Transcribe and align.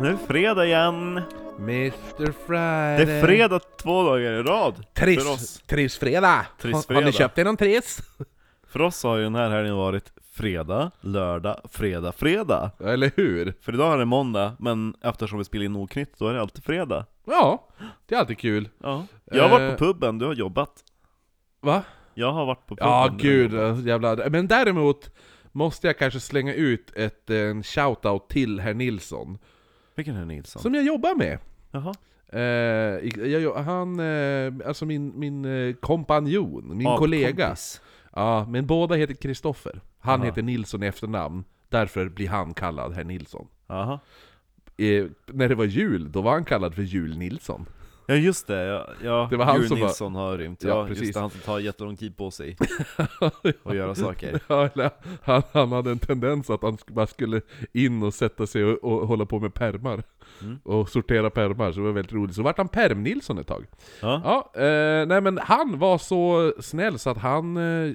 Nu 0.00 0.06
är 0.08 0.12
det 0.12 0.18
fredag 0.18 0.66
igen! 0.66 1.20
Mr 1.58 2.32
Friday. 2.46 3.06
Det 3.06 3.12
är 3.12 3.22
fredag 3.26 3.60
två 3.82 4.02
dagar 4.02 4.32
i 4.32 4.42
rad! 4.42 4.74
För 4.76 5.04
Triss, 5.04 5.26
oss. 5.26 5.62
trissfredag! 5.66 6.46
Har, 6.62 6.94
har 6.94 7.02
ni 7.02 7.12
köpt 7.12 7.38
er 7.38 7.44
någon 7.44 7.56
triss? 7.56 8.00
För 8.68 8.82
oss 8.82 9.02
har 9.02 9.16
ju 9.16 9.22
den 9.22 9.34
här 9.34 9.50
helgen 9.50 9.76
varit 9.76 10.12
fredag, 10.32 10.90
lördag, 11.00 11.60
fredag, 11.70 12.12
fredag! 12.12 12.70
Eller 12.84 13.10
hur? 13.16 13.54
För 13.60 13.74
idag 13.74 13.94
är 13.94 13.98
det 13.98 14.04
måndag, 14.04 14.52
men 14.58 14.94
eftersom 15.02 15.38
vi 15.38 15.44
spelar 15.44 15.64
in 15.64 15.76
Oknytt, 15.76 16.18
då 16.18 16.28
är 16.28 16.34
det 16.34 16.40
alltid 16.40 16.64
fredag. 16.64 17.06
Ja, 17.26 17.68
det 18.06 18.14
är 18.14 18.18
alltid 18.18 18.38
kul. 18.38 18.68
Ja. 18.82 19.06
Jag 19.24 19.42
har 19.42 19.50
varit 19.50 19.70
Eh. 19.72 19.76
på 19.76 19.84
puben, 19.84 20.18
du 20.18 20.26
har 20.26 20.34
jobbat. 20.34 20.72
Va? 21.60 21.82
Jag 22.14 22.32
har 22.32 22.46
varit 22.46 22.66
på 22.66 22.76
puben. 22.76 22.88
Ja, 22.88 23.04
du 23.08 23.12
har 23.12 23.18
gud, 23.18 23.52
jobbat. 23.52 23.70
alltså, 23.70 23.88
jävla... 23.88 24.16
Men 24.30 24.46
däremot 24.46 25.10
måste 25.52 25.86
jag 25.86 25.98
kanske 25.98 26.20
slänga 26.20 26.54
ut 26.54 26.92
ett, 26.96 27.30
eh, 27.30 27.36
en 27.40 27.62
shoutout 27.62 28.28
till 28.28 28.60
herr 28.60 28.74
Nilsson, 28.74 29.38
Vilken 30.00 30.16
är 30.16 30.24
Nilsson? 30.24 30.62
som 30.62 30.74
jag 30.74 30.84
jobbar 30.84 31.14
med. 31.14 31.38
Jaha. 31.70 31.94
Eh, 32.32 32.40
jag, 33.28 33.54
han, 33.54 34.00
eh, 34.00 34.52
alltså 34.66 34.86
min, 34.86 35.18
min 35.18 35.44
eh, 35.44 35.74
kompanjon, 35.74 36.68
min 36.76 36.80
Ja, 36.86 36.96
kollega. 36.98 37.46
kompis. 37.46 37.80
Ja, 38.14 38.46
men 38.48 38.66
båda 38.66 38.94
heter 38.94 39.14
Kristoffer. 39.14 39.80
Han 39.98 40.14
Aha. 40.20 40.24
heter 40.24 40.42
Nilsson 40.42 40.82
i 40.82 40.86
efternamn, 40.86 41.44
därför 41.68 42.08
blir 42.08 42.28
han 42.28 42.54
kallad 42.54 42.92
herr 42.94 43.04
Nilsson. 43.04 43.46
Jaha. 43.66 44.00
Eh, 44.76 45.06
när 45.26 45.48
det 45.48 45.54
var 45.54 45.64
jul, 45.64 46.12
då 46.12 46.22
var 46.22 46.32
han 46.32 46.44
kallad 46.44 46.74
för 46.74 46.82
Jul-Nilsson. 46.82 47.66
Ja 48.10 48.16
just 48.16 48.46
det, 48.46 48.62
ja, 48.62 48.88
ja 49.04 49.26
Det 49.30 49.36
var 49.36 49.44
han 49.44 49.56
Jul 49.56 49.68
som 49.68 49.78
Nilsson 49.78 50.14
har 50.14 50.38
rymt. 50.38 50.62
Ja, 50.62 50.68
Ja, 50.68 50.86
precis. 50.86 51.02
just 51.02 51.14
det, 51.14 51.20
han 51.20 51.30
som 51.30 51.40
tar 51.40 51.58
jättelång 51.58 51.96
tid 51.96 52.16
på 52.16 52.30
sig 52.30 52.56
att 53.64 53.76
göra 53.76 53.94
saker. 53.94 54.40
Ja, 54.48 54.68
han, 55.22 55.42
han 55.52 55.72
hade 55.72 55.90
en 55.90 55.98
tendens 55.98 56.50
att 56.50 56.62
han 56.62 56.78
bara 56.86 57.06
skulle 57.06 57.40
in 57.72 58.02
och 58.02 58.14
sätta 58.14 58.46
sig 58.46 58.64
och, 58.64 58.84
och 58.84 59.08
hålla 59.08 59.26
på 59.26 59.40
med 59.40 59.54
permar. 59.54 60.02
Mm. 60.42 60.58
Och 60.64 60.88
sortera 60.88 61.30
permar, 61.30 61.72
så 61.72 61.80
det 61.80 61.86
var 61.86 61.92
väldigt 61.92 62.12
roligt. 62.12 62.36
Så 62.36 62.42
vart 62.42 62.58
han 62.58 62.68
Perm-Nilsson 62.68 63.38
ett 63.38 63.46
tag. 63.46 63.66
Ja. 64.02 64.20
Ja, 64.54 64.62
eh, 64.62 65.06
nej 65.06 65.20
men 65.20 65.38
han 65.38 65.78
var 65.78 65.98
så 65.98 66.52
snäll 66.60 66.98
så 66.98 67.10
att 67.10 67.18
han 67.18 67.56
eh, 67.56 67.94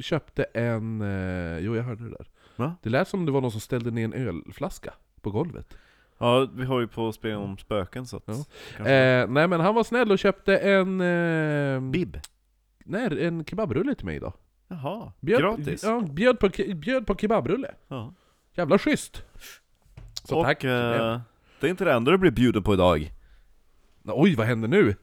köpte 0.00 0.42
en... 0.42 1.00
Eh, 1.00 1.58
jo, 1.58 1.76
jag 1.76 1.82
hörde 1.82 2.04
det 2.04 2.10
där. 2.10 2.26
Va? 2.56 2.74
Det 2.82 2.90
lät 2.90 3.08
som 3.08 3.26
det 3.26 3.32
var 3.32 3.40
någon 3.40 3.50
som 3.50 3.60
ställde 3.60 3.90
ner 3.90 4.04
en 4.04 4.12
ölflaska 4.12 4.94
på 5.20 5.30
golvet. 5.30 5.76
Ja, 6.18 6.48
vi 6.54 6.64
har 6.64 6.80
ju 6.80 6.86
på 6.86 7.08
att 7.08 7.14
spela 7.14 7.38
om 7.38 7.58
spöken 7.58 8.06
så 8.06 8.16
att... 8.16 8.24
Ja. 8.78 8.86
Eh, 8.86 9.28
nej 9.28 9.48
men 9.48 9.60
han 9.60 9.74
var 9.74 9.84
snäll 9.84 10.12
och 10.12 10.18
köpte 10.18 10.56
en... 10.58 11.00
Eh, 11.00 11.80
Bib? 11.80 12.16
nej, 12.84 13.26
en 13.26 13.44
kebabrulle 13.44 13.94
till 13.94 14.06
mig 14.06 14.16
idag. 14.16 14.32
Jaha, 14.68 15.12
Bjöd, 15.20 15.40
gratis? 15.40 15.82
Ja, 15.84 16.00
bjöd 16.00 16.38
på, 16.38 16.48
bjöd 16.74 17.06
på 17.06 17.14
kebabrulle. 17.16 17.70
Ja. 17.88 18.14
Jävla 18.54 18.78
schysst! 18.78 19.22
Så 20.24 20.38
och 20.38 20.44
tack! 20.44 20.64
eh, 20.64 21.20
det 21.60 21.66
är 21.66 21.70
inte 21.70 21.84
det 21.84 21.92
enda 21.92 22.10
du 22.10 22.18
blir 22.18 22.30
bjuden 22.30 22.62
på 22.62 22.74
idag. 22.74 23.12
Oj, 24.04 24.34
vad 24.34 24.46
händer 24.46 24.68
nu? 24.68 24.94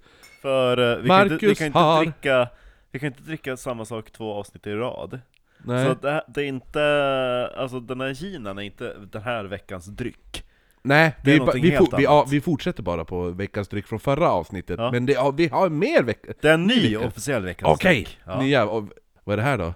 För 0.42 0.78
eh, 0.78 0.98
vi, 1.02 1.08
kan 1.10 1.22
inte, 1.24 1.36
vi, 1.36 1.48
Marcus 1.48 1.58
kan 1.58 1.68
inte 1.68 1.80
har- 1.80 2.04
dricka, 2.04 2.48
vi 2.92 3.00
kan 3.00 3.08
inte 3.08 3.24
dricka 3.24 3.58
samma 3.58 3.86
sak 3.86 4.12
två 4.12 4.34
avsnitt 4.34 4.68
i 4.68 4.74
rad. 4.74 5.20
Nej, 5.66 5.86
Så 5.88 5.94
det, 5.94 6.24
det 6.28 6.42
är 6.44 6.46
inte, 6.48 7.54
alltså 7.58 7.80
den 7.80 8.02
här 8.02 8.14
ginen 8.14 8.58
är 8.58 8.62
inte 8.62 8.94
den 9.12 9.22
här 9.22 9.44
veckans 9.44 9.86
dryck. 9.86 10.44
Nej 10.84 11.16
vi, 11.24 11.32
vi, 11.32 11.38
for, 11.78 11.98
vi, 11.98 12.04
ja, 12.04 12.26
vi 12.30 12.42
fortsätter 12.42 12.84
bara 12.84 13.06
på 13.06 13.30
veckans 13.30 13.68
dryck 13.68 13.88
från 13.88 14.00
förra 14.00 14.32
avsnittet, 14.32 14.80
Ja. 14.80 14.92
men 14.92 15.06
det, 15.06 15.14
ja, 15.14 15.32
vi 15.32 15.48
har 15.48 15.70
mer 15.70 16.04
veck... 16.04 16.22
Det 16.42 16.50
är 16.50 16.54
en 16.54 16.68
ny 16.68 16.94
Vecka. 16.94 17.08
officiell 17.08 17.44
veckans 17.44 17.74
Okej! 17.80 17.96
dryck. 18.04 18.18
Ja. 18.26 18.42
Nya, 18.42 18.66
och, 18.68 18.84
vad 19.24 19.34
är 19.34 19.38
det 19.38 19.44
här 19.44 19.58
då? 19.58 19.74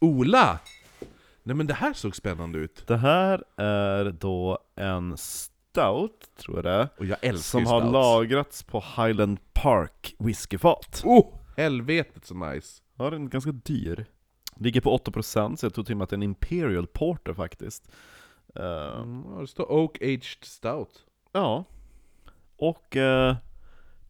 Ola! 0.00 0.58
Nej 1.42 1.56
men 1.56 1.66
det 1.66 1.74
här 1.74 1.92
såg 1.92 2.16
spännande 2.16 2.58
ut. 2.58 2.86
Det 2.86 2.96
här 2.96 3.44
är 3.60 4.04
då 4.20 4.58
en 4.76 5.16
stout, 5.16 6.12
tror 6.40 6.56
jag 6.56 6.64
det 6.64 6.70
är, 6.70 6.88
Och 6.98 7.06
jag 7.06 7.18
älskar 7.22 7.58
som 7.60 7.66
har 7.66 7.80
stouts. 7.80 7.92
lagrats 7.92 8.62
på 8.62 8.84
Highland 8.96 9.38
Park 9.52 10.14
whiskyfat. 10.18 11.02
Oh! 11.04 11.26
Helvetet 11.56 12.24
så 12.26 12.34
nice! 12.34 12.82
Ja, 12.98 13.10
den 13.10 13.24
är 13.24 13.28
ganska 13.28 13.52
dyr. 13.52 14.06
Ligger 14.56 14.80
på 14.80 14.96
8% 14.98 15.56
så 15.56 15.66
jag 15.66 15.74
tror 15.74 15.84
till 15.84 15.92
och 15.94 15.98
med 15.98 16.02
att 16.04 16.10
det 16.10 16.14
är 16.14 16.18
en 16.18 16.22
Imperial 16.22 16.86
Porter 16.86 17.34
faktiskt. 17.34 17.88
Eh, 18.58 19.00
Mm, 19.00 19.40
det 19.40 19.46
står 19.46 19.72
Oak 19.72 20.02
Aged 20.02 20.44
Stout. 20.44 21.04
Ja. 21.32 21.64
Och 22.56 22.96
eh, 22.96 23.36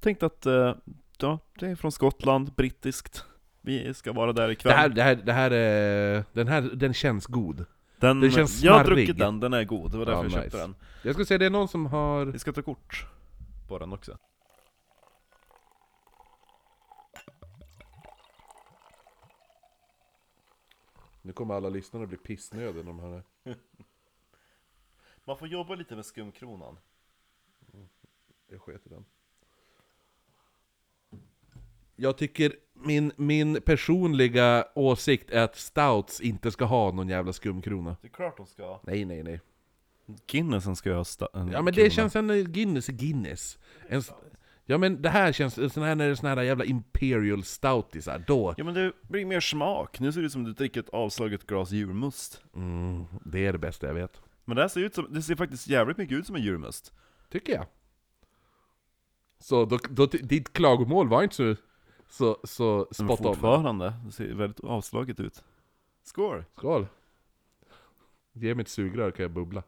tänkte 0.00 0.26
att 0.26 0.46
eh, 0.46 0.74
ja, 1.18 1.38
det 1.58 1.66
är 1.66 1.74
från 1.76 1.92
Skottland, 1.92 2.52
brittiskt. 2.52 3.24
Vi 3.60 3.94
ska 3.94 4.12
vara 4.12 4.32
där 4.32 4.50
ikväll. 4.50 4.70
Det 4.70 4.76
här, 4.78 4.88
det 4.88 5.02
här, 5.02 5.14
det 5.16 5.32
här, 5.32 5.50
är, 5.50 6.24
den 6.32 6.48
här, 6.48 6.60
den 6.62 6.94
känns 6.94 7.26
god. 7.26 7.64
den, 8.00 8.20
det 8.20 8.30
känns 8.30 8.62
jag 8.62 8.72
har 8.72 8.84
smarrig. 8.84 8.96
druckit 9.06 9.18
den, 9.18 9.40
den 9.40 9.52
är 9.52 9.64
god. 9.64 9.92
Det 9.92 9.98
var 9.98 10.06
därför 10.06 10.18
Ja, 10.18 10.24
jag 10.24 10.32
köpte 10.32 10.46
nice. 10.46 10.58
den. 10.58 10.74
Jag 11.02 11.14
ska 11.14 11.24
säga 11.24 11.38
det 11.38 11.46
är 11.46 11.50
någon 11.50 11.68
som 11.68 11.86
har... 11.86 12.24
Vi 12.26 12.38
ska 12.38 12.52
ta 12.52 12.62
kort 12.62 13.06
på 13.68 13.78
den 13.78 13.92
också. 13.92 14.18
Nu 21.22 21.32
kommer 21.32 21.54
alla 21.54 21.68
lyssnare 21.68 22.06
bli 22.06 22.16
pissnödiga 22.16 22.82
när 22.82 22.90
de 22.90 22.98
hör 22.98 23.22
det. 23.44 23.54
Man 25.28 25.36
får 25.38 25.48
jobba 25.48 25.74
lite 25.74 25.96
med 25.96 26.04
skumkronan. 26.04 26.78
Jag 28.50 28.60
sket 28.60 28.86
i 28.86 28.88
den. 28.88 29.04
Jag 31.96 32.18
tycker 32.18 32.52
min, 32.72 33.12
min 33.16 33.60
personliga 33.62 34.64
åsikt 34.74 35.30
är 35.30 35.42
att 35.44 35.56
stouts 35.56 36.20
inte 36.20 36.50
ska 36.50 36.64
ha 36.64 36.92
någon 36.92 37.08
jävla 37.08 37.32
skumkrona. 37.32 37.96
Det 38.02 38.08
är 38.08 38.12
klart 38.12 38.36
de 38.36 38.46
ska. 38.46 38.80
Nej, 38.82 39.04
nej, 39.04 39.22
nej. 39.22 39.40
Guinnessen 40.26 40.76
ska 40.76 40.88
ju 40.88 40.94
ha 40.96 41.02
sta- 41.02 41.28
en 41.40 41.48
Ja 41.50 41.62
men 41.62 41.74
det 41.74 41.80
krona. 41.80 41.90
känns 41.90 42.16
en 42.16 42.52
Guinness 42.52 42.88
är 42.88 42.92
Guinness. 42.92 43.58
En, 43.88 44.02
ja 44.64 44.78
men 44.78 45.02
det 45.02 45.08
här 45.10 45.32
känns, 45.32 45.54
sån 45.72 45.82
här 45.82 45.94
när 45.94 46.04
det 46.06 46.10
är 46.10 46.14
sån 46.14 46.28
här 46.28 46.42
jävla 46.42 46.64
Imperial 46.64 47.44
Stoutisar, 47.44 48.24
då... 48.26 48.54
Ja 48.56 48.64
men 48.64 48.74
det 48.74 48.92
blir 49.02 49.24
mer 49.24 49.40
smak. 49.40 50.00
Nu 50.00 50.12
ser 50.12 50.20
det 50.20 50.26
ut 50.26 50.32
som 50.32 50.44
du 50.44 50.52
dricker 50.52 50.80
ett 50.80 50.88
avslaget 50.88 51.46
glas 51.46 51.70
julmust. 51.70 52.42
Mm, 52.54 53.04
det 53.24 53.46
är 53.46 53.52
det 53.52 53.58
bästa 53.58 53.86
jag 53.86 53.94
vet. 53.94 54.20
Men 54.48 54.56
det 54.56 54.62
här 54.62 54.68
ser 54.68 54.80
ut 54.80 54.94
som, 54.94 55.12
det 55.12 55.22
ser 55.22 55.36
faktiskt 55.36 55.68
jävligt 55.68 55.96
mycket 55.96 56.18
ut 56.18 56.26
som 56.26 56.36
en 56.36 56.42
julmust. 56.42 56.92
Tycker 57.30 57.52
jag. 57.52 57.66
Så 59.38 59.64
då, 59.64 59.78
då, 59.90 60.06
ditt 60.06 60.52
klagomål 60.52 61.08
var 61.08 61.22
inte 61.22 61.36
så, 61.36 61.56
så, 62.08 62.38
så 62.44 62.86
Men 62.98 63.08
spot 63.08 63.20
on. 63.20 63.26
fortfarande, 63.34 63.94
det 64.06 64.12
ser 64.12 64.34
väldigt 64.34 64.60
avslaget 64.60 65.20
ut. 65.20 65.44
Skål! 66.02 66.44
Skål! 66.56 66.86
Ge 68.32 68.54
mig 68.54 68.62
ett 68.62 68.68
sugrör 68.68 69.10
kan 69.10 69.22
jag 69.22 69.32
bubbla. 69.32 69.62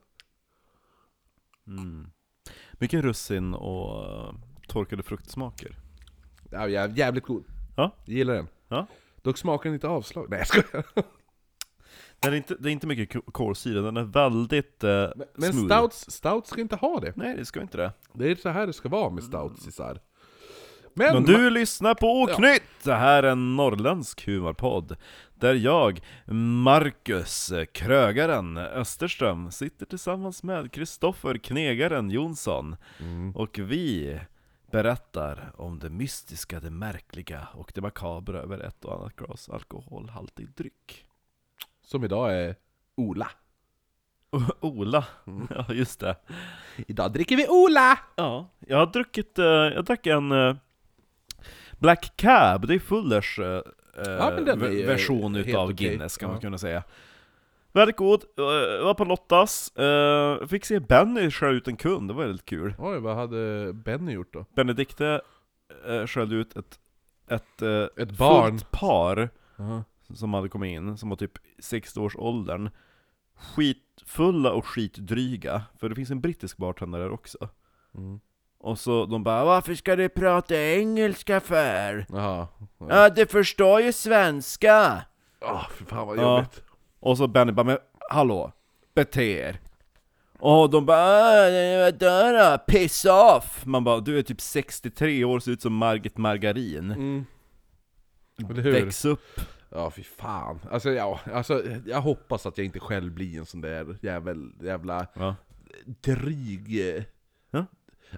Mm. 1.67 2.11
Mycket 2.73 3.03
russin 3.05 3.55
och 3.55 4.05
uh, 4.29 4.35
torkade 4.69 5.03
fruktsmaker. 5.03 5.77
Ja, 6.51 6.59
jä- 6.59 6.97
jävligt 6.97 7.25
god. 7.25 7.45
Ja. 7.77 7.93
Jag 8.05 8.15
gillar 8.17 8.35
den. 8.35 8.49
Ja. 8.69 8.87
Dock 9.23 9.39
smakar 9.39 9.65
den 9.65 9.75
inte 9.75 9.89
avslag. 9.89 10.27
Nej 10.31 10.39
jag 10.39 10.47
skojar. 10.49 10.85
Det 12.21 12.29
är 12.29 12.33
inte, 12.33 12.55
det 12.59 12.71
är 12.71 12.73
inte 12.73 12.87
mycket 12.87 13.13
ko- 13.13 13.31
kolsyra, 13.33 13.83
den 13.83 13.97
är 13.97 14.03
väldigt 14.03 14.85
uh, 14.85 14.91
Men, 14.91 15.13
men 15.35 15.53
smooth. 15.53 15.67
stouts, 15.79 16.11
stouts 16.11 16.51
ska 16.51 16.61
inte 16.61 16.77
ha 16.77 17.01
det. 17.01 17.13
Nej, 17.17 17.37
det 17.37 17.45
ska 17.45 17.61
inte 17.63 17.77
det. 17.77 17.93
Det 18.13 18.31
är 18.31 18.35
så 18.35 18.49
här 18.49 18.67
det 18.67 18.73
ska 18.73 18.89
vara 18.89 19.11
med 19.11 19.25
stouts 19.25 19.67
isär. 19.67 20.01
Men, 20.95 21.15
Men 21.15 21.23
du 21.23 21.51
lyssnar 21.51 21.95
på 21.95 22.23
Oknytt! 22.23 22.63
Det 22.83 22.95
här 22.95 23.23
är 23.23 23.33
en 23.33 23.57
norrländsk 23.57 24.27
humorpodd. 24.27 24.97
Där 25.35 25.55
jag, 25.55 26.01
Marcus 26.65 27.53
Krögaren 27.73 28.57
Österström, 28.57 29.51
sitter 29.51 29.87
tillsammans 29.87 30.43
med 30.43 30.73
Kristoffer 30.73 31.39
Knegaren 31.39 32.11
Jonsson. 32.11 32.77
Mm. 33.01 33.37
Och 33.37 33.59
vi 33.59 34.21
berättar 34.71 35.53
om 35.57 35.79
det 35.79 35.91
mystiska, 35.91 36.61
det 36.61 36.71
märkliga 36.71 37.49
och 37.55 37.73
det 37.75 37.81
makabra 37.81 38.39
över 38.39 38.59
ett 38.59 38.85
och 38.85 38.95
annat 38.95 39.17
glas 39.17 39.49
alkoholhaltig 39.49 40.49
dryck. 40.57 41.07
Som 41.91 42.05
idag 42.05 42.35
är 42.35 42.57
Ola. 42.97 43.31
Ola, 44.61 45.05
ja 45.51 45.67
just 45.69 46.01
det. 46.01 46.17
Idag 46.77 47.13
dricker 47.13 47.37
vi 47.37 47.47
Ola! 47.49 47.99
Ja, 48.17 48.51
jag 48.59 48.77
har 48.77 48.87
druckit, 48.87 49.39
eh, 49.39 49.45
jag 49.45 49.85
drack 49.85 50.07
en 50.07 50.33
eh, 50.33 50.57
Black 51.79 52.13
Cab, 52.17 52.67
det 52.67 52.75
är 52.75 52.79
Fullers 52.79 53.39
eh, 53.39 53.63
Ja, 53.97 54.31
är 54.31 54.87
version 54.87 55.37
utav. 55.37 55.73
Guinness 55.73 56.17
kan 56.17 56.29
man 56.29 56.37
Ja. 56.37 56.41
kunna 56.41 56.59
säga. 56.59 56.83
Väldigt 57.73 57.97
god, 57.97 58.25
uh, 58.39 58.85
var 58.85 58.95
på 58.95 59.05
Lottas, 59.05 59.73
uh, 59.79 60.47
fick 60.47 60.65
se 60.65 60.81
Benny 60.81 61.31
skälla 61.31 61.53
ut 61.53 61.69
en 61.69 61.77
kund, 61.77 62.11
det 62.11 62.15
var 62.15 62.25
väldigt 62.25 62.47
kul. 62.47 62.75
Oj, 62.79 62.99
vad 62.99 63.17
hade 63.17 63.73
Benny 63.73 64.13
gjort 64.13 64.33
då? 64.33 64.45
Benedikte 64.57 65.21
uh, 65.89 66.07
skällde 66.07 66.35
ut 66.35 66.57
ett, 66.57 66.81
ett, 67.31 67.63
Ett 67.97 68.19
barn. 68.19 68.51
fullt 68.51 68.71
par 68.71 69.31
Aha. 69.59 69.85
Som 70.15 70.35
hade 70.35 70.49
kommit 70.49 70.69
in, 70.77 70.97
som 70.99 71.09
var 71.09 71.17
typ 71.17 71.33
60 71.59 72.01
års 72.01 72.17
åldern 72.17 72.71
Skitfulla 73.35 74.53
och 74.53 74.67
skitdryga, 74.67 75.63
för 75.79 75.89
det 75.89 75.95
finns 75.95 76.11
en 76.11 76.21
brittisk 76.21 76.57
bartender 76.57 76.99
där 76.99 77.11
också. 77.11 77.49
Mm. 77.95 78.21
Och 78.59 78.79
så 78.79 79.07
de 79.07 79.23
bara 79.25 79.45
'Varför 79.45 79.75
ska 79.75 79.97
du 79.97 80.09
prata 80.09 80.55
engelska 80.57 81.41
för?' 81.41 82.07
Jaha. 82.09 82.49
Ja. 82.79 82.87
Ja, 82.89 83.09
du 83.09 83.27
förstår 83.27 83.81
ju 83.81 83.93
svenska! 83.93 85.03
Ah, 85.41 85.65
för 85.71 85.85
fan 85.85 86.07
vad 86.07 86.19
Ja. 86.19 86.37
jobbigt. 86.37 86.63
Och 87.01 87.17
så 87.19 87.27
Benny 87.27 87.53
bara 87.53 87.65
'Men 87.67 87.79
hallå, 88.11 88.53
bete 88.95 89.23
er' 89.23 89.61
Och 90.39 90.71
de 90.71 90.87
bara 90.87 91.49
"Äh, 91.49 91.81
vadå 91.85 92.39
då? 92.39 92.59
Piss 92.73 93.05
off! 93.05 93.67
Man 93.67 93.85
bara, 93.85 94.01
du 94.01 94.19
är 94.19 94.23
typ 94.23 94.41
63 94.41 95.25
år, 95.25 95.41
ser 95.41 95.51
ut 95.51 95.63
som 95.63 95.75
Margit 95.75 96.17
Margarin. 96.19 96.91
Mm. 96.91 97.25
Väx 98.49 99.05
upp! 99.05 99.41
Ja, 99.71 99.91
fy 99.91 100.03
fan. 100.03 100.59
Alltså, 100.71 100.91
ja, 100.91 101.21
alltså, 101.35 101.63
jag 101.87 102.01
hoppas 102.01 102.47
att 102.47 102.59
jag 102.59 102.65
inte 102.65 102.81
själv 102.81 103.13
blir 103.15 103.39
en 103.39 103.47
sån 103.47 103.61
där 103.61 103.97
jävel, 104.03 104.53
jävla 104.61 105.07
Ja. 105.15 105.37
dryg... 105.85 106.97
eh. 106.97 107.03
Ja. 107.51 107.67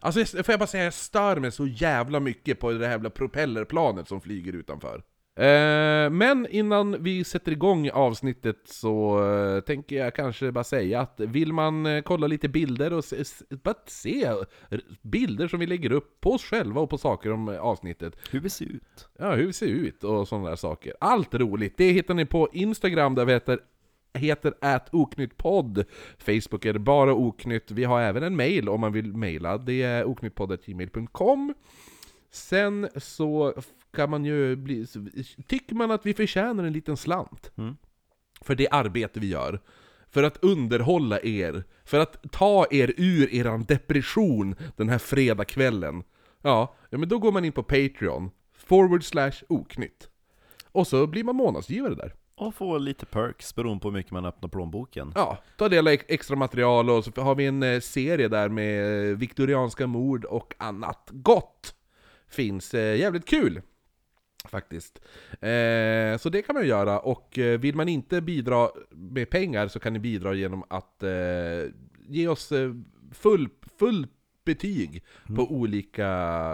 Alltså, 0.00 0.20
jag- 0.20 0.28
får 0.46 0.52
jag 0.52 0.58
bara 0.60 0.66
säga, 0.66 0.84
jag 0.84 0.94
stör 0.94 1.36
mig 1.36 1.52
så 1.52 1.66
jävla 1.66 2.20
mycket 2.20 2.60
på 2.60 2.70
det 2.72 2.84
här 2.84 2.92
jävla 2.92 3.10
propellerplanet 3.10 4.08
som 4.08 4.20
flyger 4.20 4.52
utanför. 4.52 5.02
Eh, 5.36 6.10
men 6.10 6.46
innan 6.50 7.02
vi 7.02 7.24
sätter 7.24 7.52
igång 7.52 7.90
avsnittet 7.90 8.56
så 8.64 9.24
eh, 9.34 9.60
tänker 9.60 9.96
jag 9.96 10.14
kanske 10.14 10.52
bara 10.52 10.64
säga 10.64 11.00
att 11.00 11.20
vill 11.20 11.52
man 11.52 11.86
eh, 11.86 12.02
kolla 12.02 12.26
lite 12.26 12.48
bilder 12.48 12.92
och 12.92 13.04
se, 13.04 13.20
s- 13.20 13.42
bara 13.62 13.74
se 13.86 14.30
bilder 15.02 15.48
som 15.48 15.60
vi 15.60 15.66
lägger 15.66 15.92
upp 15.92 16.20
på 16.20 16.30
oss 16.32 16.42
själva 16.44 16.80
och 16.80 16.90
på 16.90 16.98
saker 16.98 17.32
om 17.32 17.48
eh, 17.48 17.60
avsnittet. 17.60 18.16
Hur 18.30 18.40
vi 18.40 18.50
ser 18.50 18.64
ut. 18.64 19.08
Ja, 19.18 19.34
hur 19.34 19.46
vi 19.46 19.52
ser 19.52 19.66
ut 19.66 20.04
och 20.04 20.28
sådana 20.28 20.48
där 20.48 20.56
saker. 20.56 20.94
Allt 21.00 21.34
roligt, 21.34 21.74
det 21.76 21.92
hittar 21.92 22.14
ni 22.14 22.24
på 22.26 22.48
Instagram 22.52 23.14
där 23.14 23.24
vi 23.24 23.32
heter 23.32 23.58
heter 24.14 24.54
oknyttpodd. 24.92 25.84
Facebook 26.18 26.64
är 26.64 26.72
det 26.72 26.78
bara 26.78 27.14
oknytt, 27.14 27.70
vi 27.70 27.84
har 27.84 28.00
även 28.00 28.22
en 28.22 28.36
mail 28.36 28.68
om 28.68 28.80
man 28.80 28.92
vill 28.92 29.12
mejla, 29.16 29.58
det 29.58 29.82
är 29.82 30.04
oknyttpodd.gmail.com 30.04 31.54
Sen 32.30 32.88
så 32.96 33.54
kan 33.92 34.10
man 34.10 34.24
ju 34.24 34.56
bli, 34.56 34.86
tycker 35.46 35.74
man 35.74 35.90
att 35.90 36.06
vi 36.06 36.14
förtjänar 36.14 36.64
en 36.64 36.72
liten 36.72 36.96
slant 36.96 37.50
Mm. 37.56 37.76
för 38.40 38.54
det 38.54 38.68
arbete 38.68 39.20
vi 39.20 39.28
gör 39.28 39.60
för 40.10 40.22
att 40.22 40.36
underhålla 40.44 41.20
er, 41.22 41.64
för 41.84 41.98
att 41.98 42.32
ta 42.32 42.66
er 42.70 42.94
ur 42.96 43.34
eran 43.34 43.64
depression 43.64 44.54
den 44.76 44.88
här 44.88 44.98
fredagskvällen. 44.98 46.02
Ja, 46.42 46.74
ja 46.90 46.98
men 46.98 47.08
då 47.08 47.18
går 47.18 47.32
man 47.32 47.44
in 47.44 47.52
på 47.52 47.62
Patreon, 47.62 48.30
forward 48.52 49.04
slash 49.04 49.32
oknytt. 49.48 50.08
Och 50.72 50.86
så 50.86 51.06
blir 51.06 51.24
man 51.24 51.36
månadsgivare 51.36 51.94
där. 51.94 52.14
Och 52.34 52.54
få 52.54 52.78
lite 52.78 53.06
perks 53.06 53.54
beroende 53.54 53.82
på 53.82 53.88
hur 53.88 53.96
mycket 53.96 54.12
man 54.12 54.24
öppnar 54.26 54.48
plånboken. 54.48 55.12
Ja, 55.14 55.38
ta 55.56 55.68
del 55.68 55.86
av 55.86 55.92
ex- 55.92 56.04
extra 56.08 56.36
material 56.36 56.90
och 56.90 57.04
så 57.04 57.20
har 57.22 57.34
vi 57.34 57.46
en 57.46 57.62
eh, 57.62 57.80
serie 57.80 58.28
där 58.28 58.48
med 58.48 59.10
eh, 59.10 59.16
viktorianska 59.16 59.86
mord 59.86 60.24
och 60.24 60.54
annat 60.58 61.08
gott. 61.12 61.74
Finns 62.28 62.74
eh, 62.74 62.96
jävligt 62.98 63.26
kul. 63.26 63.62
Faktiskt. 64.48 65.00
Eh, 65.30 66.18
så 66.18 66.28
det 66.28 66.42
kan 66.46 66.54
man 66.54 66.66
göra, 66.66 66.98
och 66.98 67.38
eh, 67.38 67.60
vill 67.60 67.74
man 67.76 67.88
inte 67.88 68.20
bidra 68.20 68.68
med 68.90 69.30
pengar 69.30 69.68
så 69.68 69.80
kan 69.80 69.92
ni 69.92 69.98
bidra 69.98 70.34
genom 70.34 70.64
att 70.70 71.02
eh, 71.02 71.10
ge 72.08 72.28
oss 72.28 72.52
eh, 72.52 72.74
full, 73.12 73.48
full 73.78 74.06
betyg 74.44 75.04
på 75.36 75.52
olika 75.52 76.08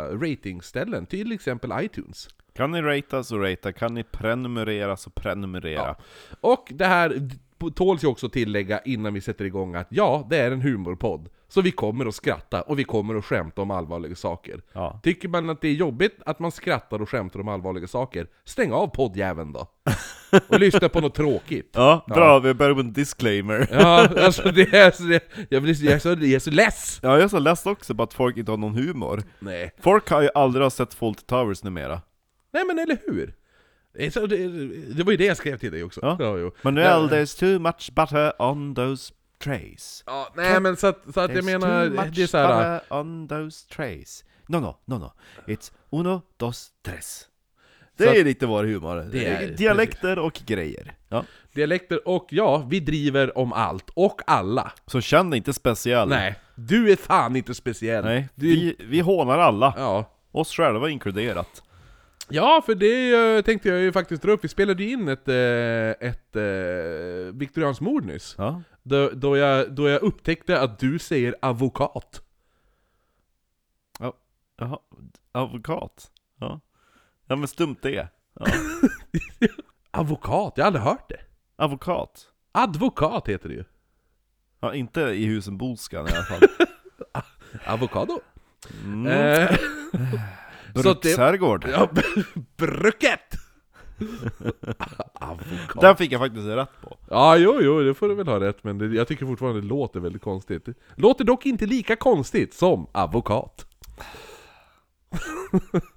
ratingställen, 0.09 1.07
till 1.07 1.33
exempel 1.33 1.73
iTunes. 1.81 2.29
Kan 2.55 2.71
ni 2.71 2.83
ratea 2.83 3.23
så 3.23 3.39
ratea, 3.39 3.73
kan 3.73 3.95
ni 3.95 4.05
prenumerera 4.05 4.97
så 4.97 5.11
prenumerera. 5.11 5.97
Och 6.41 6.73
det 6.75 6.87
här 6.87 7.31
tåls 7.75 8.05
ju 8.05 8.09
också 8.09 8.29
tillägga 8.29 8.81
innan 8.81 9.15
vi 9.15 9.21
sätter 9.21 9.45
igång 9.45 9.75
att 9.75 9.87
ja, 9.91 10.27
det 10.31 10.37
är 10.37 10.51
en 10.51 10.63
humorpodd. 10.63 11.29
Så 11.51 11.61
vi 11.61 11.71
kommer 11.71 12.07
att 12.07 12.15
skratta 12.15 12.63
och 12.63 12.79
vi 12.79 12.85
kommer 12.85 13.15
att 13.15 13.25
skämta 13.25 13.63
om 13.63 13.71
allvarliga 13.71 14.15
saker. 14.15 14.63
Ja. 14.73 15.01
Tycker 15.03 15.29
man 15.29 15.51
att 15.51 15.61
det 15.61 15.69
är 15.69 15.73
jobbigt 15.73 16.19
att 16.27 16.39
man 16.39 16.53
skrattar 16.53 17.03
och 17.03 17.09
skämtar 17.09 17.41
om 17.41 17.49
allvarliga 17.49 17.87
saker, 17.87 18.27
stäng 18.45 18.73
av 18.73 18.87
poddjäveln 18.87 19.53
då. 19.53 19.69
Och 20.49 20.61
lyssna 20.61 20.89
på 20.89 21.01
något 21.01 21.15
tråkigt. 21.15 21.71
Ja, 21.75 22.05
bra, 22.07 22.39
vi 22.39 22.55
börjar 22.55 22.75
med 22.75 22.85
en 22.85 22.93
disclaimer. 22.93 23.69
Ja, 23.73 24.09
alltså 24.25 24.51
det 24.53 24.75
är 24.75 24.91
så, 24.91 25.03
det, 25.03 25.23
jag, 25.49 25.63
blir, 25.63 25.85
jag, 25.85 25.95
är 25.95 25.99
så, 25.99 26.09
jag 26.09 26.23
är 26.23 26.39
så 26.39 26.51
less! 26.51 27.01
Ja, 27.03 27.09
jag 27.09 27.23
är 27.23 27.29
så 27.29 27.39
less 27.39 27.67
också 27.67 27.95
på 27.95 28.03
att 28.03 28.15
folk 28.15 28.37
inte 28.37 28.53
har 28.53 28.59
någon 28.59 28.75
humor. 28.75 29.23
Nej. 29.39 29.75
Folk 29.81 30.11
har 30.11 30.23
ju 30.23 30.29
aldrig 30.35 30.73
sett 30.73 30.95
Fawlty 30.95 31.23
Towers 31.27 31.65
numera. 31.65 32.01
Nej 32.53 32.65
men 32.65 32.79
eller 32.79 32.99
hur? 33.07 33.35
Det, 33.93 34.17
är 34.17 35.05
var 35.05 35.11
ju 35.11 35.17
det 35.17 35.25
jag 35.25 35.37
skrev 35.37 35.59
till 35.59 35.73
dig 35.73 35.85
också. 35.85 36.01
Ja. 36.03 36.17
jo. 36.21 36.53
Manuel, 36.63 37.07
Nej. 37.07 37.11
there's 37.11 37.39
too 37.41 37.59
much 37.59 37.93
butter 37.95 38.43
on 38.43 38.75
those 38.75 39.13
trays. 39.45 40.03
Ja, 40.07 40.33
nej 40.37 40.61
men 40.61 40.77
så 40.77 40.87
att, 40.87 41.03
så 41.15 41.21
att 41.21 41.35
jag 41.35 41.45
menar, 41.45 41.85
det 42.11 42.23
är 42.23 42.27
så 42.27 42.37
här. 42.39 42.75
butter 42.81 42.97
on 42.97 43.29
those 43.29 43.69
trays. 43.69 44.25
No, 44.49 44.57
no, 44.57 44.77
no, 44.85 44.95
no. 44.99 45.13
It's 45.47 45.73
uno, 45.91 46.23
dos, 46.37 46.69
tres. 46.85 47.25
Det 47.97 48.05
Så 48.05 48.11
är 48.11 48.25
lite 48.25 48.47
vår 48.47 48.65
humor. 48.65 49.09
Det 49.13 49.27
är- 49.27 49.49
Dialekter 49.57 50.19
och 50.19 50.41
grejer. 50.47 50.95
Ja. 51.09 51.25
Dialekter, 51.53 52.09
och 52.09 52.27
ja, 52.31 52.67
vi 52.71 52.81
driver 52.81 53.39
om 53.39 53.53
allt, 53.53 53.91
och 53.95 54.21
alla. 54.27 54.73
Så 54.87 55.01
känn 55.01 55.31
dig 55.31 55.37
inte 55.37 55.53
speciell. 55.53 56.09
Nej, 56.09 56.35
du 56.55 56.93
är 56.93 56.97
fan 56.97 57.37
inte 57.37 57.55
speciell. 57.55 58.05
Nej, 58.05 58.29
Du, 58.35 58.47
vi, 58.47 58.77
vi 58.79 59.01
hånar 59.01 59.39
alla. 59.39 59.75
ja. 59.77 60.15
Oss 60.33 60.53
själva 60.57 60.89
inkluderat. 60.91 61.63
ja, 62.29 62.63
för 62.67 62.75
det 62.75 63.15
eh, 63.37 63.43
tänkte 63.43 63.69
jag 63.69 63.79
ju 63.81 63.93
faktiskt 63.93 64.23
dra 64.23 64.33
upp. 64.33 64.45
Vi 64.45 64.49
spelade 64.49 64.83
ju 64.85 64.91
in 64.91 65.09
ett, 65.09 65.29
eh, 65.29 66.09
ett 66.09 66.37
uh, 66.37 67.35
viktorianskt 67.35 67.81
mord 67.81 68.05
nyss. 68.05 68.35
Ja. 68.39 68.63
Då, 68.89 69.11
då, 69.11 69.37
jag, 69.37 69.73
då 69.75 69.89
jag 69.89 70.03
upptäckte 70.03 70.61
att 70.61 70.79
du 70.79 70.99
säger 70.99 71.35
avokat. 71.43 72.23
Jaha, 74.61 74.79
advokat. 75.33 76.11
Ja. 76.41 76.61
Ja 77.27 77.37
men 77.37 77.49
stumt 77.49 77.77
det. 77.83 78.09
Ja. 78.35 78.47
Avokat? 79.91 80.53
Jag 80.57 80.65
har 80.65 80.67
aldrig 80.67 80.85
hört 80.85 81.09
det. 81.09 81.21
Advokat. 81.57 82.27
Advokat 82.53 83.29
heter 83.29 83.49
det 83.49 83.55
ju. 83.55 83.65
Ja, 84.61 84.75
inte 84.75 85.01
i 85.01 85.25
husen 85.25 85.59
Boskan 85.59 86.09
i 86.09 86.11
alla 86.11 86.23
fall. 86.23 86.49
Avokado. 87.67 88.21
Mm. 88.85 89.07
Eh, 89.07 89.59
Bruksherrgård. 90.75 91.67
ja, 91.73 91.91
bruket! 92.57 93.35
Den 95.81 95.97
fick 95.97 96.13
jag 96.13 96.21
faktiskt 96.21 96.47
rätt 96.47 96.81
på. 96.83 96.97
Ja, 97.11 97.37
jo, 97.37 97.59
jo, 97.63 97.81
det 97.81 97.95
får 97.95 98.09
du 98.09 98.15
väl 98.15 98.29
ha 98.29 98.41
rätt, 98.41 98.65
men 98.65 98.79
det, 98.79 98.87
jag 98.87 99.09
tycker 99.09 99.27
fortfarande 99.27 99.61
det 99.61 99.67
låter 99.67 100.01
väldigt 100.01 100.23
konstigt. 100.23 100.69
Låter 100.95 101.25
dock 101.25 101.47
inte 101.47 101.67
lika 101.67 101.97
konstigt 101.97 102.55
som 102.55 102.87
avokat. 102.93 103.67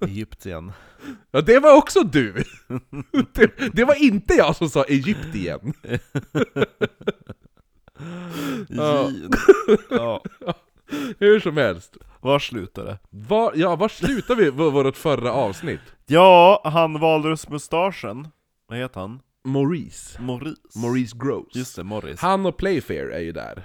Egyptien. 0.00 0.72
Ja, 1.30 1.40
det 1.40 1.58
var 1.58 1.76
också 1.76 2.00
du! 2.00 2.32
Det, 3.34 3.50
det 3.72 3.84
var 3.84 4.02
inte 4.02 4.34
jag 4.34 4.56
som 4.56 4.68
sa 4.68 4.84
Egyptien. 4.84 5.72
Ja. 8.68 10.22
Hur 11.18 11.40
som 11.40 11.56
helst. 11.56 11.96
Var 12.20 12.38
slutar 12.38 12.84
det? 12.84 12.98
Var, 13.10 13.52
ja, 13.56 13.76
var 13.76 13.88
slutar 13.88 14.34
vi 14.34 14.50
vårt 14.50 14.96
förra 14.96 15.32
avsnitt? 15.32 15.80
Ja, 16.06 16.60
han 16.64 17.00
valrusmustaschen. 17.00 18.28
Vad 18.68 18.78
heter 18.78 19.00
han? 19.00 19.20
Maurice. 19.44 20.22
Maurice. 20.22 20.78
Maurice 20.78 21.16
Gross. 21.18 21.54
Just 21.54 21.76
det, 21.76 21.84
Morris. 21.84 22.20
Han 22.20 22.46
och 22.46 22.56
Playfair 22.56 23.08
är 23.10 23.20
ju 23.20 23.32
där. 23.32 23.62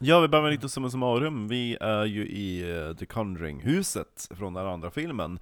Ja, 0.00 0.20
vi 0.20 0.28
behöver 0.28 0.50
lite 0.50 0.68
summa 0.68 0.90
summarum. 0.90 1.48
Vi 1.48 1.76
är 1.80 2.04
ju 2.04 2.26
i 2.26 2.72
uh, 2.72 2.96
The 2.96 3.06
Conjuring-huset 3.06 4.28
från 4.38 4.54
den 4.54 4.66
andra 4.66 4.90
filmen. 4.90 5.38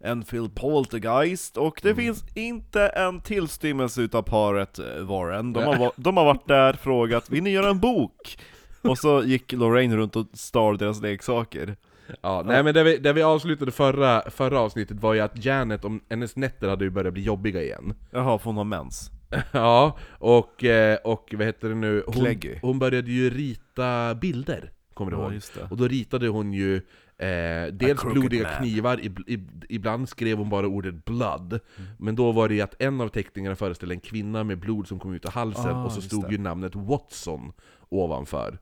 Enfield 0.00 0.54
Poltergeist, 0.54 1.56
och 1.56 1.80
det 1.82 1.94
finns 1.94 2.24
inte 2.34 2.86
en 2.88 3.20
tillstymmelse 3.20 4.02
utav 4.02 4.22
paret 4.22 4.78
eh, 4.78 4.84
Warren. 5.00 5.52
De 5.52 5.64
har, 5.64 5.76
va- 5.78 5.92
de 5.96 6.16
har 6.16 6.24
varit 6.24 6.48
där, 6.48 6.72
frågat 6.72 7.30
'Vill 7.30 7.42
ni 7.42 7.50
göra 7.50 7.70
en 7.70 7.80
bok?' 7.80 8.38
Och 8.82 8.98
så 8.98 9.22
gick 9.24 9.52
Lorraine 9.52 9.96
runt 9.96 10.16
och 10.16 10.26
stal 10.32 10.78
deras 10.78 11.00
leksaker. 11.02 11.76
Ja, 12.20 12.42
nej 12.46 12.62
men 12.62 12.74
det 12.74 12.84
vi, 12.84 12.98
det 12.98 13.12
vi 13.12 13.22
avslutade 13.22 13.70
förra, 13.72 14.30
förra 14.30 14.60
avsnittet 14.60 15.00
var 15.00 15.14
ju 15.14 15.20
att 15.20 15.44
Janet, 15.44 15.84
om 15.84 16.00
hennes 16.10 16.36
nätter 16.36 16.68
hade 16.68 16.84
ju 16.84 16.90
börjat 16.90 17.12
bli 17.14 17.22
jobbiga 17.22 17.62
igen. 17.62 17.94
Jaha, 18.10 18.38
för 18.38 18.44
hon 18.44 18.56
har 18.56 18.64
mens. 18.64 19.10
Ja, 19.52 19.98
och, 20.18 20.64
eh, 20.64 20.98
och 21.04 21.34
vad 21.38 21.46
heter 21.46 21.68
det 21.68 21.74
nu? 21.74 22.04
Hon, 22.06 22.26
hon 22.62 22.78
började 22.78 23.10
ju 23.10 23.30
rita 23.30 24.14
bilder, 24.14 24.70
kommer 24.94 25.10
du 25.10 25.16
Ja, 25.16 25.22
ihåg? 25.22 25.32
just 25.34 25.54
det. 25.54 25.66
Och 25.70 25.76
då 25.76 25.88
ritade 25.88 26.28
hon 26.28 26.52
ju 26.52 26.74
eh, 27.18 27.72
dels 27.72 28.00
crooked 28.00 28.20
blodiga 28.20 28.42
man. 28.42 28.52
knivar, 28.58 29.00
ib, 29.04 29.18
ib, 29.26 29.64
ibland 29.68 30.08
skrev 30.08 30.38
hon 30.38 30.50
bara 30.50 30.66
ordet 30.66 31.04
blood. 31.04 31.52
Mm. 31.52 31.90
Men 31.98 32.16
då 32.16 32.32
var 32.32 32.48
det 32.48 32.54
ju 32.54 32.60
att 32.60 32.82
en 32.82 33.00
av 33.00 33.08
teckningarna 33.08 33.56
föreställde 33.56 33.94
en 33.94 34.00
kvinna 34.00 34.44
med 34.44 34.58
blod 34.58 34.88
som 34.88 34.98
kom 34.98 35.14
ut 35.14 35.24
ur 35.24 35.30
halsen, 35.30 35.70
Ah, 35.76 35.84
och 35.84 35.92
så 35.92 35.98
just 35.98 36.06
stod 36.08 36.24
det. 36.24 36.32
ju 36.32 36.38
namnet 36.38 36.74
Watson 36.74 37.52
ovanför. 37.88 38.58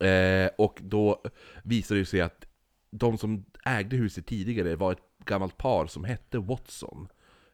Eh, 0.00 0.50
och 0.58 0.78
då 0.82 1.22
visade 1.62 2.00
det 2.00 2.06
sig 2.06 2.20
att 2.20 2.44
de 2.90 3.18
som 3.18 3.44
ägde 3.64 3.96
huset 3.96 4.26
tidigare 4.26 4.76
var 4.76 4.92
ett 4.92 5.02
gammalt 5.24 5.56
par 5.56 5.86
som 5.86 6.04
hette 6.04 6.38
Watson. 6.38 7.08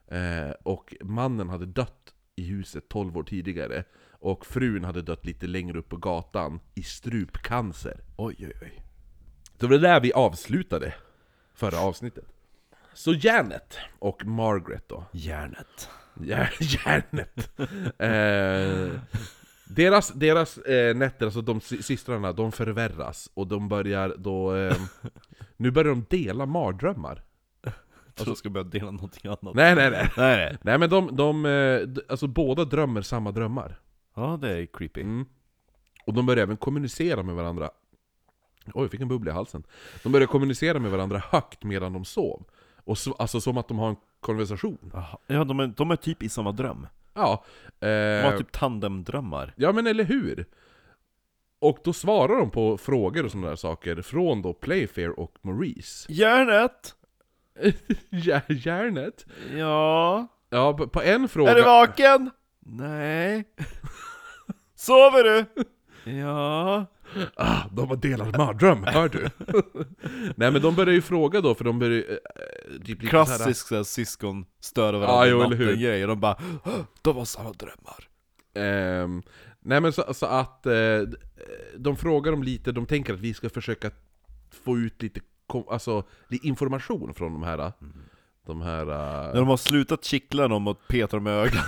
Eh, 0.08 0.50
och 0.62 0.94
mannen 1.00 1.48
hade 1.48 1.66
dött 1.66 2.14
i 2.36 2.44
huset 2.44 2.88
12 2.88 3.16
år 3.16 3.22
tidigare. 3.22 3.84
Och 4.10 4.46
frun 4.46 4.84
hade 4.84 5.02
dött 5.02 5.24
lite 5.26 5.46
längre 5.46 5.78
upp 5.78 5.88
på 5.88 5.96
gatan 5.96 6.60
i 6.74 6.82
strupcancer. 6.82 8.00
Oj, 8.16 8.36
oj, 8.38 8.52
oj. 8.62 8.82
Det 9.58 9.66
var 9.66 9.78
där 9.78 10.00
vi 10.00 10.12
avslutade 10.12 10.94
förra 11.54 11.80
avsnittet. 11.80 12.24
Så 12.94 13.12
Janet 13.14 13.78
och 13.98 14.26
Margaret 14.26 14.88
då. 14.88 15.04
Järnet. 15.12 15.88
Ja, 16.24 16.46
Janet. 16.60 17.50
eh, 17.98 19.00
Deras, 19.76 20.08
deras 20.12 20.58
eh, 20.58 20.96
nätter, 20.96 21.24
alltså 21.26 21.40
de 21.42 21.60
sy- 21.60 21.82
systrarna, 21.82 22.32
de 22.32 22.52
förvärras 22.52 23.30
och 23.34 23.46
de 23.46 23.68
börjar 23.68 24.14
då... 24.18 24.56
Eh, 24.56 24.76
nu 25.56 25.70
börjar 25.70 25.94
de 25.94 26.04
dela 26.16 26.46
mardrömmar. 26.46 27.22
Jag 27.62 28.14
tror 28.14 28.28
jag 28.28 28.36
ska 28.36 28.50
börja 28.50 28.64
dela 28.64 28.90
någonting 28.90 29.30
annat. 29.30 29.54
Nej 29.54 29.74
nej 29.74 29.90
nej. 29.90 30.10
nej, 30.16 30.36
nej. 30.36 30.58
Nej 30.62 30.78
men 30.78 30.90
de, 30.90 31.16
de 31.16 31.46
eh, 31.46 31.80
d- 31.80 32.00
alltså 32.08 32.26
båda 32.26 32.64
drömmer 32.64 33.02
samma 33.02 33.32
drömmar. 33.32 33.80
Ja, 34.14 34.38
det 34.42 34.50
är 34.58 34.66
creepy. 34.66 35.00
Mm. 35.00 35.24
Och 36.06 36.14
de 36.14 36.26
börjar 36.26 36.42
även 36.42 36.56
kommunicera 36.56 37.22
med 37.22 37.34
varandra. 37.34 37.70
Oj, 38.74 38.82
jag 38.84 38.90
fick 38.90 39.00
en 39.00 39.08
bubbla 39.08 39.30
i 39.30 39.34
halsen. 39.34 39.62
De 40.02 40.12
börjar 40.12 40.26
kommunicera 40.26 40.78
med 40.78 40.90
varandra 40.90 41.22
högt 41.30 41.64
medan 41.64 41.92
de 41.92 42.04
sov. 42.04 42.44
Och 42.84 42.98
så, 42.98 43.12
alltså 43.12 43.40
som 43.40 43.56
att 43.58 43.68
de 43.68 43.78
har 43.78 43.88
en 43.88 43.96
konversation. 44.20 44.90
Jaha. 44.92 45.18
Ja, 45.26 45.44
de 45.44 45.60
är, 45.60 45.66
de 45.66 45.90
är 45.90 45.96
typ 45.96 46.22
i 46.22 46.28
samma 46.28 46.52
dröm. 46.52 46.86
Ja. 47.14 47.44
De 47.78 47.86
Eh, 47.86 48.24
har 48.30 48.38
typ 48.38 48.52
tandemdrömmar. 48.52 49.54
Ja 49.56 49.72
men 49.72 49.86
eller 49.86 50.04
hur? 50.04 50.46
Och 51.58 51.78
då 51.84 51.92
svarar 51.92 52.36
de 52.38 52.50
på 52.50 52.78
frågor 52.78 53.24
och 53.24 53.30
sådana 53.30 53.48
där 53.48 53.56
saker 53.56 54.02
från 54.02 54.42
då 54.42 54.52
Playfair 54.54 55.20
och 55.20 55.38
Maurice. 55.42 56.06
Järnet! 56.12 56.94
Ja, 58.10 58.40
Järnet? 58.48 59.26
Ja? 59.56 60.26
Ja, 60.50 60.72
på, 60.72 60.88
på 60.88 61.02
en 61.02 61.28
fråga... 61.28 61.50
Är 61.50 61.54
du 61.54 61.62
vaken? 61.62 62.30
Nej. 62.60 63.44
Sover 64.74 65.24
du? 65.24 65.44
Ja. 66.10 66.86
Ah, 67.36 67.62
de 67.72 67.88
har 67.88 67.96
delat 67.96 68.36
mardröm, 68.36 68.84
hör 68.84 69.08
du? 69.08 69.28
Nej 70.36 70.50
men 70.52 70.62
de 70.62 70.74
börjar 70.74 70.94
ju 70.94 71.02
fråga 71.02 71.40
då, 71.40 71.54
för 71.54 71.64
de 71.64 71.78
börjar 71.78 71.92
ju... 71.96 72.02
eh, 72.02 72.82
typ 72.84 72.98
så 72.98 73.02
här- 73.04 73.10
Klassisk 73.10 73.68
såhär, 73.68 73.82
syskon 73.82 74.44
stör 74.60 74.92
varandra 74.92 75.26
jo, 75.26 75.40
i 75.42 75.44
eller 75.44 75.56
hur. 75.56 75.64
natten 75.66 75.80
grej, 75.82 76.02
och 76.04 76.08
de 76.08 76.20
bara 76.20 76.36
"Åh, 76.64 76.72
De 77.02 77.16
har 77.16 77.24
samma 77.24 77.52
drömmar. 77.52 78.08
Ehm, 78.54 79.22
nej 79.60 79.80
men 79.80 79.92
så, 79.92 80.14
så 80.14 80.26
att 80.26 80.66
eh, 80.66 80.72
de 81.78 81.96
frågar 81.96 82.32
dem 82.32 82.42
lite, 82.42 82.72
de 82.72 82.86
tänker 82.86 83.14
att 83.14 83.20
vi 83.20 83.34
ska 83.34 83.50
försöka 83.50 83.90
få 84.64 84.78
ut 84.78 85.02
lite 85.02 85.20
kom, 85.46 85.64
alltså, 85.68 86.04
lite 86.28 86.46
information 86.48 87.14
från 87.14 87.32
de 87.32 87.42
här 87.42 87.72
De 88.50 88.62
här... 88.62 88.84
När 88.84 89.28
eh, 89.28 89.34
de 89.34 89.48
har 89.48 89.56
slutat 89.56 90.04
kittla 90.04 90.48
dem 90.48 90.68
och 90.68 90.88
peta 90.88 91.16
dem 91.16 91.26
i 91.26 91.30
ögat. 91.30 91.64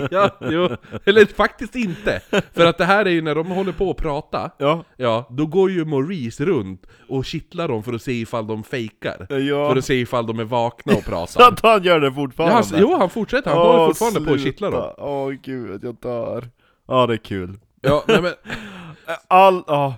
ja, 0.10 0.30
jo, 0.40 0.68
eller 1.04 1.26
faktiskt 1.34 1.76
inte! 1.76 2.20
För 2.52 2.66
att 2.66 2.78
det 2.78 2.84
här 2.84 3.04
är 3.04 3.10
ju 3.10 3.22
när 3.22 3.34
de 3.34 3.46
håller 3.46 3.72
på 3.72 3.90
att 3.90 3.96
prata 3.96 4.50
Ja. 4.58 4.84
Ja, 4.96 5.26
då 5.30 5.46
går 5.46 5.70
ju 5.70 5.84
Maurice 5.84 6.44
runt 6.44 6.86
och 7.08 7.24
kittlar 7.24 7.68
dem 7.68 7.82
för 7.82 7.92
att 7.92 8.02
se 8.02 8.12
ifall 8.12 8.46
de 8.46 8.64
fejkar 8.64 9.26
Ja. 9.30 9.68
För 9.68 9.76
att 9.76 9.84
se 9.84 9.94
ifall 9.94 10.26
de 10.26 10.38
är 10.38 10.44
vakna 10.44 10.94
och 10.94 11.04
pratar 11.04 11.48
att 11.52 11.60
han 11.62 11.82
gör 11.82 12.00
det 12.00 12.06
ja, 12.06 12.12
fortfarande? 12.12 12.54
han, 12.54 12.80
Jo, 12.80 12.96
han 12.98 13.10
fortsätter, 13.10 13.50
han 13.50 13.58
håller 13.58 13.86
fortfarande 13.86 14.20
på 14.20 14.34
att 14.34 14.40
kittla 14.40 14.70
dem 14.70 14.94
Åh 14.98 15.30
gud, 15.30 15.84
jag 15.84 15.94
dör. 15.94 16.48
Ja, 16.88 17.06
det 17.06 17.14
är 17.14 17.18
kul. 17.18 17.58
Ja, 17.80 18.04
nej 18.08 18.22
men 18.22 18.32
All, 19.28 19.62
ja. 19.66 19.94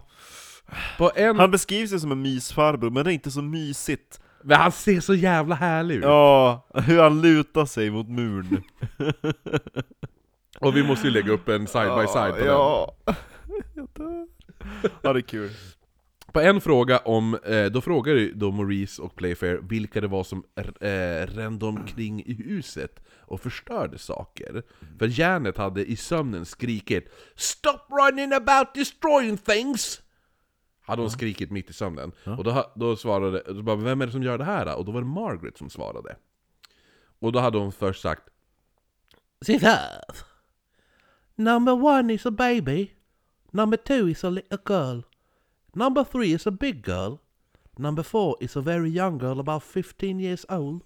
på 0.99 1.11
en... 1.15 1.39
Han 1.39 1.51
beskrivs 1.51 1.93
ju 1.93 1.99
som 1.99 2.13
en 2.13 2.23
mysfarbror, 2.23 2.91
men 2.91 3.05
det 3.05 3.11
är 3.11 3.15
inte 3.15 3.31
så 3.31 3.43
mysigt. 3.43 4.21
Men 4.43 4.57
han 4.57 4.73
ser 4.73 5.01
så 5.01 5.15
jävla 5.15 5.55
härlig 5.55 5.95
ut! 5.97 6.03
Ja, 6.03 6.67
hur 6.75 7.01
han 7.03 7.23
lutar 7.23 7.65
sig 7.65 7.91
mot 7.91 8.09
muren. 8.09 8.63
Och 10.61 10.77
vi 10.77 10.83
måste 10.83 11.07
ju 11.07 11.13
lägga 11.13 11.33
upp 11.33 11.49
en 11.49 11.67
side 11.67 11.99
by 12.01 12.07
side 12.07 12.33
på 12.33 12.39
den 12.39 12.47
Ja, 12.47 12.95
dör. 13.95 14.27
Ja, 15.03 15.13
det 15.13 15.19
är 15.19 15.21
kul. 15.21 15.51
På 16.33 16.41
en 16.41 16.61
fråga 16.61 16.99
om, 16.99 17.39
eh, 17.45 17.65
då 17.65 17.81
frågar 17.81 18.15
ju 18.15 18.33
då 18.33 18.51
Maurice 18.51 19.03
och 19.03 19.17
Playfair 19.17 19.61
vilka 19.63 20.01
det 20.01 20.07
var 20.07 20.25
som 20.25 20.45
eh, 20.81 21.27
rände 21.27 21.67
omkring 21.67 22.23
i 22.27 22.33
huset 22.33 23.01
och 23.21 23.41
förstörde 23.41 23.99
saker. 23.99 24.63
För 24.99 25.21
Janet 25.21 25.57
hade 25.57 25.85
i 25.85 25.97
sömnen 25.97 26.45
skrikit 26.45 27.13
'Stop 27.37 27.79
running 27.91 28.33
about 28.33 28.75
destroying 28.75 29.37
things!' 29.37 30.01
Hade 30.89 31.03
hon 31.03 31.11
skrikit 31.11 31.51
mitt 31.51 31.71
i 31.71 31.73
sömnen. 31.73 32.13
Och 32.25 32.45
då, 32.45 32.73
då 32.75 32.97
svarade, 32.97 33.43
då 33.47 33.63
bara, 33.63 33.77
vem 33.77 34.01
är 34.01 34.07
det 34.07 34.13
som 34.13 34.23
gör 34.23 34.39
det 34.39 34.45
här? 34.45 34.67
då?" 34.67 34.73
Och 34.73 34.85
då 34.85 34.93
var 34.93 35.01
det 35.01 35.07
Margaret 35.07 35.59
som 35.59 35.71
svarade. 35.71 36.17
Och 37.19 37.33
då 37.33 37.39
hade 37.39 37.59
hon 37.59 37.73
först 37.73 38.03
sagt 38.03 38.23
Sit 39.41 39.63
up! 39.63 40.17
Number 41.35 41.73
one 41.73 42.15
is 42.15 42.27
a 42.27 42.31
baby. 42.31 42.91
Number 43.51 43.77
two 43.77 44.09
is 44.09 44.25
a 44.25 44.31
little 44.31 44.59
girl. 44.67 45.01
Number 45.75 46.05
three 46.05 46.33
is 46.33 46.47
a 46.47 46.51
big 46.51 46.85
girl. 46.85 47.19
Number 47.79 48.03
four 48.03 48.37
is 48.41 48.57
a 48.57 48.61
very 48.61 48.91
young 48.91 49.19
girl, 49.19 49.39
about 49.39 49.63
15 49.63 50.21
years 50.21 50.45
old. 50.49 50.83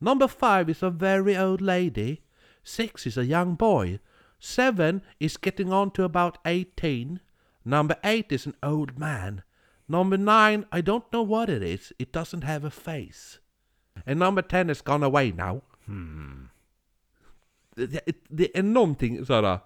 Number 0.00 0.28
five 0.28 0.70
is 0.70 0.82
a 0.82 0.90
very 0.90 1.36
old 1.36 1.60
lady. 1.60 2.22
Six 2.62 3.06
is 3.06 3.18
a 3.18 3.24
young 3.24 3.54
boy. 3.54 4.00
Seven 4.38 5.02
is 5.20 5.36
getting 5.36 5.72
on 5.72 5.90
to 5.90 6.04
about 6.04 6.38
18. 6.44 7.20
Number 7.62 7.96
eight 8.02 8.32
is 8.32 8.46
an 8.46 8.54
old 8.62 8.98
man. 8.98 9.42
Number 9.86 10.16
nine, 10.18 10.64
I 10.72 10.80
don't 10.82 11.04
know 11.10 11.22
what 11.26 11.48
it 11.48 11.62
is. 11.62 11.92
It 11.98 12.12
doesn't 12.16 12.44
have 12.44 12.66
a 12.66 12.70
face. 12.70 13.38
And 14.06 14.18
number 14.18 14.42
ten 14.42 14.68
has 14.68 14.82
gone 14.82 15.06
away 15.06 15.32
now. 15.32 15.62
Det, 17.76 17.86
det, 17.86 18.02
det 18.28 18.58
är 18.58 18.62
någonting 18.62 19.26
såhär... 19.26 19.60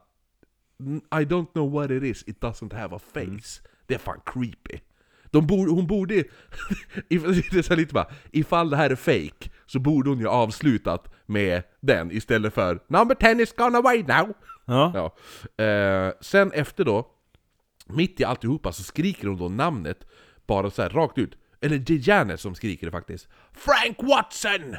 I 1.20 1.24
don't 1.24 1.52
know 1.52 1.72
what 1.72 1.90
it 1.90 2.02
is, 2.02 2.24
it 2.26 2.40
doesn't 2.40 2.74
have 2.74 2.96
a 2.96 2.98
face. 2.98 3.62
Det 3.86 3.94
är 3.94 3.98
fan 3.98 4.20
creepy. 4.26 4.78
De 5.30 5.46
borde, 5.46 5.70
hon 5.70 5.86
borde... 5.86 6.14
if- 7.08 7.50
det 7.52 7.70
är 7.70 7.76
lite 7.76 7.94
bara, 7.94 8.06
ifall 8.32 8.70
det 8.70 8.76
här 8.76 8.90
är 8.90 8.96
fake 8.96 9.50
så 9.66 9.78
borde 9.80 10.10
hon 10.10 10.18
ju 10.20 10.28
avslutat 10.28 11.14
med 11.26 11.62
den 11.80 12.10
istället 12.10 12.54
för 12.54 12.80
'Number 12.88 13.14
10 13.14 13.42
is 13.42 13.52
gone 13.52 13.78
away 13.78 14.02
now' 14.02 14.34
Ja. 14.64 14.92
Ja. 15.58 15.64
Eh, 15.64 16.12
sen 16.20 16.52
efter 16.52 16.84
då, 16.84 17.10
mitt 17.86 18.20
i 18.20 18.24
alltihopa 18.24 18.72
så 18.72 18.82
skriker 18.82 19.28
hon 19.28 19.38
då 19.38 19.48
namnet 19.48 20.06
bara 20.46 20.70
så 20.70 20.82
här 20.82 20.90
rakt 20.90 21.18
ut. 21.18 21.38
Eller 21.60 21.78
det 21.78 21.94
är 21.94 22.08
Janet 22.08 22.40
som 22.40 22.54
skriker 22.54 22.86
det 22.86 22.90
faktiskt. 22.90 23.28
Frank 23.52 24.02
Watson! 24.02 24.76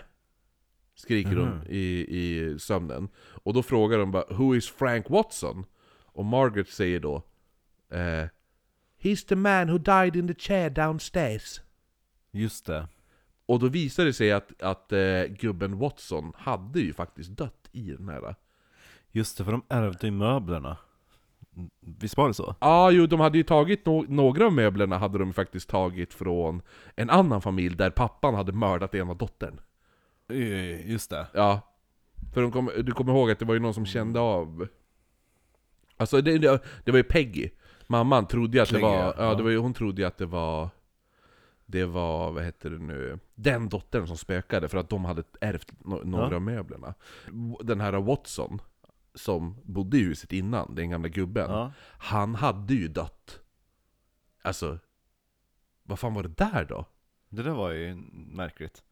Skriker 0.95 1.35
hon 1.35 1.63
i, 1.69 2.05
i 2.09 2.55
sömnen. 2.59 3.09
Och 3.43 3.53
då 3.53 3.63
frågar 3.63 3.97
de 3.97 4.11
bara 4.11 4.25
Who 4.29 4.55
is 4.55 4.69
Frank 4.69 5.09
Watson? 5.09 5.65
Och 6.05 6.25
Margaret 6.25 6.69
säger 6.69 6.99
då 6.99 7.15
eh, 7.91 8.25
He's 9.01 9.27
the 9.27 9.35
man 9.35 9.69
who 9.69 9.77
died 9.77 10.15
in 10.15 10.27
the 10.27 10.33
chair 10.33 10.69
downstairs. 10.69 11.61
Just 12.31 12.65
det. 12.65 12.87
Och 13.45 13.59
då 13.59 13.67
visar 13.67 14.05
det 14.05 14.13
sig 14.13 14.31
att, 14.31 14.61
att 14.61 14.91
eh, 14.91 15.23
gubben 15.23 15.77
Watson 15.77 16.33
hade 16.35 16.79
ju 16.79 16.93
faktiskt 16.93 17.29
dött 17.29 17.69
i 17.71 17.91
den 17.91 18.09
här. 18.09 18.35
Just 19.11 19.37
det, 19.37 19.43
för 19.43 19.51
de 19.51 19.63
ärvde 19.69 20.07
ju 20.07 20.11
möblerna. 20.11 20.77
Visst 21.79 22.17
var 22.17 22.27
det 22.27 22.33
så? 22.33 22.55
Ja, 22.59 22.91
jo, 22.91 23.05
de 23.05 23.19
hade 23.19 23.37
ju 23.37 23.43
tagit 23.43 23.85
no 23.85 24.05
några 24.09 24.45
av 24.45 24.53
möblerna 24.53 24.97
hade 24.97 25.17
de 25.17 25.33
faktiskt 25.33 25.69
tagit 25.69 26.13
från 26.13 26.61
en 26.95 27.09
annan 27.09 27.41
familj 27.41 27.75
där 27.75 27.89
pappan 27.89 28.35
hade 28.35 28.51
mördat 28.51 28.95
ena 28.95 29.13
dottern. 29.13 29.59
Just 30.85 31.09
det. 31.09 31.27
Ja. 31.33 31.61
För 32.33 32.41
de 32.41 32.51
kom, 32.51 32.71
du 32.83 32.91
kommer 32.91 33.13
ihåg 33.13 33.31
att 33.31 33.39
det 33.39 33.45
var 33.45 33.53
ju 33.53 33.59
någon 33.59 33.73
som 33.73 33.85
kände 33.85 34.19
av... 34.19 34.67
Alltså 35.97 36.21
det, 36.21 36.37
det, 36.37 36.63
det 36.85 36.91
var 36.91 36.97
ju 36.97 37.03
Peggy. 37.03 37.49
Mamman 37.87 38.27
trodde 38.27 38.57
ju 38.57 38.63
att 38.63 38.69
det 38.69 38.73
Peggy, 38.73 38.85
var... 38.85 38.95
ja. 38.95 39.13
Ja, 39.17 39.35
det 39.35 39.43
var 39.43 39.49
ju, 39.49 39.57
hon 39.57 39.73
trodde 39.73 40.01
ju 40.01 40.07
att 40.07 40.17
det 40.17 40.25
var... 40.25 40.69
Det 41.65 41.85
var, 41.85 42.31
vad 42.31 42.43
heter 42.43 42.69
det 42.69 42.77
nu? 42.79 43.19
Den 43.35 43.69
dottern 43.69 44.07
som 44.07 44.17
spökade 44.17 44.67
för 44.69 44.77
att 44.77 44.89
de 44.89 45.05
hade 45.05 45.23
ärvt 45.41 45.71
no 45.85 46.01
några 46.03 46.29
Ja. 46.29 46.35
av 46.35 46.41
möblerna. 46.41 46.93
Den 47.63 47.81
här 47.81 47.93
Watson, 47.93 48.61
som 49.17 49.55
bodde 49.63 49.97
i 49.97 50.03
huset 50.03 50.33
innan, 50.33 50.75
den 50.75 50.89
gamla 50.89 51.07
gubben. 51.07 51.51
Ja. 51.51 51.71
Han 51.97 52.35
hade 52.35 52.73
ju 52.73 52.87
dött. 52.87 53.39
Alltså, 54.41 54.79
vad 55.83 55.99
fan 55.99 56.13
var 56.13 56.23
det 56.23 56.37
där 56.37 56.65
då? 56.65 56.85
Det 57.29 57.43
där 57.43 57.51
var 57.51 57.71
ju 57.71 57.95
märkligt. 58.13 58.83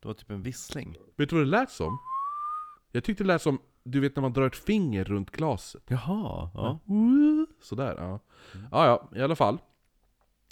Det 0.00 0.08
var 0.08 0.14
typ 0.14 0.30
en 0.30 0.42
vissling. 0.42 0.96
Vet 1.16 1.28
du 1.28 1.36
vad 1.36 1.44
det 1.44 1.50
lät 1.50 1.70
som? 1.70 1.98
Jag 2.92 3.04
tyckte 3.04 3.24
det 3.24 3.28
lät 3.28 3.42
som, 3.42 3.60
du 3.82 4.00
vet 4.00 4.16
när 4.16 4.20
man 4.20 4.32
drar 4.32 4.46
ett 4.46 4.56
finger 4.56 5.04
runt 5.04 5.30
glaset. 5.30 5.82
Jaha, 5.86 6.50
ja. 6.54 6.80
Sådär, 7.60 7.94
ja. 7.98 8.20
Ja, 8.70 8.86
ja, 8.86 9.18
i 9.18 9.22
alla 9.22 9.36
fall. 9.36 9.58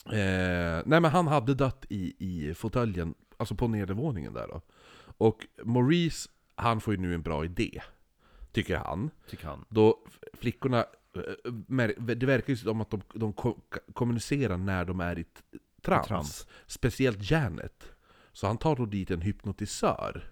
Eh, 0.07 0.83
nej 0.87 1.01
men 1.01 1.05
han 1.05 1.27
hade 1.27 1.55
dött 1.55 1.87
i, 1.89 2.15
i 2.19 2.55
fåtöljen, 2.55 3.15
alltså 3.37 3.55
på 3.55 3.69
nedervåningen 3.69 4.33
där 4.33 4.49
då. 4.49 4.61
Och 5.19 5.47
Maurice, 5.65 6.29
han 6.55 6.81
får 6.81 6.95
ju 6.95 7.01
nu 7.01 7.15
en 7.15 7.23
bra 7.23 7.45
idé. 7.45 7.83
Tycker 8.57 8.77
han. 8.77 9.11
Tycker 9.29 9.47
han. 9.49 9.65
Då 9.69 9.99
flickorna, 10.33 10.79
eh, 11.15 11.89
det 11.99 12.27
verkar 12.27 12.51
ju 12.53 12.57
som 12.57 12.81
att 12.81 12.91
de, 12.91 13.03
de 13.15 13.33
ko- 13.33 13.59
kommunicerar 13.93 14.57
när 14.57 14.85
de 14.85 15.01
är 15.01 15.19
i 15.19 15.25
trans. 15.83 16.07
Trans. 16.07 16.47
Speciellt 16.67 17.31
Janet. 17.31 17.91
Så 18.33 18.47
han 18.47 18.59
tar 18.59 18.77
då 18.77 18.87
dit 18.87 19.11
en 19.11 19.21
hypnotisör. 19.21 20.31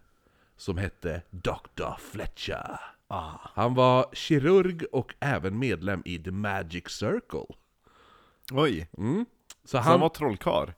Som 0.57 0.79
hette 0.79 1.23
Dr. 1.31 1.99
Fletcher. 1.99 2.81
Ah. 3.07 3.31
Han 3.55 3.75
var 3.75 4.07
kirurg 4.13 4.85
och 4.93 5.15
även 5.21 5.59
medlem 5.59 6.03
i 6.05 6.19
The 6.19 6.31
Magic 6.31 6.89
Circle. 6.89 7.55
Oj, 8.53 8.89
Mm. 8.99 9.27
Så 9.65 9.69
så 9.69 9.79
han, 9.79 9.87
han 9.91 10.01
var 10.01 10.09
trollkarl? 10.09 10.71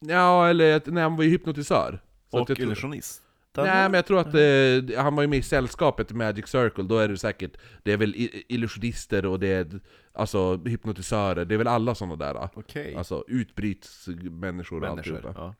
Ja, 0.00 0.48
eller 0.48 0.82
nej, 0.86 1.02
han 1.02 1.16
var 1.16 1.24
ju 1.24 1.30
hypnotisör. 1.30 2.02
Så 2.30 2.40
Och 2.40 2.50
illusionist? 2.50 3.22
Nej 3.56 3.82
men 3.82 3.94
jag 3.94 4.06
tror 4.06 4.20
att 4.20 4.34
eh, 4.34 5.02
han 5.02 5.14
var 5.16 5.22
ju 5.22 5.28
med 5.28 5.38
i 5.38 5.42
sällskapet 5.42 6.10
i 6.10 6.14
Magic 6.14 6.46
Circle, 6.48 6.84
då 6.84 6.98
är 6.98 7.08
det 7.08 7.16
säkert, 7.18 7.56
det 7.82 7.92
är 7.92 7.96
väl 7.96 8.14
illusionister 8.48 9.26
och 9.26 9.40
det 9.40 9.48
är 9.48 9.80
alltså 10.12 10.56
hypnotisörer, 10.64 11.44
det 11.44 11.54
är 11.54 11.58
väl 11.58 11.66
alla 11.68 11.94
sådana 11.94 12.16
där. 12.16 12.48
Okej. 12.54 12.94
Alltså 12.96 13.24
utbrytsmänniskor 13.28 14.76
och 14.76 14.88
Människor. 14.96 15.16
alltihopa. 15.16 15.54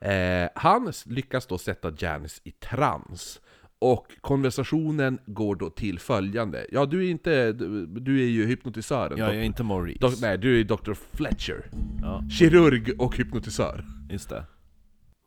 Ja. 0.00 0.08
Eh, 0.08 0.48
han 0.54 0.92
lyckas 1.06 1.46
då 1.46 1.58
sätta 1.58 1.92
Janice 1.98 2.40
i 2.44 2.50
trans. 2.50 3.40
Och 3.78 4.06
konversationen 4.20 5.18
går 5.26 5.56
då 5.56 5.70
till 5.70 5.98
följande. 5.98 6.66
Ja, 6.72 6.86
du 6.86 7.06
är 7.06 7.10
inte... 7.10 7.52
Du, 7.52 7.86
du 7.86 8.20
är 8.22 8.28
ju 8.28 8.46
hypnotisören. 8.46 9.18
ja, 9.18 9.26
jag 9.26 9.36
är 9.36 9.42
inte 9.42 9.62
Maurice. 9.62 9.98
dok- 10.06 10.18
nej, 10.20 10.38
du 10.38 10.60
är 10.60 10.64
Dr. 10.64 10.92
Fletcher. 11.12 11.70
Ja, 12.02 12.22
Kirurg 12.38 12.92
och 12.98 13.16
hypnotisör. 13.16 13.84
just 14.10 14.28
det. 14.28 14.44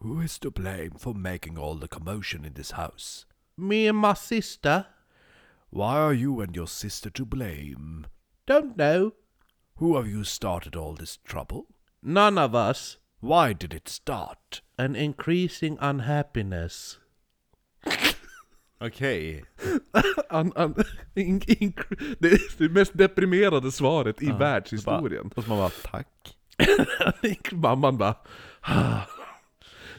Who 0.02 0.22
is 0.22 0.40
to 0.40 0.52
blame 0.52 0.92
for 0.98 1.14
making 1.14 1.58
all 1.58 1.76
the 1.76 1.90
commotion 1.90 2.46
in 2.46 2.54
this 2.54 2.72
house? 2.72 3.26
Me 3.58 3.86
and 3.86 3.98
my 3.98 4.14
sister. 4.14 4.86
Why 5.72 5.98
are 5.98 6.14
you 6.14 6.40
and 6.40 6.56
your 6.56 6.68
sister 6.68 7.10
to 7.10 7.26
blame? 7.26 8.08
Don't 8.46 8.78
know. 8.78 9.12
Who 9.76 9.98
have 9.98 10.08
you 10.08 10.24
started 10.24 10.76
all 10.78 10.94
this 10.94 11.18
trouble? 11.18 11.66
None 12.02 12.38
of 12.38 12.56
us. 12.56 12.98
Why 13.20 13.52
did 13.52 13.74
it 13.74 13.90
start? 13.90 14.62
An 14.78 14.96
increasing 14.96 15.78
unhappiness. 15.82 17.00
Okej. 18.82 19.44
In, 21.16 21.42
in, 21.48 21.74
det 22.20 22.32
är 22.32 22.58
det 22.58 22.70
mest 22.70 22.98
deprimerade 22.98 23.72
svaret 23.72 24.22
i 24.22 24.32
världshistorien. 24.32 25.32
Och 25.36 25.44
så 25.44 25.50
man 25.50 25.58
bara, 25.58 25.70
tack. 25.70 26.36
Mamman 27.52 27.98
bara... 27.98 28.16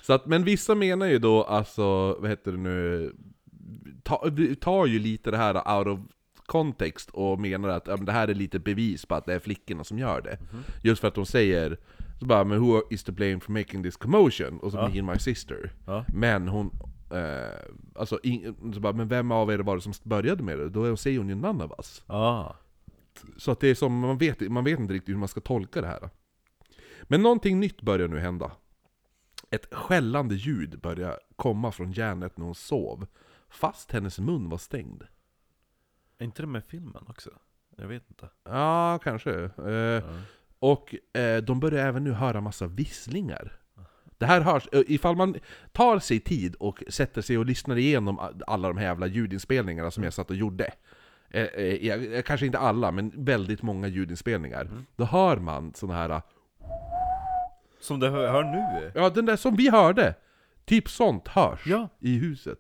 Så 0.03 0.13
att, 0.13 0.27
men 0.27 0.45
vissa 0.45 0.75
menar 0.75 1.07
ju 1.07 1.19
då 1.19 1.43
alltså, 1.45 2.17
vad 2.21 2.31
heter 2.31 2.53
det 2.53 2.59
nu, 2.59 3.13
ta, 4.03 4.31
tar 4.61 4.87
ju 4.87 4.99
lite 4.99 5.31
det 5.31 5.37
här 5.37 5.79
out 5.79 5.87
of 5.87 6.01
context 6.47 7.11
och 7.11 7.41
menar 7.41 7.69
att 7.69 7.87
ja, 7.87 7.97
men 7.97 8.05
det 8.07 8.13
här 8.13 8.29
är 8.29 8.35
lite 8.35 8.59
bevis 8.59 9.07
på 9.07 9.15
att 9.15 9.27
det 9.27 9.35
är 9.35 9.39
flickorna 9.39 9.85
som 9.85 9.99
gör 9.99 10.21
det. 10.21 10.39
Just 10.83 11.01
för 11.01 11.09
att 11.09 11.15
de 11.15 11.27
säger, 11.27 11.79
så 12.19 12.27
bara, 12.27 12.45
men 12.45 12.59
who 12.61 12.83
is 12.91 13.05
to 13.05 13.13
blame 13.13 13.41
for 13.41 13.53
making 13.53 13.83
this 13.83 13.97
commotion? 13.97 14.59
Och 14.59 14.73
så 14.73 14.79
Ja. 14.79 14.85
and 14.85 15.05
my 15.05 15.19
sister. 15.19 15.73
Ja. 15.87 16.05
Men 16.15 16.49
hon, 16.49 16.71
eh, 17.13 17.59
alltså, 17.95 18.19
in, 18.23 18.73
så 18.75 18.81
bara, 18.81 18.93
men 18.93 19.09
vem 19.09 19.31
av 19.33 19.53
er 19.53 19.59
var 19.59 19.77
det 19.77 19.83
som 19.83 19.93
började 20.03 20.43
med 20.43 20.59
det? 20.59 20.69
Då 20.69 20.97
säger 20.97 21.19
hon 21.19 21.29
ju 21.29 21.35
none 21.35 21.65
of 21.65 21.73
us. 21.79 22.03
Ah. 22.07 22.53
Så 23.37 23.51
att 23.51 23.61
det 23.61 23.69
är 23.69 23.75
som, 23.75 23.99
man 23.99 24.19
vet, 24.19 24.41
man 24.41 24.65
vet 24.65 24.79
inte 24.81 24.95
riktigt 24.95 25.15
hur 25.15 25.19
man 25.19 25.29
ska 25.29 25.41
tolka 25.41 25.81
det 25.81 25.87
här. 25.87 26.11
Men 27.03 27.23
någonting 27.23 27.61
nytt 27.61 27.83
börjar 27.83 28.09
nu 28.09 28.19
hända. 28.19 28.51
Ett 29.51 29.75
skällande 29.75 30.35
ljud 30.35 30.81
börjar 30.81 31.19
komma 31.37 31.73
från 31.73 31.93
Janet 31.93 32.37
när 32.37 32.45
hon 32.45 32.55
sov, 32.55 33.07
fast 33.49 33.93
hennes 33.93 34.19
mun 34.19 34.49
var 34.49 34.59
stängd. 34.59 35.03
Är 36.19 36.25
inte 36.25 36.43
det 36.43 36.47
med 36.47 36.65
filmen 36.65 37.05
också? 37.09 37.31
Jag 37.77 37.87
vet 37.89 38.03
inte. 38.09 38.29
Ja, 38.45 38.99
kanske. 39.03 39.45
Eh, 39.45 40.05
Och 40.59 40.95
eh, 41.19 41.43
de 41.43 41.61
börjar 41.61 41.87
även 41.89 42.05
nu 42.05 42.13
höra 42.13 42.41
massa 42.41 42.67
visslingar. 42.67 43.53
Det 44.19 44.27
här 44.27 44.41
hörs, 44.41 44.69
eh, 44.73 44.83
ifall 44.87 45.17
man 45.17 45.37
tar 45.73 45.99
sig 45.99 46.21
tid 46.21 46.55
och 46.55 46.83
sätter 46.89 47.23
sig 47.23 47.39
och 47.39 47.47
lyssnar 47.47 47.77
igenom 47.77 48.19
a- 48.19 48.33
alla 48.47 48.69
de 48.69 48.77
här 48.77 48.85
jävla 48.85 49.07
ljudinspelningarna 49.07 49.91
som 49.91 50.05
jag 50.05 50.13
satt 50.13 50.31
och 50.31 50.37
gjorde. 50.37 50.73
Eh, 51.31 51.43
eh, 51.45 51.87
jag, 51.87 52.05
jag- 52.05 52.25
kanske 52.25 52.47
inte 52.47 52.59
alla, 52.59 52.91
men 52.93 53.13
väldigt 53.25 53.63
många 53.63 53.89
ljudinspelningar. 53.89 54.69
Då 54.97 55.05
hör 55.05 55.37
man 55.37 55.75
såna 55.75 55.95
här, 55.95 56.23
Som 57.81 58.01
du 58.01 58.09
hör, 58.09 58.43
nu? 58.43 58.93
ja 58.95 59.11
den 59.11 59.27
där 59.27 59.37
som 59.37 59.57
vi 59.57 59.71
hörde! 59.71 60.15
Typ 60.65 60.89
sånt 60.89 61.29
hörs 61.29 61.67
Ja. 61.67 61.89
i 62.01 62.19
huset. 62.19 62.59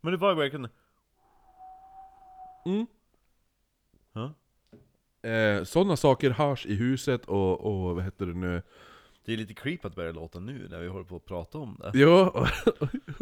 Men 0.00 0.12
det 0.12 0.18
var 0.18 0.34
verkligen... 0.34 0.68
Mm. 2.66 2.86
Ja. 4.12 4.34
Eh, 5.30 5.64
sådana 5.64 5.96
saker 5.96 6.30
hörs 6.30 6.66
i 6.66 6.74
huset 6.74 7.24
och, 7.24 7.60
och 7.60 7.94
vad 7.94 8.04
heter 8.04 8.26
det 8.26 8.34
nu? 8.34 8.62
Det 9.26 9.32
är 9.32 9.36
lite 9.36 9.54
creep 9.54 9.84
att 9.84 9.94
börja 9.94 10.12
låta 10.12 10.40
nu 10.40 10.68
när 10.70 10.78
vi 10.78 10.88
håller 10.88 11.04
på 11.04 11.16
att 11.16 11.24
prata 11.24 11.58
om 11.58 11.80
det. 11.92 11.98
Ja, 11.98 12.28
och, 12.28 12.48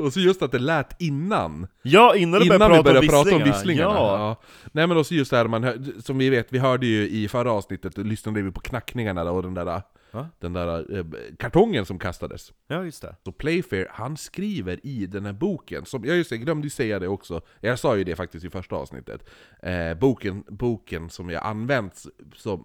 och 0.05 0.12
så 0.12 0.20
just 0.20 0.42
att 0.42 0.52
det 0.52 0.59
lät 0.59 1.00
innan. 1.02 1.66
Ja, 1.83 2.16
innan 2.16 2.40
du 2.40 2.46
Innan 2.46 2.59
vi 2.59 2.66
prata, 2.68 2.83
började 2.83 3.07
om 3.07 3.09
prata 3.09 3.37
om 3.37 3.42
visslingarna. 3.42 3.94
Ja. 3.94 4.18
Ja. 4.18 4.37
Nej 4.72 4.87
men 4.87 4.96
också 4.96 5.14
just 5.14 5.31
det 5.31 5.37
här, 5.37 5.46
man 5.46 5.64
hör, 5.64 6.00
som 6.00 6.18
vi 6.18 6.31
vet, 6.31 6.52
vi 6.52 6.59
hörde 6.59 6.87
ju 6.87 7.09
i 7.09 7.28
förra 7.28 7.52
avsnittet, 7.52 7.98
lyssnade 7.98 8.42
vi 8.42 8.50
på 8.50 8.61
knackningarna 8.61 9.31
och 9.31 9.42
den 9.42 9.55
där, 9.55 9.83
Va? 10.12 10.29
den 10.38 10.53
där 10.53 10.96
eh, 10.96 11.05
kartongen 11.38 11.87
som 11.87 11.98
kastades. 11.98 12.53
ja, 12.66 12.85
just 12.85 13.03
det. 13.03 13.16
Så 13.25 13.33
Playfair, 13.33 13.87
han 13.90 14.16
skriver 14.16 14.87
i 14.87 15.07
den 15.07 15.25
här 15.25 15.33
boken, 15.33 15.85
som, 15.85 16.05
jag 16.05 16.16
just 16.16 16.31
jag 16.31 16.40
glömde 16.40 16.66
ju 16.66 16.70
säga 16.70 16.98
det 16.98 17.09
också, 17.09 17.40
jag 17.61 17.79
sa 17.79 17.96
ju 17.96 18.05
det 18.05 18.16
faktiskt 18.16 18.44
i 18.44 18.51
första 18.51 18.77
avsnittet, 18.77 19.29
eh, 19.62 19.94
boken, 19.94 20.44
boken 20.48 21.11
som 21.11 21.31
jag 21.31 21.46
använt 21.46 22.05
som 22.35 22.64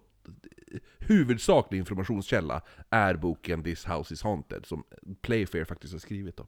huvudsaklig 0.98 1.78
informationskälla 1.78 2.62
är 2.90 3.14
boken 3.14 3.62
'This 3.62 3.86
House 3.86 4.14
is 4.14 4.24
Haunted' 4.24 4.66
som 4.66 4.84
Playfair 5.22 5.64
faktiskt 5.64 5.92
har 5.92 6.00
skrivit 6.00 6.36
då. 6.36 6.46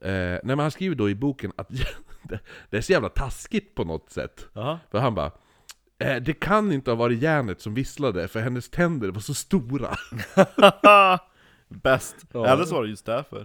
Eh, 0.00 0.10
nej, 0.10 0.40
men 0.42 0.58
han 0.58 0.70
skriver 0.70 0.94
då 0.96 1.10
i 1.10 1.14
boken 1.14 1.52
att 1.56 1.68
det, 2.70 2.76
är 2.76 2.80
så 2.80 2.92
jävla 2.92 3.08
taskigt 3.08 3.74
på 3.74 3.84
något 3.84 4.10
sätt. 4.10 4.48
Jaha. 4.52 4.78
För 4.90 4.98
han 4.98 5.14
bara 5.14 5.32
Det 6.22 6.40
kan 6.40 6.72
inte 6.72 6.90
ha 6.90 6.96
varit 6.96 7.22
järnet 7.22 7.60
som 7.60 7.74
visslade, 7.74 8.28
för 8.28 8.40
hennes 8.40 8.68
tänder 8.68 9.08
var 9.08 9.20
så 9.20 9.34
stora. 9.34 9.96
Bäst. 11.68 12.16
Ja. 12.32 12.46
Eller 12.46 12.64
så 12.64 12.74
var 12.74 12.82
det 12.82 12.88
just 12.88 13.06
därför. 13.06 13.38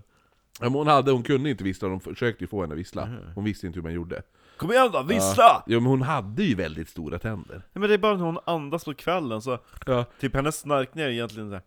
Ja, 0.60 0.63
men 0.63 0.74
hon, 0.74 0.88
hade, 0.88 1.12
hon 1.12 1.24
kunde 1.24 1.50
inte 1.50 1.63
vissla, 1.63 1.88
de 1.88 2.00
försökte 2.00 2.44
ju 2.44 2.48
få 2.48 2.62
henne 2.62 2.74
att 2.74 2.80
vissla. 2.80 3.10
Hon 3.36 3.44
visste 3.44 3.68
inte 3.68 3.78
hur 3.80 3.84
man 3.84 3.94
gjorde. 3.94 4.22
Kom 4.58 4.72
igen 4.72 4.89
då, 4.94 5.04
vissla! 5.04 5.44
Ja, 5.44 5.63
jo, 5.68 5.80
men 5.80 5.89
hon 5.89 6.02
hade 6.02 6.44
ju 6.44 6.56
väldigt 6.56 6.89
stora 6.89 7.20
tänder. 7.20 7.56
Nej, 7.56 7.80
men 7.80 7.89
det 7.89 7.94
är 7.94 7.98
bara 7.98 8.18
när 8.18 8.26
hon 8.26 8.39
andas 8.46 8.86
på 8.86 8.94
kvällen 8.94 9.41
så, 9.41 9.60
Ja. 9.86 10.06
typ 10.20 10.36
hennes 10.36 10.60
snarkningar 10.60 11.08
är 11.08 11.12
egentligen 11.12 11.50
såhär 11.50 11.63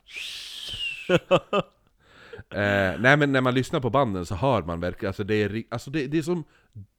Eh, 2.50 3.00
nej 3.00 3.16
men 3.16 3.32
när 3.32 3.40
man 3.40 3.54
lyssnar 3.54 3.80
på 3.80 3.90
banden 3.90 4.26
så 4.26 4.34
hör 4.34 4.62
man 4.62 4.80
verkligen, 4.80 5.08
alltså 5.10 5.24
det 5.24 5.34
är, 5.34 5.62
alltså 5.70 5.90
det, 5.90 6.06
det 6.06 6.18
är 6.18 6.22
som 6.22 6.44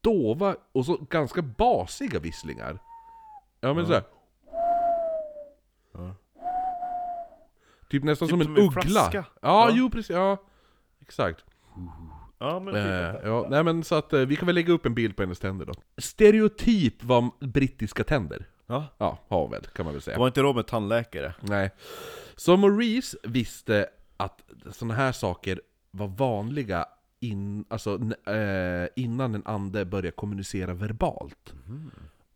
dova 0.01 0.55
och 0.71 0.85
så 0.85 0.97
ganska 0.97 1.41
basiga 1.41 2.19
visslingar. 2.19 2.79
Ja 3.59 3.73
men 3.73 3.85
såhär. 3.87 4.03
Ja. 5.93 6.15
Typ 7.89 8.03
nästan 8.03 8.27
Typ 8.27 8.31
som 8.31 8.41
en 8.41 8.45
som 8.45 8.57
en 8.57 8.63
uggla. 8.63 9.09
Ja, 9.13 9.23
Ja. 9.41 9.69
jo 9.73 9.89
precis, 9.89 10.09
ja. 10.09 10.37
Exakt. 11.01 11.45
Ja 12.39 12.59
men 12.59 12.75
Eh, 12.75 13.11
typ 13.13 13.21
ja, 13.25 13.47
nej 13.49 13.63
men 13.63 13.83
så 13.83 13.95
att 13.95 14.13
eh, 14.13 14.19
vi 14.21 14.35
kan 14.35 14.45
väl 14.45 14.55
lägga 14.55 14.73
upp 14.73 14.85
en 14.85 14.93
bild 14.95 15.15
på 15.15 15.23
hennes 15.23 15.39
tänder 15.39 15.65
då. 15.65 15.73
Stereotyp 15.97 17.03
var 17.03 17.45
brittiska 17.45 18.03
tänder. 18.03 18.45
Ja, 18.67 18.85
Ja, 18.97 19.17
har 19.27 19.47
väl, 19.47 19.61
kan 19.65 19.85
man 19.85 19.93
väl 19.93 20.01
säga. 20.01 20.15
det 20.15 20.19
var 20.19 20.27
inte 20.27 20.41
råd 20.41 20.55
med 20.55 20.67
tandläkare. 20.67 21.33
Nej. 21.41 21.71
Så 22.35 22.57
Maurice 22.57 23.17
visste 23.23 23.87
att 24.17 24.41
sådana 24.71 24.93
här 24.93 25.11
saker 25.11 25.61
var 25.91 26.07
vanliga 26.07 26.85
in, 27.19 27.65
alltså, 27.69 27.99
eh, 28.25 28.87
innan 28.95 29.35
en 29.35 29.45
ande 29.45 29.85
börjar 29.85 30.11
kommunicera 30.11 30.73
verbalt. 30.73 31.53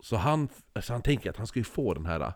Så, 0.04 0.16
han, 0.16 0.48
så 0.82 0.92
han 0.92 1.02
tänker 1.02 1.30
att 1.30 1.36
han 1.36 1.46
ska 1.46 1.58
ju 1.60 1.64
få 1.64 1.94
den 1.94 2.06
här 2.06 2.32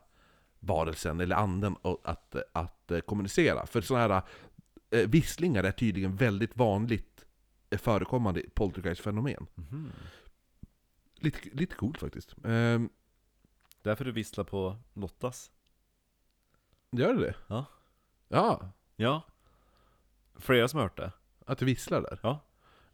varelsen, 0.61 1.21
eller 1.21 1.37
anden, 1.37 1.77
att, 1.83 2.07
att, 2.07 2.37
att 2.53 2.91
eh, 2.91 3.01
kommunicera. 3.01 3.67
För 3.67 3.81
sådana 3.81 4.15
här 4.15 5.07
visslingar 5.07 5.65
är 5.65 5.73
tydligen 5.73 6.17
väldigt 6.17 6.57
vanligt 6.57 7.27
förekommande 7.71 8.43
poltergeist-fenomen. 8.55 9.47
Lite, 11.15 11.39
lite 11.53 11.75
coolt 11.75 11.99
faktiskt. 11.99 12.35
Ehm, 12.45 12.89
Därför 13.83 14.05
du 14.05 14.13
visslar 14.13 14.45
på 14.45 14.77
Lottas. 14.95 15.51
gör 16.91 17.15
det 17.15 17.21
det? 17.21 17.35
Ja. 17.47 17.65
Ja, 18.29 18.71
Ja. 18.97 19.23
Flera 20.37 20.69
som 20.69 20.77
har 20.79 20.85
hört 20.85 20.97
det. 20.97 21.13
att 21.47 21.59
du 21.59 21.65
visslar 21.65 22.01
där? 22.01 22.19
Ja. 22.23 22.41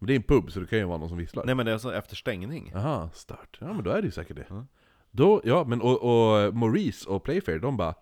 Men 0.04 0.06
det 0.06 0.12
är 0.12 0.16
en 0.16 0.22
pub 0.22 0.52
så 0.52 0.60
det 0.60 0.66
kan 0.66 0.78
ju 0.78 0.84
vara 0.84 0.98
någon 0.98 1.08
som 1.08 1.18
visslar. 1.18 1.44
Nej 1.44 1.54
men 1.54 1.66
det 1.66 1.72
är 1.72 1.74
alltså 1.74 1.94
efter 1.94 2.16
stängning. 2.16 2.70
Jaha, 2.74 3.10
start. 3.14 3.58
Ja 3.60 3.72
men 3.72 3.84
då 3.84 3.90
är 3.90 4.02
det 4.02 4.06
ju 4.06 4.10
säkert 4.12 4.36
det. 4.36 4.44
Ja. 4.48 4.66
Då, 5.10 5.40
ja 5.44 5.64
men 5.64 5.80
och, 5.80 6.02
och 6.02 6.54
Maurice 6.54 7.08
och 7.08 7.24
Playfair, 7.24 7.58
de 7.58 7.76
bara 7.76 7.94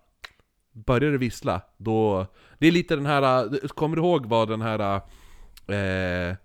Börjar 0.71 1.11
det 1.11 1.17
vissla, 1.17 1.61
då... 1.77 2.25
Det 2.59 2.67
är 2.67 2.71
lite 2.71 2.95
den 2.95 3.05
här, 3.05 3.67
kommer 3.67 3.95
du 3.95 4.01
ihåg 4.01 4.25
vad 4.25 4.49
den 4.49 4.61
här... 4.61 5.01
Eh, 5.67 6.29
eh, 6.29 6.35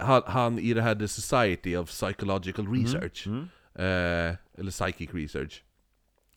han, 0.00 0.22
han 0.26 0.58
i 0.58 0.74
det 0.74 0.82
här 0.82 0.94
The 0.94 1.08
Society 1.08 1.76
of 1.76 1.88
Psychological 1.90 2.66
Research, 2.72 3.26
Mm. 3.26 3.42
eh, 3.74 4.36
eller 4.58 4.70
Psychic 4.70 5.14
Research 5.14 5.62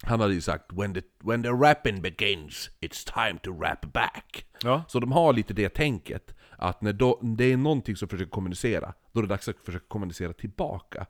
Han 0.04 0.20
hade 0.20 0.34
ju 0.34 0.42
sagt 0.42 0.74
when 0.74 0.94
the, 0.94 1.02
when 1.24 1.44
the 1.44 1.50
rapping 1.50 2.02
begins, 2.02 2.70
it's 2.82 3.14
time 3.28 3.40
to 3.44 3.52
rap 3.62 3.82
back 3.94 4.46
Ja. 4.64 4.84
så 4.88 5.00
de 5.00 5.12
har 5.12 5.34
lite 5.34 5.54
det 5.54 5.70
tänket, 5.70 6.36
att 6.62 6.82
när 6.82 6.94
då, 6.94 7.20
det 7.22 7.44
är 7.44 7.58
någonting 7.58 7.96
som 7.96 8.08
försöker 8.08 8.32
kommunicera, 8.32 8.94
då 9.12 9.20
är 9.20 9.24
det 9.24 9.30
dags 9.30 9.48
att 9.48 9.66
försöka 9.66 9.86
kommunicera 9.88 10.34
tillbaka. 10.34 11.06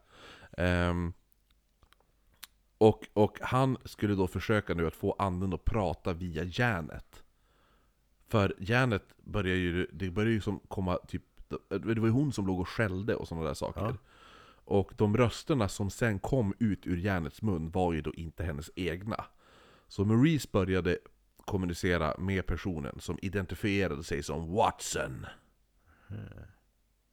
Ehm, 0.57 1.13
och, 2.77 3.07
och 3.13 3.37
han 3.41 3.77
skulle 3.85 4.15
då 4.15 4.27
försöka 4.27 4.73
nu 4.73 4.87
att 4.87 4.95
få 4.95 5.15
anden 5.19 5.53
att 5.53 5.65
prata 5.65 6.13
via 6.13 6.43
järnet. 6.43 7.23
För 8.27 8.55
järnet 8.59 9.03
börjar 9.23 9.55
ju, 9.55 9.87
det 9.93 10.09
börjar 10.09 10.31
ju 10.31 10.41
som 10.41 10.59
komma 10.59 10.97
typ 11.07 11.23
det 11.69 11.99
var 11.99 12.07
ju 12.07 12.09
hon 12.09 12.33
som 12.33 12.47
låg 12.47 12.59
och 12.59 12.69
skällde 12.69 13.15
och 13.15 13.27
sådana 13.27 13.47
där 13.47 13.53
saker. 13.53 13.81
Ja. 13.81 13.93
Och 14.65 14.91
de 14.97 15.17
rösterna 15.17 15.69
som 15.69 15.89
sen 15.89 16.19
kom 16.19 16.53
ut 16.59 16.87
ur 16.87 16.97
järnets 16.97 17.41
mun 17.41 17.71
var 17.71 17.93
ju 17.93 18.01
då 18.01 18.13
inte 18.13 18.43
hennes 18.43 18.71
egna. 18.75 19.25
Så 19.87 20.05
Maurice 20.05 20.47
började 20.51 20.97
kommunicera 21.51 22.15
med 22.17 22.45
personen 22.45 22.99
som 22.99 23.19
identifierade 23.21 24.03
sig 24.03 24.23
som 24.23 24.53
Watson. 24.53 25.25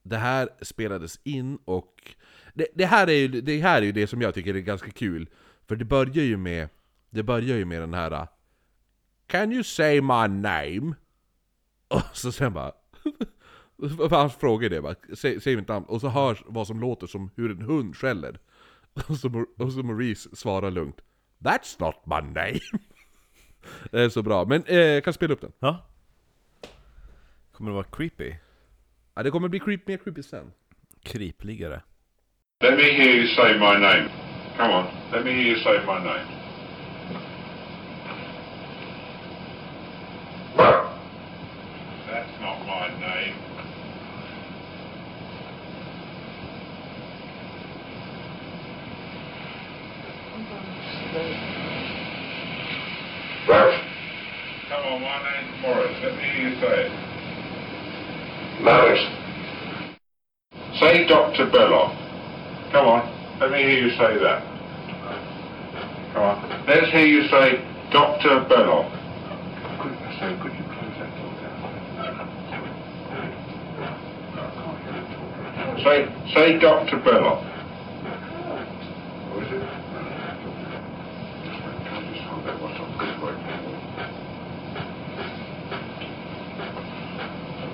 Det 0.03 0.17
här 0.17 0.49
spelades 0.61 1.19
in 1.23 1.59
och... 1.65 2.15
Det, 2.53 2.67
det, 2.75 2.85
här 2.85 3.09
är 3.09 3.13
ju, 3.13 3.27
det 3.27 3.61
här 3.61 3.81
är 3.81 3.85
ju 3.85 3.91
det 3.91 4.07
som 4.07 4.21
jag 4.21 4.33
tycker 4.33 4.55
är 4.55 4.59
ganska 4.59 4.91
kul. 4.91 5.29
För 5.67 5.75
det 5.75 5.85
börjar 5.85 6.23
ju 6.23 6.37
med... 6.37 6.69
Det 7.09 7.23
börjar 7.23 7.57
ju 7.57 7.65
med 7.65 7.81
den 7.81 7.93
här... 7.93 8.13
Uh, 8.13 8.27
Can 9.27 9.51
you 9.51 9.63
say 9.63 10.01
my 10.01 10.27
name? 10.27 10.95
Och 11.87 12.01
så 12.13 12.31
sen 12.31 12.53
bara... 12.53 12.71
För 14.09 14.15
han 14.15 14.29
frågar 14.29 14.69
det 14.69 14.81
bara, 14.81 14.95
säg, 15.15 15.41
säg 15.41 15.55
mitt 15.55 15.67
namn. 15.67 15.85
Och 15.85 16.01
så 16.01 16.09
hörs 16.09 16.43
vad 16.47 16.67
som 16.67 16.79
låter 16.79 17.07
som 17.07 17.31
hur 17.35 17.51
en 17.51 17.61
hund 17.61 17.97
skäller. 17.97 18.39
Och 19.07 19.17
så, 19.17 19.45
och 19.57 19.73
så 19.73 19.83
Maurice 19.83 20.35
svarar 20.35 20.71
lugnt. 20.71 21.01
That's 21.39 21.75
not 21.79 21.95
my 22.05 22.33
name. 22.33 22.59
Det 23.91 24.01
är 24.01 24.09
så 24.09 24.23
bra. 24.23 24.45
Men 24.45 24.63
eh, 24.63 24.77
jag 24.77 25.03
kan 25.03 25.13
spela 25.13 25.33
upp 25.33 25.41
den. 25.41 25.51
Ja. 25.59 25.85
Kommer 27.51 27.71
det 27.71 27.75
vara 27.75 27.87
creepy? 27.91 28.33
Ja, 29.15 29.23
det 29.23 29.31
kommer 29.31 29.47
bli 29.47 29.59
creep, 29.59 29.87
mer 29.87 29.97
creepy 29.97 30.23
sen. 30.23 30.51
Krypligare. 31.03 31.81
Let 32.63 32.77
me 32.77 32.83
hear 32.83 33.15
you 33.15 33.27
say 33.27 33.53
my 33.53 33.79
name. 33.79 34.09
Come 34.57 34.73
on, 34.73 34.85
let 35.11 35.25
me 35.25 35.31
hear 35.31 35.47
you 35.47 35.63
say 35.63 35.79
my 35.79 35.99
name. 36.03 36.38
You 56.39 56.55
say 56.59 56.87
it. 56.87 56.91
Morris. 58.63 59.03
Say 60.79 61.07
Dr. 61.07 61.49
Belloc. 61.51 61.91
Come 62.71 62.87
on, 62.87 63.39
let 63.39 63.51
me 63.51 63.57
hear 63.59 63.79
you 63.79 63.89
say 63.91 64.17
that. 64.19 64.43
Come 66.13 66.23
on, 66.23 66.65
let's 66.67 66.91
hear 66.91 67.05
you 67.05 67.27
say 67.27 67.59
Dr. 67.91 68.45
Belloc. 68.47 68.91
So 70.19 70.37
could 70.41 70.53
you 70.53 70.63
close 70.63 70.95
that 70.99 71.11
door 71.17 71.33
down? 71.41 71.57
Say, 75.83 76.07
say 76.33 76.59
Dr. 76.59 76.97
Belloc. 77.03 77.48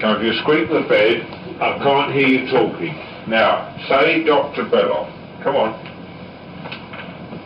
Now, 0.06 0.18
if 0.18 0.24
you 0.24 0.34
squeak 0.44 0.70
the 0.70 0.82
bed, 0.88 1.15
I 1.60 1.80
can't 1.84 2.12
hear 2.13 2.28
you 2.28 2.48
talking. 2.52 2.94
Now, 3.28 3.76
say 3.89 4.24
Dr. 4.24 4.63
Belloc. 4.70 5.08
Come 5.44 5.56
on. 5.56 5.74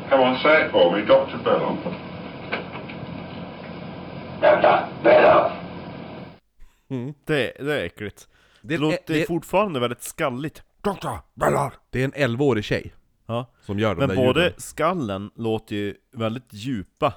Come 0.10 0.22
on, 0.24 0.38
say 0.44 0.66
it 0.66 0.72
for 0.72 0.92
me, 0.92 1.02
Dr. 1.06 1.38
Belloc. 1.44 1.78
Dr. 4.42 5.04
Belloc. 5.04 5.52
Det, 7.26 7.54
det 7.60 7.82
är 7.82 7.86
äckligt. 7.86 8.28
Det, 8.62 8.68
Det- 8.68 8.78
låter 8.78 9.14
det- 9.14 9.28
fortfarande 9.28 9.80
väldigt 9.80 10.04
skalligt. 10.04 10.64
Doktor 10.82 11.18
Bellar! 11.36 11.74
Det 11.90 12.02
är 12.02 12.06
en 12.06 12.14
11-årig 12.14 12.64
tjej 12.64 12.94
Ja. 13.28 13.46
som 13.62 13.80
gör 13.80 13.96
de 13.96 14.00
Men 14.00 14.10
där 14.10 14.16
både 14.16 14.40
ljuden. 14.44 14.54
skallen 14.60 15.32
låter 15.36 15.76
ju 15.76 15.96
väldigt 16.12 16.54
djupa 16.54 17.14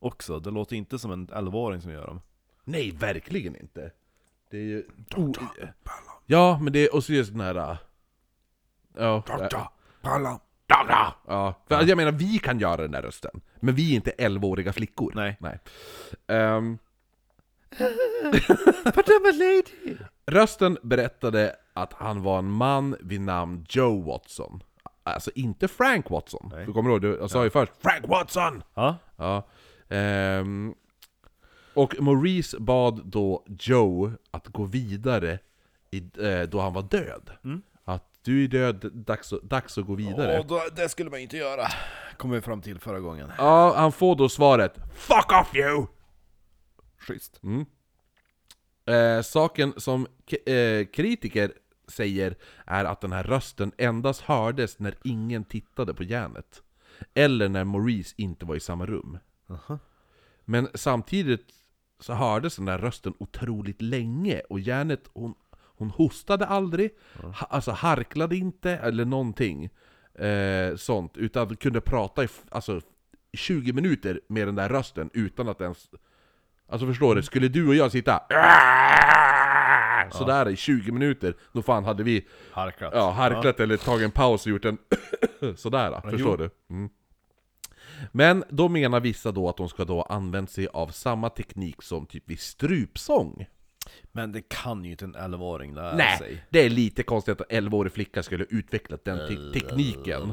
också. 0.00 0.38
Det 0.40 0.50
låter 0.50 0.76
inte 0.76 0.98
som 0.98 1.10
en 1.10 1.26
11-åring 1.28 1.80
som 1.80 1.90
gör 1.92 2.06
dem. 2.06 2.20
Nej, 2.64 2.90
verkligen 2.90 3.56
inte. 3.56 3.90
Det 4.50 4.56
är 4.56 4.62
ju... 4.62 4.84
Oh, 5.16 5.32
ja, 6.26 6.58
men 6.62 6.72
det 6.72 6.78
är... 6.86 6.94
Och 6.94 7.04
så 7.04 7.12
just 7.12 7.32
den 7.32 7.40
här... 7.40 7.54
äh, 7.70 7.76
Ja, 8.98 9.22
ja, 9.28 9.72
Bellar! 10.02 11.14
ja. 11.26 11.54
För 11.68 11.82
jag 11.88 11.96
menar, 11.96 12.12
vi 12.12 12.38
kan 12.38 12.58
göra 12.58 12.76
den 12.76 12.90
där 12.90 13.02
rösten. 13.02 13.40
Men 13.60 13.74
vi 13.74 13.92
är 13.92 13.94
inte 13.96 14.10
11-åriga 14.18 14.72
flickor. 14.72 15.12
Nej. 15.14 15.36
Nej. 15.40 15.58
But 18.84 19.08
I'm 19.08 19.28
a 19.28 19.32
lady! 19.32 19.96
rösten 20.26 20.78
berättade 20.82 21.56
att 21.74 21.92
han 21.92 22.22
var 22.22 22.38
en 22.38 22.50
man 22.50 22.96
vid 23.00 23.20
namn 23.20 23.66
Joe 23.68 24.02
Watson. 24.02 24.62
Alltså 25.02 25.30
inte 25.34 25.68
Frank 25.68 26.10
Watson. 26.10 26.50
Nej. 26.54 26.66
Du 26.66 26.72
kommer 26.72 26.90
ihåg, 26.90 27.04
jag 27.04 27.30
sa 27.30 27.44
ju 27.44 27.50
först 27.50 27.72
Frank 27.78 28.08
Watson! 28.08 28.62
Ja. 28.74 28.96
Ja. 29.16 29.46
Ehm, 29.88 30.74
och 31.76 31.94
Maurice 32.00 32.58
bad 32.60 33.06
då 33.06 33.44
Joe 33.60 34.12
att 34.30 34.46
gå 34.48 34.64
vidare 34.64 35.38
i, 35.90 35.98
eh, 35.98 36.42
då 36.48 36.60
han 36.60 36.72
var 36.72 36.82
död. 36.82 37.30
Att 37.84 38.04
du 38.22 38.44
är 38.44 38.48
död, 38.48 38.90
dags, 38.94 39.32
att- 39.32 39.42
dags 39.42 39.78
att 39.78 39.86
gå 39.86 39.94
vidare. 39.94 40.38
Och 40.38 40.46
då, 40.46 40.62
det 40.76 40.88
skulle 40.88 41.10
man 41.10 41.20
inte 41.20 41.36
göra. 41.36 41.66
Kom 42.16 42.30
vi 42.30 42.40
fram 42.40 42.62
till 42.62 42.78
förra 42.78 43.00
gången. 43.00 43.32
Ja, 43.38 43.74
han 43.76 43.92
får 43.92 44.16
då 44.16 44.28
svaret 44.28 44.74
'Fuck 44.94 45.32
off 45.32 45.54
you!' 45.54 45.86
Schysst. 46.98 47.40
Eh, 48.86 49.22
saken 49.22 49.74
som 49.76 50.06
k- 50.30 50.52
eh, 50.52 50.86
kritiker 50.86 51.52
säger 51.88 52.36
är 52.66 52.84
att 52.84 53.00
den 53.00 53.12
här 53.12 53.22
rösten 53.24 53.72
endast 53.78 54.20
hördes 54.20 54.78
när 54.78 54.94
ingen 55.04 55.44
tittade 55.44 55.94
på 55.94 56.02
järnet. 56.02 56.62
Eller 57.14 57.48
när 57.48 57.64
Maurice 57.64 58.14
inte 58.18 58.46
var 58.46 58.54
i 58.56 58.60
samma 58.60 58.86
rum. 58.86 59.18
Men 60.44 60.68
samtidigt 60.74 61.46
så 62.00 62.12
hördes 62.12 62.56
den 62.56 62.64
där 62.64 62.78
rösten 62.78 63.14
otroligt 63.18 63.82
länge 63.82 64.40
och 64.40 64.60
järnet, 64.60 65.10
hon, 65.12 65.34
hon 65.76 65.90
hostade 65.90 66.46
aldrig, 66.46 66.90
ha, 67.14 67.46
alltså 67.50 67.70
harklade 67.70 68.36
inte 68.36 68.70
eller 68.70 69.04
någonting 69.04 69.70
eh, 70.14 70.76
sånt, 70.76 71.16
utan 71.16 71.56
kunde 71.56 71.80
prata 71.80 72.24
i 72.24 72.28
alltså, 72.48 72.80
20 73.32 73.72
minuter 73.72 74.20
med 74.28 74.48
den 74.48 74.54
där 74.54 74.68
rösten 74.68 75.10
utan 75.12 75.48
att 75.48 75.60
ens... 75.60 75.90
Alltså 76.68 76.86
förstår 76.86 77.14
du, 77.14 77.22
skulle 77.22 77.48
du 77.48 77.68
och 77.68 77.74
jag 77.74 77.92
sitta 77.92 78.22
sådär 80.10 80.48
i 80.48 80.56
20 80.56 80.92
minuter, 80.92 81.34
då 81.52 81.62
fan 81.62 81.84
hade 81.84 82.02
vi 82.02 82.26
Harklat. 82.52 82.92
Ja, 82.94 83.10
harklat 83.10 83.60
eller 83.60 83.76
tagit 83.76 84.04
en 84.04 84.10
paus 84.10 84.46
och 84.46 84.50
gjort 84.52 84.64
en 84.64 84.78
sådär, 85.56 86.00
förstår 86.10 86.36
du? 86.36 86.50
Mm. 86.70 86.90
Men 88.12 88.44
då 88.48 88.68
menar 88.68 89.00
vissa 89.00 89.32
då 89.32 89.48
att 89.48 89.56
de 89.56 89.68
ska 89.68 89.84
då 89.84 90.02
använt 90.02 90.50
sig 90.50 90.68
av 90.68 90.88
samma 90.88 91.30
teknik 91.30 91.82
som 91.82 92.06
typ 92.06 92.30
vid 92.30 92.40
strupsång. 92.40 93.46
Men 94.12 94.32
det 94.32 94.48
kan 94.48 94.84
ju 94.84 94.90
inte 94.90 95.04
en 95.04 95.16
11-åring 95.16 95.74
lära 95.74 95.96
Nej, 95.96 96.18
sig. 96.18 96.44
det 96.50 96.58
är 96.60 96.70
lite 96.70 97.02
konstigt 97.02 97.40
att 97.40 97.52
en 97.52 97.64
11-årig 97.68 97.92
flicka 97.92 98.22
skulle 98.22 98.44
utvecklat 98.50 99.04
den 99.04 99.18
te- 99.28 99.60
tekniken. 99.60 100.32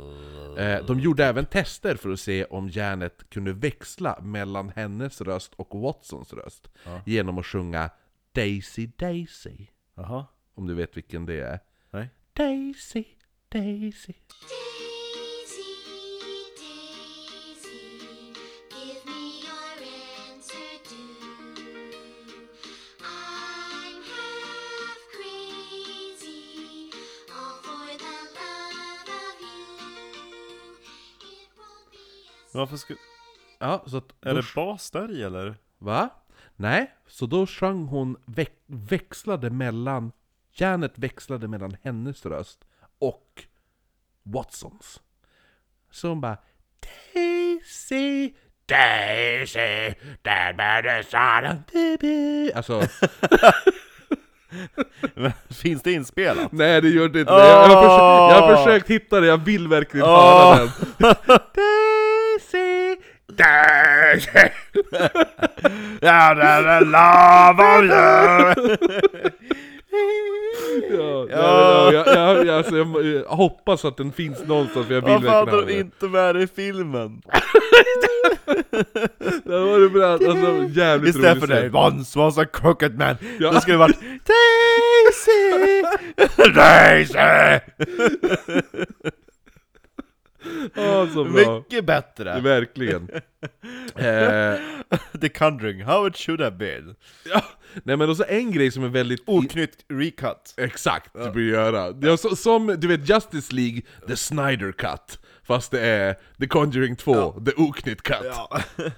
Eh, 0.58 0.86
de 0.86 1.00
gjorde 1.00 1.26
även 1.26 1.46
tester 1.46 1.96
för 1.96 2.10
att 2.10 2.20
se 2.20 2.46
om 2.46 2.70
järnet 2.70 3.30
kunde 3.30 3.54
växla 3.54 4.20
mellan 4.22 4.70
hennes 4.76 5.22
röst 5.22 5.54
och 5.56 5.80
Watsons 5.82 6.34
röst. 6.34 6.68
Genom 7.06 7.38
att 7.38 7.46
sjunga 7.46 7.90
Daisy 8.32 8.88
Daisy. 8.98 9.68
Jaha. 9.96 10.26
Om 10.56 10.68
du 10.68 10.74
vet 10.74 10.98
vilken 10.98 11.26
det 11.26 11.40
är. 11.42 11.60
Nej. 11.92 12.10
Daisy. 12.34 13.04
Daisy, 13.50 14.14
as 32.54 32.60
Varför 32.60 32.78
ska... 32.78 32.94
Ja, 33.60 33.84
så 33.88 33.98
att 33.98 34.14
Är 34.22 34.34
då 34.34 34.42
det 34.42 34.48
bas 34.56 34.92
där 34.92 35.12
i 35.12 35.24
eller? 35.24 35.56
Va? 35.78 36.10
Nej, 36.56 36.92
så 37.08 37.26
då 37.26 37.48
sjöng 37.48 37.86
hon, 37.86 38.18
väx, 38.26 38.52
växlade 38.66 39.50
mellan, 39.50 40.12
järnet 40.54 40.94
växlade 40.96 41.48
mellan 41.48 41.78
hennes 41.82 42.26
röst 42.26 42.66
och 43.00 43.44
Watsons. 44.24 45.02
Så 45.92 46.08
hon 46.08 46.22
bara 46.22 46.38
Daisy, 47.14 48.34
Daisy, 48.66 49.94
that 50.24 50.56
man 50.58 51.00
is 51.00 51.14
on 51.14 51.64
baby. 51.74 52.52
Alltså, 52.52 52.82
Finns 55.50 55.82
det 55.82 55.92
inspelat? 55.92 56.52
nej 56.52 56.82
det 56.82 56.90
gör 56.90 57.10
det 57.10 57.20
inte. 57.20 57.34
Jag, 57.34 57.72
jag, 57.72 57.76
har 57.76 57.84
försökt, 57.84 58.36
jag 58.36 58.42
har 58.42 58.66
försökt 58.66 58.90
hitta 58.90 59.20
det, 59.20 59.28
jag 59.28 59.38
vill 59.38 59.68
verkligen 59.68 60.06
höra 60.06 60.60
den. 60.60 60.70
Ja, 66.02 66.34
det 66.34 66.44
är 66.44 66.82
you! 67.84 68.78
Ja, 70.92 71.28
ja. 71.30 71.94
Jag, 71.94 72.08
jag, 72.08 72.46
jag, 72.46 72.50
alltså, 72.58 72.78
jag, 72.78 73.06
jag 73.06 73.24
hoppas 73.26 73.86
att 73.86 73.98
den 73.98 74.12
finns 74.12 74.44
någonstans 74.46 74.88
för 74.88 74.94
jag 74.94 75.02
vill 75.02 75.12
Varför 75.14 75.30
hade 75.30 75.52
de 75.52 75.66
den. 75.68 75.80
inte 75.80 76.06
med 76.06 76.36
det 76.36 76.42
i 76.44 76.48
filmen? 76.48 77.22
Det 79.44 79.60
var 79.60 79.90
bra, 79.90 80.12
alltså 80.14 80.80
jävligt 80.80 81.16
Istället 81.16 81.40
för 81.40 81.48
det, 81.48 81.70
once 81.74 82.20
was 82.20 82.38
a 82.38 82.46
crooked 82.54 82.98
man, 82.98 83.16
Ja. 83.40 83.52
då 83.52 83.60
skulle 83.62 83.74
det 83.74 83.80
varit 83.80 84.00
Daisy! 85.06 85.84
Daisy! 86.56 87.60
Ja, 90.76 91.08
så 91.14 91.24
bra. 91.24 91.58
Mycket 91.60 91.86
bättre! 91.86 92.40
Verkligen. 92.40 93.10
eh, 93.96 94.56
The 95.22 95.30
Conjuring, 95.30 95.84
how 95.84 96.08
it 96.08 96.18
should 96.18 96.42
have 96.42 96.58
been. 96.58 96.96
ja. 97.26 97.44
Nej 97.84 97.98
men 97.98 98.10
också 98.10 98.26
en 98.28 98.52
grej 98.52 98.72
som 98.72 98.84
är 98.84 98.90
väldigt... 98.90 99.24
Oknytt 99.26 99.86
recut. 99.90 100.54
Exakt, 100.58 101.14
du 101.14 101.26
borde 101.26 101.42
göra. 101.44 101.82
Är 102.12 102.16
så, 102.18 102.36
som, 102.36 102.68
du 102.68 102.88
vet 102.88 103.10
Justice 103.10 103.56
League, 103.56 103.82
The 104.08 104.16
Snyder 104.16 104.72
Cut. 104.72 105.20
Fast 105.44 105.72
det 105.72 105.80
är 105.80 106.16
The 106.40 106.48
Conjuring 106.48 106.96
2, 106.96 107.32
The 107.46 107.52
Oknytt 107.58 108.02
Cut. 108.02 108.18
Ja. 108.24 108.60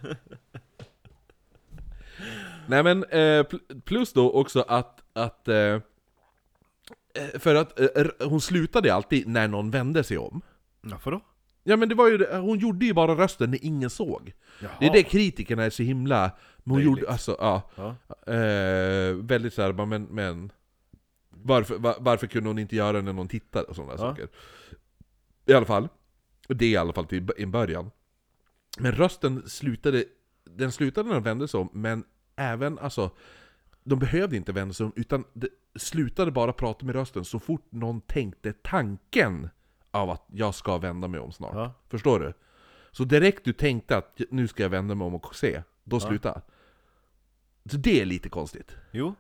Nej 2.68 2.84
men, 2.84 3.04
eh, 3.04 3.44
pl- 3.44 3.82
plus 3.82 4.14
då 4.14 4.32
också 4.32 4.62
att, 4.68 5.04
att 5.14 5.48
eh, 5.48 5.56
eh, 5.56 5.80
för 7.40 7.56
att 7.56 7.80
eh, 7.80 7.88
hon 8.20 8.42
slutade 8.42 8.94
alltid 8.94 9.28
när 9.28 9.48
någon 9.48 9.72
vände 9.72 10.04
sig 10.04 10.18
om. 10.18 10.42
Varför 10.82 11.12
då? 11.12 11.22
Ja 11.68 11.78
men 11.78 11.90
det 11.90 11.96
var 11.96 12.10
ju, 12.10 12.18
det- 12.18 12.38
hon 12.38 12.60
gjorde 12.60 12.86
ju 12.86 12.94
bara 12.94 13.16
rösten 13.16 13.52
när 13.52 13.66
ingen 13.66 13.90
såg. 13.90 14.34
Jaha. 14.62 14.72
Det 14.80 14.86
är 14.86 14.92
det 14.94 15.04
kritikerna 15.04 15.64
är 15.64 15.70
så 15.70 15.84
himla... 15.84 16.32
Men 16.64 16.72
hon 16.76 16.84
gjorde, 16.84 17.10
alltså, 17.10 17.36
ja. 17.40 17.70
Ja. 17.76 17.96
Eh, 18.34 19.14
väldigt 19.16 19.54
såhär, 19.54 19.86
men, 19.86 20.04
men 20.04 20.52
varför, 21.30 21.78
va- 21.78 21.96
varför 22.00 22.28
kunde 22.28 22.50
hon 22.50 22.60
inte 22.60 22.76
göra 22.76 22.92
det 22.92 23.02
när 23.02 23.14
någon 23.14 23.28
tittade 23.28 23.66
och 23.68 23.76
sådana 23.76 23.92
Ja. 23.94 23.98
saker? 23.98 24.28
I 25.46 25.54
alla 25.54 25.66
fall, 25.66 25.88
det 26.48 26.66
är 26.66 26.70
i 26.70 26.78
alla 26.78 26.94
fall 26.94 27.06
till 27.06 27.30
en 27.38 27.52
början. 27.52 27.92
Men 28.80 28.92
rösten 28.92 29.50
slutade, 29.50 30.04
den 30.50 30.72
slutade 30.72 31.08
när 31.08 31.14
den 31.16 31.24
vände 31.24 31.48
sig 31.48 31.60
om, 31.60 31.70
men 31.74 32.04
även 32.36 32.80
alltså 32.80 33.12
de 33.84 34.00
behövde 34.00 34.36
inte 34.36 34.52
vända 34.52 34.74
sig 34.74 34.86
om, 34.86 34.92
utan 34.96 35.24
slutade 35.76 36.32
bara 36.32 36.54
prata 36.54 36.86
med 36.86 36.96
rösten 36.96 37.26
så 37.26 37.40
fort 37.40 37.66
någon 37.70 38.02
tänkte 38.02 38.54
tanken 38.54 39.50
av 39.96 40.10
att 40.10 40.26
jag 40.28 40.56
ska 40.56 40.78
vända 40.78 41.08
mig 41.08 41.20
om 41.20 41.32
snart. 41.32 41.56
Ja. 41.56 41.74
Förstår 41.90 42.20
du? 42.20 42.34
Så 42.92 43.04
direkt 43.04 43.46
du 43.46 43.54
tänkte 43.54 43.98
att 43.98 44.22
nu 44.30 44.48
ska 44.48 44.64
jag 44.64 44.70
vända 44.70 44.96
mig 44.96 45.08
om 45.08 45.16
och 45.16 45.36
se, 45.36 45.64
då 45.84 46.00
sluta. 46.00 46.42
Så 47.72 47.78
det 47.78 48.02
är 48.02 48.06
lite 48.06 48.30
konstigt. 48.30 48.76
Jo. 48.92 49.16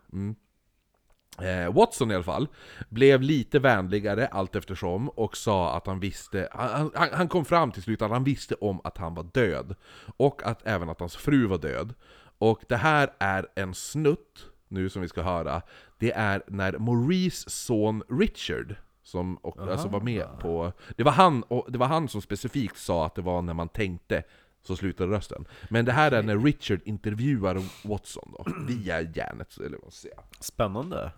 Eh, 1.42 1.74
Watson 1.74 2.12
i 2.12 2.16
alla 2.16 2.24
fall 2.24 2.48
blev 2.90 3.22
lite 3.22 3.60
vänligare 3.60 4.28
allt 4.28 4.56
eftersom 4.56 5.10
och 5.10 5.38
sa 5.38 5.78
att 5.78 5.88
han 5.88 6.00
visste, 6.00 6.50
han, 6.52 6.92
han, 6.96 7.10
han 7.14 7.28
kom 7.28 7.46
fram 7.46 7.72
till 7.72 7.84
slut 7.84 8.02
att 8.02 8.12
han 8.12 8.24
visste 8.24 8.56
om 8.56 8.82
att 8.84 8.98
han 8.98 9.16
var 9.16 9.24
död. 9.24 9.76
Och 10.18 10.44
att 10.44 10.68
även 10.68 10.90
att 10.90 11.00
hans 11.00 11.16
fru 11.16 11.48
var 11.48 11.58
död. 11.58 11.94
Och 12.38 12.62
det 12.68 12.78
här 12.78 13.14
är 13.20 13.48
en 13.56 13.74
snutt, 13.74 14.50
nu 14.68 14.90
som 14.90 15.02
vi 15.02 15.08
ska 15.08 15.22
höra, 15.22 15.62
det 15.98 16.12
är 16.12 16.44
när 16.48 16.78
Maurice 16.78 17.50
son 17.50 18.04
Richard, 18.10 18.76
som 19.06 19.38
och, 19.38 19.60
alltså 19.72 19.88
var 19.88 20.02
med 20.02 20.26
på... 20.41 20.72
Det 20.96 21.04
var, 21.04 21.12
han, 21.12 21.44
och 21.44 21.65
det 21.72 21.78
var 21.78 21.88
han 21.88 22.08
som 22.08 22.22
specifikt 22.22 22.78
sa 22.78 23.06
att 23.06 23.15
det 23.15 23.22
var 23.22 23.41
när 23.41 23.54
man 23.54 23.70
tänkte 23.70 24.24
så 24.63 24.76
slutade 24.76 25.12
rösten. 25.12 25.46
Men 25.70 25.86
det 25.86 25.91
här 25.91 26.12
är 26.12 26.24
när 26.24 26.38
Richard 26.38 26.80
intervjuar 26.86 27.62
Watson 27.88 28.34
då, 28.38 28.46
via 28.68 29.02
järnet, 29.02 29.58
eller 29.58 29.78
vad 29.84 29.94
säga. 29.94 30.20
Spännande. 30.39 31.12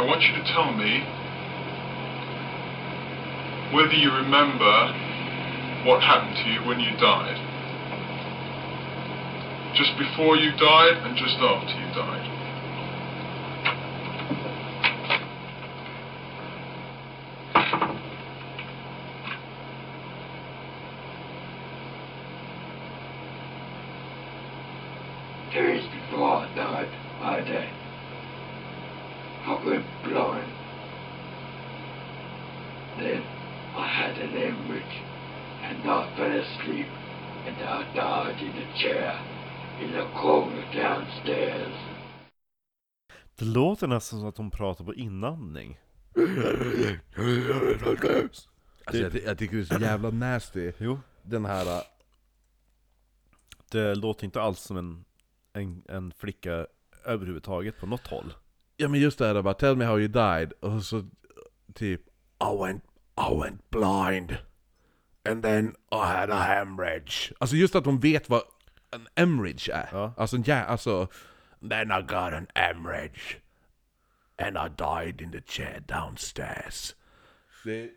I 0.00 0.06
want 0.06 0.22
you 0.22 0.42
to 0.42 0.44
tell 0.54 0.72
me 0.76 0.92
whether 3.76 3.94
you 3.94 4.10
remember 4.10 4.74
what 5.84 6.02
happened 6.02 6.36
to 6.36 6.48
you 6.48 6.60
when 6.68 6.80
you 6.80 6.90
died. 6.96 7.38
Just 9.74 9.98
before 9.98 10.36
you 10.36 10.50
died 10.52 10.96
and 11.04 11.16
just 11.16 11.38
after 11.38 11.74
you 11.80 11.88
died. 11.94 12.32
Days 25.52 25.84
before 25.84 26.36
I 26.36 26.54
died, 26.54 26.88
I 27.20 27.40
did. 27.40 27.68
I 29.44 29.64
went 29.66 29.84
blind. 30.04 30.52
Then 32.98 33.22
I 33.76 33.86
had 33.86 34.18
an 34.18 34.30
hemorrhage, 34.30 35.02
and 35.62 35.90
I 35.90 36.16
fell 36.16 36.40
asleep, 36.40 36.86
and 37.46 37.56
I 37.56 37.94
died 37.94 38.40
in 38.40 38.56
a 38.56 38.78
chair 38.78 39.18
in 39.80 39.92
the 39.92 40.06
corner 40.20 40.64
downstairs. 40.72 41.74
Det 43.38 43.41
låter 43.52 43.86
nästan 43.86 44.18
som 44.18 44.28
att 44.28 44.36
hon 44.36 44.50
pratar 44.50 44.84
på 44.84 44.94
inandning. 44.94 45.78
Alltså, 48.84 49.02
jag, 49.02 49.12
ty- 49.12 49.22
jag 49.24 49.38
tycker 49.38 49.56
det 49.56 49.62
är 49.62 49.78
så 49.78 49.84
jävla 49.84 50.10
nasty, 50.10 50.72
Jo. 50.78 51.00
den 51.22 51.44
här... 51.44 51.66
äh, 51.76 51.82
Det 53.70 53.94
låter 53.94 54.24
inte 54.24 54.42
alls 54.42 54.60
som 54.60 54.76
en, 54.76 55.04
en, 55.52 55.82
en 55.88 56.12
flicka 56.12 56.66
överhuvudtaget 57.04 57.78
på 57.80 57.86
något 57.86 58.06
håll. 58.06 58.34
Ja 58.76 58.88
men 58.88 59.00
just 59.00 59.18
det 59.18 59.26
här 59.26 59.42
bara 59.42 59.54
'Tell 59.54 59.76
me 59.76 59.84
how 59.84 59.98
you 59.98 60.08
died' 60.08 60.52
och 60.60 60.82
så 60.82 61.04
typ 61.74 62.00
'I 62.40 62.56
went, 62.66 62.84
I 63.30 63.40
went 63.40 63.70
blind' 63.70 64.36
And 65.28 65.42
then 65.42 65.68
I 65.92 65.96
had 65.96 66.30
a 66.30 66.38
hemorrhage 66.42 67.32
Alltså 67.40 67.56
just 67.56 67.74
att 67.74 67.84
hon 67.86 68.00
vet 68.00 68.28
vad 68.28 68.42
en 68.90 69.08
hemorrhage 69.16 69.68
är. 69.72 69.88
Ja. 69.92 70.14
Alltså, 70.16 70.36
ja, 70.36 70.56
alltså 70.64 71.08
Then 71.70 71.90
I 71.90 72.02
got 72.02 72.32
an 72.32 72.46
hemorrhage 72.54 73.38
And 74.38 74.56
I 74.58 74.68
died 74.68 75.20
in 75.20 75.32
the 75.32 75.40
chair 75.46 75.80
downstairs 75.86 76.94
det, 77.64 77.90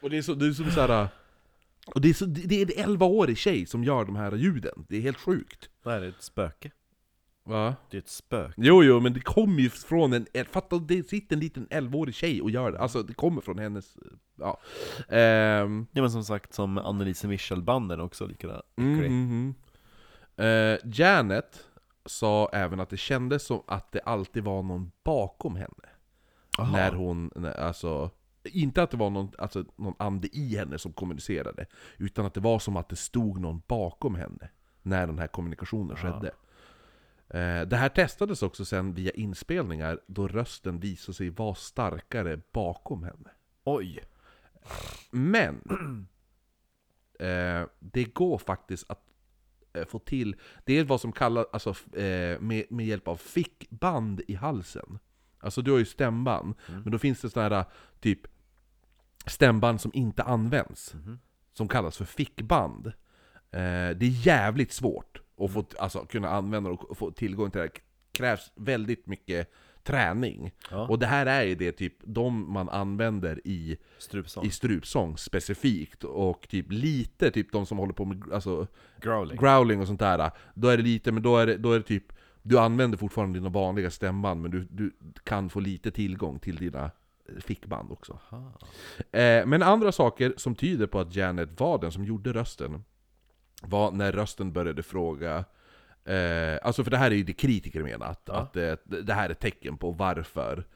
Och 0.00 0.10
det 0.10 0.18
är 0.18 0.22
så, 0.22 0.34
det 0.34 0.46
är 0.46 0.52
som 0.52 0.70
såhär 0.70 1.08
och 1.94 2.00
det 2.00 2.08
är, 2.08 2.14
så, 2.14 2.24
det 2.24 2.62
är 2.62 2.78
en 2.80 2.96
11-årig 2.96 3.38
tjej 3.38 3.66
som 3.66 3.84
gör 3.84 4.04
de 4.04 4.16
här 4.16 4.32
ljuden, 4.36 4.86
det 4.88 4.96
är 4.96 5.00
helt 5.00 5.18
sjukt 5.18 5.70
Det 5.84 5.90
här 5.90 6.00
är 6.00 6.08
ett 6.08 6.22
spöke. 6.22 6.70
Va? 7.44 7.76
Det 7.90 7.96
är 7.96 7.98
ett 7.98 8.08
spöke. 8.08 8.54
Jo, 8.56 8.84
jo, 8.84 9.00
men 9.00 9.12
det 9.12 9.20
kommer 9.20 9.60
ju 9.60 9.70
från 9.70 10.12
en... 10.12 10.26
Fatta, 10.50 10.78
det 10.78 11.08
sitter 11.08 11.36
en 11.36 11.40
liten 11.40 11.66
11-årig 11.68 12.14
tjej 12.14 12.42
och 12.42 12.50
gör 12.50 12.72
det. 12.72 12.78
Alltså, 12.78 13.02
det 13.02 13.14
kommer 13.14 13.40
från 13.40 13.58
hennes... 13.58 13.96
Ja. 14.38 14.60
Ehm, 15.08 15.86
Ja 15.92 16.02
men 16.02 16.10
som 16.10 16.24
sagt, 16.24 16.54
som 16.54 16.78
Annelise 16.78 17.28
Michel-banden 17.28 18.00
också 18.00 18.26
likadant. 18.26 18.64
mm, 18.76 18.94
äcklig. 18.94 19.06
mm, 19.06 19.54
mm. 20.36 20.74
Eh, 20.74 20.78
Janet 20.84 21.64
sa 22.06 22.48
även 22.52 22.80
att 22.80 22.90
det 22.90 22.96
kändes 22.96 23.46
som 23.46 23.62
att 23.66 23.92
det 23.92 24.00
alltid 24.00 24.44
var 24.44 24.62
någon 24.62 24.92
bakom 25.04 25.56
henne. 25.56 25.88
Aha. 26.58 26.72
När 26.72 26.92
hon, 26.92 27.30
alltså... 27.58 28.10
Inte 28.44 28.82
att 28.82 28.90
det 28.90 28.96
var 28.96 29.10
någon, 29.10 29.32
alltså, 29.38 29.64
någon 29.76 29.94
ande 29.98 30.36
i 30.36 30.56
henne 30.56 30.78
som 30.78 30.92
kommunicerade, 30.92 31.66
utan 31.98 32.26
att 32.26 32.34
det 32.34 32.40
var 32.40 32.58
som 32.58 32.76
att 32.76 32.88
det 32.88 32.96
stod 32.96 33.40
någon 33.40 33.62
bakom 33.66 34.14
henne 34.14 34.50
när 34.82 35.06
den 35.06 35.18
här 35.18 35.26
kommunikationen 35.26 35.96
skedde. 35.96 36.28
Eh, 37.28 37.68
Det 37.68 37.76
här 37.76 37.88
testades 37.88 38.42
också 38.42 38.64
sen 38.64 38.94
via 38.94 39.10
inspelningar 39.10 40.00
då 40.06 40.28
rösten 40.28 40.80
visade 40.80 41.16
sig 41.16 41.30
vara 41.30 41.54
starkare 41.54 42.40
bakom 42.52 43.02
henne. 43.02 43.30
Oj! 43.64 44.00
Men 45.10 45.62
eh, 47.20 47.62
det 47.78 48.04
går 48.04 48.38
faktiskt 48.38 48.90
att 48.90 49.05
få 49.84 49.98
till, 49.98 50.36
det 50.64 50.78
är 50.78 50.84
vad 50.84 51.00
som 51.00 51.12
kallas, 51.12 51.46
alltså, 51.52 51.70
eh, 51.98 52.40
med, 52.40 52.64
med 52.70 52.86
hjälp 52.86 53.08
av 53.08 53.16
fickband 53.16 54.22
i 54.28 54.34
halsen. 54.34 54.98
Alltså 55.38 55.62
du 55.62 55.70
har 55.70 55.78
ju 55.78 55.84
stämband, 55.84 56.54
men 56.66 56.92
då 56.92 56.98
finns 56.98 57.20
det 57.20 57.30
sådana 57.30 57.56
här 57.56 57.64
typ 58.00 58.20
stämband 59.26 59.80
som 59.80 59.90
inte 59.94 60.22
används. 60.22 60.94
Som 61.52 61.68
kallas 61.68 61.96
för 61.96 62.04
fickband. 62.04 62.86
Eh, 62.86 62.92
det 63.96 64.02
är 64.02 64.26
jävligt 64.26 64.72
svårt 64.72 65.20
att 65.38 65.52
få, 65.52 65.64
alltså, 65.78 66.06
kunna 66.06 66.28
använda 66.28 66.70
och 66.70 66.98
få 66.98 67.10
tillgång 67.10 67.50
till 67.50 67.60
det. 67.60 67.66
Det 67.66 67.80
krävs 68.12 68.52
väldigt 68.54 69.06
mycket 69.06 69.52
träning. 69.86 70.52
Ja. 70.70 70.88
Och 70.88 70.98
det 70.98 71.06
här 71.06 71.26
är 71.26 71.42
ju 71.42 71.54
det 71.54 71.72
typ, 71.72 71.94
de 72.04 72.52
man 72.52 72.68
använder 72.68 73.40
i 73.44 73.76
Strupsång. 73.98 74.44
i 74.44 74.50
strupsång 74.50 75.18
specifikt, 75.18 76.04
och 76.04 76.48
typ 76.48 76.66
lite 76.68 77.30
typ 77.30 77.52
de 77.52 77.66
som 77.66 77.78
håller 77.78 77.92
på 77.92 78.04
med 78.04 78.22
alltså, 78.32 78.66
Growling. 79.00 79.38
growling 79.38 79.80
och 79.80 79.86
sånt 79.86 80.00
där, 80.00 80.30
då 80.54 80.68
är 80.68 80.76
det 80.76 80.82
lite, 80.82 81.12
men 81.12 81.22
då 81.22 81.36
är 81.36 81.46
det, 81.46 81.56
då 81.56 81.72
är 81.72 81.78
det 81.78 81.84
typ 81.84 82.12
Du 82.42 82.58
använder 82.58 82.98
fortfarande 82.98 83.38
dina 83.38 83.48
vanliga 83.48 83.90
stämband, 83.90 84.42
men 84.42 84.50
du, 84.50 84.66
du 84.70 84.92
kan 85.24 85.50
få 85.50 85.60
lite 85.60 85.90
tillgång 85.90 86.38
till 86.38 86.56
dina 86.56 86.84
eh, 86.84 87.40
fickband 87.40 87.92
också. 87.92 88.18
Eh, 89.12 89.46
men 89.46 89.62
andra 89.62 89.92
saker 89.92 90.34
som 90.36 90.54
tyder 90.54 90.86
på 90.86 91.00
att 91.00 91.16
Janet 91.16 91.60
var 91.60 91.78
den 91.78 91.92
som 91.92 92.04
gjorde 92.04 92.32
rösten, 92.32 92.84
var 93.62 93.90
när 93.90 94.12
rösten 94.12 94.52
började 94.52 94.82
fråga 94.82 95.44
Eh, 96.06 96.58
alltså 96.62 96.84
för 96.84 96.90
det 96.90 96.96
här 96.96 97.10
är 97.10 97.14
ju 97.14 97.22
det 97.22 97.32
kritiker 97.32 97.82
menar, 97.82 98.06
att, 98.06 98.28
att 98.28 98.56
eh, 98.56 98.74
det 98.84 99.12
här 99.14 99.30
är 99.30 99.34
tecken 99.34 99.76
på 99.76 99.90
varför 99.90 100.66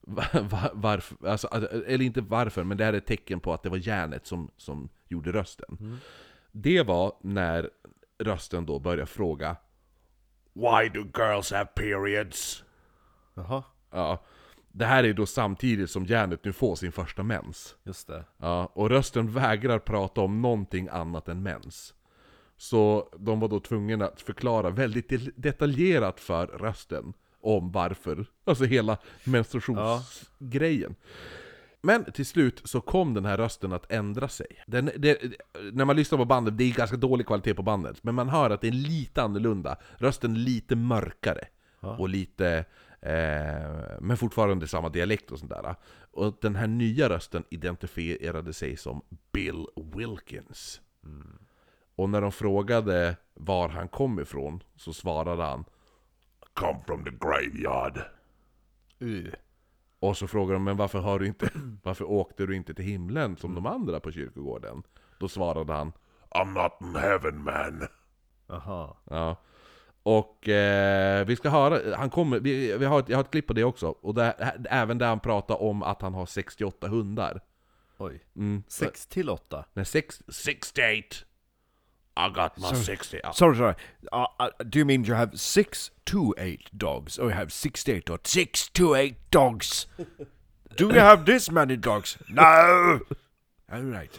va- 0.00 0.24
va- 0.42 0.70
varför, 0.72 1.28
alltså, 1.28 1.48
eller 1.86 2.02
inte 2.04 2.20
varför, 2.20 2.64
men 2.64 2.76
det 2.78 2.84
här 2.84 2.92
är 2.92 2.98
ett 2.98 3.06
tecken 3.06 3.40
på 3.40 3.52
att 3.52 3.62
det 3.62 3.68
var 3.68 3.76
järnet 3.88 4.26
som, 4.26 4.50
som 4.56 4.88
gjorde 5.08 5.32
rösten. 5.32 6.00
Det 6.52 6.82
var 6.82 7.12
när 7.20 7.70
rösten 8.18 8.66
då 8.66 8.78
började 8.78 9.06
fråga 9.06 9.56
Why 10.52 10.88
do 10.94 11.04
girls 11.18 11.52
have 11.52 11.66
periods? 11.74 12.64
Jaha, 13.34 13.62
Ja, 13.90 14.22
det 14.68 14.84
här 14.84 15.04
är 15.04 15.12
då 15.12 15.26
samtidigt 15.26 15.90
som 15.90 16.04
järnet 16.06 16.44
nu 16.44 16.52
får 16.52 16.76
sin 16.76 16.92
första 16.92 17.22
mens. 17.22 17.76
just 17.82 18.06
det. 18.06 18.24
Ja, 18.38 18.66
och 18.74 18.90
rösten 18.90 19.32
vägrar 19.32 19.78
prata 19.78 20.20
om 20.20 20.42
någonting 20.42 20.88
annat 20.88 21.28
än 21.28 21.42
mens. 21.42 21.94
Så 22.56 23.08
de 23.18 23.40
var 23.40 23.48
då 23.48 23.60
tvungna 23.60 24.06
att 24.06 24.20
förklara 24.20 24.70
väldigt 24.70 25.12
detaljerat 25.36 26.20
för 26.20 26.46
rösten 26.46 27.12
om 27.40 27.72
varför, 27.72 28.26
alltså 28.44 28.64
hela 28.64 28.98
menstruationsgrejen. 29.24 30.94
Men 31.82 32.12
till 32.12 32.26
slut 32.26 32.60
så 32.64 32.80
kom 32.80 33.14
den 33.14 33.24
här 33.24 33.36
rösten 33.36 33.72
att 33.72 33.92
ändra 33.92 34.28
sig. 34.28 34.46
Den, 34.66 34.90
det, 34.96 35.22
när 35.72 35.84
man 35.84 35.96
lyssnar 35.96 36.18
på 36.18 36.24
bandet, 36.24 36.58
det 36.58 36.64
är 36.64 36.72
ganska 36.72 36.96
dålig 36.96 37.26
kvalitet 37.26 37.54
på 37.54 37.62
bandet, 37.62 38.04
men 38.04 38.14
man 38.14 38.28
hör 38.28 38.50
att 38.50 38.60
det 38.60 38.68
är 38.68 38.72
lite 38.72 39.22
annorlunda. 39.22 39.76
Rösten 39.96 40.34
är 40.34 40.38
lite 40.38 40.76
mörkare. 40.76 41.48
Och 41.98 42.08
lite, 42.08 42.64
eh, 43.00 44.00
men 44.00 44.16
fortfarande 44.16 44.68
samma 44.68 44.88
dialekt 44.88 45.30
och 45.30 45.38
sånt 45.38 45.50
där. 45.50 45.74
Och 46.10 46.38
den 46.40 46.56
här 46.56 46.66
nya 46.66 47.08
rösten 47.08 47.44
identifierade 47.50 48.52
sig 48.52 48.76
som 48.76 49.02
Bill 49.32 49.66
Wilkins. 49.94 50.80
Och 51.96 52.10
när 52.10 52.20
de 52.20 52.32
frågade 52.32 53.16
var 53.34 53.68
han 53.68 53.88
kom 53.88 54.20
ifrån 54.20 54.62
så 54.76 54.92
svarade 54.92 55.42
han 55.42 55.64
Come 56.54 56.80
from 56.86 57.04
the 57.04 57.10
graveyard. 57.10 58.00
Och 59.98 60.16
så 60.16 60.26
frågade 60.26 60.54
de, 60.54 60.64
men 60.64 60.76
varför, 60.76 60.98
har 60.98 61.18
du 61.18 61.26
inte, 61.26 61.50
varför 61.82 62.04
åkte 62.04 62.46
du 62.46 62.56
inte 62.56 62.74
till 62.74 62.84
himlen 62.84 63.36
som 63.36 63.54
de 63.54 63.66
andra 63.66 64.00
på 64.00 64.12
kyrkogården? 64.12 64.82
Då 65.18 65.28
svarade 65.28 65.72
han 65.72 65.92
I'm 66.30 66.62
not 66.62 66.72
in 66.80 66.96
heaven 66.96 67.42
man. 67.42 67.88
Aha. 68.48 68.96
Ja. 69.10 69.36
Och 70.02 70.48
eh, 70.48 71.26
vi 71.26 71.36
ska 71.36 71.48
höra, 71.48 71.96
han 71.96 72.10
kommer, 72.10 72.40
vi, 72.40 72.76
vi 72.76 72.84
har 72.84 73.00
ett, 73.00 73.08
jag 73.08 73.16
har 73.16 73.24
ett 73.24 73.30
klipp 73.30 73.46
på 73.46 73.52
det 73.52 73.64
också. 73.64 73.88
Och 73.88 74.14
där, 74.14 74.34
även 74.70 74.98
där 74.98 75.06
han 75.06 75.20
pratar 75.20 75.62
om 75.62 75.82
att 75.82 76.02
han 76.02 76.14
har 76.14 76.26
68 76.26 76.88
hundar. 76.88 77.40
Oj. 77.98 78.24
Mm. 78.36 78.62
6 78.68 79.06
till 79.06 79.30
8. 79.30 79.64
Nej, 79.72 79.84
sex, 79.84 80.22
68! 80.28 81.26
I 82.16 82.28
got 82.30 82.58
my 82.58 82.72
60. 82.72 83.20
Ja. 83.24 83.32
Sorry, 83.32 83.56
sorry. 83.56 83.74
Uh, 84.12 84.26
uh, 84.40 84.48
do 84.70 84.78
you 84.78 84.84
mean 84.86 85.04
you 85.04 85.14
have 85.14 85.30
six 85.38 85.90
to 86.06 86.34
eight 86.38 86.70
dogs, 86.78 87.18
or 87.18 87.24
you 87.28 87.34
have 87.34 87.52
sixty-eight 87.52 88.08
or 88.10 88.18
six 88.24 88.68
to 88.70 88.94
eight 88.94 89.16
dogs? 89.30 89.86
do 90.76 90.86
you 90.88 91.00
have 91.00 91.24
this 91.26 91.50
many 91.50 91.76
dogs? 91.76 92.16
No. 92.28 93.00
All 93.72 93.82
right. 93.82 94.10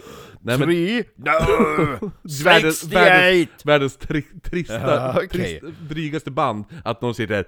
Nej, 0.43 0.57
men- 0.57 0.67
Three? 0.67 1.03
No. 1.17 1.31
Världens, 2.23 2.43
världens, 2.43 2.79
Sixty-eight. 2.79 3.65
världens 3.65 3.97
tri, 3.97 4.21
trista, 4.43 4.73
Ja, 4.73 5.13
okej. 5.23 5.27
trist, 5.29 5.63
drygaste 5.89 6.31
band, 6.31 6.65
att 6.85 7.01
någon 7.01 7.13
sitter 7.15 7.45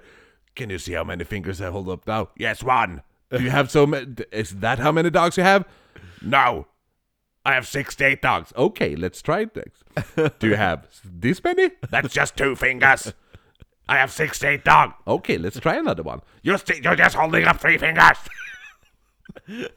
Can 0.54 0.70
you 0.70 0.78
see 0.78 0.94
how 0.96 1.04
many 1.04 1.24
fingers 1.24 1.60
I 1.60 1.64
hold 1.66 1.88
up 1.88 2.06
now? 2.06 2.26
Yes, 2.36 2.62
one! 2.62 3.00
Do 3.30 3.38
you 3.38 3.50
have 3.50 3.68
so 3.70 3.86
many? 3.86 4.06
Is 4.32 4.50
that 4.60 4.78
how 4.78 4.92
many 4.92 5.10
dogs 5.10 5.36
you 5.38 5.44
have? 5.46 5.64
No! 6.22 6.66
I 7.44 7.52
have 7.54 7.66
68 7.66 8.22
dogs. 8.22 8.52
Okay, 8.56 8.96
let's 8.96 9.22
try 9.22 9.40
it 9.42 9.56
next. 9.56 9.84
Do 10.40 10.46
you 10.46 10.56
have 10.56 10.82
this 11.22 11.44
many? 11.44 11.70
That's 11.90 12.12
just 12.20 12.36
two 12.36 12.54
fingers. 12.56 13.14
I 13.88 13.92
have 13.96 14.12
68 14.12 14.64
dogs. 14.64 14.92
Okay, 15.06 15.38
let's 15.38 15.60
try 15.60 15.78
another 15.78 16.02
one. 16.02 16.20
You're, 16.42 16.58
sti- 16.58 16.80
you're 16.82 16.96
just 16.96 17.16
holding 17.16 17.44
up 17.46 17.60
three 17.60 17.78
fingers. 17.78 18.18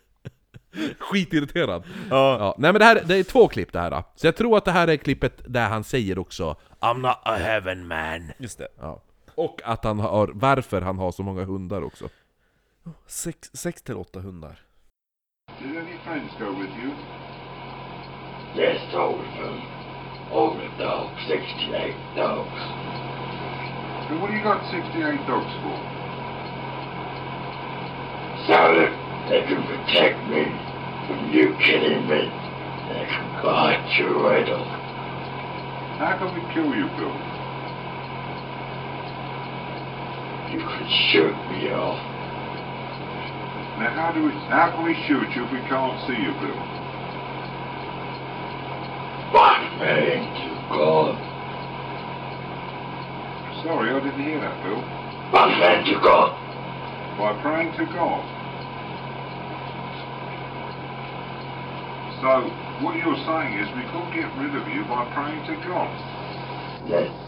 Skitirriterad. 1.00 1.84
Ja. 2.10 2.56
Nej 2.58 2.72
men 2.74 2.80
det 2.80 2.86
här 2.86 3.02
det 3.06 3.16
är 3.16 3.24
två 3.24 3.48
klipp 3.48 3.74
det 3.74 3.80
här. 3.80 3.92
då. 3.92 4.04
Så 4.16 4.28
jag 4.28 4.36
tror 4.36 4.58
att 4.58 4.66
det 4.66 4.72
här 4.72 4.88
är 4.88 4.98
klippet 4.98 5.42
där 5.46 5.70
han 5.70 5.84
säger 5.84 6.20
också 6.20 6.56
I'm 6.80 6.98
not 6.98 7.18
a 7.24 7.36
heaven 7.36 7.88
man. 7.88 8.32
Just 8.38 8.58
det. 8.58 8.68
Ja. 8.80 9.02
Och 9.36 9.62
att 9.64 9.84
han 9.84 10.00
har, 10.00 10.28
varför 10.34 10.82
han 10.82 10.98
har 10.98 11.12
så 11.12 11.24
många 11.24 11.44
hundar 11.44 11.82
också. 11.84 12.10
6 13.54 13.82
till 13.82 13.96
8 13.96 14.20
hundar. 14.20 14.60
Did 15.60 15.78
any 15.78 15.98
friends 16.06 16.34
go 16.40 16.46
with 16.62 16.72
you? 16.84 16.94
Of 18.54 19.18
them. 19.18 19.58
All 20.32 20.54
the 20.54 20.70
dogs, 20.78 21.18
68 21.28 21.96
dogs. 22.16 22.54
And 24.10 24.22
what 24.22 24.30
do 24.30 24.38
you 24.38 24.44
got 24.44 24.62
68 24.70 24.94
dogs 25.26 25.54
for? 25.66 25.78
So 28.46 28.54
that 28.78 28.94
they 29.30 29.42
can 29.50 29.66
protect 29.66 30.22
me 30.30 30.46
from 31.10 31.34
you 31.34 31.58
killing 31.66 32.06
me. 32.06 32.30
They 32.94 33.06
can 33.10 33.42
guard 33.42 33.82
your 33.98 34.22
riddle. 34.22 34.66
How 35.98 36.22
can 36.22 36.30
we 36.38 36.42
kill 36.54 36.70
you, 36.78 36.86
Bill? 36.94 37.18
You 40.54 40.62
could 40.62 40.90
shoot 41.10 41.34
me 41.50 41.74
off. 41.74 41.98
Now, 43.82 43.90
how 43.98 44.12
do 44.14 44.22
we? 44.22 44.32
How 44.54 44.70
can 44.76 44.86
we 44.86 44.94
shoot 45.08 45.26
you 45.34 45.46
if 45.46 45.52
we 45.52 45.60
can't 45.66 45.98
see 46.06 46.22
you, 46.22 46.34
Bill? 46.38 46.84
By 49.34 49.63
praying 49.78 50.24
to 50.34 50.50
God. 50.70 51.16
Sorry, 53.64 53.90
I 53.92 54.00
didn't 54.04 54.24
hear 54.24 54.40
that, 54.40 54.64
Bill. 54.64 54.82
By 55.32 55.54
praying 55.58 55.86
to 55.94 56.00
God. 56.02 56.36
By 57.18 57.42
praying 57.42 57.72
to 57.78 57.86
God. 57.94 58.24
So, 62.22 62.50
what 62.84 62.96
you're 62.98 63.20
saying 63.26 63.60
is 63.60 63.68
we 63.76 63.84
could 63.92 64.14
get 64.14 64.30
rid 64.38 64.56
of 64.56 64.68
you 64.68 64.84
by 64.86 65.10
praying 65.14 65.46
to 65.48 65.56
God. 65.68 65.92
Yes. 66.88 67.23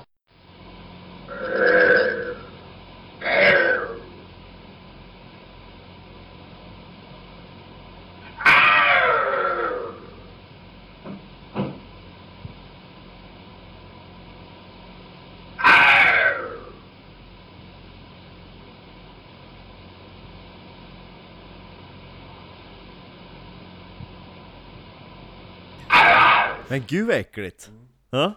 Men 26.75 26.83
gud 26.87 27.07
vad 27.07 27.15
äckligt! 27.15 27.71
Ja? 28.09 28.33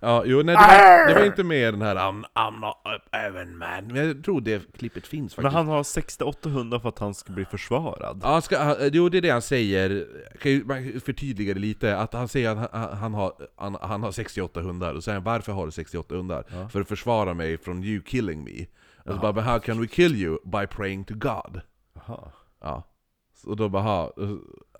Ja, 0.00 0.22
jo 0.26 0.42
nej 0.42 0.56
det 0.56 0.62
var, 0.62 1.08
det 1.08 1.14
var 1.14 1.26
inte 1.26 1.44
med 1.44 1.74
den 1.74 1.82
här 1.82 1.96
I'm, 1.96 2.24
I'm 2.34 2.60
not 2.60 2.76
a 2.84 2.98
heaven 3.12 3.58
man. 3.58 3.86
Men 3.86 4.06
jag 4.06 4.24
tror 4.24 4.40
det 4.40 4.72
klippet 4.78 5.06
finns 5.06 5.34
faktiskt. 5.34 5.52
Men 5.52 5.52
han 5.52 5.68
har 5.68 5.82
68 5.82 6.48
hundar 6.48 6.78
för 6.78 6.88
att 6.88 6.98
han 6.98 7.14
ska 7.14 7.32
bli 7.32 7.44
försvarad. 7.44 8.20
Ja, 8.22 8.32
han 8.32 8.42
ska, 8.42 8.58
han, 8.58 8.76
jo 8.92 9.08
det 9.08 9.18
är 9.18 9.22
det 9.22 9.30
han 9.30 9.42
säger, 9.42 10.06
kan 10.40 10.52
ju 10.52 10.64
man 10.64 11.00
förtydliga 11.04 11.54
det 11.54 11.60
lite, 11.60 11.96
att 11.96 12.14
han 12.14 12.28
säger 12.28 12.50
att 12.50 12.70
han, 12.72 12.96
han, 12.96 13.14
har, 13.14 13.32
han, 13.56 13.76
han 13.80 14.02
har 14.02 14.12
68 14.12 14.60
hundar, 14.60 14.94
och 14.94 15.04
säger 15.04 15.16
han, 15.16 15.24
varför 15.24 15.52
har 15.52 15.66
du 15.66 15.72
68 15.72 16.14
hundar? 16.14 16.68
För 16.68 16.80
att 16.80 16.88
försvara 16.88 17.34
mig 17.34 17.58
från 17.58 17.84
you 17.84 18.02
killing 18.02 18.44
me. 18.44 18.66
Och 19.04 19.14
så 19.14 19.20
bara, 19.20 19.32
but 19.32 19.44
how 19.44 19.58
can 19.58 19.80
we 19.80 19.86
kill 19.86 20.16
you? 20.16 20.38
By 20.44 20.66
praying 20.66 21.04
to 21.04 21.14
God. 21.14 21.60
Jaha. 21.94 22.32
Ja. 22.60 22.82
Och 23.44 23.56
då 23.56 23.68
bara, 23.68 23.82
ha, 23.82 24.12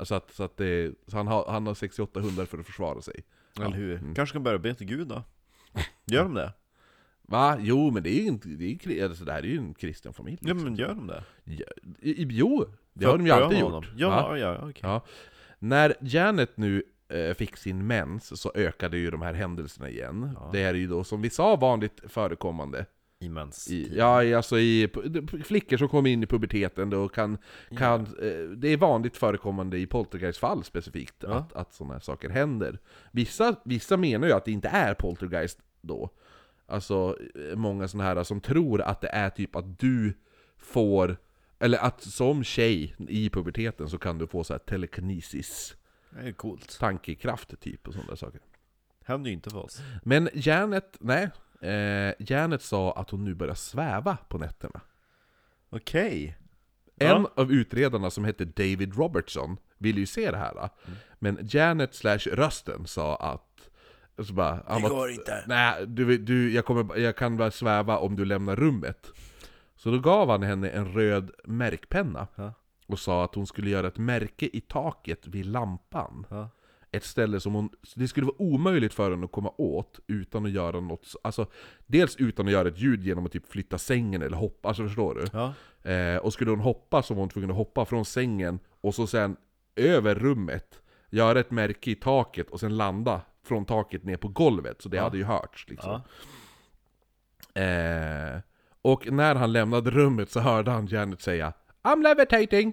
så 0.05 0.15
att, 0.15 0.33
så 0.33 0.43
att 0.43 0.57
det, 0.57 0.95
så 1.07 1.17
han, 1.17 1.27
har, 1.27 1.47
han 1.49 1.67
har 1.67 1.75
68 1.75 2.21
hundar 2.21 2.45
för 2.45 2.59
att 2.59 2.67
försvara 2.67 3.01
sig. 3.01 3.15
Eller 3.61 3.77
hur? 3.77 3.97
Mm. 3.99 4.15
Kanske 4.15 4.33
ska 4.33 4.41
börja 4.41 4.59
be 4.59 4.75
till 4.75 4.87
Gud 4.87 5.09
då? 5.09 5.23
Gör 6.07 6.23
de 6.23 6.35
det? 6.35 6.53
Va? 7.23 7.57
Jo 7.61 7.91
men 7.91 8.03
det 8.03 8.11
är 8.11 8.21
ju 8.23 8.29
inte, 8.29 8.49
det 8.49 8.65
är, 8.65 8.89
ju 8.89 9.05
alltså, 9.05 9.25
det 9.25 9.33
här 9.33 9.39
är 9.43 9.47
ju 9.47 9.59
en 9.59 9.75
kristen 9.75 10.13
familj. 10.13 10.39
Ja 10.41 10.47
liksom. 10.49 10.65
men 10.65 10.77
gör 10.77 10.89
de 10.95 11.07
det? 11.07 11.25
Ja, 11.45 11.65
i- 12.01 12.27
jo, 12.31 12.67
det 12.93 13.05
har 13.07 13.19
de 13.19 13.27
ju 13.27 13.33
För 13.33 13.41
alltid 13.43 13.59
gjort. 13.59 13.87
Ja, 13.97 14.09
Va? 14.09 14.39
ja, 14.39 14.59
okej. 14.63 14.81
Ja. 14.83 15.05
När 15.59 15.95
Janet 16.01 16.57
nu 16.57 16.83
eh, 17.09 17.35
fick 17.35 17.57
sin 17.57 17.87
mens 17.87 18.41
så 18.41 18.53
ökade 18.55 18.99
ju 18.99 19.11
de 19.11 19.23
här 19.23 19.35
händelserna 19.35 19.89
igen. 19.89 20.39
Det 20.53 20.59
här 20.65 20.75
är 20.75 20.79
ju 20.79 20.87
då 20.87 21.05
som 21.05 21.23
vi 21.23 21.31
sa 21.31 21.57
vanligt 21.57 22.01
förekommande. 22.09 22.87
I, 23.71 23.93
ja, 23.97 24.23
i- 24.25 24.35
alltså 24.35 24.59
i 24.59 24.89
flickor 25.45 25.77
som 25.77 25.89
kommer 25.89 26.11
in 26.11 26.23
i 26.23 26.27
puberteten 26.27 26.91
då 26.91 27.09
kan, 27.09 27.39
kan 27.79 28.01
eh, 28.01 28.49
det 28.57 28.69
är 28.69 28.77
vanligt 28.77 29.17
förekommande 29.17 29.79
i 29.79 29.87
poltergeistfall 29.87 30.65
specifikt 30.65 31.15
Ja. 31.19 31.35
att, 31.35 31.53
att 31.53 31.75
sådana 31.75 31.93
här 31.95 32.01
saker 32.01 32.29
händer. 32.31 32.79
Vissa, 33.13 33.57
vissa 33.65 33.97
menar 33.97 34.27
ju 34.27 34.33
att 34.33 34.45
det 34.45 34.53
inte 34.53 34.69
är 34.69 34.95
poltergeist 34.95 35.59
då. 35.81 36.11
Alltså 36.67 37.17
eh, 37.51 37.57
många 37.57 37.89
sådana 37.89 38.09
här 38.15 38.25
som 38.25 38.41
tror 38.41 38.81
att 38.83 39.01
det 39.01 39.09
är 39.09 39.31
typ 39.31 39.57
att 39.57 39.79
du 39.79 40.15
får, 40.59 41.17
eller 41.59 41.79
att 41.79 42.03
som 42.03 42.45
tjej 42.45 42.95
i 43.09 43.31
puberteten 43.31 43.89
så 43.89 43.99
kan 43.99 44.19
du 44.19 44.27
få 44.27 44.45
så 44.45 44.53
här 44.55 44.59
telekinesis, 44.59 45.77
Det 46.11 46.29
är 46.29 46.33
coolt. 46.33 46.79
tankekraft 46.81 47.61
typ 47.61 47.89
och 47.89 47.95
sådana 47.95 48.17
saker. 48.17 48.41
Händer 49.05 49.29
ju 49.31 49.35
inte 49.35 49.51
för 49.51 49.59
oss. 49.65 49.81
Men 50.05 50.29
Janet, 50.35 50.97
nej. 51.01 51.31
Eh, 51.63 52.15
Janet 52.19 52.63
sa 52.63 52.93
att 52.93 53.11
hon 53.11 53.25
nu 53.25 53.35
börjar 53.35 53.55
sväva 53.55 54.17
på 54.29 54.39
nätterna. 54.39 54.81
Okej. 55.71 56.39
En 56.99 57.27
av 57.37 57.53
utredarna 57.53 58.11
som 58.11 58.25
hette 58.25 58.45
David 58.45 58.97
Robertson 58.97 59.57
ville 59.79 60.01
ju 60.01 60.07
se 60.07 60.31
det 60.31 60.37
här. 60.37 60.71
Men 61.19 61.39
Janet 61.43 61.95
slash 61.95 62.19
rösten 62.19 62.87
sa 62.87 63.17
att... 63.17 63.69
Så 64.27 64.33
bara, 64.33 64.63
han 64.67 64.83
Det 64.83 64.89
går 64.89 65.11
inte. 65.11 65.45
Nej, 65.47 65.87
du, 65.87 66.19
du, 66.19 66.53
jag, 66.53 66.65
kommer, 66.65 66.97
jag 66.97 67.17
kan 67.17 67.37
bara 67.37 67.51
sväva 67.51 67.99
om 67.99 68.17
du 68.17 68.25
lämnar 68.25 68.57
rummet. 68.57 69.13
Så 69.77 69.91
då 69.91 69.99
gav 69.99 70.31
han 70.31 70.43
henne 70.43 70.69
en 70.69 70.93
röd 70.93 71.31
märkpenna. 71.45 72.27
Ja. 72.35 72.55
Och 72.87 72.99
sa 72.99 73.25
att 73.25 73.35
hon 73.35 73.47
skulle 73.47 73.71
göra 73.71 73.89
ett 73.89 73.99
märke 73.99 74.47
i 74.53 74.61
taket 74.61 75.27
vid 75.27 75.47
lampan. 75.47 76.27
Ja. 76.31 76.49
Ett 76.93 77.05
ställe 77.05 77.41
som 77.41 77.55
hon... 77.55 77.71
Det 77.95 78.09
skulle 78.09 78.27
vara 78.27 78.43
omöjligt 78.43 78.95
för 78.95 79.11
henne 79.11 79.25
att 79.25 79.33
komma 79.33 79.53
åt 79.57 80.01
utan 80.07 80.47
att 80.47 80.53
göra 80.53 80.81
något... 80.81 81.15
Alltså, 81.25 81.47
dels 81.87 82.17
utan 82.17 82.47
att 82.47 82.53
göra 82.53 82.69
ett 82.69 82.79
ljud 82.79 83.05
genom 83.05 83.27
att 83.27 83.33
typ 83.33 83.53
flytta 83.53 83.79
sängen 83.79 84.23
eller 84.23 84.37
hoppa, 84.37 84.69
alltså 84.69 84.83
förstår 84.87 85.15
du? 85.15 85.25
Ja. 85.33 85.55
Eh, 85.91 86.17
och 86.17 86.33
skulle 86.33 86.51
hon 86.51 86.61
hoppa 86.61 87.03
så 87.03 87.15
var 87.15 87.21
hon 87.21 87.29
tvungen 87.29 87.51
att 87.51 87.57
hoppa 87.57 87.85
från 87.85 88.05
sängen 88.05 88.59
och 88.81 88.95
så 88.95 89.07
sen 89.07 89.37
över 89.77 90.15
rummet, 90.15 90.83
göra 91.11 91.41
ett 91.41 91.51
märke 91.51 91.91
i 91.91 91.95
taket 91.95 92.51
och 92.51 92.61
sen 92.61 92.77
landa 92.77 93.21
från 93.45 93.65
taket 93.65 94.05
ner 94.05 94.17
på 94.17 94.29
golvet, 94.29 94.83
så 94.83 94.89
det 94.89 94.99
hade 94.99 95.17
ju 95.17 95.25
hörts 95.25 95.69
liksom. 95.69 96.01
Eh, 97.55 98.41
och 98.83 99.13
när 99.13 99.35
han 99.35 99.53
lämnade 99.53 99.91
rummet 99.91 100.31
så 100.31 100.41
hörde 100.41 100.71
han 100.71 100.87
Janet 100.87 101.23
säga 101.23 101.53
I'm 101.83 102.03
levitating! 102.03 102.73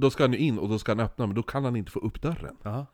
Då 0.00 0.10
ska 0.10 0.22
han 0.24 0.32
ju 0.32 0.38
in 0.38 0.58
och 0.58 0.68
då 0.68 0.78
ska 0.78 0.92
han 0.92 1.00
öppna, 1.00 1.26
men 1.26 1.34
då 1.36 1.42
kan 1.42 1.64
han 1.64 1.76
inte 1.76 1.90
få 1.92 1.98
upp 2.00 2.22
dörren. 2.22 2.56
Jaha. 2.62 2.86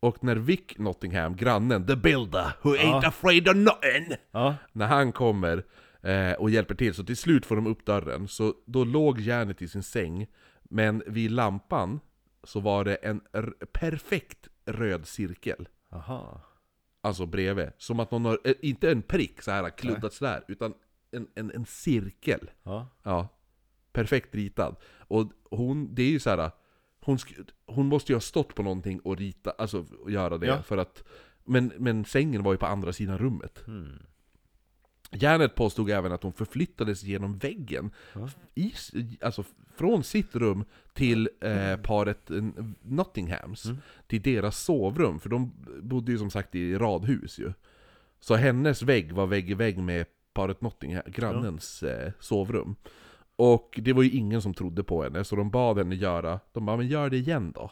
Och 0.00 0.24
när 0.24 0.36
Vic 0.36 0.60
Nottingham, 0.76 1.36
grannen, 1.36 1.86
the 1.86 1.96
builder 1.96 2.52
who 2.62 2.70
ain't 2.70 3.02
Ja. 3.02 3.08
afraid 3.08 3.48
of 3.48 3.56
nothing, 3.56 4.16
Ja. 4.30 4.54
när 4.72 4.86
han 4.86 5.12
kommer 5.12 5.64
eh, 6.02 6.32
och 6.32 6.50
hjälper 6.50 6.74
till, 6.74 6.94
så 6.94 7.04
till 7.04 7.16
slut 7.16 7.46
får 7.46 7.56
de 7.56 7.66
upp 7.66 7.84
dörren, 7.86 8.28
så 8.28 8.54
då 8.66 8.84
låg 8.84 9.20
Janet 9.20 9.62
i 9.62 9.68
sin 9.68 9.82
säng, 9.82 10.26
men 10.64 11.02
vid 11.06 11.30
lampan 11.30 12.00
så 12.44 12.60
var 12.60 12.84
det 12.84 12.94
en 12.94 13.20
perfekt 13.72 14.48
röd 14.66 15.06
cirkel. 15.06 15.68
Aha. 15.92 16.40
Alltså 17.00 17.26
bredvid. 17.26 17.68
Som 17.78 18.00
att 18.00 18.10
någon 18.10 18.24
har, 18.24 18.38
eh, 18.44 18.54
inte 18.62 18.90
en 18.90 19.02
prick 19.02 19.42
så 19.42 19.50
här 19.50 19.70
kluddat 19.70 20.12
sådär, 20.12 20.44
utan 20.48 20.74
en, 21.10 21.28
en, 21.34 21.50
en 21.54 21.66
cirkel. 21.66 22.50
Ja. 22.62 22.88
Ja. 23.02 23.28
Perfekt 23.96 24.34
ritad. 24.34 24.76
Och 24.98 25.32
hon, 25.50 25.94
det 25.94 26.02
är 26.02 26.10
ju 26.10 26.18
så 26.20 26.30
här. 26.30 26.50
Hon, 27.00 27.18
hon 27.66 27.86
måste 27.86 28.12
ju 28.12 28.16
ha 28.16 28.20
stått 28.20 28.54
på 28.54 28.62
någonting 28.62 29.00
och 29.00 29.16
rita, 29.16 29.50
alltså 29.50 29.86
och 30.02 30.10
göra 30.10 30.38
det. 30.38 30.46
Ja. 30.46 30.62
För 30.62 30.78
att, 30.78 31.04
men, 31.44 31.72
men 31.78 32.04
sängen 32.04 32.42
var 32.42 32.52
ju 32.52 32.58
på 32.58 32.66
andra 32.66 32.92
sidan 32.92 33.18
rummet. 33.18 33.62
Hmm. 33.66 33.98
Janet 35.10 35.54
påstod 35.54 35.90
även 35.90 36.12
att 36.12 36.22
hon 36.22 36.32
förflyttades 36.32 37.02
genom 37.02 37.38
väggen. 37.38 37.90
I, 38.54 38.72
alltså 39.20 39.44
från 39.76 40.04
sitt 40.04 40.36
rum 40.36 40.64
till 40.92 41.28
eh, 41.40 41.76
paret 41.76 42.30
Nottinghams. 42.82 43.64
Till 44.06 44.22
deras 44.22 44.64
sovrum, 44.64 45.20
för 45.20 45.28
de 45.28 45.52
bodde 45.82 46.12
ju 46.12 46.18
som 46.18 46.30
sagt 46.30 46.54
i 46.54 46.74
radhus 46.74 47.38
ju. 47.38 47.52
Så 48.20 48.34
hennes 48.34 48.82
vägg 48.82 49.12
var 49.12 49.26
vägg 49.26 49.50
i 49.50 49.54
vägg 49.54 49.78
med 49.78 50.06
paret 50.32 50.60
Nottingham, 50.60 51.02
grannens 51.06 51.82
eh, 51.82 52.12
sovrum. 52.20 52.76
Och 53.36 53.80
det 53.82 53.92
var 53.92 54.02
ju 54.02 54.10
ingen 54.10 54.42
som 54.42 54.54
trodde 54.54 54.84
på 54.84 55.02
henne, 55.02 55.24
så 55.24 55.36
de 55.36 55.50
bad 55.50 55.78
henne 55.78 55.94
göra, 55.94 56.40
de 56.52 56.66
bara 56.66 56.76
'men 56.76 56.86
gör 56.86 57.10
det 57.10 57.16
igen 57.16 57.52
då' 57.52 57.70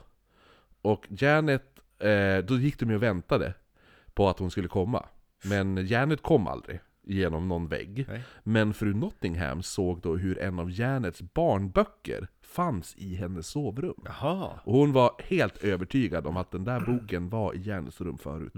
Och 0.83 1.07
Janet, 1.09 1.65
eh, 1.99 2.39
då 2.45 2.59
gick 2.59 2.79
de 2.79 2.91
ju 2.91 2.97
och 2.97 3.03
väntade 3.03 3.55
på 4.15 4.29
att 4.29 4.39
hon 4.39 4.51
skulle 4.51 4.69
komma. 4.69 5.07
Men 5.45 5.87
Janet 5.87 6.23
kom 6.23 6.47
aldrig 6.47 6.81
genom 7.07 7.49
någon 7.49 7.69
vägg. 7.69 8.07
Nej. 8.09 8.23
Men 8.43 8.75
fru 8.75 8.95
Nottingham 8.95 9.63
såg 9.63 10.01
då 10.01 10.17
hur 10.17 10.39
en 10.39 10.59
av 10.59 10.71
Janets 10.71 11.23
barnböcker 11.23 12.29
fanns 12.43 12.95
i 12.97 13.15
hennes 13.15 13.47
sovrum. 13.47 14.03
Jaha. 14.05 14.51
Och 14.65 14.73
hon 14.73 14.93
var 14.93 15.11
helt 15.19 15.65
övertygad 15.65 16.27
om 16.27 16.37
att 16.37 16.51
den 16.51 16.65
där 16.65 16.81
boken 16.81 17.29
var 17.29 17.55
i 17.55 17.63
Janets 17.63 18.01
rum 18.01 18.19
förut. 18.19 18.53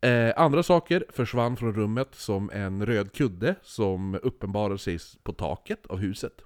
Eh, 0.00 0.32
andra 0.36 0.62
saker 0.62 1.04
försvann 1.08 1.56
från 1.56 1.74
rummet 1.74 2.14
som 2.14 2.50
en 2.50 2.86
röd 2.86 3.12
kudde 3.12 3.54
som 3.62 4.18
uppenbarade 4.22 4.78
sig 4.78 4.98
på 5.22 5.32
taket 5.32 5.86
av 5.86 5.98
huset. 5.98 6.42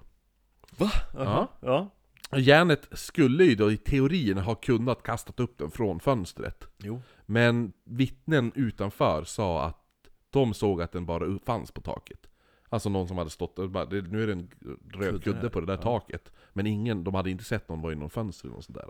Va? 0.77 0.91
Jaha. 1.13 1.47
Ja. 1.61 1.89
Janet 2.31 2.87
skulle 2.91 3.43
ju 3.43 3.55
då 3.55 3.71
i 3.71 3.77
teorin 3.77 4.37
ha 4.37 4.55
kunnat 4.55 5.03
kastat 5.03 5.39
upp 5.39 5.57
den 5.57 5.71
från 5.71 5.99
fönstret. 5.99 6.67
Jo. 6.77 7.01
Men 7.25 7.73
vittnen 7.83 8.51
utanför 8.55 9.23
sa 9.23 9.63
att 9.65 9.83
de 10.29 10.53
såg 10.53 10.81
att 10.81 10.91
den 10.91 11.05
bara 11.05 11.39
fanns 11.45 11.71
på 11.71 11.81
taket. 11.81 12.26
Alltså 12.69 12.89
någon 12.89 13.07
som 13.07 13.17
hade 13.17 13.29
stått 13.29 13.59
och 13.59 13.69
bara, 13.69 13.85
"Det- 13.85 14.01
nu 14.01 14.23
är 14.23 14.27
det 14.27 14.33
en 14.33 14.49
röd 14.93 15.09
Kudde 15.11 15.19
kudde 15.23 15.39
här." 15.39 15.49
på 15.49 15.59
det 15.59 15.65
där 15.65 15.73
Ja. 15.73 15.81
taket. 15.81 16.31
Men 16.53 16.67
ingen, 16.67 17.03
de 17.03 17.13
hade 17.13 17.29
inte 17.29 17.43
sett 17.43 17.69
någon 17.69 17.81
var 17.81 17.91
i 17.91 17.95
någon 17.95 18.09
fönster 18.09 18.45
eller 18.47 18.55
något 18.55 18.65
sånt 18.65 18.77
där. 18.77 18.83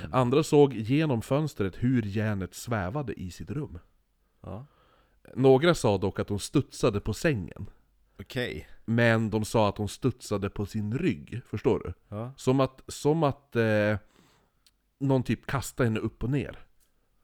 Mm. 0.00 0.12
Andra 0.12 0.42
såg 0.42 0.74
genom 0.74 1.22
fönstret 1.22 1.74
hur 1.82 2.02
Janet 2.16 2.54
svävade 2.54 3.12
i 3.20 3.30
sitt 3.30 3.50
rum. 3.50 3.78
Ja. 4.40 4.66
Några 5.34 5.74
sa 5.74 5.98
dock 5.98 6.18
att 6.18 6.28
hon 6.28 6.40
studsade 6.40 7.00
på 7.00 7.14
sängen. 7.14 7.70
Okej. 8.20 8.68
Men 8.84 9.30
de 9.30 9.44
sa 9.44 9.68
att 9.68 9.78
hon 9.78 9.88
studsade 9.88 10.50
på 10.50 10.66
sin 10.66 10.98
rygg, 10.98 11.40
förstår 11.46 11.78
du? 11.84 11.92
Ja. 12.16 12.32
Som 12.36 12.60
att, 12.60 12.80
som 12.88 13.22
att 13.22 13.56
eh, 13.56 13.96
någon 14.98 15.22
typ 15.22 15.46
kastar 15.46 15.84
henne 15.84 16.00
upp 16.00 16.24
och 16.24 16.30
ner. 16.30 16.58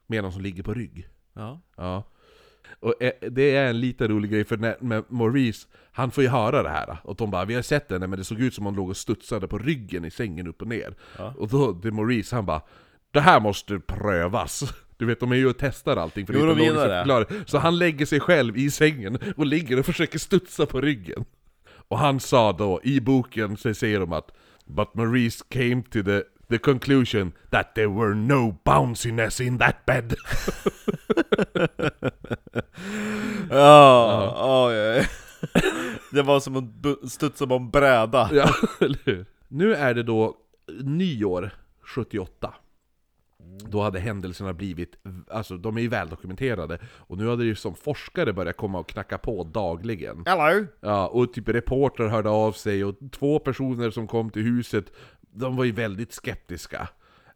Medan 0.06 0.32
hon 0.32 0.42
ligger 0.42 0.62
på 0.62 0.74
rygg. 0.74 1.08
Ja. 1.32 1.60
Ja. 1.76 2.04
Och 2.80 3.02
eh, 3.02 3.12
det 3.30 3.56
är 3.56 3.66
en 3.70 3.80
liten 3.80 4.08
rolig 4.08 4.30
grej, 4.30 4.44
för 4.44 4.56
när, 4.56 4.76
med 4.80 5.04
Maurice, 5.08 5.66
han 5.92 6.10
får 6.10 6.24
ju 6.24 6.30
höra 6.30 6.62
det 6.62 6.68
här. 6.68 6.98
Och 7.04 7.16
de 7.16 7.30
bara 7.30 7.44
'Vi 7.44 7.54
har 7.54 7.62
sett 7.62 7.90
henne, 7.90 8.06
men 8.06 8.18
det 8.18 8.24
såg 8.24 8.40
ut 8.40 8.54
som 8.54 8.64
hon 8.64 8.74
låg 8.74 8.88
och 8.88 8.96
studsade 8.96 9.48
på 9.48 9.58
ryggen 9.58 10.04
i 10.04 10.10
sängen 10.10 10.46
upp 10.46 10.62
och 10.62 10.68
ner' 10.68 10.94
Ja. 11.18 11.34
Och 11.38 11.48
då, 11.48 11.72
det 11.72 11.88
är 11.88 11.92
Maurice, 11.92 12.36
han 12.36 12.46
bara 12.46 12.62
'Det 13.10 13.20
här 13.20 13.40
måste 13.40 13.74
prövas' 13.74 14.72
Du 14.96 15.06
vet, 15.06 15.20
de 15.20 15.32
är 15.32 15.36
ju 15.36 15.48
och 15.48 15.56
testar 15.58 15.96
allting 15.96 16.26
för 16.26 16.34
Jo, 16.34 16.40
det 16.40 16.52
är 16.52 16.56
de 16.56 16.62
inte 16.62 16.82
att 16.82 16.88
förklara. 16.88 17.44
Så 17.46 17.58
han 17.58 17.78
lägger 17.78 18.06
sig 18.06 18.20
själv 18.20 18.56
i 18.56 18.70
sängen 18.70 19.18
och 19.36 19.46
ligger 19.46 19.78
och 19.78 19.86
försöker 19.86 20.18
studsa 20.18 20.66
på 20.66 20.80
ryggen. 20.80 21.24
Och 21.88 21.98
han 21.98 22.20
sa 22.20 22.52
då, 22.52 22.80
i 22.82 23.00
boken 23.00 23.56
så 23.56 23.74
säger 23.74 24.00
de 24.00 24.12
att 24.12 24.30
But 24.64 24.94
Maurice 24.94 25.44
came 25.48 25.82
to 25.82 26.02
the, 26.02 26.22
the 26.50 26.58
conclusion 26.58 27.32
that 27.50 27.74
there 27.74 27.88
were 27.88 28.14
no 28.14 28.56
bounciness 28.64 29.40
in 29.40 29.58
that 29.58 29.86
bed. 29.86 30.14
Ja, 33.50 34.34
ja, 34.36 34.72
ja. 34.72 35.04
Det 36.12 36.22
var 36.22 36.40
som 36.40 36.56
att 36.56 37.10
studsa 37.12 37.46
på 37.46 37.54
en 37.54 37.70
bräda. 37.70 38.30
Ja, 38.32 38.48
eller 38.80 38.98
hur? 39.04 39.26
Nu 39.48 39.74
är 39.74 39.94
det 39.94 40.02
då 40.02 40.36
nyår 40.82 41.50
78. 41.82 42.54
Då 43.68 43.80
hade 43.80 43.98
händelserna 44.00 44.52
blivit, 44.52 44.96
alltså 45.30 45.56
de 45.56 45.76
är 45.76 45.80
ju 45.80 45.88
väldokumenterade, 45.88 46.78
och 46.84 47.18
nu 47.18 47.28
hade 47.28 47.44
ju 47.44 47.54
som 47.54 47.74
forskare 47.74 48.32
börjat 48.32 48.56
komma 48.56 48.78
och 48.78 48.88
knacka 48.88 49.18
på 49.18 49.44
dagligen. 49.44 50.22
Hello! 50.26 50.66
Ja, 50.80 51.06
och 51.08 51.32
typ 51.32 51.48
reporter 51.48 52.06
hörde 52.06 52.28
av 52.28 52.52
sig, 52.52 52.84
och 52.84 52.94
två 53.12 53.38
personer 53.38 53.90
som 53.90 54.06
kom 54.06 54.30
till 54.30 54.42
huset, 54.42 54.92
de 55.32 55.56
var 55.56 55.64
ju 55.64 55.72
väldigt 55.72 56.12
skeptiska. 56.12 56.88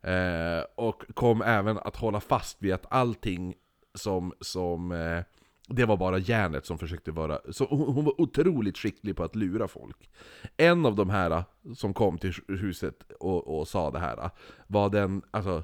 Eh, 0.02 0.64
och 0.74 1.02
kom 1.14 1.42
även 1.42 1.78
att 1.78 1.96
hålla 1.96 2.20
fast 2.20 2.62
vid 2.62 2.72
att 2.72 2.86
allting 2.92 3.54
som, 3.94 4.32
som 4.40 4.92
eh, 4.92 5.22
det 5.68 5.84
var 5.84 5.96
bara 5.96 6.18
järnet 6.18 6.66
som 6.66 6.78
försökte 6.78 7.10
vara... 7.10 7.38
Så 7.52 7.64
hon, 7.64 7.94
hon 7.94 8.04
var 8.04 8.20
otroligt 8.20 8.78
skicklig 8.78 9.16
på 9.16 9.24
att 9.24 9.36
lura 9.36 9.68
folk. 9.68 10.10
En 10.56 10.86
av 10.86 10.96
de 10.96 11.10
här 11.10 11.30
eh, 11.30 11.44
som 11.76 11.94
kom 11.94 12.18
till 12.18 12.34
huset 12.48 13.12
och, 13.20 13.58
och 13.58 13.68
sa 13.68 13.90
det 13.90 13.98
här 13.98 14.18
eh, 14.24 14.30
var 14.66 14.90
den 14.90 15.22
alltså, 15.30 15.62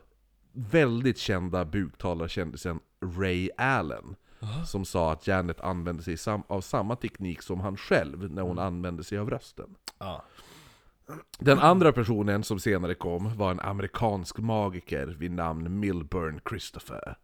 väldigt 0.53 1.18
kända 1.18 1.64
buktalarkändisen 1.64 2.81
Ray 3.18 3.51
Allen. 3.57 4.16
Som 4.66 4.85
sa 4.85 5.12
att 5.12 5.26
Janet 5.26 5.61
använde 5.61 6.03
sig 6.03 6.16
av 6.47 6.61
samma 6.61 6.97
teknik 6.97 7.43
som 7.43 7.61
han 7.61 7.76
själv 7.76 8.31
när 8.31 8.43
hon 8.43 8.59
använde 8.59 9.05
sig 9.05 9.18
av 9.18 9.31
rösten. 9.31 9.74
Ja. 9.99 10.24
Den 11.39 11.59
andra 11.59 11.93
personen 11.93 12.43
som 12.45 12.61
senare 12.61 12.95
kom 12.95 13.37
var 13.37 13.51
en 13.51 13.61
amerikansk 13.61 14.39
magiker 14.39 15.07
vid 15.07 15.31
namn 15.31 15.81
Milburn 15.81 16.41
Christopher. 16.49 17.15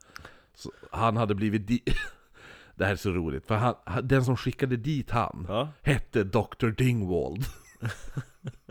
Så 0.54 0.70
han 0.90 1.16
hade 1.16 1.34
blivit 1.34 1.66
di- 1.66 1.82
Det 2.74 2.84
här 2.84 2.92
är 2.92 2.96
så 2.96 3.10
roligt, 3.10 3.46
för 3.46 3.54
han, 3.54 3.74
den 4.02 4.24
som 4.24 4.36
skickade 4.36 4.76
dit 4.76 5.10
han 5.10 5.46
Ja. 5.48 5.68
hette 5.82 6.24
Dr. 6.24 6.66
Dingwald. 6.66 7.44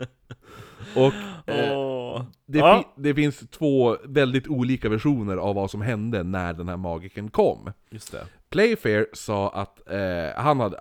Och 0.96 1.12
eh, 1.54 2.22
det, 2.46 2.58
Ja. 2.58 2.78
fi- 2.96 3.02
det 3.02 3.14
finns 3.14 3.38
två 3.50 3.96
väldigt 4.04 4.48
olika 4.48 4.88
versioner 4.88 5.36
av 5.36 5.54
vad 5.54 5.70
som 5.70 5.80
hände 5.82 6.22
när 6.22 6.52
den 6.52 6.68
här 6.68 6.76
magiken 6.76 7.30
kom. 7.30 7.72
Just 7.90 8.12
det. 8.12 8.26
Playfair 8.50 9.06
sa 9.12 9.50
att 9.50 9.88
eh, 9.90 10.42
han 10.42 10.60
hade 10.60 10.76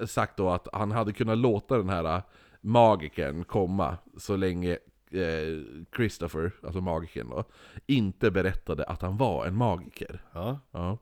eh, 0.00 0.06
sagt 0.06 0.36
då 0.36 0.50
att 0.50 0.68
han 0.72 0.92
hade 0.92 1.12
kunnat 1.12 1.38
låta 1.38 1.76
den 1.78 1.88
här 1.88 2.22
magikern 2.64 3.44
komma 3.44 3.96
så 4.16 4.36
länge 4.36 4.78
eh, 5.10 5.82
Christopher, 5.96 6.52
alltså 6.62 6.80
magikern 6.80 7.30
då, 7.30 7.44
inte 7.86 8.30
berättade 8.30 8.84
att 8.84 9.02
han 9.02 9.16
var 9.16 9.46
en 9.46 9.56
magiker. 9.56 10.22
Ja. 10.32 10.60
Ja. 10.70 10.98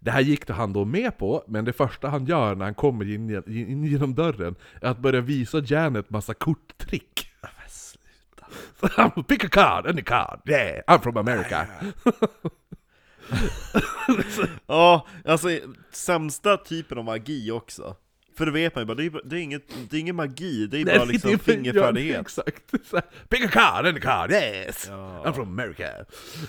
Det 0.00 0.10
här 0.10 0.20
gick 0.20 0.50
han 0.50 0.72
då 0.72 0.84
med 0.84 1.18
på, 1.18 1.44
men 1.46 1.64
det 1.64 1.72
första 1.72 2.08
han 2.08 2.26
gör 2.26 2.54
när 2.54 2.64
han 2.64 2.74
kommer 2.74 3.14
in, 3.14 3.42
in 3.46 3.84
genom 3.84 4.14
dörren 4.14 4.54
är 4.80 4.88
att 4.88 4.98
börja 4.98 5.20
visa 5.20 5.58
Janet 5.58 6.10
massa 6.10 6.34
korttrick. 6.34 7.30
Bara, 8.80 9.10
Pick 9.10 9.44
a 9.44 9.48
card, 9.48 9.86
any 9.86 10.02
card, 10.02 10.40
yeah, 10.48 10.82
I'm 10.86 11.02
from 11.02 11.16
America. 11.16 11.66
Ja, 14.66 15.06
alltså 15.24 15.48
sämsta 15.90 16.56
typen 16.56 16.98
av 16.98 17.04
magi 17.04 17.50
också. 17.50 17.96
För 18.36 18.46
det 18.46 18.52
vet 18.52 18.74
man 18.74 18.82
ju 18.82 18.86
bara, 18.86 18.94
det 18.94 19.04
är, 19.04 19.20
det 19.24 19.36
är, 19.36 19.40
inget, 19.40 19.62
det 19.90 19.96
är 19.96 20.00
ingen 20.00 20.16
magi, 20.16 20.66
det 20.66 20.80
är 20.80 20.84
bara 20.84 21.04
liksom 21.04 21.30
det 21.30 21.38
fingerfärdighet. 21.38 22.14
Ja, 22.36 22.42
exakt. 22.46 22.70
Pick 23.28 23.44
a 23.44 23.48
card, 23.52 23.86
any 23.86 24.00
card, 24.00 24.30
yes! 24.30 24.90
I'm 25.24 25.32
from 25.32 25.48
America. 25.48 25.88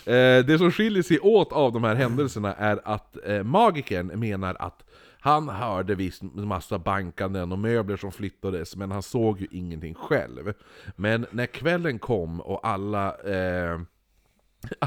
Eh, 0.06 0.46
det 0.46 0.58
som 0.58 0.72
skiljer 0.72 1.04
sig 1.04 1.20
åt 1.20 1.52
av 1.52 1.74
de 1.74 1.84
här 1.84 1.96
händelserna 1.96 2.54
är 2.54 2.80
att 2.84 3.18
eh, 3.26 3.44
magikern 3.44 4.20
menar 4.20 4.56
att 4.60 4.84
han 5.20 5.50
hörde 5.50 5.96
visst 5.96 6.22
massa 6.22 6.80
bankanden 6.80 7.52
och 7.52 7.60
möbler 7.60 7.98
som 7.98 8.12
flyttades, 8.12 8.76
men 8.76 8.92
han 8.92 9.04
såg 9.04 9.42
ju 9.42 9.48
ingenting 9.52 9.94
själv. 9.94 10.54
Men 10.96 11.26
när 11.32 11.46
kvällen 11.46 12.00
kom 12.00 12.42
och 12.42 12.68
alla 12.68 13.16
eh, 13.16 13.80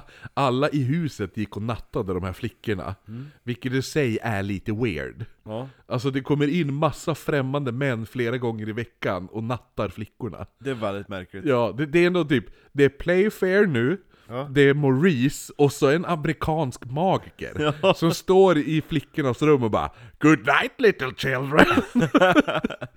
alla 0.35 0.69
i 0.71 0.83
huset 0.83 1.37
gick 1.37 1.57
och 1.57 1.63
nattade 1.63 2.15
de 2.15 2.23
här 2.23 2.33
flickorna, 2.33 2.95
vilket 3.43 3.73
i 3.73 3.83
sig 3.83 4.19
är 4.23 4.43
lite 4.43 4.73
weird. 4.73 5.25
Ja, 5.45 5.69
Alltså 5.87 6.11
det 6.11 6.21
kommer 6.21 6.49
in 6.49 6.75
massa 6.75 7.15
främmande 7.15 7.73
män 7.73 8.07
flera 8.07 8.39
gånger 8.39 8.69
i 8.69 8.73
veckan 8.73 9.27
och 9.27 9.45
nattar 9.45 9.89
flickorna. 9.89 10.47
det 10.59 10.71
är 10.71 10.75
väldigt 10.75 11.09
märkligt. 11.09 11.45
Ja, 11.45 11.75
det, 11.79 11.87
det 11.87 11.99
är 11.99 12.07
ändå 12.07 12.25
typ, 12.25 12.45
det 12.73 12.85
är 12.85 12.89
Playfair 12.89 13.67
nu, 13.67 14.01
Ja. 14.29 14.49
det 14.51 14.61
är 14.69 14.75
Maurice 14.75 15.53
och 15.59 15.73
så 15.73 15.89
en 15.91 16.05
amerikansk 16.05 16.85
magiker 16.85 17.75
Ja. 17.83 17.95
som 17.95 18.15
står 18.15 18.59
i 18.59 18.83
flickornas 18.89 19.43
rum 19.43 19.63
och 19.63 19.71
bara 19.71 19.91
'Good 20.21 20.39
night 20.39 20.73
little 20.79 21.09
children' 21.11 21.83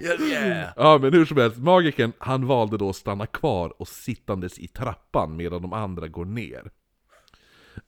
Yeah, 0.00 0.22
yeah. 0.22 0.72
Ja 0.76 0.98
men 1.02 1.12
hur 1.12 1.24
som 1.24 1.36
helst, 1.36 1.58
magikern 1.58 2.12
han 2.18 2.46
valde 2.46 2.78
då 2.78 2.88
att 2.88 2.96
stanna 2.96 3.26
kvar 3.26 3.80
och 3.80 3.88
sittandes 3.88 4.58
i 4.58 4.68
trappan 4.68 5.36
medan 5.36 5.62
de 5.62 5.72
andra 5.72 6.08
går 6.08 6.24
ner. 6.24 6.70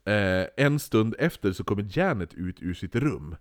Eh, 0.06 0.46
en 0.66 0.78
stund 0.78 1.14
efter 1.18 1.52
så 1.52 1.64
kommer 1.64 1.86
Janet 1.98 2.34
ut 2.34 2.56
ur 2.62 2.74
sitt 2.74 2.94
rum. 2.96 3.36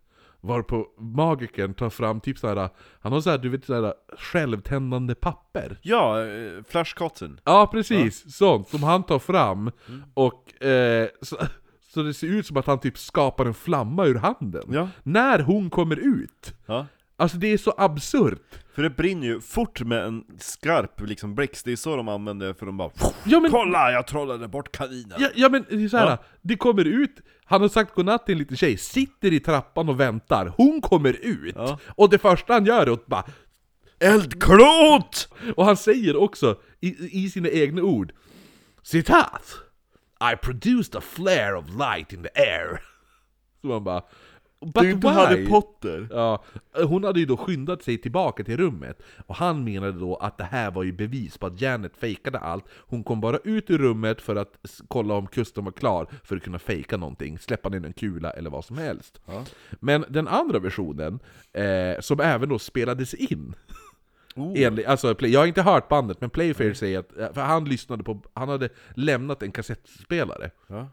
Varpå 0.45 0.87
magikern 0.99 1.73
tar 1.73 1.89
fram 1.89 2.21
typ 2.21 2.37
såhär, 2.37 2.69
han 2.99 3.13
har 3.13 3.21
såhär, 3.21 3.37
du 3.37 3.49
vet 3.49 3.65
såhär 3.65 3.93
självtändande 4.17 5.15
papper. 5.15 5.79
Ja, 5.81 6.25
eh, 6.25 6.63
Flash 6.69 6.95
Cotton. 6.95 7.39
Ja 7.43 7.69
precis, 7.71 8.35
sånt 8.35 8.69
som 8.69 8.83
han 8.83 9.03
tar 9.03 9.19
fram 9.19 9.71
och 10.13 10.63
eh, 10.63 11.07
så, 11.21 11.37
så 11.93 12.03
det 12.03 12.13
ser 12.13 12.27
ut 12.27 12.45
som 12.45 12.57
att 12.57 12.65
han 12.67 12.79
typ 12.79 12.97
skapar 12.97 13.45
en 13.45 13.53
flamma 13.53 14.05
ur 14.05 14.15
handen. 14.15 14.63
Ja. 14.69 14.89
När 15.03 15.39
hon 15.39 15.69
kommer 15.69 15.95
ut. 15.95 16.53
Ja. 16.65 16.85
Alltså 17.17 17.37
det 17.37 17.47
är 17.47 17.57
så 17.57 17.73
absurt. 17.77 18.64
För 18.75 18.83
det 18.83 18.89
brinner 18.89 19.27
ju 19.27 19.41
fort 19.41 19.81
med 19.81 20.03
en 20.05 20.23
skarp 20.39 21.01
liksom 21.01 21.35
blixt, 21.35 21.65
det 21.65 21.71
är 21.71 21.75
så 21.75 21.95
de 21.95 22.07
använder 22.07 22.53
för 22.53 22.65
de 22.65 22.77
bara 22.77 22.91
Ja, 23.23 23.39
men- 23.39 23.51
Kolla, 23.51 23.91
jag 23.91 24.07
trollade 24.07 24.47
bort 24.47 24.71
kaninen! 24.77 25.17
Ja, 25.19 25.29
ja 25.35 25.49
men 25.49 25.65
det 25.69 25.83
är 25.83 25.87
så 25.89 25.97
här, 25.97 26.09
Ja. 26.09 26.17
det 26.41 26.55
kommer 26.55 26.85
ut, 26.85 27.15
han 27.45 27.61
har 27.61 27.69
sagt 27.69 27.95
godnatt 27.95 28.25
till 28.25 28.33
en 28.33 28.39
liten 28.39 28.57
tjej, 28.57 28.77
sitter 28.77 29.33
i 29.33 29.39
trappan 29.39 29.89
och 29.89 29.99
väntar, 29.99 30.53
hon 30.57 30.81
kommer 30.81 31.13
ut, 31.13 31.53
Ja. 31.57 31.79
och 31.87 32.09
det 32.09 32.17
första 32.17 32.53
han 32.53 32.65
gör 32.65 32.87
är 32.87 32.91
att 32.93 33.05
bara 33.05 33.23
Eldklot! 33.99 35.29
Och 35.55 35.65
han 35.65 35.77
säger 35.77 36.15
också, 36.15 36.59
i, 36.81 37.19
i 37.25 37.29
sina 37.29 37.49
egna 37.49 37.81
ord 37.81 38.11
Citat! 38.83 39.55
I 40.33 40.35
produced 40.45 40.95
a 40.95 41.01
flare 41.01 41.53
of 41.57 41.65
light 41.69 42.13
in 42.13 42.23
the 42.23 42.41
air 42.41 42.81
Så 43.61 43.67
man 43.67 43.83
bara 43.83 44.01
But 44.65 44.73
Det 44.73 44.87
är 44.89 44.91
inte 44.91 45.07
why? 45.07 45.13
Harry 45.13 45.47
Potter! 45.49 46.07
Ja, 46.11 46.43
hon 46.87 47.03
hade 47.03 47.19
ju 47.19 47.25
då 47.25 47.37
skyndat 47.37 47.83
sig 47.83 47.97
tillbaka 47.97 48.43
till 48.43 48.57
rummet, 48.57 49.01
och 49.27 49.35
han 49.35 49.63
menade 49.63 49.91
då 49.99 50.15
att 50.15 50.37
det 50.37 50.43
här 50.43 50.71
var 50.71 50.83
ju 50.83 50.91
bevis 50.91 51.37
på 51.37 51.45
att 51.47 51.61
Janet 51.61 51.97
fejkade 51.97 52.39
allt. 52.39 52.65
Hon 52.87 53.03
kom 53.03 53.21
bara 53.21 53.37
ut 53.43 53.69
ur 53.69 53.77
rummet 53.77 54.21
för 54.21 54.35
att 54.35 54.81
kolla 54.87 55.13
om 55.13 55.27
kusten 55.27 55.65
var 55.65 55.71
klar 55.71 56.07
för 56.23 56.35
att 56.37 56.43
kunna 56.43 56.59
fejka 56.59 56.97
någonting, 56.97 57.39
släppa 57.39 57.69
ner 57.69 57.85
en 57.85 57.93
kula 57.93 58.31
eller 58.31 58.49
vad 58.49 58.65
som 58.65 58.77
helst. 58.77 59.21
Men 59.79 60.05
den 60.09 60.27
andra 60.27 60.59
versionen, 60.59 61.19
eh, 61.53 61.99
som 62.01 62.19
även 62.19 62.49
då 62.49 62.59
spelades 62.59 63.13
in, 63.13 63.55
Enligt, 64.55 64.85
alltså, 64.87 65.15
Play- 65.15 65.31
jag 65.31 65.39
har 65.39 65.47
inte 65.47 65.61
hört 65.61 65.87
bandet, 65.87 66.21
men 66.21 66.29
Playfair 66.29 66.73
säger 66.73 66.99
att, 66.99 67.17
eh, 67.17 67.33
för 67.33 67.41
han 67.41 67.65
lyssnade 67.65 68.03
på, 68.03 68.21
han 68.33 68.49
hade 68.49 68.69
lämnat 68.95 69.43
en 69.43 69.51
kassettspelare 69.51 70.51
Ja. 70.67 70.89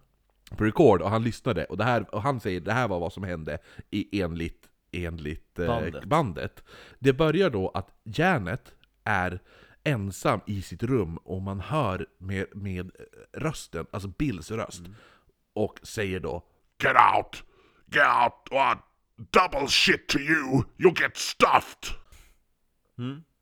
På 0.56 0.64
record 0.64 1.02
och 1.02 1.10
han 1.10 1.22
lyssnade, 1.22 1.64
och, 1.64 1.76
det 1.76 1.84
här, 1.84 2.14
och 2.14 2.22
han 2.22 2.40
säger 2.40 2.60
det 2.60 2.72
här 2.72 2.88
var 2.88 3.00
vad 3.00 3.12
som 3.12 3.22
hände 3.22 3.58
i, 3.90 4.22
enligt, 4.22 4.68
enligt 4.92 5.58
eh, 5.58 5.66
Bandet. 5.66 6.04
bandet. 6.04 6.64
Det 6.98 7.12
börjar 7.12 7.50
då 7.50 7.68
att 7.68 7.90
Janet 8.04 8.74
är 9.04 9.40
ensam 9.84 10.40
i 10.46 10.62
sitt 10.62 10.82
rum 10.82 11.16
och 11.16 11.42
man 11.42 11.60
hör 11.60 12.06
med, 12.18 12.46
med 12.52 12.90
rösten, 13.32 13.86
alltså 13.90 14.08
Bills 14.08 14.50
röst, 14.50 14.82
och 15.54 15.80
säger 15.82 16.20
då 16.20 16.44
Get 16.82 16.96
out! 17.16 17.44
Get 17.86 18.06
out 18.24 18.48
or 18.50 18.78
double 19.16 19.68
shit 19.68 20.08
to 20.08 20.18
you! 20.18 20.62
You'll 20.76 21.02
get 21.02 21.16
stuffed! 21.16 21.96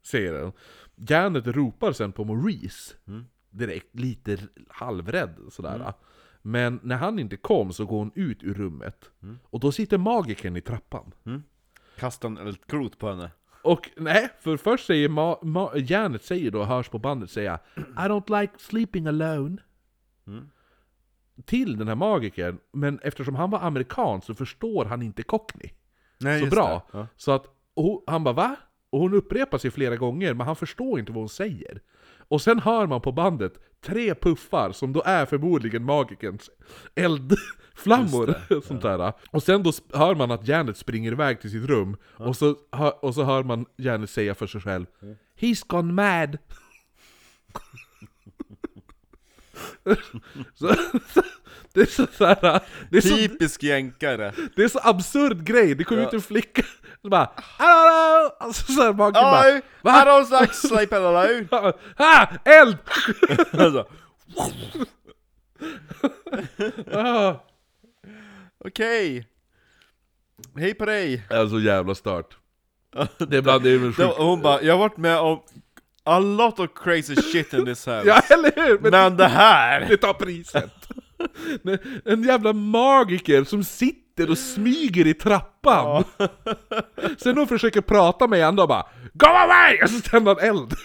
säger 0.02 0.32
den. 0.32 0.52
Janet 0.94 1.46
ropar 1.46 1.92
sen 1.92 2.12
på 2.12 2.24
Maurice, 2.24 2.94
direkt 3.50 3.94
lite 3.94 4.38
halvrädd 4.68 5.36
sådär. 5.50 5.92
Men 6.42 6.80
när 6.82 6.96
han 6.96 7.18
inte 7.18 7.36
kom 7.36 7.72
så 7.72 7.86
går 7.86 7.98
hon 7.98 8.12
ut 8.14 8.42
ur 8.42 8.54
rummet, 8.54 9.10
och 9.50 9.60
då 9.60 9.72
sitter 9.72 9.98
magikern 9.98 10.56
i 10.56 10.60
trappan. 10.60 11.12
Kasta 11.98 12.26
en 12.26 12.36
eldklot 12.38 12.98
på 12.98 13.10
henne. 13.10 13.30
Och 13.62 13.90
nej, 13.96 14.30
för 14.40 14.56
först 14.56 14.86
säger 14.86 15.08
ma- 15.08 15.40
ma- 15.42 15.92
Janet 15.92 16.24
säger 16.24 16.50
då, 16.50 16.64
hörs 16.64 16.88
på 16.88 16.98
bandet 16.98 17.30
säga 17.30 17.58
I 17.76 17.80
don't 18.00 18.40
like 18.40 18.52
sleeping 18.58 19.06
alone. 19.06 19.56
Till 21.44 21.78
den 21.78 21.88
här 21.88 21.94
magikern, 21.94 22.58
men 22.72 22.98
eftersom 23.02 23.34
han 23.34 23.50
var 23.50 23.60
amerikan 23.60 24.22
så 24.22 24.34
förstår 24.34 24.84
han 24.84 25.02
inte 25.02 25.22
cockney 25.22 25.70
Nej, 26.18 26.40
så 26.40 26.46
bra. 26.46 26.86
Ja. 26.92 27.06
Så 27.16 27.32
att 27.32 27.46
och 27.74 28.04
han 28.06 28.24
bara 28.24 28.34
va? 28.34 28.56
Och 28.90 29.00
hon 29.00 29.14
upprepar 29.14 29.58
sig 29.58 29.70
flera 29.70 29.96
gånger, 29.96 30.34
men 30.34 30.46
han 30.46 30.56
förstår 30.56 30.98
inte 30.98 31.12
vad 31.12 31.20
hon 31.20 31.28
säger. 31.28 31.80
Och 32.28 32.42
sen 32.42 32.58
hör 32.58 32.86
man 32.86 33.00
på 33.00 33.12
bandet 33.12 33.52
tre 33.84 34.14
puffar 34.14 34.72
som 34.72 34.92
då 34.92 35.02
är 35.04 35.26
förmodligen 35.26 35.84
magikerns 35.84 36.50
eldflammor. 36.94 38.34
Sånt 38.66 38.82
där. 38.82 39.12
Och 39.30 39.42
sen 39.42 39.62
då 39.62 39.72
hör 39.94 40.14
man 40.14 40.30
att 40.30 40.48
Janet 40.48 40.76
springer 40.76 41.12
iväg 41.12 41.40
till 41.40 41.50
sitt 41.50 41.64
rum, 41.64 41.96
och, 42.16 42.36
så 42.36 42.56
hör, 42.72 43.04
och 43.04 43.14
så 43.14 43.22
hör 43.24 43.42
man 43.42 43.66
Janet 43.76 44.10
säga 44.10 44.34
för 44.34 44.46
sig 44.46 44.60
själv 44.60 44.86
He's 45.40 45.64
gone 45.66 45.92
mad! 45.92 46.38
så, 50.54 50.74
det 51.72 51.80
är 51.80 51.86
så, 51.86 52.06
så 52.12 52.24
här, 52.24 52.62
det 52.90 52.96
är 52.96 53.00
så, 53.00 53.16
Typisk 53.16 53.62
jänkare! 53.62 54.34
det 54.56 54.62
är 54.62 54.68
så 54.68 54.80
absurd 54.82 55.44
grej, 55.44 55.74
det 55.74 55.84
kommer 55.84 56.02
ut 56.02 56.12
en 56.12 56.20
flicka 56.20 56.62
så 57.02 57.08
bara 57.08 57.30
Hallå! 57.36 58.30
Alltså 58.40 58.72
så 58.72 58.82
här 58.82 58.92
maken 58.92 59.12
bara 59.22 59.44
Oj! 59.44 59.62
I 59.84 59.88
don't 59.88 60.40
like 60.40 60.52
sleep 60.54 60.92
alone! 60.92 61.46
Ha! 61.98 62.26
Eld! 62.44 62.76
alltså, 63.52 63.86
Ah. 66.92 67.34
Okej! 68.64 69.26
Hej 70.56 70.74
på 70.74 70.86
dig! 70.86 71.26
Det 71.28 71.34
är 71.36 71.46
så 71.46 71.60
jävla 71.60 71.94
stört. 71.94 72.36
Det 73.18 73.36
är 73.36 73.42
bland 73.42 73.62
det 73.64 73.70
är 73.70 73.92
sjukt. 73.92 74.16
hon 74.18 74.42
bara, 74.42 74.62
jag 74.62 74.74
har 74.74 74.78
varit 74.78 74.96
med 74.96 75.18
om 75.18 75.42
a 76.04 76.18
lot 76.18 76.58
of 76.58 76.68
crazy 76.74 77.16
shit 77.16 77.52
in 77.52 77.64
this 77.64 77.86
house 77.86 78.02
Ja, 78.08 78.20
eller 78.30 78.52
hur? 78.56 78.78
Men 78.78 78.90
Men 78.90 79.16
det 79.16 79.28
här! 79.28 79.80
det 79.88 79.96
tar 79.96 80.14
priset. 80.14 80.72
En 82.04 82.22
jävla 82.22 82.52
magiker 82.52 83.44
som 83.44 83.64
sitter 83.64 83.99
och 84.28 84.38
smyger 84.38 85.06
i 85.06 85.14
trappan. 85.14 86.04
Sen 87.18 87.38
hon 87.38 87.46
försöker 87.48 87.80
prata 87.80 88.26
med 88.26 88.44
honom 88.44 88.62
och 88.62 88.68
bara 88.68 88.86
Go 89.14 89.26
away! 89.26 89.82
Och 89.82 89.90
så 89.90 90.10
tänder 90.10 90.34
han 90.34 90.48
eld. 90.48 90.72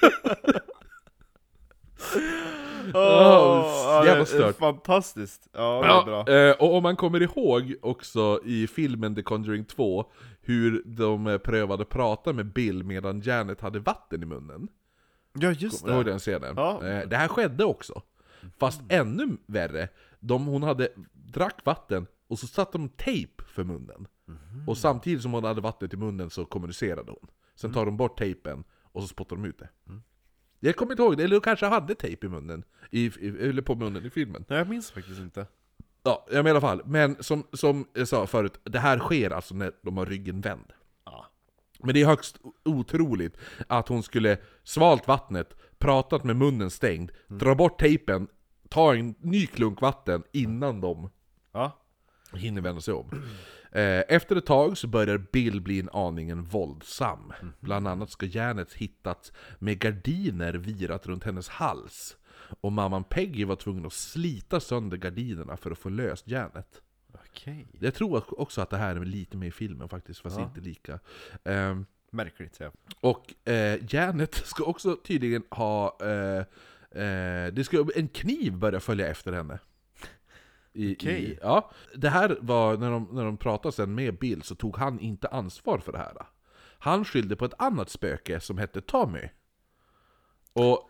Åh, 2.94 4.02
jävla 4.06 4.14
det 4.16 4.20
är 4.22 4.26
stört. 4.26 4.58
Fantastiskt! 4.58 5.48
Ja, 5.54 5.82
det 5.82 6.12
är 6.12 6.24
bra. 6.26 6.34
eh, 6.34 6.56
och 6.56 6.76
om 6.78 6.84
man 6.84 6.96
kommer 6.96 7.22
ihåg 7.22 7.76
också 7.82 8.40
i 8.46 8.68
filmen 8.68 9.16
The 9.16 9.22
Conjuring 9.22 9.66
2 9.66 10.06
hur 10.42 10.82
de 10.86 11.28
eh, 11.28 11.38
prövade 11.38 11.86
prata 11.86 12.34
med 12.34 12.46
Bill 12.46 12.84
medan 12.84 13.22
Janet 13.22 13.62
hade 13.62 13.80
vatten 13.80 14.24
i 14.24 14.26
munnen. 14.26 14.68
Ja, 15.40 15.52
just 15.52 15.88
ihåg 15.88 16.06
det. 16.06 16.12
den 16.12 16.20
scenen? 16.20 16.54
Ja. 16.58 16.88
Eh, 16.88 17.08
Det 17.08 17.16
här 17.18 17.28
skedde 17.28 17.66
också. 17.66 18.02
Fast 18.60 18.82
ännu 18.90 19.38
värre. 19.46 19.88
De, 20.20 20.46
hon 20.46 20.64
hade 20.64 20.88
drack 21.14 21.56
vatten 21.64 22.08
och 22.28 22.40
så 22.40 22.48
satte 22.48 22.78
de 22.78 22.90
tejp 22.90 23.44
för 23.44 23.64
munnen. 23.64 24.08
Och 24.68 24.78
samtidigt 24.78 25.22
som 25.22 25.34
hon 25.34 25.44
hade 25.44 25.62
vattnet 25.62 25.94
i 25.94 25.98
munnen 25.98 26.30
så 26.30 26.46
kommunicerade 26.46 27.12
hon. 27.12 27.30
Sen 27.56 27.74
tar 27.74 27.86
de 27.86 27.98
bort 27.98 28.18
tejpen 28.18 28.64
och 28.84 29.02
så 29.02 29.08
spottar 29.08 29.36
de 29.36 29.46
ut 29.46 29.60
det. 29.60 29.70
Jag 30.60 30.76
kommer 30.76 30.92
inte 30.92 31.04
ihåg 31.04 31.18
det, 31.18 31.24
eller 31.24 31.36
de 31.36 31.42
kanske 31.42 31.66
hade 31.66 31.96
tejp 31.96 32.28
i 32.28 32.30
munnen. 32.30 32.64
I, 32.92 33.06
i, 33.06 33.28
eller 33.28 33.62
på 33.62 33.76
munnen 33.76 34.06
i 34.06 34.10
filmen. 34.10 34.46
Nej, 34.48 34.58
jag 34.58 34.70
minns 34.70 34.92
faktiskt 34.92 35.20
inte. 35.20 35.48
Ja, 36.04 36.26
ja, 36.32 36.36
men 36.36 36.48
i 36.48 36.50
alla 36.50 36.62
fall. 36.62 36.82
Men 36.86 37.24
som, 37.24 37.44
som 37.54 37.88
jag 37.94 38.08
sa 38.08 38.28
förut, 38.28 38.60
det 38.64 38.80
här 38.80 39.00
sker 39.00 39.32
alltså 39.32 39.56
när 39.56 39.72
de 39.82 39.98
har 39.98 40.06
ryggen 40.06 40.42
vänd. 40.42 40.74
Men 41.80 41.94
det 41.94 42.02
är 42.02 42.06
högst 42.06 42.38
otroligt 42.66 43.38
att 43.68 43.88
hon 43.88 44.04
skulle 44.04 44.38
svalt 44.64 45.08
vattnet, 45.08 45.56
pratat 45.78 46.24
med 46.24 46.36
munnen 46.36 46.70
stängd, 46.70 47.12
dra 47.28 47.56
bort 47.56 47.80
tejpen, 47.80 48.28
ta 48.70 48.96
en 48.96 49.16
ny 49.20 49.48
klunk 49.48 49.82
vatten 49.82 50.24
innan 50.32 50.82
de 50.82 51.10
Ja. 51.52 51.85
Hinner 52.36 52.62
vända 52.62 52.82
sig 52.82 52.94
om. 52.94 53.24
Eh, 53.72 54.04
Efter 54.08 54.36
ett 54.36 54.46
tag 54.46 54.78
så 54.78 54.88
börjar 54.88 55.18
Bill 55.18 55.62
bli 55.62 55.80
en 55.80 55.90
aningen 55.94 56.44
våldsam. 56.44 57.34
Bland 57.60 57.88
annat 57.88 58.10
ska 58.10 58.26
järnet 58.26 58.74
hittats 58.74 59.32
med 59.60 59.80
gardiner 59.80 60.54
virat 60.54 61.08
runt 61.08 61.24
hennes 61.24 61.50
hals. 61.50 62.18
Och 62.62 62.72
mamman 62.72 63.04
Peggy 63.04 63.46
var 63.46 63.56
tvungen 63.56 63.86
att 63.86 63.94
slita 63.94 64.60
sönder 64.60 64.98
gardinerna 64.98 65.58
för 65.58 65.72
att 65.72 65.78
få 65.80 65.90
löst 65.90 66.28
järnet. 66.28 66.82
Okej. 67.30 67.68
Jag 67.80 67.94
tror 67.94 68.40
också 68.42 68.62
att 68.62 68.70
det 68.70 68.78
här 68.78 68.96
är 68.96 69.06
lite 69.06 69.38
med 69.38 69.48
i 69.48 69.52
filmen 69.52 69.90
faktiskt, 69.90 70.20
fast 70.22 70.38
Ja. 70.40 70.44
inte 70.44 70.62
lika. 70.62 71.00
Ehm, 71.44 71.86
Märkligt 72.12 72.60
ja. 72.60 72.72
och 73.00 73.50
eh, 73.50 73.80
järnet 73.94 74.36
ska 74.46 74.64
också 74.64 74.96
tydligen 75.04 75.44
ha... 75.50 75.98
Eh, 76.02 76.38
eh, 77.04 77.54
det 77.54 77.66
ska, 77.66 77.86
en 77.96 78.08
kniv 78.08 78.54
börja 78.54 78.80
följa 78.80 79.08
efter 79.08 79.34
henne. 79.34 79.60
I, 80.76 80.96
Okej. 80.96 81.24
i, 81.24 81.40
ja. 81.42 81.72
Det 81.96 82.10
här 82.10 82.38
var, 82.42 82.78
när 82.78 82.92
de, 82.92 83.08
när 83.12 83.26
de 83.26 83.38
pratade 83.38 83.72
sen 83.72 83.96
med 83.96 84.18
Bill 84.20 84.42
så 84.42 84.56
tog 84.56 84.78
han 84.78 85.00
inte 85.00 85.28
ansvar 85.28 85.78
för 85.78 85.92
det 85.92 85.98
här. 85.98 86.14
Han 86.80 87.06
skyllde 87.06 87.36
på 87.36 87.46
ett 87.46 87.54
annat 87.58 87.90
spöke 87.90 88.40
som 88.40 88.58
hette 88.58 88.82
Tommy. 88.82 89.30
Och 90.54 90.90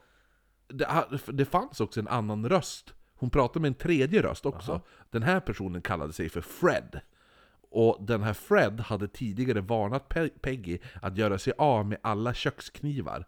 det, 0.67 0.85
ha- 0.85 1.09
det 1.27 1.45
fanns 1.45 1.79
också 1.79 1.99
en 1.99 2.07
annan 2.07 2.49
röst. 2.49 2.93
Hon 3.15 3.29
pratade 3.29 3.59
med 3.59 3.67
en 3.67 3.73
tredje 3.75 4.21
röst 4.23 4.45
också. 4.45 4.81
Den 5.09 5.23
här 5.23 5.39
personen 5.39 5.81
kallade 5.81 6.13
sig 6.13 6.29
för 6.29 6.41
Fred. 6.41 6.99
Och 7.69 7.97
den 8.05 8.23
här 8.23 8.33
Fred 8.33 8.79
hade 8.79 9.07
tidigare 9.07 9.61
varnat 9.61 10.07
Pe- 10.09 10.39
Peggy 10.41 10.79
att 11.01 11.17
göra 11.17 11.37
sig 11.37 11.53
av 11.57 11.85
med 11.85 11.97
alla 12.01 12.33
köksknivar. 12.33 13.25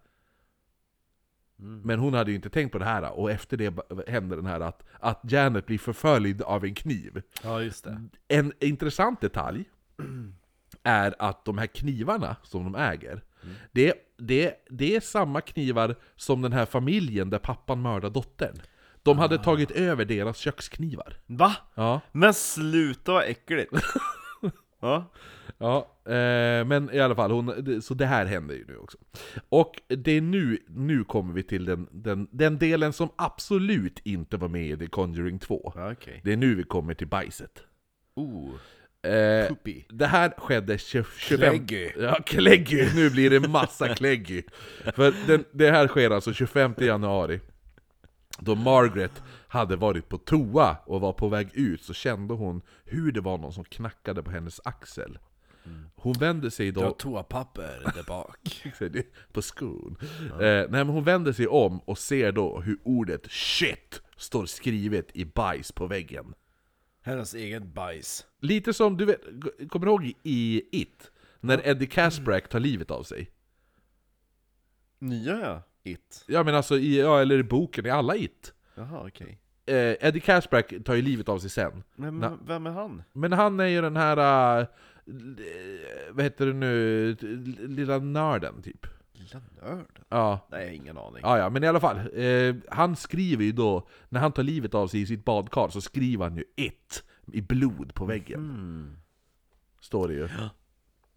Men 1.60 1.99
hon 1.99 2.14
hade 2.14 2.32
ju 2.32 2.36
inte 2.36 2.49
tänkt 2.49 2.72
på 2.72 2.78
det 2.78 2.86
här, 2.86 3.12
och 3.12 3.32
efter 3.32 3.58
det 3.58 3.74
hände 4.08 4.36
den 4.36 4.45
här 4.45 4.60
att, 4.60 4.84
att 4.99 5.22
Janet 5.24 5.66
blir 5.66 5.78
förföljd 5.78 6.41
av 6.41 6.66
en 6.66 6.76
kniv. 6.76 7.22
Ja, 7.43 7.62
just 7.62 7.84
det. 7.84 8.01
En 8.28 8.53
intressant 8.60 9.22
detalj 9.22 9.66
är 10.84 11.16
att 11.20 11.45
de 11.45 11.58
här 11.58 11.68
knivarna 11.68 12.36
som 12.43 12.64
de 12.64 12.76
äger, 12.76 13.22
det, 13.72 13.93
det, 14.18 14.53
det 14.70 14.95
är 14.95 14.99
samma 14.99 15.41
knivar 15.41 15.95
som 16.16 16.41
den 16.41 16.53
här 16.53 16.66
familjen 16.66 17.30
där 17.30 17.39
pappan 17.39 17.82
mördade 17.82 18.14
dottern. 18.14 18.62
De 19.03 19.20
hade 19.20 19.38
tagit 19.38 19.72
över 19.72 20.05
deras 20.05 20.38
köksknivar. 20.38 21.18
Va? 21.26 21.55
Ja, 21.76 22.01
Men 22.12 22.34
sluta 22.34 23.12
vad 23.12 23.24
äckligt! 23.24 23.74
ja. 24.80 25.11
ja 25.57 25.78
eh, 26.05 26.65
men 26.65 26.89
i 26.93 26.99
alla 26.99 27.15
fall, 27.15 27.32
hon, 27.32 27.82
så 27.82 27.93
det 27.93 28.05
här 28.05 28.25
händer 28.25 28.55
ju 28.55 28.65
nu 28.67 28.78
också. 28.78 28.97
Och 29.49 29.82
det 29.88 30.11
är 30.11 30.21
nu, 30.21 30.59
nu 30.67 31.03
kommer 31.03 31.34
vi 31.34 31.43
till 31.43 31.65
den, 31.65 31.88
den, 31.91 32.28
den 32.32 32.57
delen 32.57 32.93
som 32.93 33.09
absolut 33.15 33.99
inte 34.03 34.38
var 34.38 34.47
med 34.47 34.65
i 34.65 34.78
The 34.78 34.88
Conjuring 34.88 35.39
2. 35.39 35.73
Ja, 35.75 35.91
Okej. 35.91 36.21
Det 36.23 36.34
är 36.34 36.38
nu 36.38 36.55
vi 36.55 36.63
kommer 36.63 36.93
till 36.93 37.07
bajset. 37.07 37.63
Oh. 38.15 38.53
Eh, 39.01 39.47
Poopy. 39.47 39.84
det 39.89 40.05
här 40.05 40.34
skedde 40.38 40.78
20, 40.78 41.03
25... 41.17 41.49
Kläggy. 41.49 41.89
Ja, 41.99 42.19
kläggy! 42.25 42.88
Nu 42.95 43.09
blir 43.09 43.30
det 43.30 43.47
massa 43.47 43.95
kläggy. 43.95 44.43
För 44.95 45.13
den, 45.28 45.45
det 45.51 45.71
här 45.71 45.88
sker 45.88 46.09
alltså 46.09 46.34
25 46.34 46.73
januari. 46.78 47.39
Då 48.40 48.56
Margaret 48.56 49.24
hade 49.48 49.76
varit 49.76 50.10
på 50.10 50.18
toa 50.18 50.78
och 50.86 51.02
var 51.02 51.14
på 51.14 51.28
väg 51.28 51.50
ut 51.54 51.84
så 51.84 51.94
kände 51.94 52.34
hon 52.34 52.62
hur 52.86 53.12
det 53.12 53.22
var 53.22 53.38
någon 53.38 53.54
som 53.54 53.64
knackade 53.64 54.24
på 54.24 54.32
hennes 54.32 54.62
axel. 54.64 55.18
Hon 55.96 56.14
vände 56.14 56.52
sig 56.52 56.72
då... 56.72 56.92
toapapper 56.92 57.92
där 57.96 58.04
bak. 58.04 58.64
på 59.32 59.42
skon. 59.42 59.98
Eh, 60.32 60.38
nej 60.40 60.68
men 60.70 60.90
hon 60.90 61.04
vänder 61.04 61.34
sig 61.34 61.48
om 61.48 61.80
och 61.80 61.98
ser 61.98 62.32
då 62.32 62.62
hur 62.62 62.80
ordet 62.84 63.28
'shit' 63.28 64.02
står 64.18 64.46
skrivet 64.46 65.16
i 65.16 65.26
bajs 65.26 65.72
på 65.72 65.88
väggen. 65.88 66.34
Hennes 67.02 67.34
eget 67.34 67.64
bajs. 67.64 68.26
Lite 68.40 68.74
som, 68.74 68.98
du 68.98 69.06
vet, 69.06 69.22
kommer 69.70 69.86
du 69.86 69.92
ihåg 69.92 70.14
i 70.24 70.64
It? 70.72 71.12
När 71.40 71.68
Eddie 71.68 71.86
Casbrack 71.86 72.50
tar 72.50 72.60
livet 72.60 72.92
av 72.92 73.04
sig? 73.04 73.32
Nya 75.00 75.40
ja. 75.40 75.62
It. 75.92 76.24
Ja 76.28 76.44
men 76.44 76.56
alltså, 76.56 76.78
i, 76.78 77.00
ja, 77.00 77.22
eller 77.22 77.38
i 77.40 77.44
boken, 77.44 77.86
i 77.86 77.90
alla 77.90 78.16
It. 78.16 78.54
Jaha, 78.76 79.08
okej. 79.08 79.40
Eh, 79.66 80.08
Eddie 80.08 80.20
Casbrack 80.20 80.74
tar 80.86 80.94
ju 80.94 81.02
livet 81.02 81.30
av 81.30 81.40
sig 81.40 81.50
sen. 81.50 81.84
Men 81.96 82.24
Na- 82.24 82.38
vem 82.48 82.68
är 82.68 82.72
han? 82.72 83.04
Men 83.14 83.32
han 83.34 83.60
är 83.60 83.66
ju 83.66 83.82
den 83.82 83.96
här, 83.98 84.60
äh, 84.62 84.68
vad 86.12 86.24
heter 86.24 86.46
det 86.46 86.54
nu, 86.54 87.16
lilla 87.68 87.98
nörden 88.00 88.62
typ. 88.62 88.88
Lilla 89.14 89.42
nörden? 89.62 89.86
Ja. 90.10 90.48
Nej, 90.52 90.62
jag 90.62 90.68
har 90.70 90.74
ingen 90.76 90.98
aning. 90.98 91.20
Ja, 91.24 91.38
ja, 91.38 91.50
men 91.50 91.64
i 91.64 91.68
alla 91.68 91.80
fall. 91.80 91.98
Eh, 91.98 92.56
han 92.70 92.96
skriver 92.96 93.44
ju 93.44 93.52
då, 93.52 93.88
när 94.10 94.20
han 94.20 94.32
tar 94.32 94.44
livet 94.44 94.74
av 94.74 94.88
sig 94.88 95.02
i 95.02 95.06
sitt 95.06 95.26
badkar, 95.26 95.70
så 95.70 95.82
skriver 95.82 96.24
han 96.26 96.38
ju 96.38 96.44
'It' 96.58 97.04
i 97.34 97.42
blod 97.42 97.94
på 97.94 98.06
väggen. 98.06 98.40
Mm. 98.40 98.98
Står 99.82 100.08
det 100.08 100.14
ju. 100.14 100.30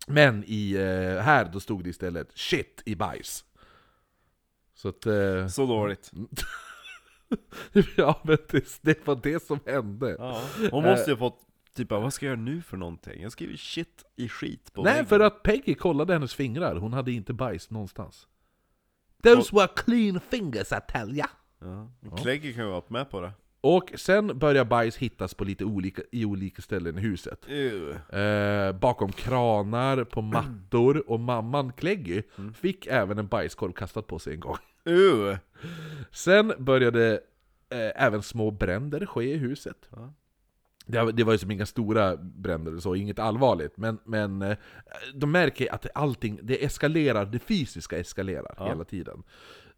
Men 0.07 0.45
i, 0.47 0.73
eh, 0.75 1.23
här 1.23 1.51
då 1.53 1.61
stod 1.61 1.85
det 1.85 1.91
istället 1.91 2.29
'Shit' 2.35 2.83
i 2.85 2.95
bajs. 2.97 3.45
Så 4.83 4.89
att... 4.89 5.07
Eh, 5.07 5.47
Så 5.47 5.67
dåligt. 5.67 6.11
ja, 7.97 8.21
men 8.25 8.37
det, 8.51 8.79
det 8.83 9.07
var 9.07 9.19
det 9.23 9.43
som 9.43 9.59
hände. 9.67 10.17
Ja. 10.19 10.43
Hon 10.71 10.85
måste 10.85 11.11
ju 11.11 11.17
ha 11.17 11.19
fått, 11.31 11.39
typ 11.77 11.91
vad 11.91 12.13
ska 12.15 12.27
jag 12.27 12.31
göra 12.31 12.41
nu 12.41 12.63
för 12.63 12.77
någonting? 12.77 13.23
Jag 13.23 13.33
skriver 13.33 13.57
shit 13.57 14.05
i 14.17 14.29
skit 14.29 14.73
på 14.73 14.83
Nej, 14.83 14.93
väggen. 14.93 15.07
för 15.07 15.21
att 15.21 15.43
Peggy 15.43 15.75
kollade 15.75 16.13
hennes 16.13 16.35
fingrar, 16.35 16.77
hon 16.77 16.93
hade 16.93 17.13
inte 17.13 17.33
bajs 17.33 17.71
någonstans. 17.71 18.27
Those 19.23 19.57
were 19.57 19.69
clean 19.77 20.21
fingers 20.21 20.73
I 20.73 20.77
tell 20.93 21.17
ya! 21.17 21.27
Ja. 21.61 22.17
Klägge 22.17 22.53
kan 22.53 22.65
ju 22.65 22.71
vara 22.71 22.83
med 22.89 23.11
på 23.11 23.21
det. 23.21 23.33
Och 23.63 23.93
sen 23.97 24.39
börjar 24.39 24.65
bajs 24.65 24.97
hittas 24.97 25.35
på 25.35 25.45
lite 25.45 25.65
olika, 25.65 26.03
i 26.13 26.25
olika 26.25 26.63
ställen 26.63 26.99
i 26.99 27.01
huset. 27.01 27.47
Eh, 28.11 28.73
bakom 28.81 29.13
kranar, 29.13 30.05
på 30.05 30.23
mattor, 30.23 31.11
och 31.11 31.21
mamman 31.21 31.73
Kleggy 31.73 32.23
Mm. 32.39 32.55
fick 32.55 32.87
även 32.87 33.19
en 33.19 33.27
bajskorv 33.27 33.73
kastad 33.73 34.03
på 34.03 34.19
sig 34.19 34.35
en 34.35 34.41
gång. 34.41 34.57
Ew. 34.85 35.37
Sen 36.13 36.53
började 36.59 37.13
eh, 37.71 38.03
även 38.05 38.23
små 38.23 38.51
bränder 38.51 39.07
ske 39.07 39.23
i 39.35 39.37
huset. 39.37 39.89
Ja. 39.91 40.13
Det, 40.87 41.03
var- 41.05 41.13
det 41.13 41.25
var 41.25 41.33
ju 41.33 41.39
som 41.39 41.51
inga 41.51 41.67
stora 41.67 42.17
bränder 42.17 42.75
och 42.77 42.83
så, 42.83 42.95
inget 42.95 43.19
allvarligt, 43.19 43.77
men, 43.77 43.99
men 44.05 44.43
eh, 44.43 44.57
de 45.15 45.33
märker 45.33 45.75
att 45.75 45.87
allting, 45.95 46.41
det 46.43 46.65
eskalerar, 46.65 47.25
det 47.27 47.39
fysiska 47.39 47.99
eskalerar 47.99 48.55
Ja. 48.57 48.69
hela 48.69 48.85
tiden. 48.85 49.23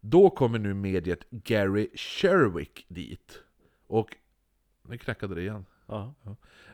Då 0.01 0.29
kommer 0.29 0.59
nu 0.59 0.73
mediet 0.73 1.29
Gary 1.29 1.89
Sherwick 1.95 2.85
dit. 2.87 3.39
Och 3.87 4.15
nu 4.87 4.97
knackade 4.97 5.35
det 5.35 5.41
igen. 5.41 5.65
Ja. 5.87 6.13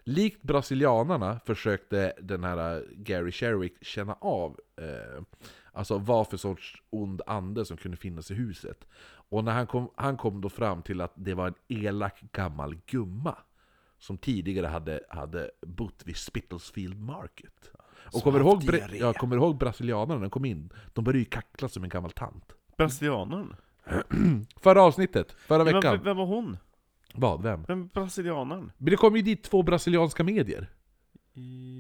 Likt 0.04 0.42
brasilianarna 0.42 1.40
försökte 1.46 2.14
den 2.22 2.44
här 2.44 2.86
Gary 2.92 3.32
Sherwick 3.32 3.84
känna 3.86 4.14
av 4.14 4.60
eh, 4.78 5.24
Alltså 5.80 5.98
vad 5.98 6.28
för 6.28 6.38
sorts 6.38 6.82
ond 6.90 7.22
ande 7.28 7.66
som 7.66 7.78
kunde 7.78 7.98
finnas 7.98 8.32
i 8.32 8.34
huset. 8.34 8.88
Och 9.30 9.44
när 9.44 9.52
han 9.52 9.68
kom, 9.68 9.90
han 9.96 10.18
kom 10.18 10.42
då 10.42 10.50
fram 10.50 10.82
till 10.82 11.02
att 11.02 11.14
det 11.16 11.34
var 11.34 11.48
en 11.48 11.54
elak 11.68 12.22
gammal 12.32 12.76
gumma 12.86 13.36
Som 14.00 14.18
tidigare 14.18 14.68
hade, 14.68 15.00
hade 15.10 15.52
bott 15.62 16.02
vid 16.06 16.18
Spitalsfield 16.18 17.02
Market 17.02 17.72
Och 18.14 18.24
kommer 18.24 18.40
ihåg, 18.40 18.62
diarré. 18.62 19.14
kommer 19.14 19.36
ihåg 19.36 19.58
brasilianerna 19.58 20.14
när 20.14 20.22
de 20.22 20.30
kom 20.30 20.46
in? 20.46 20.70
De 20.94 21.04
började 21.04 21.20
ju 21.20 21.26
kackla 21.26 21.70
som 21.70 21.84
en 21.84 21.90
gammal 21.90 22.12
tant 22.12 22.54
Brasilianaren? 22.78 23.56
Förra 24.62 24.82
avsnittet, 24.82 25.32
förra 25.32 25.64
Men 25.64 25.74
veckan 25.74 25.94
vem, 25.94 26.04
vem 26.04 26.18
var 26.18 26.26
hon? 26.26 26.58
Vad? 27.14 27.44
Vem? 27.44 27.64
Vem 27.68 27.82
är 27.82 27.86
brasilianaren? 27.86 28.72
Men 28.78 28.92
det 28.92 28.98
kom 28.98 29.16
ju 29.16 29.22
dit 29.22 29.44
två 29.44 29.64
brasilianska 29.64 30.24
medier 30.24 30.70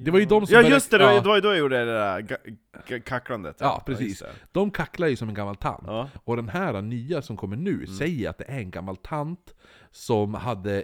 Det 0.03 0.11
var 0.11 0.19
ju 0.19 0.25
de 0.25 0.45
som 0.47 0.53
Ja 0.53 0.59
började- 0.59 0.75
just 0.75 0.91
det, 0.91 0.97
det 0.97 1.03
var- 1.05 1.11
ja. 1.11 1.21
det 1.21 1.27
var 1.27 1.35
ju 1.35 1.41
då 1.41 1.47
jag 1.49 1.57
gjorde 1.57 1.85
det 1.85 1.91
där 1.91 2.99
kacklandet 2.99 3.55
Ja, 3.59 3.83
precis. 3.85 4.23
De 4.51 4.71
kacklar 4.71 5.07
ju 5.07 5.15
som 5.15 5.29
en 5.29 5.35
gammal 5.35 5.55
tant. 5.55 5.83
Ja. 5.87 6.09
Och 6.23 6.35
den 6.35 6.49
här 6.49 6.81
nya 6.81 7.21
som 7.21 7.37
kommer 7.37 7.55
nu 7.57 7.87
säger 7.87 8.29
att 8.29 8.37
det 8.37 8.43
är 8.47 8.59
en 8.59 8.71
gammal 8.71 8.97
tant 8.97 9.53
som 9.91 10.33
hade, 10.33 10.83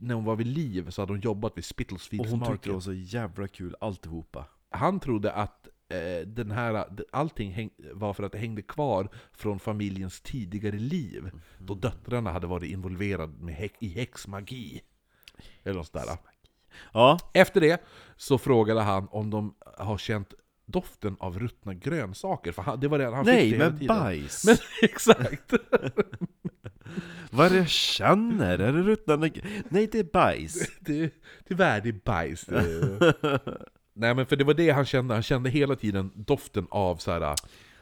när 0.00 0.14
hon 0.14 0.24
var 0.24 0.36
vid 0.36 0.46
liv 0.46 0.90
så 0.90 1.02
hade 1.02 1.12
hon 1.12 1.20
jobbat 1.20 1.52
vid 1.56 1.62
Och 1.62 1.64
Spitalsfields 1.64 2.30
hon 2.30 2.40
tyckte 2.52 2.68
det 2.68 2.72
var 2.72 2.80
så 2.80 2.92
jävla 2.92 3.48
kul 3.48 3.74
alltihopa 3.80 4.44
Han 4.70 5.00
trodde 5.00 5.32
att 5.32 5.68
eh, 5.88 6.26
den 6.26 6.50
här, 6.50 6.84
allting 7.12 7.50
häng, 7.52 7.70
var 7.92 8.12
för 8.14 8.22
att 8.22 8.32
det 8.32 8.38
hängde 8.38 8.62
kvar 8.62 9.08
från 9.32 9.58
familjens 9.58 10.20
tidigare 10.20 10.78
liv. 10.78 11.30
Då 11.58 11.74
döttrarna 11.74 12.32
hade 12.32 12.46
varit 12.46 12.70
involverade 12.70 13.32
med 13.40 13.68
i 13.80 13.88
häxmagi. 13.88 14.80
Eller 15.64 15.74
något 15.76 15.86
sådär. 15.86 16.04
Ja, 16.92 17.18
Efter 17.32 17.60
det 17.60 17.82
så 18.16 18.38
frågade 18.38 18.80
han 18.80 19.08
om 19.10 19.30
de 19.30 19.54
har 19.78 19.98
känt 19.98 20.34
doften 20.66 21.16
av 21.20 21.38
ruttna 21.38 21.74
grönsaker, 21.74 22.52
för 22.52 22.62
han, 22.62 22.80
det 22.80 22.88
var 22.88 22.98
det 22.98 23.04
han 23.04 23.24
fick 23.24 23.34
nej 23.34 23.50
det 23.50 23.56
hela 23.56 23.70
men 23.70 23.78
tiden. 23.78 23.96
bajs! 23.96 24.44
Men 24.46 24.56
exakt! 24.82 25.52
Vad 27.30 27.52
jag 27.56 27.68
känner? 27.68 28.58
Är 28.58 28.72
det 28.72 28.82
ruttnande... 28.82 29.30
Nej, 29.68 29.88
det 29.92 29.98
är 29.98 30.04
bajs. 30.04 30.70
det, 30.80 31.10
det 31.48 31.54
är 31.54 31.92
bajs. 32.04 32.44
Det 32.44 32.56
är- 32.56 33.14
Nej 33.94 34.14
men 34.14 34.26
för 34.26 34.36
det 34.36 34.44
var 34.44 34.54
det 34.54 34.70
han 34.70 34.86
kände, 34.86 35.14
han 35.14 35.22
kände 35.22 35.50
hela 35.50 35.76
tiden 35.76 36.12
doften 36.14 36.66
av 36.70 36.96
så 36.96 37.10
här. 37.12 37.34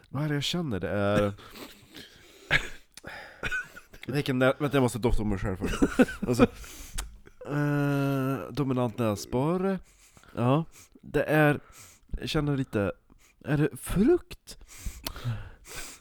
Vad 0.09 0.25
är 0.25 0.29
det 0.29 0.35
jag 0.35 0.43
känner? 0.45 0.81
Det 0.81 0.89
är... 0.89 1.33
Vilken. 4.07 4.39
Vänta, 4.39 4.69
jag 4.73 4.83
måste 4.83 4.99
dofta 4.99 5.23
på 5.23 5.29
mig 5.29 5.39
själv 5.39 5.57
först. 5.57 5.83
Alltså, 6.29 6.47
eh, 7.51 8.53
dominant 8.53 8.99
näsborre. 8.99 9.79
Ja, 10.37 10.65
det 11.03 11.23
är... 11.23 11.61
Jag 12.21 12.29
känner 12.29 12.57
lite... 12.57 12.93
Är 13.45 13.59
det 13.59 13.69
frukt? 13.77 14.59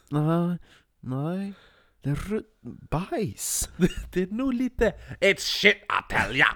Nej, 0.08 0.58
nej. 1.00 1.54
Det 2.02 2.10
är 2.10 2.42
bajs. 2.90 3.70
Det 4.12 4.22
är 4.22 4.26
nog 4.26 4.54
lite 4.54 4.94
It's 5.20 5.40
shit 5.40 5.76
I 5.76 6.12
tell 6.12 6.36
ya! 6.36 6.46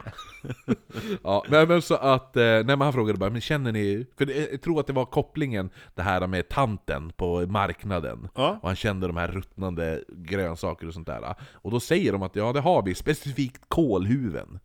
ja, 1.22 1.44
nej 1.48 1.66
men 1.66 1.82
så 1.82 1.94
att, 1.94 2.36
eh, 2.36 2.42
nej 2.42 2.64
men 2.64 2.80
han 2.80 2.92
frågade 2.92 3.18
bara, 3.18 3.30
men 3.30 3.40
känner 3.40 3.72
ni, 3.72 4.06
för 4.18 4.50
jag 4.50 4.62
tror 4.62 4.80
att 4.80 4.86
det 4.86 4.92
var 4.92 5.04
kopplingen, 5.04 5.70
det 5.94 6.02
här 6.02 6.26
med 6.26 6.48
tanten 6.48 7.12
på 7.16 7.46
marknaden. 7.46 8.28
Ja. 8.34 8.58
Och 8.62 8.68
han 8.68 8.76
kände 8.76 9.06
de 9.06 9.16
här 9.16 9.28
ruttnande 9.28 10.04
grönsaker 10.08 10.86
och 10.86 10.94
sånt 10.94 11.06
där. 11.06 11.34
Och 11.52 11.70
då 11.70 11.80
säger 11.80 12.12
de 12.12 12.22
att 12.22 12.36
ja, 12.36 12.52
det 12.52 12.60
har 12.60 12.82
vi, 12.82 12.94
specifikt 12.94 13.62
kålhuven. 13.68 14.60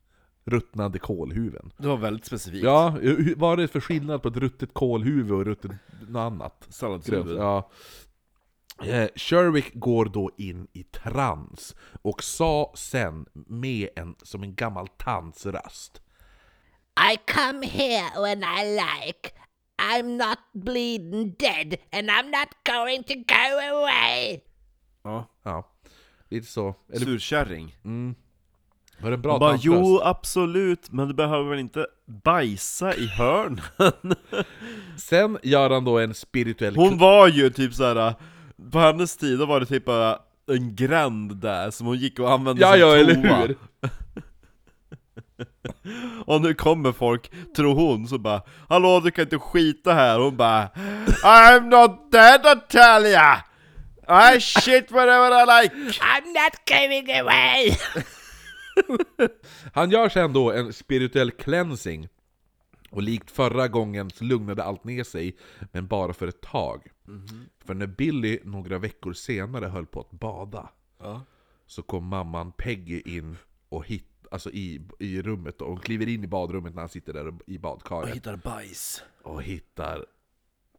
Ruttnande 0.47 0.99
kålhuven. 0.99 1.73
Det 1.77 1.87
var 1.87 1.97
väldigt 1.97 2.25
specifikt. 2.25 2.63
Ja, 2.63 2.97
vad 3.35 3.53
är 3.53 3.57
det 3.57 3.67
för 3.67 3.79
skillnad 3.79 4.21
på 4.21 4.27
ett 4.27 4.37
ruttet 4.37 4.73
kålhuvud 4.73 5.31
och 5.31 5.45
ruttet 5.45 5.71
något 6.07 6.19
annat? 6.19 6.67
Salladshuvud. 6.69 7.37
Ja. 7.37 7.71
Eh, 8.83 9.09
Sherwick 9.15 9.71
går 9.73 10.05
då 10.05 10.31
in 10.37 10.67
i 10.73 10.83
trans 10.83 11.75
och 12.01 12.23
sa 12.23 12.73
sen 12.75 13.25
med 13.33 13.89
en, 13.95 14.15
som 14.23 14.43
en 14.43 14.55
gammal 14.55 14.87
tants 14.87 15.45
röst 15.45 16.01
I 17.13 17.17
come 17.33 17.65
here 17.65 18.21
when 18.21 18.43
I 18.43 18.75
like. 18.75 19.31
I'm 19.93 20.17
not 20.17 20.37
bleeding 20.53 21.35
dead, 21.39 21.77
and 21.91 22.09
I'm 22.09 22.31
not 22.31 22.49
going 22.65 23.03
to 23.03 23.13
go 23.13 23.59
away. 23.75 24.39
Ja. 25.03 25.29
Ja, 25.43 25.75
lite 26.29 26.47
så. 26.47 26.75
Eller, 26.93 27.05
Surkärring. 27.05 27.75
Var 29.01 29.11
det 29.11 29.17
bra 29.17 29.39
bara, 29.39 29.57
jo 29.61 30.01
absolut, 30.03 30.91
men 30.91 31.07
du 31.07 31.13
behöver 31.13 31.49
väl 31.49 31.59
inte 31.59 31.87
bajsa 32.23 32.95
i 32.95 33.07
hörn? 33.07 33.61
Sen 34.97 35.37
gör 35.43 35.69
han 35.69 35.85
då 35.85 35.99
en 35.99 36.13
spirituell... 36.13 36.75
Hon 36.75 36.97
var 36.97 37.27
ju 37.27 37.49
typ 37.49 37.73
såhär, 37.73 38.13
på 38.71 38.79
hennes 38.79 39.17
tid 39.17 39.39
då 39.39 39.45
var 39.45 39.59
det 39.59 39.65
typ 39.65 39.85
bara 39.85 40.19
en 40.51 40.75
gränd 40.75 41.35
där 41.35 41.71
som 41.71 41.87
hon 41.87 41.97
gick 41.97 42.19
och 42.19 42.31
använde 42.31 42.61
Ja, 42.61 42.71
som 42.71 42.79
ja, 42.79 42.87
toa. 42.87 42.97
eller 42.97 43.15
hur? 43.15 43.55
Och 46.25 46.41
nu 46.41 46.53
kommer 46.53 46.91
folk, 46.91 47.31
tror 47.55 47.75
hon, 47.75 48.07
så 48.07 48.17
bara 48.17 48.41
Hallå 48.69 48.99
du 48.99 49.11
kan 49.11 49.23
inte 49.23 49.39
skita 49.39 49.93
här, 49.93 50.19
hon 50.19 50.37
bara 50.37 50.69
I'm 51.23 51.69
not 51.69 52.11
dead 52.11 52.41
I 52.45 52.71
tell 52.71 53.05
ya! 53.05 53.37
I 54.09 54.39
shit 54.39 54.91
whatever 54.91 55.31
I 55.31 55.61
like! 55.63 55.75
I'm 55.99 56.27
not 56.33 56.53
going 56.67 57.19
away. 57.19 57.77
Han 59.73 59.89
gör 59.91 60.09
sen 60.09 60.33
då 60.33 60.51
en 60.51 60.73
spirituell 60.73 61.31
cleansing 61.31 62.07
Och 62.89 63.01
likt 63.01 63.31
förra 63.31 63.67
gången 63.67 64.09
så 64.09 64.23
lugnade 64.23 64.63
allt 64.63 64.83
ner 64.83 65.03
sig, 65.03 65.37
men 65.71 65.87
bara 65.87 66.13
för 66.13 66.27
ett 66.27 66.41
tag. 66.41 66.87
För 67.65 67.73
när 67.73 67.87
Billy 67.87 68.39
några 68.43 68.77
veckor 68.79 69.13
senare 69.13 69.65
höll 69.65 69.85
på 69.85 69.99
att 69.99 70.11
bada, 70.11 70.69
så 71.65 71.81
kom 71.81 72.05
mamman 72.05 72.51
Peggy 72.51 73.01
in 73.05 73.37
och 73.69 73.85
hit, 73.85 74.09
alltså 74.31 74.51
i, 74.51 74.81
i 74.99 75.21
rummet. 75.21 75.61
Och 75.61 75.69
hon 75.69 75.79
kliver 75.79 76.07
in 76.07 76.23
i 76.23 76.27
badrummet 76.27 76.73
när 76.73 76.81
han 76.81 76.89
sitter 76.89 77.13
där 77.13 77.33
i 77.47 77.57
badkaret. 77.57 78.15
hittar 78.15 78.35
bajs. 78.35 79.03
Och 79.21 79.43
hittar... 79.43 80.05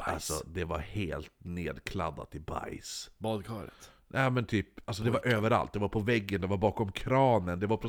Alltså, 0.01 0.44
det 0.46 0.64
var 0.64 0.78
helt 0.78 1.32
nedkladdat 1.38 2.34
i 2.34 2.40
bajs. 2.40 3.11
Badkaret. 3.18 3.92
Nej 4.09 4.30
men 4.30 4.44
typ, 4.44 4.66
alltså 4.84 5.02
det 5.02 5.11
var 5.11 5.26
överallt. 5.26 5.72
Det 5.72 5.78
var 5.78 5.88
på 5.88 6.00
väggen, 6.00 6.40
det 6.40 6.46
var 6.46 6.56
bakom 6.56 6.92
kranen, 6.92 7.61
det 7.61 7.66
var 7.66 7.76
på, 7.76 7.88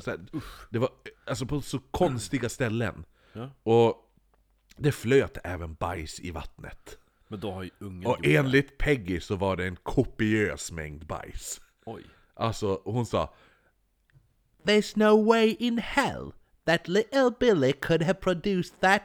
det 0.70 0.80
var, 0.80 0.90
alltså 1.26 1.46
på 1.46 1.62
så 1.62 1.80
konstiga 1.80 2.50
ställen. 2.50 3.06
Ja. 3.34 3.50
Och 3.64 3.96
det 4.78 4.92
flöt 4.92 5.38
även 5.44 5.74
bajs 5.74 6.20
i 6.20 6.32
vattnet. 6.32 6.98
Men 7.28 7.40
då 7.40 7.52
har 7.52 7.64
ju 7.64 7.70
ungen 7.80 8.06
Och 8.06 8.26
enligt 8.26 8.78
Peggy 8.78 9.20
så 9.20 9.36
var 9.36 9.58
det 9.58 9.66
en 9.66 9.76
kopiös 9.76 10.72
mängd 10.72 11.06
bajs. 11.06 11.62
Oj. 11.86 12.04
Alltså, 12.34 12.82
hon 12.86 13.06
sa 13.06 13.34
There's 14.64 14.94
no 14.96 15.26
way 15.26 15.56
in 15.60 15.78
hell 15.78 16.34
that 16.66 16.88
little 16.88 17.32
Billy 17.40 17.74
could 17.74 18.04
have 18.04 18.20
produced 18.20 18.80
that 18.80 19.02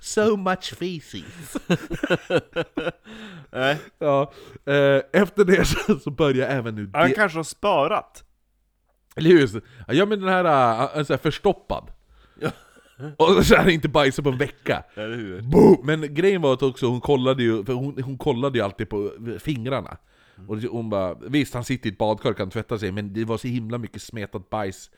so 0.00 0.36
much 0.36 0.74
feces. 0.74 1.56
Nej, 3.52 3.78
Ja, 3.98 4.32
eh, 4.66 5.20
efter 5.22 5.44
det 5.44 5.64
så, 5.64 5.98
så 6.04 6.10
börjar 6.10 6.48
även 6.48 6.74
nu... 6.74 6.90
han 6.92 7.12
kanske 7.12 7.38
har 7.38 7.44
sparat. 7.44 8.24
Eller 9.16 9.30
hur? 9.30 9.62
Ja 9.88 10.06
men 10.06 10.20
den 10.20 10.28
här, 10.28 10.98
äh, 10.98 11.04
så 11.04 11.12
här 11.12 11.18
förstoppad. 11.18 11.90
Ja. 12.40 12.50
Och 13.16 13.46
så 13.46 13.54
är 13.54 13.68
inte 13.68 13.88
bajsat 13.88 14.24
på 14.24 14.30
en 14.30 14.38
vecka. 14.38 14.84
Eller 14.94 15.16
hur? 15.16 15.40
Boom! 15.40 15.80
Men 15.82 16.14
grejen 16.14 16.42
var 16.42 16.52
att 16.52 16.62
också 16.62 16.86
hon 16.86 17.00
kollade 17.00 17.42
ju, 17.42 17.64
för 17.64 17.72
hon, 17.72 18.02
hon 18.02 18.18
kollade 18.18 18.58
ju 18.58 18.64
alltid 18.64 18.88
på 18.88 19.12
fingrarna. 19.38 19.96
Och 20.48 20.56
hon 20.56 20.90
bara, 20.90 21.14
visst 21.14 21.54
han 21.54 21.64
sitter 21.64 21.90
i 21.90 21.92
ett 21.92 21.98
badkar 21.98 22.30
och 22.30 22.36
kan 22.36 22.50
tvätta 22.50 22.78
sig, 22.78 22.92
men 22.92 23.12
det 23.12 23.24
var 23.24 23.38
så 23.38 23.48
himla 23.48 23.78
mycket 23.78 24.02
smetat 24.02 24.50
bajs 24.50 24.90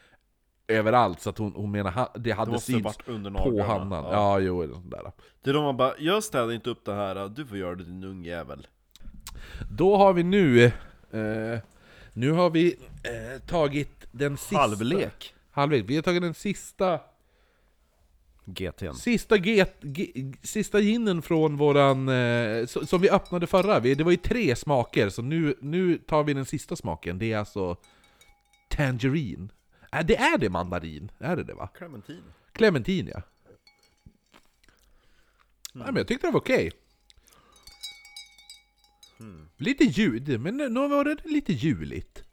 överallt 0.69 1.21
så 1.21 1.31
att 1.31 1.39
hon, 1.39 1.53
hon 1.57 1.71
menar 1.71 1.91
ha- 1.91 2.13
det 2.19 2.31
hade 2.31 2.51
Det 2.53 2.61
synts 2.61 2.97
på 2.97 3.63
handen. 3.63 4.05
Ja. 4.05 4.13
Ja, 4.13 4.39
jo, 4.39 4.63
eller 4.63 4.75
sånt 4.75 4.91
där. 4.91 5.13
Det 5.43 5.51
är 5.51 5.55
då 5.55 5.63
man 5.63 5.77
bara, 5.77 5.93
jag 5.99 6.25
städar 6.25 6.53
inte 6.53 6.71
upp 6.71 6.85
det 6.85 6.95
här, 6.95 7.29
du 7.29 7.47
får 7.47 7.59
göra 7.59 7.75
det 7.75 7.85
din 7.85 8.05
ungjävel. 8.05 8.67
Då 9.71 9.97
har 9.97 10.13
vi 10.13 10.23
nu, 10.23 10.65
eh, 10.65 11.59
nu 12.13 12.31
har 12.33 12.51
vi 12.51 12.77
eh, 13.03 13.43
tagit 13.47 14.07
den 14.13 14.37
sista... 14.37 14.57
Halvlek. 14.57 15.35
Halvlek. 15.51 15.85
Vi 15.89 15.95
har 15.95 16.03
tagit 16.03 16.23
den 16.23 16.35
sista 16.35 17.01
GT'n. 18.45 18.93
Sista, 18.93 19.37
get, 19.37 19.75
ge, 19.81 20.33
sista 20.43 20.81
ginen 20.81 21.23
från 21.23 21.57
våran, 21.57 22.09
eh, 22.09 22.13
so- 22.65 22.85
som 22.87 23.01
vi 23.01 23.11
öppnade 23.11 23.47
förra, 23.47 23.81
vi, 23.81 23.95
det 23.95 24.05
var 24.05 24.11
ju 24.11 24.17
tre 24.17 24.57
smaker, 24.57 25.09
så 25.09 25.23
nu, 25.23 25.55
nu 25.61 25.99
tar 25.99 26.25
vi 26.25 26.35
den 26.35 26.45
sista 26.45 26.77
smaken, 26.77 27.19
det 27.19 27.33
är 27.33 27.39
alltså 27.39 27.77
Tangerine. 28.69 29.49
Äh, 29.93 30.07
det 30.07 30.17
är 30.17 30.39
det 30.39 30.51
mandarin, 30.51 31.11
är 31.19 31.37
det 31.37 31.45
det 31.45 31.55
va? 31.55 31.69
Clementin. 31.75 32.23
Clementin 32.53 33.07
ja. 33.07 33.23
Nej, 35.73 35.87
men 35.87 35.97
jag 35.97 36.09
tyckte 36.09 36.27
det 36.27 36.31
var 36.31 36.41
okej. 36.41 36.73
Lite 39.57 39.85
ljud, 39.85 40.41
men 40.41 40.57
nu 40.57 40.89
var 40.89 41.05
det 41.05 41.17
lite 41.25 41.53
juligt. 41.53 42.25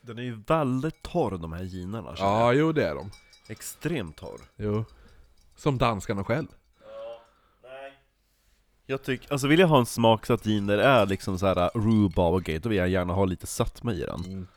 Den 0.00 0.18
är 0.18 0.22
ju 0.22 0.42
väldigt 0.46 1.02
torr 1.02 1.38
de 1.38 1.52
här 1.52 1.64
ginerna 1.64 2.16
känner 2.16 2.30
jag. 2.30 2.40
Ja, 2.40 2.52
jo 2.52 2.72
det 2.72 2.88
är 2.88 2.94
de. 2.94 3.10
Extremt 3.48 4.16
torr. 4.16 4.40
Jo. 4.56 4.84
Som 5.56 5.78
danskarna 5.78 6.24
själv. 6.24 6.46
Jag 8.90 9.02
tycker, 9.02 9.32
alltså 9.32 9.46
vill 9.46 9.60
jag 9.60 9.68
ha 9.68 9.78
en 9.78 9.86
smaksatt 9.86 10.44
gin 10.44 10.66
där 10.66 10.76
det 10.76 10.84
är 10.84 11.06
liksom 11.06 11.38
så 11.38 11.46
här 11.46 11.70
rhubarb 11.74 12.34
och 12.34 12.42
grejer, 12.42 12.60
då 12.60 12.68
vill 12.68 12.78
jag 12.78 12.88
gärna 12.88 13.12
ha 13.12 13.24
lite 13.24 13.46
sötma 13.46 13.92
i 13.92 14.00
den. 14.00 14.48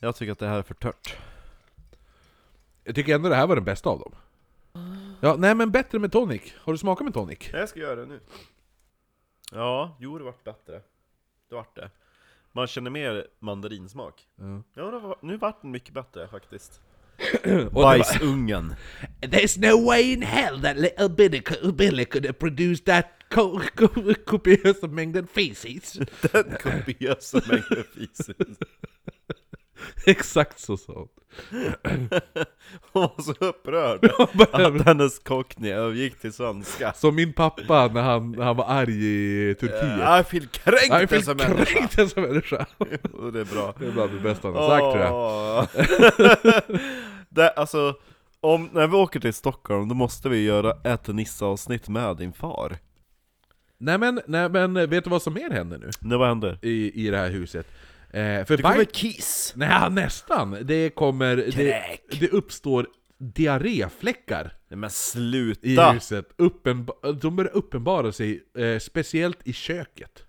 Jag 0.00 0.16
tycker 0.16 0.32
att 0.32 0.38
det 0.38 0.46
här 0.46 0.58
är 0.58 0.62
för 0.62 0.74
tört. 0.74 1.16
Jag 2.84 2.94
tycker 2.94 3.14
ändå 3.14 3.28
det 3.28 3.34
här 3.34 3.46
var 3.46 3.54
den 3.54 3.64
bästa 3.64 3.90
av 3.90 3.98
dem. 3.98 4.14
Ja, 5.20 5.36
nej 5.38 5.54
men 5.54 5.70
bättre 5.70 5.98
med 5.98 6.12
tonic. 6.12 6.42
Har 6.58 6.72
du 6.72 6.78
smakat 6.78 7.04
med 7.04 7.14
tonic? 7.14 7.38
Jag 7.52 7.68
ska 7.68 7.80
göra 7.80 7.96
det 7.96 8.06
nu. 8.06 8.20
Ja, 9.52 9.96
jo 10.00 10.18
det 10.18 10.24
vart 10.24 10.44
bättre. 10.44 10.80
Det 11.48 11.54
vart 11.54 11.76
det. 11.76 11.90
Man 12.52 12.66
känner 12.66 12.90
mer 12.90 13.26
mandarinsmak. 13.38 14.28
Ja. 14.36 14.62
Ja, 14.74 14.90
det 14.90 14.98
var, 14.98 15.16
nu 15.20 15.36
vart 15.36 15.62
den 15.62 15.70
mycket 15.70 15.94
bättre 15.94 16.28
faktiskt. 16.28 16.80
Bajsungen. 17.72 18.74
There's 19.20 19.58
no 19.58 19.86
way 19.86 20.12
in 20.12 20.22
hell 20.22 20.60
that 20.62 20.76
little 20.76 21.08
Billy 21.08 21.40
could, 21.40 21.76
Billy 21.76 22.04
could 22.04 22.26
have 22.26 22.38
produced 22.38 22.84
that 22.84 23.15
co- 23.34 23.60
co- 23.74 24.14
copiösa 24.26 24.86
mängden 24.86 25.26
feces. 25.26 25.92
Den 26.32 26.44
kopiösa 26.62 27.40
mängden 27.48 27.84
fises. 27.94 28.36
Exakt 30.06 30.60
så 30.60 30.76
sa 30.76 30.92
hon. 30.92 31.08
Hon 32.92 33.02
var 33.02 33.22
så 33.22 33.32
upprörd 33.32 34.04
att 34.52 34.86
hennes 34.86 35.18
cockney 35.18 35.70
övergick 35.70 36.20
till 36.20 36.32
svenska. 36.32 36.92
Som 36.92 37.14
min 37.14 37.32
pappa 37.32 37.86
när 37.94 38.02
han, 38.02 38.32
när 38.32 38.44
han 38.44 38.56
var 38.56 38.64
arg 38.68 39.04
i 39.50 39.54
Turkiet. 39.54 39.98
Jag 40.00 40.26
feel 40.28 40.46
kränkt 40.46 40.86
Jag 40.88 41.12
är 41.12 41.20
som 41.20 41.36
människa. 41.36 41.64
kränkt 41.64 42.12
som 42.12 42.22
människa. 42.22 42.66
Det 43.32 43.40
är 43.40 43.54
bra. 43.54 43.74
Det 43.78 43.86
är 43.86 43.90
bland 43.92 44.12
det 44.12 44.20
bästa 44.20 44.48
han 44.48 44.56
har 44.56 44.68
sagt 44.68 44.92
tror 44.92 45.04
jag. 45.04 46.80
det, 47.28 47.48
alltså, 47.50 47.94
om, 48.40 48.70
när 48.72 48.86
vi 48.86 48.96
åker 48.96 49.20
till 49.20 49.34
Stockholm, 49.34 49.88
då 49.88 49.94
måste 49.94 50.28
vi 50.28 50.44
göra 50.44 50.72
ett 50.92 51.06
Nisse-avsnitt 51.08 51.88
med 51.88 52.16
din 52.16 52.32
far. 52.32 52.76
Nej 53.78 53.98
men, 53.98 54.20
nej 54.26 54.48
men, 54.48 54.74
vet 54.90 55.04
du 55.04 55.10
vad 55.10 55.22
som 55.22 55.34
mer 55.34 55.50
händer 55.50 55.78
nu? 55.78 55.90
Nu 56.00 56.16
vad 56.16 56.28
händer? 56.28 56.58
I, 56.62 57.06
i 57.06 57.10
det 57.10 57.18
här 57.18 57.30
huset? 57.30 57.66
Eh, 58.10 58.44
för 58.44 58.56
Det 58.56 58.62
kommer 58.62 58.84
kiss! 58.84 59.52
Nej, 59.56 59.90
nästan! 59.90 60.56
Det 60.62 60.90
kommer... 60.90 61.36
Det, 61.36 61.98
det 62.20 62.28
uppstår 62.28 62.86
diarréfläckar 63.18 64.52
Nej 64.68 64.78
men 64.78 64.88
i 64.88 64.92
sluta! 64.92 65.90
huset. 65.92 66.28
Uppenba- 66.38 67.12
de 67.20 67.36
börjar 67.36 67.56
uppenbara 67.56 68.12
sig, 68.12 68.44
eh, 68.58 68.78
speciellt 68.78 69.38
i 69.44 69.52
köket. 69.52 70.22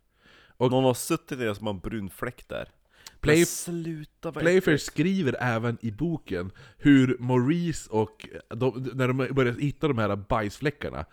Och- 0.57 0.71
Någon 0.71 0.83
har 0.83 0.93
suttit 0.93 1.31
i 1.39 1.43
det 1.43 1.55
som 1.55 1.67
har 1.67 1.73
en 1.73 1.79
brun 1.79 2.09
fläck 2.09 2.47
där. 2.47 2.67
Play- 3.21 3.45
sluta 3.45 4.31
Playfair 4.31 4.77
skriver 4.77 5.35
även 5.39 5.77
i 5.81 5.91
boken 5.91 6.51
hur 6.77 7.17
Maurice 7.19 7.89
och 7.89 8.29
de, 8.49 8.89
när 8.93 9.07
de 9.07 9.17
börjar 9.33 9.53
hitta 9.53 9.87
de 9.87 9.97
här 9.97 10.15
bajsfläckarna, 10.15 11.05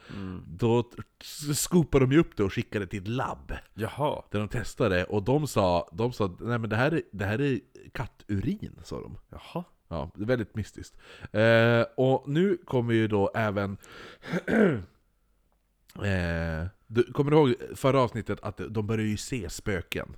då 0.46 0.82
t- 0.82 1.54
skopar 1.54 2.00
de 2.00 2.12
ju 2.12 2.18
upp 2.18 2.36
det 2.36 2.44
och 2.44 2.52
skickar 2.52 2.80
det 2.80 2.86
till 2.86 3.02
ett 3.02 3.08
labb. 3.08 3.52
Jaha. 3.74 4.22
Där 4.30 4.38
de 4.38 4.48
testade, 4.48 5.04
och 5.04 5.22
de 5.22 5.46
sa, 5.46 5.88
de 5.92 6.12
sa 6.12 6.36
nej 6.40 6.58
men 6.58 6.70
det 6.70 6.76
här 6.76 6.92
är, 6.94 7.02
det 7.12 7.24
här 7.24 7.40
är 7.40 7.60
katturin, 7.92 8.80
sa 8.84 9.00
de. 9.00 9.18
Jaha. 9.30 9.64
Ja, 9.88 10.10
det 10.14 10.22
är 10.22 10.26
väldigt 10.26 10.54
mystiskt. 10.54 10.96
Eh, 11.32 11.82
och 11.96 12.28
nu 12.28 12.56
kommer 12.64 12.94
ju 12.94 13.08
då 13.08 13.30
även... 13.34 13.76
eh, 16.04 16.66
du, 16.86 17.02
kommer 17.12 17.30
du 17.30 17.36
ihåg 17.36 17.54
förra 17.74 18.00
avsnittet 18.00 18.38
att 18.42 18.60
de 18.68 18.86
började 18.86 19.08
ju 19.08 19.16
se 19.16 19.50
spöken? 19.50 20.16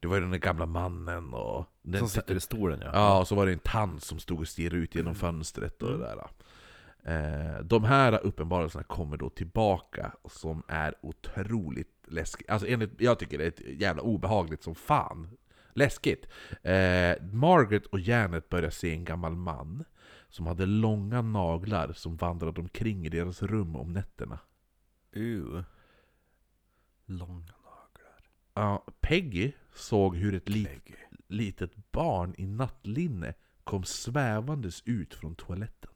Det 0.00 0.08
var 0.08 0.14
ju 0.14 0.20
den 0.20 0.30
där 0.30 0.38
gamla 0.38 0.66
mannen 0.66 1.34
och... 1.34 1.64
Den 1.82 1.98
Som 1.98 2.08
sitter 2.08 2.34
i 2.34 2.40
stolen 2.40 2.80
ja. 2.84 2.90
Ja, 2.92 3.20
och 3.20 3.28
så 3.28 3.34
var 3.34 3.46
det 3.46 3.52
en 3.52 3.58
tant 3.58 4.02
som 4.02 4.18
stod 4.18 4.40
och 4.40 4.48
stirrade 4.48 4.76
ut 4.76 4.94
genom 4.94 5.14
fönstret 5.14 5.82
och 5.82 5.90
det 5.90 5.98
där. 5.98 6.26
Eh, 7.06 7.60
de 7.60 7.84
här 7.84 8.26
uppenbarelserna 8.26 8.84
kommer 8.84 9.16
då 9.16 9.30
tillbaka, 9.30 10.12
och 10.22 10.32
som 10.32 10.62
är 10.68 10.94
otroligt 11.02 12.04
läskiga. 12.08 12.52
Alltså 12.52 12.68
enligt, 12.68 13.00
jag 13.00 13.18
tycker 13.18 13.38
det 13.38 13.44
är 13.44 13.48
ett 13.48 13.80
jävla 13.80 14.02
obehagligt 14.02 14.62
som 14.62 14.74
fan. 14.74 15.28
Läskigt. 15.72 16.26
Eh, 16.62 17.22
Margaret 17.32 17.86
och 17.86 18.00
Janet 18.00 18.48
börjar 18.48 18.70
se 18.70 18.92
en 18.92 19.04
gammal 19.04 19.36
man 19.36 19.84
som 20.28 20.46
hade 20.46 20.66
långa 20.66 21.22
naglar 21.22 21.92
som 21.92 22.16
vandrade 22.16 22.60
omkring 22.60 23.06
i 23.06 23.08
deras 23.08 23.42
rum 23.42 23.76
om 23.76 23.92
nätterna. 23.92 24.38
Uh. 25.16 25.62
Långa 27.06 27.54
naglar. 27.64 28.30
Ja, 28.54 28.84
Peggy 29.00 29.52
såg 29.76 30.16
hur 30.16 30.34
ett 30.34 30.48
lit, 30.48 30.90
litet 31.28 31.92
barn 31.92 32.34
i 32.38 32.46
nattlinne 32.46 33.34
kom 33.64 33.84
svävandes 33.84 34.82
ut 34.84 35.14
från 35.14 35.34
toaletten. 35.34 35.90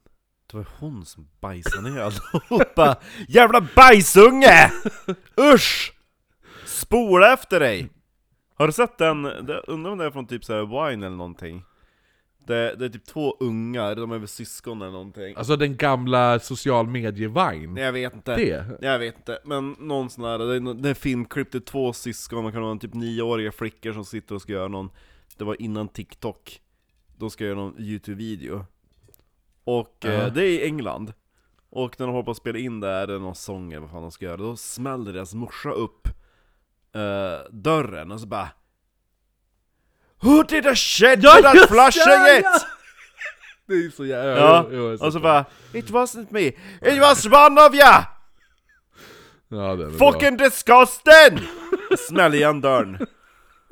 Det 0.51 0.57
var 0.57 0.67
hon 0.79 1.05
som 1.05 1.27
bajsade 1.39 1.89
ner 1.89 2.01
allihopa! 2.01 2.95
Jävla 3.27 3.67
bajsunge! 3.75 4.71
Usch! 5.53 5.93
Spola 6.65 7.33
efter 7.33 7.59
dig! 7.59 7.89
Har 8.55 8.67
du 8.67 8.73
sett 8.73 8.97
den? 8.97 9.23
Det, 9.23 9.61
undrar 9.67 9.91
om 9.91 9.97
det 9.97 10.05
är 10.05 10.11
från 10.11 10.27
typ 10.27 10.45
såhär 10.45 10.89
Wine 10.89 11.05
eller 11.05 11.17
någonting? 11.17 11.63
Det, 12.47 12.75
det 12.75 12.85
är 12.85 12.89
typ 12.89 13.05
två 13.05 13.35
ungar, 13.39 13.95
de 13.95 14.11
är 14.11 14.17
väl 14.17 14.27
syskon 14.27 14.81
eller 14.81 14.91
någonting 14.91 15.35
Alltså 15.37 15.55
den 15.55 15.77
gamla 15.77 16.39
social 16.39 16.87
medie-Vine. 16.87 17.79
Jag 17.79 17.91
vet 17.91 18.13
inte 18.15 18.35
Det? 18.35 18.65
Jag 18.81 18.99
vet 18.99 19.15
inte, 19.17 19.39
men 19.45 19.75
någon 19.79 20.09
sån 20.09 20.23
här, 20.23 20.37
det 20.39 20.55
är, 20.55 20.73
det 20.73 20.89
är 20.89 20.93
filmklipp, 20.93 21.51
det 21.51 21.57
är 21.57 21.59
två 21.59 21.93
syskon, 21.93 22.45
det 22.45 22.51
kan 22.51 22.61
vara 22.61 22.77
typ 22.77 22.93
nioåriga 22.93 23.51
flickor 23.51 23.93
som 23.93 24.05
sitter 24.05 24.35
och 24.35 24.41
ska 24.41 24.53
göra 24.53 24.67
någon 24.67 24.89
Det 25.37 25.43
var 25.43 25.61
innan 25.61 25.87
TikTok 25.87 26.61
De 27.17 27.29
ska 27.29 27.45
göra 27.45 27.55
någon 27.55 27.75
YouTube-video 27.79 28.65
Och 29.63 29.97
Ja. 29.99 30.09
eh, 30.09 30.33
det 30.33 30.41
är 30.43 30.49
i 30.49 30.65
England 30.65 31.13
Och 31.69 31.99
när 31.99 32.07
de 32.07 32.13
håller 32.13 32.25
på 32.25 32.31
att 32.31 32.37
spela 32.37 32.59
in 32.59 32.79
det 32.79 32.87
här, 32.87 33.07
är 33.07 33.19
någon 33.19 33.35
sång 33.35 33.71
eller 33.71 33.81
vad 33.81 33.91
fan 33.91 34.01
de 34.01 34.11
ska 34.11 34.25
göra 34.25 34.37
Då 34.37 34.55
smäller 34.55 35.13
deras 35.13 35.33
morsa 35.33 35.69
upp 35.71 36.07
eh, 36.95 37.51
dörren 37.51 38.11
och 38.11 38.19
så 38.19 38.27
bara 38.27 38.49
Who 40.21 40.43
did 40.43 40.67
a 40.67 40.75
shit 40.75 41.23
Ja, 41.23 41.35
with 41.35 41.43
that 41.43 41.93
det, 41.93 42.37
it? 42.37 42.43
ja! 42.45 42.59
Det 43.67 43.73
är 43.73 43.89
så 43.89 44.05
jävla... 44.05 44.39
Ja, 44.41 44.65
jo, 44.71 44.77
jo, 44.99 45.05
och 45.05 45.13
så 45.13 45.19
bara 45.19 45.45
It 45.73 45.89
wasn't 45.89 46.27
me, 46.29 46.47
it 46.81 47.01
was 47.01 47.25
one 47.25 47.61
of 47.61 47.73
ya! 47.75 48.05
Ja, 49.49 49.75
det 49.75 49.83
är 49.83 49.89
bra. 49.89 50.11
Fucking 50.11 50.37
disgusting! 50.37 51.47
Smäll 52.07 52.33
igen 52.33 52.61
dörren. 52.61 53.07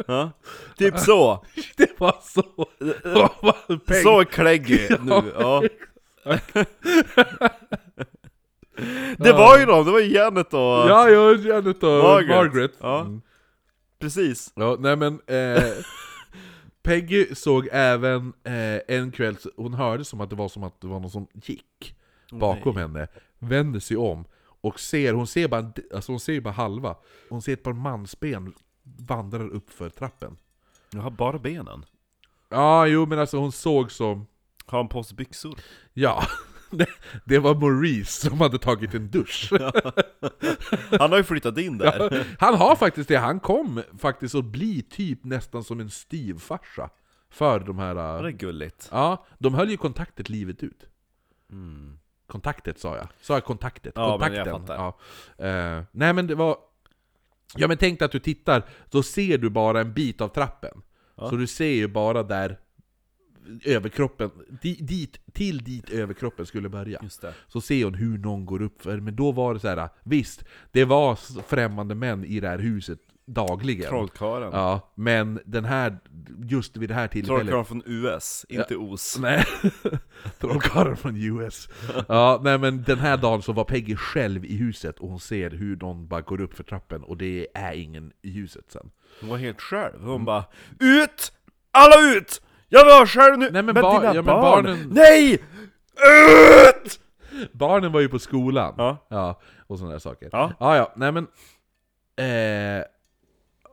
Ja, 0.08 0.32
typ 0.78 1.00
så. 1.00 1.45
Det 1.78 2.00
var 2.00 2.16
så... 2.22 2.43
Peng. 3.86 3.95
Så 4.04 4.26
kläggig 4.26 4.89
nu, 5.02 5.22
ja. 5.39 5.64
Det 9.18 9.34
var 9.34 9.58
ju 9.58 9.66
de, 9.66 9.86
det 9.86 9.91
var 9.91 10.00
ju 10.00 10.14
Janet 10.14 10.54
och 10.54 10.60
Ja, 10.60 11.10
ja, 11.10 11.34
Janet 11.36 11.84
och 11.84 12.04
Margaret. 12.04 12.28
Margaret. 12.30 12.72
Ja. 12.80 13.00
Mm. 13.02 13.22
precis. 14.02 14.52
Ja, 14.56 14.78
nej 14.80 14.95
men... 14.95 15.20
Eh, 15.28 15.64
Peggy 16.84 17.36
såg 17.36 17.67
även 17.71 18.34
eh, 18.43 18.80
en 18.97 19.11
kväll, 19.11 19.38
hon 19.57 19.73
hörde 19.73 20.05
som 20.05 20.21
att 20.21 20.30
det 20.30 20.36
var 20.36 20.47
som 20.49 20.63
att 20.63 20.82
det 20.82 20.88
var 20.88 20.99
någon 20.99 21.11
som 21.11 21.27
gick 21.34 21.95
bakom 22.32 22.77
henne, 22.77 23.07
vänder 23.39 23.80
sig 23.80 23.97
om 23.97 24.25
och 24.61 24.80
ser, 24.80 25.13
hon 25.13 25.27
ser 25.27 25.47
bara, 25.47 25.71
alltså 25.93 26.11
hon 26.11 26.19
ser 26.19 26.41
bara 26.41 26.53
halva, 26.53 26.95
hon 27.30 27.41
ser 27.41 27.53
ett 27.53 27.63
par 27.63 27.73
mansben 27.73 28.53
vandrar 28.84 29.49
upp 29.49 29.69
för 29.69 29.89
trappen. 29.89 30.38
Jag 30.91 31.01
har 31.01 31.11
bara 31.11 31.39
benen. 31.39 31.86
Ja, 32.49 32.88
jo 32.88 33.05
men 33.05 33.19
alltså 33.19 33.38
hon 33.38 33.51
såg 33.51 33.91
som, 33.91 34.27
Har 34.65 34.77
han 34.80 34.88
på 34.88 35.03
sig 35.03 35.15
byxor? 35.15 35.59
ja, 35.93 36.23
det, 37.26 37.39
var 37.39 37.55
Maurice 37.55 38.30
som 38.30 38.41
hade 38.41 38.57
tagit 38.59 38.93
en 38.93 39.09
dusch. 39.09 39.49
Han 40.99 41.11
har 41.11 41.17
ju 41.17 41.24
flyttat 41.24 41.57
in 41.57 41.78
där. 41.78 42.26
Han 42.39 42.55
har 42.55 42.76
faktiskt 42.76 43.09
det, 43.09 43.17
han 43.17 43.39
kom 43.39 43.82
faktiskt 43.99 44.36
att 44.36 44.45
bli 44.45 44.82
typ 44.82 45.24
nästan 45.24 45.63
som 45.63 45.80
en 45.80 45.89
styvfarsa 45.89 46.89
för 47.30 47.59
de 47.59 47.80
här... 47.80 47.95
Ja, 47.95 48.22
det 48.22 48.28
är 48.28 48.32
gulligt. 48.32 48.89
Ja, 48.91 49.26
de 49.38 49.53
höll 49.53 49.70
ju 49.70 49.78
kontaktet 49.78 50.30
livet 50.30 50.63
ut. 50.63 50.86
Kontaktet 52.28 52.80
sa 52.80 52.97
jag. 52.97 53.07
Sa 53.22 53.34
jag 53.34 53.43
kontaktet? 53.43 53.93
Ja, 53.95 54.17
men 54.20 54.34
jag 54.34 54.45
Kontakten. 54.45 54.78
fattar. 54.78 54.93
Ja. 55.38 55.45
Eh, 55.45 55.84
nej 55.91 56.13
men 56.13 56.28
det 56.28 56.36
var... 56.36 56.57
Ja 57.55 57.67
men 57.67 57.78
tänk 57.78 57.99
dig 57.99 58.05
att 58.05 58.11
du 58.11 58.20
tittar, 58.20 58.63
då 58.89 59.03
ser 59.03 59.38
du 59.38 59.49
bara 59.49 59.82
en 59.82 59.93
bit 59.93 60.22
av 60.22 60.28
trappen. 60.28 60.82
Så 61.15 61.36
du 61.36 61.47
ser 61.47 61.65
ju 61.70 61.88
bara 61.88 62.24
där 62.24 62.59
överkroppen, 63.66 64.32
di, 64.62 64.76
dit, 64.76 65.20
till 65.34 65.64
dit 65.64 65.89
överkroppen 65.89 66.45
skulle 66.45 66.70
börja. 66.70 67.02
Så 67.47 67.62
ser 67.62 67.84
hon 67.84 67.93
hur 67.93 68.18
någon 68.18 68.45
går 68.45 68.62
upp 68.62 68.82
för 68.82 69.00
men 69.00 69.16
då 69.16 69.32
var 69.32 69.54
det 69.54 69.60
så 69.60 69.68
här. 69.68 69.89
visst, 70.04 70.43
det 70.72 70.86
var 70.86 71.16
främmande 71.41 71.95
män 71.95 72.26
i 72.26 72.39
det 72.39 72.47
här 72.47 72.60
huset 72.60 73.00
dagligen. 73.34 73.89
Trollkarlen. 73.89 74.50
Ja, 74.54 74.91
men 74.95 75.39
den 75.45 75.66
här, 75.66 76.00
just 76.50 76.78
vid 76.78 76.89
det 76.89 76.95
här 76.95 77.08
tillfället... 77.08 77.39
Trollkarlen 77.41 77.66
från 77.66 77.84
US, 77.86 78.45
inte 78.50 78.76
OS. 78.76 79.18
Nej, 79.22 79.45
trollkarlen 80.39 80.97
från 80.97 81.16
US. 81.16 81.70
Ja, 82.08 82.41
nej 82.43 82.58
men 82.58 82.84
den 82.84 83.00
här 83.00 83.18
dagen 83.18 83.41
så 83.41 83.54
var 83.54 83.64
Peggy 83.64 83.95
själv 83.95 84.45
i 84.45 84.56
huset 84.56 85.00
och 85.00 85.10
hon 85.10 85.20
ser 85.20 85.50
hur 85.50 85.76
någon 85.76 86.08
bara 86.08 86.22
går 86.22 86.41
upp 86.41 86.54
för 86.54 86.64
trappen 86.64 87.04
och 87.04 87.18
det 87.18 87.47
är 87.54 87.74
ingen 87.74 88.12
i 88.22 88.32
huset 88.32 88.66
sen. 88.68 88.91
Hon 89.20 89.30
var 89.30 89.38
helt 89.38 89.62
själv, 89.62 90.02
hon 90.02 90.26
bara 90.26 90.45
UT! 90.80 91.32
Alla 91.72 92.16
ut! 92.18 92.41
Jag 92.70 92.86
var 92.86 93.05
själv 93.05 93.38
nu! 93.38 93.49
Nej, 93.51 93.63
men 93.63 93.74
med 93.74 93.84
bar- 93.84 93.99
dina 93.99 94.15
ja, 94.15 94.22
men 94.22 94.26
barn! 94.26 94.63
barnen- 94.63 94.89
Nej! 94.91 95.34
UT! 96.84 96.99
Barnen 97.51 97.91
var 97.91 97.99
ju 97.99 98.09
på 98.09 98.20
skolan. 98.20 98.74
Ja. 98.78 99.07
ja 99.09 99.41
och 99.67 99.78
sådana 99.78 99.91
där 99.93 99.99
saker. 99.99 100.30
Ja. 100.32 100.53
ja, 100.59 100.76
ja 100.76 100.93
nej 100.95 101.11
men... 101.11 101.28
Eh, 102.15 102.84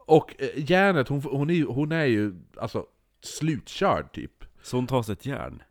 och 0.07 0.35
eh, 0.39 0.71
järnet, 0.71 1.09
hon, 1.09 1.23
hon, 1.23 1.51
är 1.51 1.55
ju, 1.55 1.67
hon 1.67 1.93
är 1.93 2.05
ju 2.05 2.35
alltså 2.57 2.87
slutkörd 3.23 4.13
typ. 4.13 4.45
Så 4.63 4.77
hon 4.77 4.87
tar 4.87 5.03
sig 5.03 5.13
ett 5.13 5.27
järn? 5.27 5.63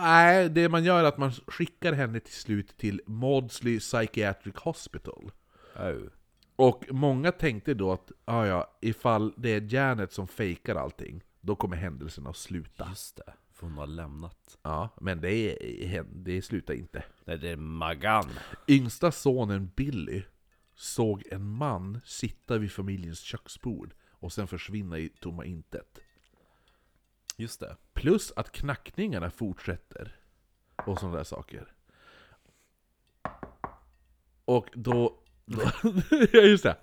Nej, 0.00 0.48
det 0.48 0.68
man 0.68 0.84
gör 0.84 1.00
är 1.00 1.04
att 1.08 1.18
man 1.18 1.32
skickar 1.32 1.92
henne 1.92 2.20
till 2.20 2.34
slut 2.34 2.76
till 2.76 3.00
Maudsley 3.06 3.78
Psychiatric 3.80 4.54
Hospital. 4.56 5.30
Au. 5.76 6.10
Och 6.56 6.84
många 6.90 7.32
tänkte 7.32 7.74
då 7.74 7.92
att 7.92 8.12
ah, 8.24 8.44
ja, 8.44 8.78
ifall 8.80 9.34
det 9.36 9.50
är 9.54 9.74
Janet 9.74 10.12
som 10.12 10.28
fejkar 10.28 10.74
allting, 10.76 11.22
då 11.46 11.56
kommer 11.56 11.76
händelserna 11.76 12.30
att 12.30 12.36
sluta. 12.36 12.86
Just 12.88 13.16
det, 13.16 13.34
för 13.52 13.66
hon 13.66 13.78
har 13.78 13.86
lämnat. 13.86 14.58
Ja, 14.62 14.88
men 15.00 15.20
det, 15.20 15.32
är, 15.32 16.04
det 16.12 16.42
slutar 16.42 16.74
inte. 16.74 17.04
Nej, 17.24 17.38
det 17.38 17.48
är 17.48 17.56
Magan. 17.56 18.30
Yngsta 18.68 19.12
sonen 19.12 19.70
Billy 19.76 20.22
såg 20.74 21.22
en 21.30 21.48
man 21.48 22.00
sitta 22.04 22.58
vid 22.58 22.72
familjens 22.72 23.20
köksbord 23.20 23.94
och 24.10 24.32
sen 24.32 24.46
försvinna 24.46 24.98
i 24.98 25.08
tomma 25.08 25.44
intet. 25.44 25.98
Just 27.36 27.60
det. 27.60 27.76
Plus 27.92 28.32
att 28.36 28.52
knackningarna 28.52 29.30
fortsätter. 29.30 30.16
Och 30.86 30.98
sådana 30.98 31.16
där 31.16 31.24
saker. 31.24 31.72
Och 34.44 34.68
då... 34.74 35.22
då 35.44 35.62
just 36.32 36.64
det. 36.64 36.76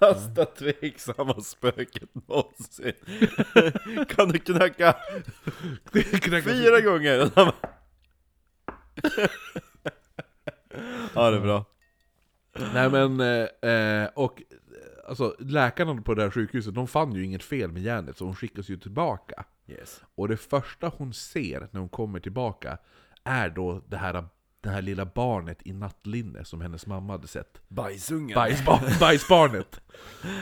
Bästa 0.00 0.44
tveksamma 0.44 1.40
spöket 1.40 2.14
någonsin. 2.14 2.92
kan 4.08 4.28
du 4.28 4.38
knacka 4.38 4.94
fyra 6.42 6.80
gånger? 6.80 7.30
Ja, 11.14 11.30
det 11.30 11.36
är 11.36 11.40
bra. 11.40 11.64
Nej 12.74 12.90
men, 12.90 13.20
eh, 13.20 13.70
eh, 13.70 14.08
och 14.14 14.42
alltså 15.08 15.36
läkarna 15.38 16.02
på 16.02 16.14
det 16.14 16.22
här 16.22 16.30
sjukhuset, 16.30 16.74
de 16.74 16.88
fann 16.88 17.12
ju 17.12 17.24
inget 17.24 17.42
fel 17.42 17.72
med 17.72 17.82
järnet, 17.82 18.16
så 18.16 18.24
hon 18.24 18.34
skickas 18.34 18.68
ju 18.68 18.76
tillbaka. 18.76 19.44
Yes. 19.66 20.02
Och 20.14 20.28
det 20.28 20.36
första 20.36 20.88
hon 20.96 21.14
ser 21.14 21.68
när 21.70 21.80
hon 21.80 21.88
kommer 21.88 22.20
tillbaka 22.20 22.78
är 23.24 23.50
då 23.50 23.82
det 23.88 23.96
här, 23.96 24.24
det 24.66 24.72
här 24.72 24.82
lilla 24.82 25.04
barnet 25.04 25.58
i 25.64 25.72
nattlinne 25.72 26.44
som 26.44 26.60
hennes 26.60 26.86
mamma 26.86 27.12
hade 27.12 27.26
sett. 27.26 27.60
Bajsungen. 27.68 28.34
Bajsbar 28.34 28.80
bajsbarnet! 29.00 29.80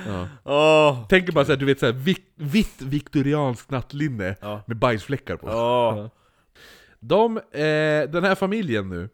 Ja. 0.07 0.29
Åh! 0.45 1.07
Tänk 1.09 1.35
bara 1.35 1.45
såhär, 1.45 1.57
du 1.59 1.67
vet 1.67 1.81
såhär, 1.81 1.93
vitt, 1.93 2.33
vitt 2.35 2.83
viktorianskt 2.83 3.71
nattlinne 3.71 4.37
Ja. 4.41 4.63
med 4.67 4.77
bajsfläckar 4.77 5.37
på. 5.37 5.47
Åh! 5.47 6.07
De, 7.01 7.37
eh, 7.39 8.11
den 8.11 8.25
här 8.25 8.35
familjen 8.35 8.89
nu, 8.89 9.09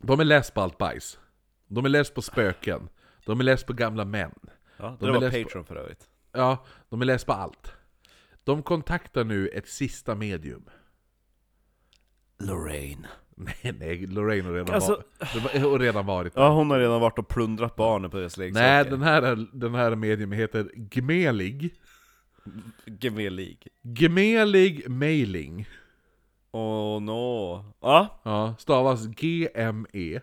de 0.00 0.20
är 0.20 0.24
less 0.24 0.50
på 0.50 0.60
allt 0.60 0.78
bajs. 0.78 1.18
De 1.66 1.84
är 1.84 1.88
less 1.88 2.10
på 2.14 2.22
spöken. 2.22 2.88
De 3.26 3.40
är 3.40 3.44
less 3.44 3.64
på 3.64 3.72
gamla 3.72 4.04
män. 4.04 4.34
Ja, 4.76 4.96
De 5.00 5.06
det 5.06 5.16
är 5.16 5.20
var 5.20 5.42
Patreon 5.44 5.64
för 5.64 5.76
övrigt. 5.76 6.08
Ja, 6.32 6.64
de 6.88 7.00
är 7.00 7.04
less 7.06 7.24
på 7.24 7.32
allt. 7.32 7.72
De 8.44 8.62
kontaktar 8.62 9.24
nu 9.24 9.48
ett 9.48 9.68
sista 9.68 10.14
medium. 10.14 10.64
Lorraine. 12.38 13.06
Nej, 13.62 13.74
nej, 13.80 14.06
Lorraine 14.06 14.44
har 14.46 14.52
redan, 14.52 14.74
Alltså- 14.74 15.02
var, 15.34 15.70
har 15.70 15.78
redan 15.78 16.06
varit 16.06 16.34
där. 16.34 16.42
Ja, 16.42 16.48
hon 16.48 16.70
har 16.70 16.78
redan 16.78 17.00
varit 17.00 17.18
och 17.18 17.28
plundrat 17.28 17.76
barnen 17.76 18.10
på 18.10 18.16
deras 18.16 18.36
leksaker. 18.36 18.66
Nej, 18.66 18.84
den 18.84 19.02
här, 19.02 19.46
den 19.52 19.74
här 19.74 19.94
medium 19.94 20.32
heter 20.32 20.70
Gmelig. 20.74 21.74
Gemelig. 23.00 23.68
Gmelig 23.82 24.88
Mailing. 24.90 25.66
Åh 26.52 27.02
no. 27.02 27.64
Ja, 27.80 28.20
Ja, 28.24 28.54
stavas 28.58 29.06
G-M-E. 29.06 30.20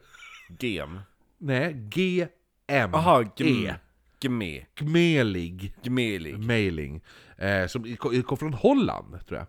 gem. 0.60 1.00
Nej, 1.38 1.74
G-M-E. 1.74 2.98
Aha, 2.98 3.24
gem. 3.36 3.74
Gme. 4.20 4.66
Gmelig 4.76 5.74
Gemelig. 5.84 6.40
Mailing. 6.40 7.02
Eh, 7.38 7.68
som 7.68 7.96
kom 8.26 8.38
från 8.38 8.54
Holland, 8.54 9.26
tror 9.28 9.40
jag. 9.40 9.48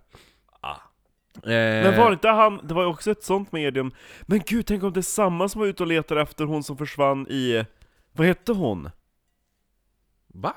Eh, 1.36 1.40
Men 1.84 1.96
var 1.98 2.06
det 2.10 2.12
inte 2.14 2.28
han, 2.28 2.60
det 2.66 2.74
var 2.74 2.82
ju 2.82 2.88
också 2.88 3.10
ett 3.10 3.22
sånt 3.24 3.52
medium 3.52 3.92
Men 4.22 4.40
gud, 4.46 4.66
tänk 4.66 4.82
om 4.82 4.92
det 4.92 5.00
är 5.00 5.02
samma 5.02 5.48
som 5.48 5.60
var 5.60 5.68
ute 5.68 5.82
och 5.82 5.86
letar 5.86 6.16
efter 6.16 6.44
hon 6.44 6.62
som 6.62 6.76
försvann 6.76 7.26
i... 7.28 7.64
Vad 8.12 8.26
hette 8.26 8.52
hon? 8.52 8.90
Va? 10.26 10.56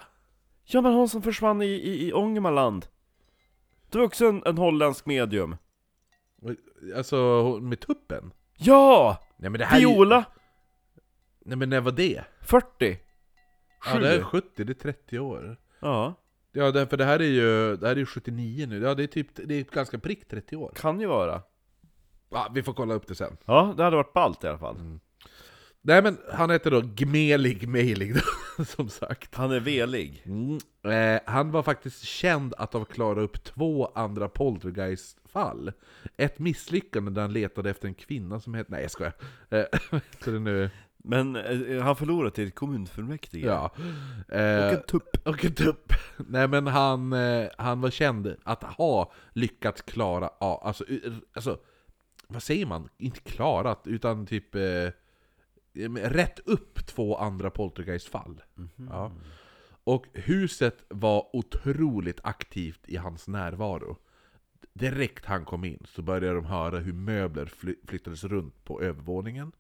Ja 0.66 0.82
men 0.82 0.94
hon 0.94 1.10
som 1.10 1.22
försvann 1.22 1.62
i, 1.62 1.66
i, 1.66 2.08
i 2.08 2.14
Ångermanland 2.14 2.86
Det 3.90 3.98
var 3.98 4.06
också 4.06 4.26
en, 4.28 4.44
en 4.46 4.58
holländsk 4.58 5.06
medium 5.06 5.56
Alltså, 6.96 7.42
hon- 7.42 7.70
med 7.70 7.80
tuppen? 7.80 8.32
Ja! 8.58 9.18
Nej 9.38 9.50
men 9.50 9.60
det 9.60 9.66
här 9.66 9.78
är 9.78 9.82
ju- 9.82 9.88
Viola! 9.88 10.24
Nej 11.46 11.58
men 11.58 11.70
när 11.70 11.82
var 11.82 11.92
det? 11.92 12.24
40 12.42 12.98
Ja 13.94 14.00
det 14.00 14.16
är 14.16 14.22
70, 14.24 14.64
det 14.64 14.72
är 14.72 14.94
30 14.94 15.20
år. 15.20 15.58
Ja, 15.80 16.14
Ja 16.56 16.86
för 16.86 16.98
det 16.98 17.06
här 17.06 17.20
är 17.20 17.24
ju, 17.24 17.76
det 17.76 17.88
här 17.88 17.96
är 17.96 18.00
ju 18.00 18.06
79 18.06 18.68
nu, 18.68 18.80
ja 18.80 18.96
det 18.96 19.04
är 19.04 19.08
typ, 19.08 19.28
det 19.34 19.56
är 19.56 19.64
ganska 19.64 20.00
prick 20.00 20.28
30 20.28 20.56
år. 20.56 20.72
kan 20.76 21.02
ju 21.02 21.08
vara 21.08 21.42
Ja, 22.30 22.52
vi 22.54 22.64
får 22.64 22.74
kolla 22.74 22.94
upp 22.94 23.08
det 23.08 23.16
sen. 23.16 23.38
Ja, 23.46 23.74
det 23.78 23.84
hade 23.84 23.96
varit 23.96 24.14
ballt 24.14 24.44
i 24.44 24.48
alla 24.48 24.58
fall 24.58 25.00
Nej 25.88 26.02
men 26.02 26.18
han 26.34 26.50
heter 26.50 26.72
då 26.72 26.82
Gmelig 26.82 27.68
Mailing 27.68 28.14
då, 28.14 28.64
som 28.66 28.90
sagt. 28.90 29.36
Han 29.36 29.52
är 29.52 29.60
velig 29.60 30.24
Mm. 30.26 30.60
Eh, 30.84 31.22
han 31.26 31.52
var 31.52 31.64
faktiskt 31.64 32.04
känd 32.04 32.54
att 32.58 32.74
ha 32.74 32.86
klarat 32.86 33.24
upp 33.24 33.44
två 33.44 33.92
andra 33.96 34.30
poltergeist-fall. 34.30 35.72
Ett 36.18 36.40
misslyckande 36.40 37.12
där 37.12 37.22
han 37.22 37.34
letade 37.34 37.70
efter 37.70 37.88
en 37.88 37.94
kvinna 37.94 38.40
som 38.40 38.54
hette... 38.54 38.72
Nej 38.72 38.82
jag 38.82 38.92
skojar. 38.92 39.14
Eh, 39.50 39.66
så 40.24 40.32
det 40.32 40.40
nu... 40.40 40.70
Men 41.08 41.36
eh, 41.36 41.82
han 41.84 41.96
förlorade 41.96 42.32
till 42.36 42.52
kommunfullmäktige 42.52 43.46
Ja. 43.48 43.72
Och 44.28 44.34
Eh, 44.36 44.74
en 44.74 44.82
tupp 44.84 45.18
och 45.28 45.46
en 45.46 45.54
tupp. 45.54 45.94
Nej 46.18 46.48
men 46.48 46.68
han, 46.68 47.14
eh, 47.14 47.48
han 47.58 47.82
var 47.82 47.90
känd 47.90 48.36
att 48.44 48.64
ha 48.64 49.12
lyckats 49.34 49.82
klara, 49.82 50.30
ja, 50.40 50.62
alltså, 50.64 50.84
alltså, 51.34 51.58
vad 52.28 52.44
säger 52.44 52.66
man? 52.66 52.90
Inte 52.98 53.20
klarat, 53.22 53.88
utan 53.88 54.26
typ 54.26 54.56
eh, 54.56 54.90
rätt 55.96 56.40
upp 56.46 56.86
två 56.88 57.18
andra 57.18 57.50
poltergeistfall. 57.50 58.42
Ja. 58.90 59.12
Och 59.84 60.06
huset 60.14 60.84
var 60.90 61.36
otroligt 61.36 62.20
aktivt 62.24 62.80
i 62.90 62.98
hans 62.98 63.28
närvaro. 63.28 63.98
Direkt 64.74 65.26
han 65.26 65.46
kom 65.46 65.64
in 65.64 65.86
så 65.90 66.02
började 66.02 66.36
de 66.36 66.46
höra 66.46 66.78
hur 66.80 66.94
möbler 66.94 67.46
fly- 67.46 67.76
flyttades 67.88 68.24
runt 68.24 68.64
på 68.64 68.82
övervåningen. 68.82 69.52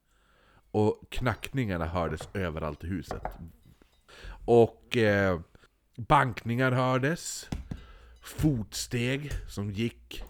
Och 0.76 1.04
knackningarna 1.10 1.86
hördes 1.86 2.30
överallt 2.34 2.84
i 2.84 2.88
huset. 2.88 3.24
Och 4.46 4.98
eh, 4.98 5.40
bankningar 5.98 6.72
hördes, 6.72 7.50
fotsteg 8.22 9.32
som 9.50 9.72
gick 9.72 10.24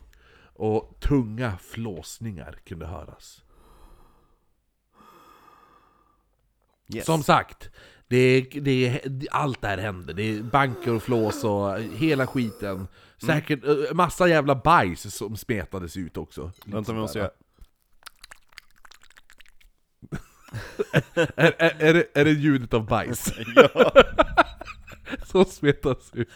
och 0.54 0.98
tunga 1.00 1.58
flåsningar 1.58 2.60
kunde 2.66 2.86
höras. 2.86 3.44
yes. 6.94 7.06
Som 7.06 7.24
sagt, 7.24 7.70
det, 8.08 8.42
det, 8.42 9.02
allt 9.32 9.62
det 9.62 9.68
här 9.68 9.78
hände. 9.78 10.14
Det 10.14 10.24
är 10.24 10.44
banker 10.44 10.94
och 10.94 11.04
flås 11.04 11.44
och 11.44 11.80
hela 11.80 12.28
skiten. 12.28 12.88
Säkert 13.18 13.66
eh, 13.66 13.94
massa 13.94 14.28
jävla 14.28 14.56
bajs 14.56 15.16
som 15.16 15.38
smetades 15.38 15.98
ut 15.98 16.18
också. 16.18 16.52
Vänta, 16.66 16.94
vi 16.94 17.00
måste 17.00 17.14
sådär. 17.14 17.26
göra 17.26 17.45
är, 21.36 21.54
är, 21.58 21.76
är, 21.80 21.94
det, 21.94 22.06
är 22.14 22.26
det 22.26 22.32
ljudet 22.32 22.74
av 22.74 22.86
bajs 22.86 23.34
Ja, 23.56 23.92
som 25.26 25.46
smetas 25.46 26.12
ut? 26.14 26.30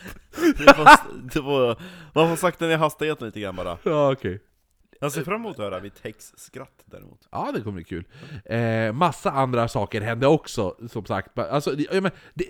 det 0.58 0.78
var, 0.78 1.00
det 1.34 1.42
var, 1.42 1.82
man 2.14 2.30
får 2.30 2.36
sakta 2.36 2.66
ner 2.66 2.78
hastigheten 2.78 3.28
lite 3.28 3.40
grann 3.40 3.56
bara 3.56 3.78
Ja, 3.84 4.12
okej. 4.12 4.40
Jag 5.02 5.12
ser 5.12 5.24
fram 5.24 5.42
emot 5.42 5.60
att 5.60 5.66
höra 5.66 5.80
Vittex 5.80 6.34
skratt 6.38 6.84
däremot 6.86 7.28
Ja, 7.32 7.52
det 7.54 7.62
kommer 7.62 7.76
bli 7.76 7.84
kul. 7.84 8.08
Eh, 8.46 8.94
massa 8.94 9.32
andra 9.32 9.68
saker 9.68 10.02
hände 10.02 10.28
också, 10.28 10.76
som 10.90 11.06
sagt. 11.06 11.40
Alltså, 11.40 11.72
det, 11.72 11.88
ja, 11.92 12.02
men, 12.02 12.12
det, 12.34 12.46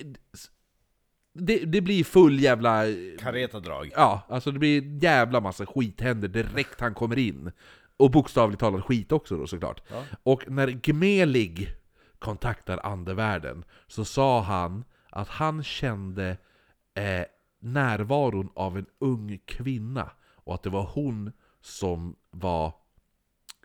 det, 1.33 1.65
det 1.65 1.81
blir 1.81 2.03
full 2.03 2.39
jävla... 2.39 2.83
Karetadrag 3.19 3.91
Ja, 3.95 4.21
alltså 4.29 4.51
det 4.51 4.59
blir 4.59 5.03
jävla 5.03 5.39
massa 5.39 5.65
skit 5.65 6.01
händer 6.01 6.27
direkt 6.27 6.81
han 6.81 6.93
kommer 6.93 7.17
in. 7.17 7.51
Och 7.99 8.11
bokstavligt 8.11 8.59
talat 8.59 8.85
skit 8.85 9.11
också 9.11 9.37
då 9.37 9.47
såklart. 9.47 9.81
Ja. 9.89 10.03
Och 10.23 10.51
när 10.51 10.67
Gmelig 10.67 11.75
kontaktar 12.19 12.79
andevärlden 12.83 13.65
så 13.87 14.05
sa 14.05 14.41
han 14.41 14.83
att 15.09 15.27
han 15.27 15.63
kände 15.63 16.37
eh, 16.93 17.25
närvaron 17.59 18.49
av 18.55 18.77
en 18.77 18.85
ung 18.99 19.39
kvinna 19.45 20.11
och 20.35 20.53
att 20.53 20.63
det 20.63 20.69
var 20.69 20.83
hon 20.83 21.31
som 21.61 22.15
var 22.31 22.73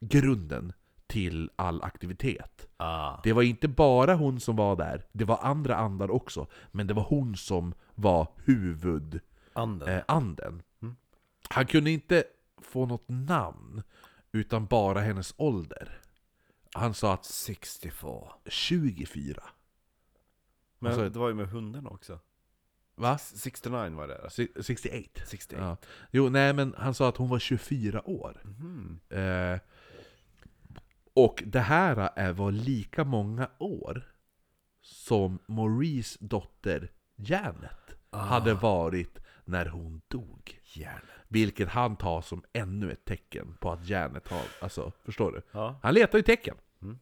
grunden 0.00 0.72
till 1.06 1.50
all 1.56 1.82
aktivitet. 1.82 2.66
ah. 2.76 3.20
Det 3.24 3.32
var 3.32 3.42
inte 3.42 3.68
bara 3.68 4.14
hon 4.14 4.40
som 4.40 4.56
var 4.56 4.76
där, 4.76 5.06
det 5.12 5.24
var 5.24 5.38
andra 5.42 5.76
andar 5.76 6.10
också, 6.10 6.46
men 6.70 6.86
det 6.86 6.94
var 6.94 7.02
hon 7.02 7.36
som 7.36 7.74
var 7.94 8.28
huvudanden. 8.44 9.20
Anden 9.52 9.88
Eh, 9.88 10.02
anden. 10.08 10.62
Han 11.48 11.66
kunde 11.66 11.90
inte 11.90 12.24
få 12.62 12.86
något 12.86 13.08
namn, 13.08 13.82
utan 14.34 14.66
bara 14.66 15.00
hennes 15.00 15.34
ålder. 15.36 15.98
Han 16.74 16.94
sa 16.94 17.14
att 17.14 17.24
64 17.24 18.32
24. 18.46 19.42
Men 20.78 20.92
Alltså- 20.92 21.08
det 21.08 21.18
var 21.18 21.28
ju 21.28 21.34
med 21.34 21.48
hunden 21.48 21.86
också 21.86 22.18
Va? 22.96 23.18
69 23.18 23.96
var 23.96 24.08
det 24.08 24.30
Si- 24.30 24.52
68. 24.62 25.20
68 25.26 25.64
Ja. 25.64 25.76
Jo, 26.10 26.28
nej 26.28 26.52
men 26.52 26.74
han 26.78 26.94
sa 26.94 27.08
att 27.08 27.16
hon 27.16 27.28
var 27.28 27.38
24 27.38 28.08
år. 28.08 28.42
Mhm. 28.44 29.00
Eh, 29.10 29.58
och 31.14 31.42
det 31.46 31.60
här 31.60 32.10
är, 32.16 32.32
var 32.32 32.50
lika 32.52 33.04
många 33.04 33.50
år 33.58 34.12
som 34.80 35.38
Maurice 35.46 36.18
dotter 36.20 36.90
Janet 37.16 37.94
hade 38.10 38.54
varit 38.54 39.18
när 39.44 39.66
hon 39.66 40.00
dog. 40.08 40.60
Järn 40.64 41.06
Vilket 41.34 41.68
han 41.68 41.96
tar 41.96 42.20
som 42.20 42.44
ännu 42.52 42.92
ett 42.92 43.04
tecken 43.04 43.56
på 43.60 43.72
att 43.72 43.88
Janet 43.88 44.28
har... 44.28 44.42
Alltså, 44.60 44.92
förstår 45.04 45.32
du? 45.32 45.42
Ja, 45.52 45.78
Han 45.82 45.94
letar 45.94 46.18
ju 46.18 46.22
tecken. 46.22 46.56
Mm. 46.82 46.98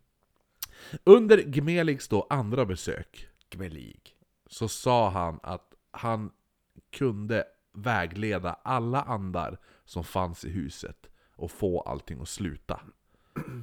Under 1.05 1.39
Gmeligs 1.39 2.09
då 2.09 2.27
andra 2.31 2.65
besök 2.65 3.29
Gmelig 3.51 4.17
så 4.47 4.69
sa 4.69 5.11
han 5.11 5.41
att 5.43 5.75
han 5.91 6.31
kunde 6.91 7.45
vägleda 7.73 8.53
alla 8.63 9.03
andar 9.03 9.59
som 9.85 10.05
fanns 10.05 10.45
i 10.45 10.51
huset 10.51 11.11
och 11.37 11.51
få 11.51 11.81
allting 11.81 12.21
att 12.21 12.29
sluta. 12.29 12.81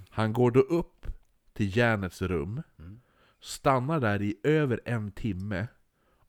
Han 0.10 0.34
går 0.34 0.52
då 0.52 0.60
upp 0.60 1.08
till 1.54 1.78
järnets 1.78 2.22
rum, 2.22 2.62
stannar 3.40 4.00
där 4.00 4.22
i 4.22 4.36
över 4.44 4.82
en 4.86 5.12
timme 5.12 5.68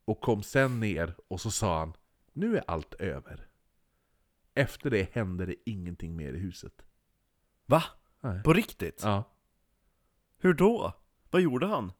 och 0.04 0.20
kom 0.20 0.42
sen 0.42 0.80
ner 0.80 1.14
och 1.28 1.40
så 1.40 1.50
sa 1.50 1.78
han 1.78 1.92
Nu 2.32 2.56
är 2.56 2.64
allt 2.66 2.94
över. 2.94 3.49
Efter 4.54 4.90
det 4.90 5.14
hände 5.14 5.46
det 5.46 5.54
ingenting 5.64 6.16
mer 6.16 6.32
i 6.32 6.38
huset. 6.38 6.72
Va? 7.66 7.82
Nej. 8.20 8.42
På 8.42 8.52
riktigt? 8.52 9.00
Ja. 9.04 9.24
Hur 10.38 10.54
då? 10.54 10.92
Vad 11.30 11.42
gjorde 11.42 11.66
han? 11.66 11.92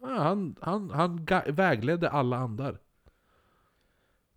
Ja, 0.00 0.08
han, 0.08 0.56
han, 0.60 0.90
han 0.90 1.26
vägledde 1.46 2.10
alla 2.10 2.36
andar. 2.36 2.78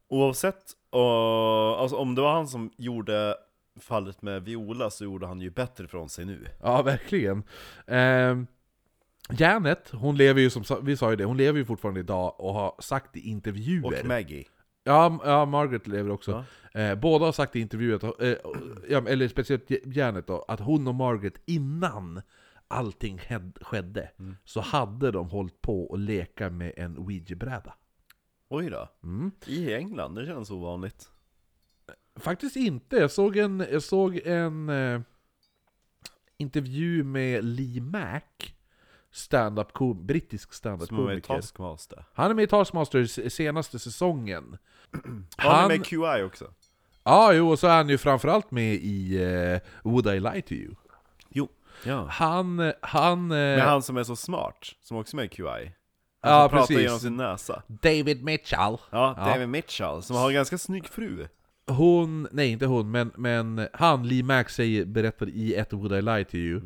Oavsett, 0.08 0.64
och, 0.90 1.82
alltså 1.82 1.96
om 1.96 2.16
det 2.16 2.22
var 2.22 2.34
han 2.34 2.48
som 2.48 2.72
gjorde 2.78 3.36
fallet 3.80 4.22
med 4.22 4.44
Viola 4.44 4.90
så 4.90 5.04
gjorde 5.04 5.28
han 5.28 5.42
ju 5.42 5.50
bättre 5.50 5.88
från 5.88 6.10
sig 6.10 6.26
nu. 6.26 6.48
Ja, 6.62 6.82
verkligen. 6.82 7.44
Eh, 7.88 8.38
Janet, 9.30 9.90
hon 9.92 10.18
lever 10.18 10.42
ju 10.42 10.50
som 10.50 10.64
vi 10.82 10.98
sa 10.98 11.10
ju 11.10 11.16
det, 11.16 11.26
hon 11.26 11.38
lever 11.38 11.60
ju 11.60 11.66
fortfarande 11.66 12.00
idag 12.00 12.40
och 12.40 12.54
har 12.54 12.76
sagt 12.80 13.18
i 13.18 13.20
intervjuer 13.20 13.86
Och 13.86 14.06
Maggie. 14.06 14.46
Ja, 14.90 15.20
ja, 15.26 15.46
Margaret 15.46 15.88
lever 15.88 16.10
också. 16.10 16.46
Eh, 16.74 16.96
båda 16.96 17.26
har 17.26 17.32
sagt 17.32 17.56
i 17.56 17.60
intervjuer, 17.60 17.96
att, 17.96 18.22
eh, 18.22 18.34
ja, 18.90 19.08
eller 19.08 19.28
speciellt 19.28 19.70
Janet 19.86 20.28
då, 20.28 20.46
att 20.48 20.60
hon 20.60 20.88
och 20.88 20.96
Margaret 20.96 21.42
innan 21.46 22.22
allting 22.68 23.22
skedde, 23.62 24.12
så 24.46 24.62
hade 24.62 25.12
de 25.12 25.30
hållit 25.30 25.62
på 25.62 25.90
att 25.94 26.00
leka 26.00 26.50
med 26.50 26.74
en 26.78 26.98
ouija-bräda. 26.98 27.74
Oj 28.50 28.70
då. 28.70 28.90
Mm. 29.04 29.32
I 29.48 29.74
England, 29.74 30.16
det 30.16 30.26
känns 30.26 30.52
ovanligt. 30.52 31.10
Faktiskt 32.16 32.56
inte. 32.56 32.96
Jag 32.96 33.12
såg 33.12 33.38
en, 33.38 33.66
jag 33.72 33.84
såg 33.84 34.18
en 34.18 34.70
eh, 34.70 35.02
intervju 36.38 37.04
med 37.04 37.44
Lee 37.46 37.82
Mack, 37.82 38.56
stand-up 39.12 39.72
kom- 39.74 40.06
brittisk 40.06 40.54
Som 40.54 40.72
var 40.72 40.78
med 40.78 40.84
i 40.84 40.88
stand-up-komiker. 40.88 41.28
Taskmaster. 41.36 42.06
Han 42.14 42.32
är 42.32 42.36
med 42.36 42.44
i 42.44 42.48
Taskmasters 42.48 43.34
senaste 43.34 43.80
säsongen. 43.80 44.58
Han 45.38 45.64
är 45.64 45.68
med 45.78 45.86
QI 45.86 46.24
också. 46.24 46.46
Ja, 47.04 47.34
jo, 47.34 47.50
och 47.50 47.60
så 47.60 47.68
är 47.68 47.76
han 47.76 47.90
ju 47.90 47.98
framförallt 47.98 48.52
med 48.52 48.74
i 48.74 49.24
eh, 49.24 49.60
Would 49.84 50.08
I 50.08 50.20
Lie 50.20 50.42
To 50.42 50.54
You. 50.54 50.76
Jo. 51.30 51.48
Ja. 51.86 52.06
Han, 52.10 52.74
han... 52.82 53.32
eh, 53.32 53.38
Men 53.38 53.60
han 53.62 53.82
som 53.82 53.98
är 53.98 54.04
så 54.04 54.16
smart, 54.16 54.58
som 54.82 54.98
också 54.98 55.16
är 55.16 55.16
med 55.16 55.26
i 55.26 55.30
QI. 55.30 55.44
Han 56.22 56.32
Ja, 56.34 56.42
som 56.42 56.50
pratar 56.50 56.68
precis. 56.68 56.82
genom 56.84 57.00
sin 57.00 57.18
näsa. 57.18 57.64
David 57.68 58.24
Mitchell. 58.24 58.78
Ja, 58.90 59.16
David 59.18 59.50
Mitchell, 59.50 60.02
som 60.02 60.16
har 60.16 60.28
en 60.28 60.34
ganska 60.34 60.58
snygg 60.58 60.88
fru. 60.88 61.28
Hon, 61.68 62.28
nej 62.32 62.50
inte 62.52 62.66
hon, 62.66 62.92
men, 62.92 63.12
men 63.16 63.68
han, 63.74 64.08
Lee 64.08 64.24
Mack, 64.24 64.50
säger, 64.50 64.86
berättar 64.86 65.30
i 65.30 65.56
ett 65.56 65.74
Would 65.74 65.92
I 65.94 66.02
Lie 66.02 66.24
To 66.26 66.36
You. 66.36 66.62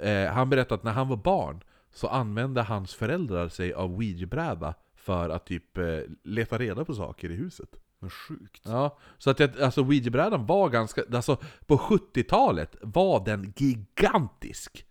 Eh, 0.00 0.32
han 0.32 0.50
berättar 0.50 0.74
att 0.74 0.82
när 0.82 0.92
han 0.92 1.08
var 1.08 1.16
barn 1.16 1.60
så 1.94 2.08
använde 2.08 2.62
hans 2.62 2.94
föräldrar 2.94 3.48
sig 3.48 3.72
av 3.72 3.90
ouija-bräda 3.94 4.74
för 5.06 5.28
att 5.30 5.46
typ 5.46 5.78
eh, 5.78 5.98
leta 6.24 6.58
reda 6.58 6.84
på 6.84 6.94
saker 6.94 7.30
i 7.30 7.34
huset. 7.34 7.68
Men 7.98 8.10
sjukt. 8.10 8.62
Ja, 8.64 8.98
så 9.18 9.30
att 9.30 9.40
jag, 9.40 9.60
alltså 9.60 9.82
ouija-brädan 9.82 10.46
var 10.46 10.68
ganska, 10.68 11.02
alltså 11.12 11.36
på 11.66 11.76
70-talet 11.76 12.76
var 12.80 13.24
den 13.24 13.52
gigantisk. 13.56 14.86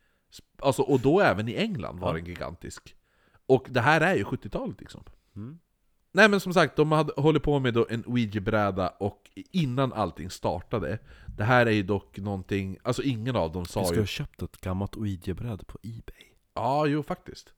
Alltså, 0.61 0.81
och 0.81 0.99
då 0.99 1.19
även 1.19 1.49
i 1.49 1.55
England 1.55 1.99
var 1.99 2.13
den 2.13 2.25
gigantisk. 2.25 2.95
Och 3.45 3.65
det 3.69 3.81
här 3.81 4.01
är 4.01 4.15
ju 4.15 4.23
70-talet 4.23 4.79
liksom. 4.79 5.03
Mm. 5.35 5.59
Nej 6.11 6.29
men 6.29 6.39
som 6.39 6.53
sagt, 6.53 6.75
de 6.75 6.91
hade 6.91 7.13
hållit 7.17 7.43
på 7.43 7.59
med 7.59 7.77
en 7.77 8.03
ouija-bräda 8.05 8.89
och 8.89 9.29
innan 9.51 9.93
allting 9.93 10.29
startade 10.29 10.99
Det 11.37 11.43
här 11.43 11.65
är 11.65 11.71
ju 11.71 11.83
dock 11.83 12.17
någonting, 12.17 12.77
alltså 12.83 13.03
ingen 13.03 13.35
av 13.35 13.51
dem 13.51 13.65
sa 13.65 13.85
ska 13.85 13.95
ju 13.95 14.01
ha 14.01 14.07
köpt 14.07 14.41
ett 14.41 14.61
gammalt 14.61 14.95
ouija-bräde 14.95 15.65
på 15.65 15.79
Ebay. 15.83 16.25
Ja, 16.53 16.85
jo 16.85 17.03
faktiskt. 17.03 17.53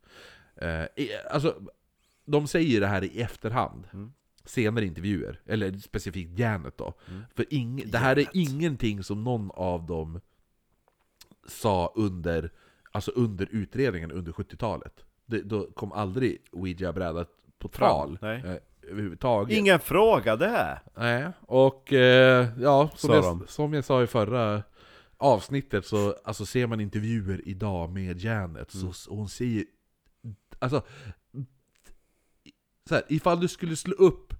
Eh, 0.62 0.86
alltså, 1.32 1.56
de 2.28 2.48
säger 2.48 2.82
det 2.82 2.88
här 2.88 3.04
i 3.04 3.22
efterhand. 3.22 3.88
Mm. 3.94 4.14
Senare 4.46 4.86
intervjuer, 4.86 5.42
eller 5.46 5.78
specifikt 5.78 6.40
Janet 6.40 6.78
då. 6.78 6.94
Mm. 7.10 7.24
För 7.36 7.54
ing, 7.54 7.84
det 7.86 7.98
här 7.98 8.20
är 8.20 8.28
ingenting 8.34 9.04
som 9.04 9.24
någon 9.24 9.52
av 9.52 9.86
dem 9.86 10.22
sa 11.48 11.94
under, 11.96 12.52
alltså 12.92 13.12
under 13.12 13.48
utredningen 13.52 14.12
under 14.12 14.32
70-talet. 14.32 15.06
Det, 15.26 15.42
då 15.42 15.72
kom 15.72 15.92
aldrig 15.92 16.38
Ouija-bräda 16.52 17.26
på 17.60 17.68
tal 17.68 18.18
nej. 18.22 18.44
eh, 18.46 18.92
överhuvudtaget. 18.92 19.58
Ingen 19.58 19.80
fråga 19.80 20.36
det! 20.36 20.80
Nej, 20.96 21.28
och 21.42 21.94
eh, 21.94 22.48
ja, 22.60 22.90
som 22.96 23.14
jag, 23.14 23.50
som 23.50 23.74
jag 23.74 23.86
sa 23.86 24.04
i 24.04 24.08
förra 24.08 24.64
avsnittet 25.18 25.86
så 25.86 26.16
alltså, 26.24 26.46
ser 26.46 26.68
man 26.68 26.82
intervjuer 26.82 27.42
idag 27.48 27.90
med 27.90 28.22
Janet 28.22 28.74
Mm. 28.74 28.94
så 28.94 29.16
hon 29.16 29.30
säger... 29.30 29.66
Alltså... 30.60 30.82
Så 32.88 32.96
här, 32.96 33.04
ifall 33.10 33.40
du 33.40 33.48
skulle 33.48 33.76
slå 33.76 33.94
upp, 33.94 34.34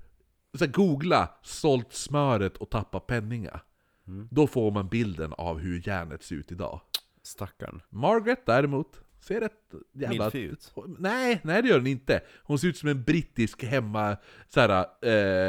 så 0.58 0.66
här, 0.66 0.72
googla 0.72 1.30
'sålt 1.44 1.94
smöret 1.94 2.58
och 2.58 2.70
tappa 2.70 3.00
penninga' 3.00 3.60
Mm. 4.08 4.28
Då 4.32 4.48
får 4.48 4.72
man 4.72 4.88
bilden 4.88 5.34
av 5.34 5.60
hur 5.60 5.88
Janet 5.88 6.24
ser 6.24 6.36
ut 6.36 6.52
idag. 6.52 6.82
Stackarn. 7.24 7.82
Margaret 7.90 8.46
däremot 8.46 9.02
ser 9.20 9.40
rätt 9.40 9.74
jävla... 9.94 10.24
Milfig 10.24 10.44
ut. 10.44 10.74
Nej, 11.00 11.40
nej 11.44 11.62
det 11.62 11.68
gör 11.68 11.78
hon 11.78 11.88
inte. 11.88 12.22
Hon 12.44 12.60
ser 12.60 12.68
ut 12.68 12.78
som 12.78 12.90
en 12.90 13.04
brittisk 13.04 13.64
hemma... 13.64 14.18
Såhär, 14.48 14.86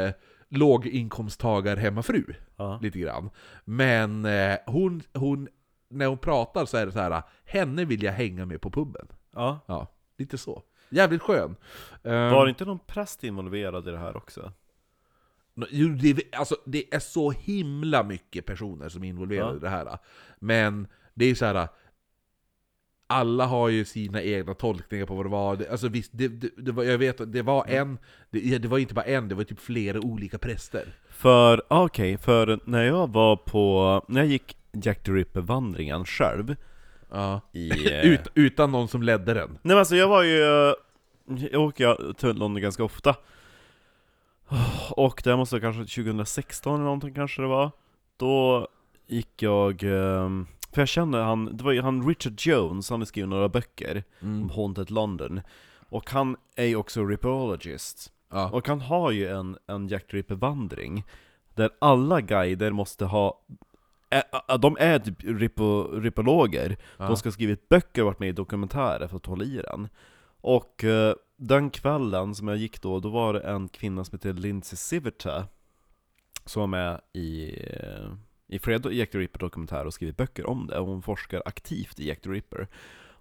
eh, 0.07 0.13
låginkomsttagar 0.49 1.77
hemmafru. 1.77 2.23
Ja. 2.55 2.79
Lite 2.81 2.99
grann. 2.99 3.29
Men 3.65 4.25
eh, 4.25 4.57
hon, 4.65 5.01
hon... 5.13 5.47
När 5.91 6.05
hon 6.05 6.17
pratar 6.17 6.65
så 6.65 6.77
är 6.77 6.85
det 6.85 6.91
så 6.91 6.99
här. 6.99 7.23
henne 7.45 7.85
vill 7.85 8.03
jag 8.03 8.13
hänga 8.13 8.45
med 8.45 8.61
på 8.61 8.71
puben. 8.71 9.07
ja. 9.33 9.59
Ja, 9.67 9.87
lite 10.17 10.37
så. 10.37 10.63
Jävligt 10.89 11.21
skön. 11.21 11.55
Ehm, 12.03 12.31
Var 12.33 12.45
det 12.45 12.49
inte 12.49 12.65
någon 12.65 12.79
präst 12.87 13.23
involverad 13.23 13.87
i 13.87 13.91
det 13.91 13.97
här 13.97 14.17
också? 14.17 14.51
Jo, 15.69 15.87
det, 15.89 16.21
alltså, 16.35 16.55
det 16.65 16.93
är 16.95 16.99
så 16.99 17.31
himla 17.31 18.03
mycket 18.03 18.45
personer 18.45 18.89
som 18.89 19.03
är 19.03 19.07
involverade 19.07 19.51
Ja. 19.51 19.57
i 19.57 19.59
det 19.59 19.69
här. 19.69 19.97
Men 20.39 20.87
det 21.13 21.25
är 21.25 21.35
så 21.35 21.45
här. 21.45 21.67
Alla 23.11 23.45
har 23.45 23.69
ju 23.69 23.85
sina 23.85 24.21
egna 24.21 24.53
tolkningar 24.53 25.05
på 25.05 25.15
vad 25.15 25.25
det 25.25 25.29
var. 25.29 25.65
Alltså 25.71 25.87
visst, 25.87 26.11
det, 26.13 26.27
det, 26.27 26.49
det 26.57 26.71
var, 26.71 26.83
jag 26.83 26.97
vet 26.97 27.21
att 27.21 27.31
det 27.33 27.41
var 27.41 27.65
en, 27.67 27.97
det, 28.29 28.57
det 28.57 28.67
var 28.67 28.77
inte 28.77 28.93
bara 28.93 29.05
en, 29.05 29.27
det 29.29 29.35
var 29.35 29.43
typ 29.43 29.59
flera 29.59 29.99
olika 29.99 30.37
präster. 30.37 30.93
För, 31.09 31.63
ah, 31.67 31.83
okej, 31.85 32.17
för 32.17 32.59
när 32.65 32.83
jag 32.83 33.11
var 33.13 33.35
på, 33.35 34.05
när 34.07 34.21
jag 34.21 34.27
gick 34.29 34.57
Jack 34.71 35.03
the 35.03 35.11
Ripper-vandringen 35.11 36.05
själv 36.05 36.55
Ja. 37.11 37.41
i... 37.53 37.93
eh, 37.93 38.05
Ut, 38.05 38.27
utan 38.33 38.71
någon 38.71 38.87
som 38.87 39.03
ledde 39.03 39.33
den. 39.33 39.49
Nej 39.49 39.59
men 39.63 39.77
alltså 39.77 39.95
jag 39.95 40.07
var 40.07 40.23
ju, 40.23 40.37
jag 41.51 41.61
åker 41.61 41.83
ju 41.83 42.13
till 42.13 42.29
London 42.29 42.61
ganska 42.61 42.83
ofta 42.83 43.15
Och 44.91 45.21
det 45.23 45.37
måste 45.37 45.55
vara 45.55 45.73
kanske 45.73 46.03
2016 46.03 46.75
eller 46.75 46.83
någonting 46.83 47.13
kanske 47.13 47.41
det 47.41 47.47
var 47.47 47.71
Då 48.17 48.67
gick 49.07 49.41
jag, 49.41 49.83
ehm, 49.83 50.47
för 50.73 50.81
jag 50.81 50.87
känner 50.87 51.21
han, 51.21 51.57
det 51.57 51.63
var 51.63 51.71
ju 51.71 51.81
han 51.81 52.07
Richard 52.07 52.33
Jones, 52.37 52.89
han 52.89 53.01
har 53.01 53.05
skrivit 53.05 53.29
några 53.29 53.49
böcker 53.49 54.03
om 54.21 54.49
Haunted 54.49 54.91
London 54.91 55.41
Och 55.89 56.11
han 56.11 56.37
är 56.55 56.65
ju 56.65 56.75
också 56.75 57.05
ripperologist 57.05 58.11
Ja. 58.31 58.49
Och 58.49 58.67
han 58.67 58.81
har 58.81 59.11
ju 59.11 59.27
en, 59.27 59.57
en 59.67 59.87
Jack 59.87 60.13
Ripper-vandring 60.13 61.03
Där 61.55 61.69
alla 61.79 62.21
guider 62.21 62.71
måste 62.71 63.05
ha 63.05 63.41
ä- 64.09 64.57
de 64.57 64.77
är 64.79 64.99
typ 64.99 65.23
ripo, 65.23 65.83
ripologer, 65.99 66.77
de 66.97 67.17
ska 67.17 67.27
ha 67.29 67.33
skrivit 67.33 67.69
böcker 67.69 68.01
och 68.01 68.05
varit 68.05 68.19
med 68.19 68.29
i 68.29 68.31
dokumentärer 68.31 69.07
för 69.07 69.15
att 69.17 69.25
hålla 69.25 69.43
i 69.43 69.61
den. 69.71 69.89
Och 70.41 70.83
eh, 70.83 71.13
den 71.37 71.69
kvällen 71.69 72.35
som 72.35 72.47
jag 72.47 72.57
gick 72.57 72.81
då, 72.81 72.99
då 72.99 73.09
var 73.09 73.33
det 73.33 73.39
en 73.39 73.69
kvinna 73.69 74.03
som 74.03 74.15
heter 74.17 74.33
Lindsay 74.33 74.77
Civerta 74.77 75.47
Som 76.45 76.59
var 76.59 76.67
med 76.67 77.01
i, 77.13 77.49
eh, 77.67 78.09
i 78.47 78.59
flera 78.59 78.91
Jack 78.91 79.11
the 79.11 79.17
Ripper-dokumentärer 79.17 79.85
och 79.85 79.93
skrivit 79.93 80.17
böcker 80.17 80.45
om 80.49 80.67
det, 80.67 80.79
och 80.79 80.87
hon 80.87 81.01
forskar 81.01 81.41
aktivt 81.45 81.99
i 81.99 82.07
Jack 82.07 82.21
the 82.21 82.29
Ripper. 82.29 82.67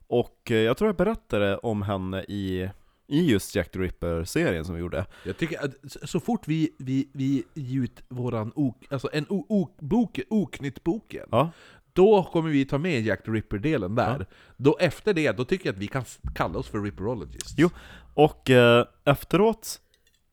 Och 0.06 0.50
eh, 0.50 0.56
jag 0.56 0.76
tror 0.76 0.88
jag 0.88 0.96
berättade 0.96 1.56
om 1.58 1.82
henne 1.82 2.22
i, 2.22 2.70
i 3.08 3.30
just 3.30 3.54
Jack 3.54 3.70
the 3.70 3.78
Ripper-serien 3.78 4.64
som 4.64 4.74
vi 4.74 4.80
gjorde 4.80 5.06
Jag 5.24 5.36
tycker 5.38 5.64
att 5.64 5.74
så- 6.08 6.20
fort 6.20 6.48
vi, 6.48 6.70
vi, 6.78 7.08
vi 7.12 7.44
ger 7.54 7.82
ut 7.82 8.02
våran 8.08 8.52
ok, 8.54 8.76
alltså 8.90 9.08
en 9.12 9.26
o- 9.28 9.46
ok, 9.48 9.76
bok, 9.80 10.20
Oknytt-boken, 10.30 11.26
Ja, 11.30 11.50
då 11.92 12.22
kommer 12.32 12.50
vi 12.50 12.64
ta 12.64 12.78
med 12.78 13.02
Jack 13.06 13.24
the 13.24 13.30
Ripper-delen 13.30 13.94
där. 13.94 14.26
Då 14.56 14.76
efter 14.80 15.14
det, 15.14 15.32
då 15.32 15.44
tycker 15.44 15.66
jag 15.66 15.72
att 15.74 15.78
vi 15.82 15.86
kan 15.86 16.04
kalla 16.34 16.58
oss 16.58 16.68
för 16.68 16.80
Ripperologists. 16.82 17.54
Jo. 17.56 17.70
Och 18.14 18.50
eh, 18.50 18.86
efteråt, 19.04 19.80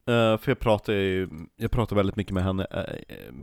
eh, 0.07 0.37
för 0.37 0.43
jag 0.51 0.59
pratade 0.59 0.97
ju, 0.97 1.29
jag 1.55 1.71
pratade 1.71 1.99
väldigt 1.99 2.15
mycket 2.15 2.33
med 2.33 2.43
henne 2.43 2.67
eh, 2.71 2.79
eh, 2.79 3.33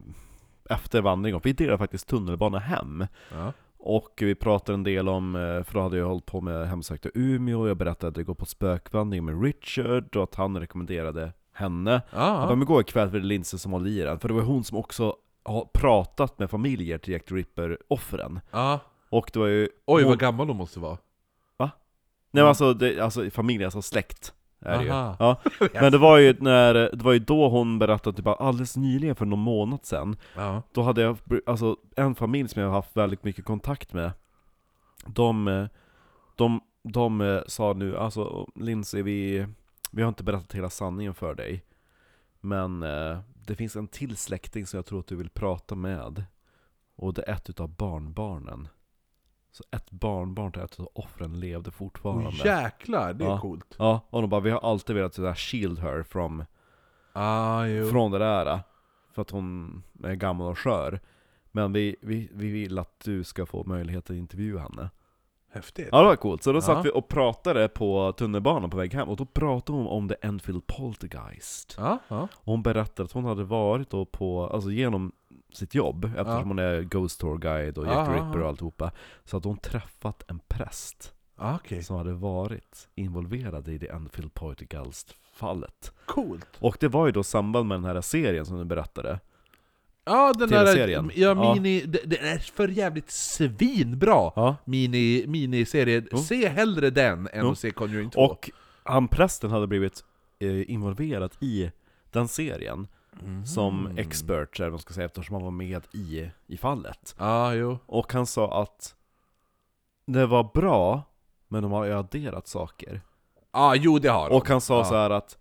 efter 0.71 1.01
vandringen, 1.01 1.41
vi 1.45 1.53
delade 1.53 1.79
faktiskt 1.79 2.09
tunnelbana 2.09 2.59
hem. 2.59 3.07
Ja. 3.31 3.53
Och 3.85 4.13
vi 4.17 4.35
pratade 4.35 4.75
en 4.75 4.83
del 4.83 5.09
om, 5.09 5.35
eh, 5.37 5.63
för 5.63 5.75
då 5.75 5.81
hade 5.81 5.97
jag 5.97 6.07
hållit 6.07 6.27
på 6.27 6.41
med 6.41 6.69
hemsökta 6.69 7.09
Umeå, 7.15 7.69
jag 7.69 7.77
berättade 7.77 8.11
att 8.11 8.17
jag 8.17 8.27
går 8.27 8.35
på 8.35 8.47
spökvandring 8.47 9.25
med 9.25 9.43
Richard, 9.43 10.17
och 10.17 10.23
att 10.23 10.35
han 10.35 10.61
rekommenderade 10.61 11.33
henne. 11.53 11.91
Jag 11.91 12.21
ja. 12.23 12.47
bara, 12.47 12.57
men 12.57 12.67
gå 12.67 12.81
ikväll 12.81 13.11
för 13.11 13.19
det 13.19 13.25
är 13.25 13.27
Lindsay 13.27 13.59
som 13.59 13.73
håller 13.73 13.91
i 13.91 13.99
den, 13.99 14.19
för 14.19 14.29
det 14.29 14.35
var 14.35 14.43
hon 14.43 14.65
som 14.65 14.79
också 14.79 15.17
har 15.45 15.69
pratat 15.75 16.39
med 16.39 16.51
familjer 16.51 16.99
till 16.99 17.13
Jack 17.13 17.25
the 17.25 17.35
Ripper-offren. 17.35 18.41
ja. 18.51 18.81
Och 19.11 19.31
det 19.33 19.39
var 19.39 19.47
ju... 19.47 19.69
Oj, 19.87 20.03
hon- 20.03 20.11
vad 20.11 20.19
gammal 20.19 20.47
de 20.47 20.57
måste 20.57 20.81
vara. 20.81 20.99
Nej 22.35 22.43
men 22.43 22.49
alltså, 22.49 22.75
det, 22.75 23.01
alltså 23.01 23.31
familj, 23.31 23.65
alltså 23.65 23.83
släkt 23.83 24.33
är 24.62 24.78
det 24.78 24.84
ju. 24.84 24.90
Aha. 24.90 25.16
Ja. 25.18 25.68
Men 25.80 25.93
det 25.93 25.98
var 25.98 26.18
ju 26.18 26.36
när, 26.40 26.74
det 26.74 27.05
var 27.05 27.12
ju 27.12 27.18
då 27.18 27.48
hon 27.48 27.78
berättade 27.78 28.16
typ 28.16 28.26
alldeles 28.26 28.76
nyligen 28.76 29.16
för 29.16 29.26
någon 29.26 29.39
månad 29.39 29.86
sedan 29.86 30.16
Ja. 30.36 30.62
Då 30.72 30.82
hade 30.82 31.02
jag, 31.02 31.18
alltså 31.47 31.76
en 31.97 32.14
familj 32.14 32.48
som 32.48 32.62
jag 32.62 32.68
har 32.68 32.76
haft 32.76 32.97
väldigt 32.97 33.24
mycket 33.24 33.44
kontakt 33.44 33.93
med 33.93 34.12
De, 35.06 35.48
eh, 35.48 35.66
de 36.36 36.60
de 36.82 37.20
eh, 37.20 37.40
sa 37.47 37.72
nu, 37.72 37.97
alltså 37.97 38.51
Lindsay, 38.55 39.02
vi, 39.02 39.47
vi 39.90 40.02
har 40.02 40.09
inte 40.09 40.24
berättat 40.24 40.55
hela 40.55 40.70
sanningen 40.70 41.14
för 41.14 41.34
dig. 41.34 41.64
Men 42.40 42.82
eh, 42.82 43.18
det 43.34 43.56
finns 43.56 43.76
en 43.76 43.89
till 43.89 44.16
släkting 44.16 44.66
som 44.66 44.76
jag 44.76 44.86
tror 44.86 45.01
att 45.01 45.06
du 45.06 45.16
vill 45.16 45.30
prata 45.30 45.74
med. 45.74 46.24
Och 46.97 47.14
det 47.14 47.22
är 47.22 47.32
ett 47.32 47.51
utav 47.51 47.68
barnbarnen. 47.68 48.68
Så 49.53 49.65
ett 49.70 49.91
barnbarn 49.91 50.53
till 50.53 50.62
ett 50.62 50.73
utav 50.73 50.89
offren 50.95 51.41
levde 51.41 51.70
fortfarande. 51.70 52.27
Åh 52.29 52.47
jäklar, 52.47 53.12
det 53.12 53.24
är 53.24 53.29
Ja. 53.29 53.41
coolt. 53.41 53.74
Ja, 53.79 54.01
och 54.11 54.20
de 54.20 54.31
bara 54.31 54.41
'Vi 54.41 54.51
har 54.51 54.61
alltid 54.61 54.97
velat 54.97 55.15
sådär 55.15 55.35
shield 55.35 55.79
her 55.79 56.03
from, 56.03 56.45
Ah, 57.12 57.65
från 57.91 58.11
det 58.11 58.19
där' 58.19 58.61
För 59.15 59.23
att 59.23 59.31
hon 59.31 59.83
är 60.05 60.15
gammal 60.15 60.51
och 60.51 60.59
skör 60.59 61.01
Men 61.53 61.73
vi, 61.73 61.97
vi, 62.01 62.31
vi 62.33 62.51
vill 62.51 62.79
att 62.79 63.01
du 63.05 63.24
ska 63.24 63.47
få 63.47 63.65
möjlighet 63.65 64.11
att 64.11 64.16
intervjua 64.16 64.61
henne 64.61 64.91
Häftigt. 65.51 65.89
Ja 65.93 65.99
det 66.01 66.07
var 66.07 66.16
coolt, 66.16 66.43
så 66.43 66.53
då 66.53 66.61
satt 66.61 66.85
vi 66.87 66.91
och 66.95 67.09
pratade 67.09 67.69
på 67.69 68.12
tunnelbanan 68.12 68.70
på 68.70 68.77
väg 68.77 68.95
hem 68.95 69.09
Och 69.09 69.16
då 69.16 69.24
pratade 69.24 69.79
hon 69.79 69.87
om 69.87 70.09
The 70.09 70.15
Enfield 70.23 70.66
Poltergeist 70.66 71.74
Ja, 71.79 71.99
ja. 72.09 72.20
Och 72.35 72.45
hon 72.53 72.62
berättade 72.62 73.05
att 73.05 73.12
hon 73.12 73.24
hade 73.24 73.45
varit 73.45 73.91
då 73.91 74.05
på, 74.05 74.47
alltså 74.47 74.70
genom 74.70 75.12
sitt 75.57 75.74
jobb 75.74 76.05
Eftersom 76.05 76.27
Ja. 76.33 76.43
hon 76.43 76.59
är 76.59 76.83
Ghost 76.83 77.20
Tour 77.20 77.39
Guide 77.39 77.79
och 77.79 77.87
Jack 77.87 77.95
Ja, 77.97 78.05
the 78.07 78.11
ja, 78.12 78.16
Ripper 78.16 78.39
ja. 78.39 78.43
och 78.45 78.49
alltihopa 78.49 78.91
Så 79.24 79.37
hade 79.37 79.49
hon 79.49 79.59
träffat 79.59 80.23
en 80.29 80.39
präst 80.49 81.15
Ah, 81.37 81.55
Okej, 81.55 81.83
som 81.83 81.97
hade 81.97 82.12
varit 82.12 82.89
involverad 82.95 83.69
i 83.69 83.79
The 83.79 83.89
Enfield 83.89 84.35
Poltergeist-fallet 84.35 85.93
coolt. 86.07 86.47
Och 86.59 86.77
det 86.81 86.89
var 86.89 87.07
ju 87.07 87.12
då 87.12 87.23
samband 87.23 87.69
med 87.69 87.77
den 87.79 87.85
här 87.85 88.01
serien 88.01 88.47
som 88.47 88.59
du 88.59 88.65
berättade 88.65 89.20
Ja, 90.05 90.33
den 90.39 90.49
där... 90.49 90.65
TV-serien. 90.65 91.11
Ja, 91.15 91.29
Ja. 91.29 91.55
mini... 91.55 91.81
det- 91.87 92.03
Den 92.11 92.24
är 92.24 92.39
för 92.39 92.69
jävligt 92.69 93.11
svinbra! 93.11 94.33
Ja. 94.37 94.57
Mini, 94.65 95.24
miniserie. 95.29 96.05
Jo. 96.12 96.19
Se 96.19 96.49
hellre 96.49 96.91
den 96.91 97.29
än 97.33 97.45
Jo. 97.45 97.51
att 97.51 97.59
se 97.59 97.70
Conjuring 97.70 98.11
2. 98.11 98.20
Och 98.20 98.51
han 98.83 99.09
prästen 99.09 99.51
hade 99.51 99.66
blivit 99.66 100.05
eh, 100.39 100.70
involverad 100.70 101.33
i 101.41 101.70
den 102.11 102.29
serien 102.29 102.87
Mhm. 103.20 103.47
Som 103.47 103.98
expert, 103.98 104.59
eller 104.60 104.66
vad 104.68 104.72
man 104.72 104.78
ska 104.80 104.94
säga, 104.94 105.06
eftersom 105.06 105.34
han 105.34 105.44
var 105.44 105.51
med 105.51 105.82
i, 105.93 106.30
i 106.47 106.56
fallet 106.56 107.14
Ja, 107.18 107.55
jo. 107.55 107.78
Och 107.86 108.12
han 108.12 108.26
sa 108.26 108.62
att 108.62 108.94
det 110.06 110.26
var 110.26 110.51
bra, 110.55 111.02
men 111.48 111.62
de 111.62 111.72
har 111.72 111.84
ju 111.84 111.93
adderat 111.93 112.47
saker 112.47 113.01
Ja, 113.52 113.74
jo 113.74 113.98
det 113.98 114.09
har 114.09 114.28
de. 114.28 114.36
Och 114.36 114.48
han 114.48 114.60
sa 114.60 114.78
ja. 114.78 114.84
så 114.84 114.94
här 114.94 115.10
att 115.10 115.39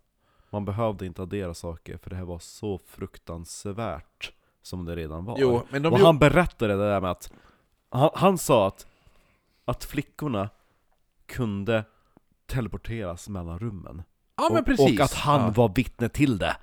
man 0.49 0.65
behövde 0.65 1.05
inte 1.05 1.21
addera 1.21 1.53
saker, 1.53 1.97
för 1.97 2.09
det 2.09 2.15
här 2.15 2.23
var 2.25 2.39
så 2.39 2.77
fruktansvärt 2.87 4.31
som 4.61 4.85
det 4.85 4.95
redan 4.95 5.25
var 5.25 5.35
Jo, 5.39 5.61
men 5.69 5.81
de 5.81 5.93
Och 5.93 5.99
gjo- 5.99 6.05
han 6.05 6.19
berättade 6.19 6.73
det 6.77 6.89
där 6.89 7.01
med 7.01 7.11
att 7.11 7.31
Han, 7.89 8.09
han 8.13 8.37
sa 8.37 8.67
att 8.67 8.87
Att 9.65 9.83
flickorna 9.83 10.49
kunde 11.25 11.83
teleporteras 12.45 13.29
mellan 13.29 13.59
rummen 13.59 14.03
Ja 14.37 14.47
men 14.51 14.59
och, 14.59 14.65
precis! 14.65 14.99
och 14.99 15.05
att 15.05 15.13
han 15.13 15.41
ja. 15.41 15.49
var 15.49 15.69
vittne 15.75 16.09
till 16.09 16.37
det 16.37 16.55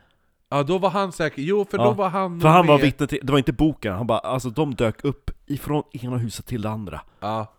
Ja, 0.51 0.63
då 0.63 0.79
var 0.79 0.91
han 0.91 1.13
säker. 1.13 1.43
Jo, 1.43 1.65
för 1.71 1.79
Ja, 1.79 1.85
då 1.85 1.91
var 1.93 2.09
han 2.09 2.41
För 2.41 2.49
han 2.49 2.67
var 2.67 2.75
med- 2.77 2.85
vittne 2.85 3.07
till, 3.07 3.19
det 3.23 3.33
var 3.33 3.39
inte 3.39 3.53
boken, 3.53 3.95
han 3.95 4.07
bara 4.07 4.19
alltså 4.19 4.51
de 4.51 4.75
dök 4.75 5.05
upp 5.05 5.31
ifrån 5.47 5.83
ena 5.93 6.17
huset 6.17 6.47
till 6.47 6.63
det 6.63 6.71
andra 6.71 7.01
Ja. 7.21 7.55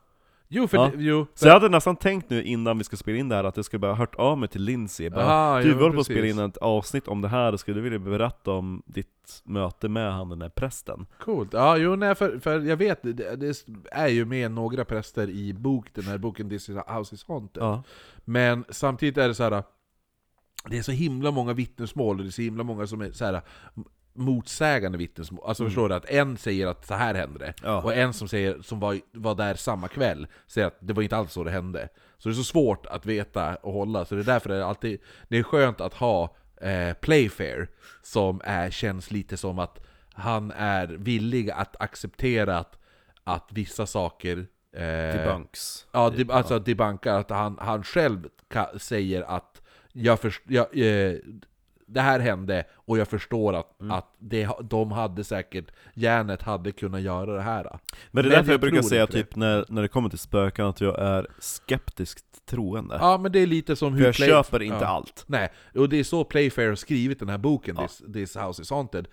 Jo, 0.51 0.67
för... 0.67 0.77
Ja. 0.77 0.83
Det, 0.95 1.03
jo, 1.03 1.25
Så 1.33 1.47
jag 1.47 1.53
hade 1.53 1.69
nästan 1.69 1.95
tänkt 1.95 2.29
nu 2.29 2.43
innan 2.43 2.77
vi 2.77 2.83
ska 2.83 2.97
spela 2.97 3.17
in 3.17 3.29
det 3.29 3.35
här 3.35 3.43
att 3.43 3.55
jag 3.55 3.65
skulle 3.65 3.79
bara 3.79 3.95
hört 3.95 4.15
av 4.15 4.37
mig 4.37 4.49
till 4.49 4.61
Lindsay 4.63 5.09
bara, 5.09 5.25
Aha, 5.25 5.61
Du 5.61 5.73
håller 5.73 5.93
på 5.93 5.99
att 5.99 6.05
spela 6.05 6.27
in 6.27 6.39
ett 6.39 6.57
avsnitt 6.57 7.07
om 7.07 7.21
det 7.21 7.27
här, 7.27 7.57
skulle 7.57 7.77
du 7.77 7.81
vilja 7.81 7.99
berätta 7.99 8.51
om 8.51 8.81
ditt 8.85 9.41
möte 9.43 9.89
med 9.89 10.13
han 10.13 10.29
den 10.29 10.39
där 10.39 10.49
prästen? 10.49 11.05
Coolt. 11.19 11.53
Ja, 11.53 11.77
jo, 11.77 11.95
nej, 11.95 12.15
för, 12.15 12.39
för 12.39 12.59
jag 12.59 12.77
vet, 12.77 13.03
det, 13.03 13.35
det 13.35 13.63
är 13.91 14.07
ju 14.07 14.25
med 14.25 14.51
några 14.51 14.85
präster 14.85 15.29
i 15.29 15.53
bok, 15.53 15.87
den 15.93 16.03
här 16.03 16.17
boken 16.17 16.49
This 16.49 16.69
is 16.69 16.77
House 16.87 17.15
is 17.15 17.25
Haunted. 17.27 17.63
Ja, 17.63 17.83
Men 18.25 18.65
samtidigt 18.69 19.17
är 19.17 19.27
det 19.27 19.35
så 19.35 19.43
här. 19.43 19.63
Det 20.65 20.77
är 20.77 20.81
så 20.81 20.91
himla 20.91 21.31
många 21.31 21.53
vittnesmål, 21.53 22.17
och 22.17 22.23
det 22.23 22.29
är 22.29 22.31
så 22.31 22.41
himla 22.41 22.63
många 22.63 22.87
som 22.87 23.01
är 23.01 23.11
så 23.11 23.25
här 23.25 23.41
motsägande 24.13 24.97
vittnesmål. 24.97 25.45
Alltså 25.47 25.65
förstår 25.65 25.89
du? 25.89 25.95
Att 25.95 26.05
en 26.09 26.37
säger 26.37 26.67
att 26.67 26.85
så 26.87 26.93
här 26.93 27.13
hände 27.13 27.39
det, 27.39 27.53
Ja. 27.63 27.81
och 27.81 27.93
en 27.95 28.13
som, 28.13 28.27
säger, 28.27 28.61
som 28.61 28.79
var, 28.79 28.99
var 29.11 29.35
där 29.35 29.55
samma 29.55 29.87
kväll 29.87 30.27
säger 30.47 30.67
att 30.67 30.77
det 30.79 30.93
var 30.93 31.03
inte 31.03 31.17
alls 31.17 31.31
så 31.33 31.43
det 31.43 31.51
hände. 31.51 31.89
Så 32.17 32.29
det 32.29 32.33
är 32.33 32.35
så 32.35 32.43
svårt 32.43 32.85
att 32.85 33.05
veta 33.05 33.55
och 33.55 33.73
hålla, 33.73 34.05
så 34.05 34.15
det 34.15 34.21
är 34.21 34.25
därför 34.25 34.49
det 34.49 34.55
är 34.55 34.61
alltid 34.61 34.99
det 35.27 35.37
är 35.37 35.43
skönt 35.43 35.81
att 35.81 35.93
ha 35.93 36.35
eh, 36.61 36.93
Playfair, 36.93 37.67
som 38.03 38.41
är, 38.43 38.69
känns 38.69 39.11
lite 39.11 39.37
som 39.37 39.59
att 39.59 39.79
han 40.13 40.51
är 40.51 40.87
villig 40.87 41.51
att 41.51 41.81
acceptera 41.81 42.57
att, 42.57 42.79
att 43.23 43.49
vissa 43.51 43.85
saker 43.85 44.47
eh, 44.75 45.17
debunks 45.17 45.87
Ja, 45.91 46.09
de, 46.09 46.29
alltså 46.29 46.59
debankar 46.59 47.19
att 47.19 47.29
han, 47.29 47.57
han 47.61 47.83
själv 47.83 48.27
säger 48.77 49.21
att 49.21 49.48
jag 50.03 50.19
först, 50.19 50.41
jag, 50.47 50.77
eh, 50.77 51.13
det 51.91 52.01
här 52.01 52.19
hände 52.19 52.63
och 52.73 52.97
jag 52.97 53.07
förstår 53.07 53.53
att, 53.53 53.79
Mm. 53.81 53.91
att 53.91 54.15
det, 54.19 54.49
de 54.63 54.91
hade 54.91 55.23
säkert, 55.23 55.65
järnet 55.93 56.41
hade 56.41 56.71
kunnat 56.71 57.01
göra 57.01 57.33
det 57.33 57.41
här. 57.41 57.63
Men 57.63 57.69
det 57.71 57.79
är 58.19 58.23
Men 58.23 58.29
därför 58.31 58.51
jag 58.51 58.61
brukar 58.61 58.81
säga 58.81 59.07
typ 59.07 59.35
när, 59.35 59.65
när 59.69 59.81
det 59.81 59.87
kommer 59.87 60.09
till 60.09 60.19
spöken 60.19 60.65
att 60.65 60.81
jag 60.81 60.99
är 60.99 61.27
skeptiskt 61.39 62.45
troende 62.45 62.97
Ja 63.01 63.17
men 63.17 63.31
det 63.31 63.39
är 63.39 63.47
lite 63.47 63.75
som 63.75 63.91
För 63.91 63.97
hur 63.99 64.05
jag 64.05 64.15
Play- 64.15 64.29
köper 64.29 64.61
inte 64.61 64.77
ja. 64.81 64.85
allt 64.87 65.23
Nej, 65.27 65.49
och 65.75 65.89
det 65.89 65.99
är 65.99 66.03
så 66.03 66.23
Playfair 66.23 66.67
har 66.67 66.75
skrivit 66.75 67.19
den 67.19 67.29
här 67.29 67.37
boken, 67.37 67.75
Ja. 67.79 67.87
This, 67.87 68.01
This 68.13 68.35
House 68.37 68.61
is 68.61 68.69
Haunted 68.71 69.07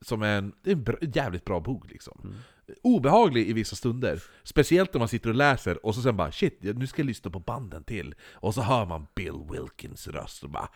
Som 0.00 0.22
är 0.22 0.38
en, 0.38 0.52
en 0.64 0.84
jävligt 1.14 1.44
bra 1.44 1.60
bok 1.60 1.90
liksom 1.90 2.20
Mm. 2.24 2.36
Obehaglig 2.82 3.48
i 3.48 3.52
vissa 3.52 3.76
stunder 3.76 4.22
Speciellt 4.42 4.94
när 4.94 4.98
man 4.98 5.08
sitter 5.08 5.28
och 5.28 5.34
läser 5.36 5.86
och 5.86 5.94
så 5.94 6.02
sen 6.02 6.16
bara 6.16 6.32
shit, 6.32 6.58
nu 6.62 6.86
ska 6.86 7.02
jag 7.02 7.06
lyssna 7.06 7.30
på 7.30 7.38
banden 7.38 7.84
till 7.84 8.14
Och 8.32 8.54
så 8.54 8.60
hör 8.62 8.86
man 8.86 9.06
Bill 9.14 9.40
Wilkins 9.50 10.08
röst 10.08 10.42
och 10.42 10.50
bara 10.50 10.68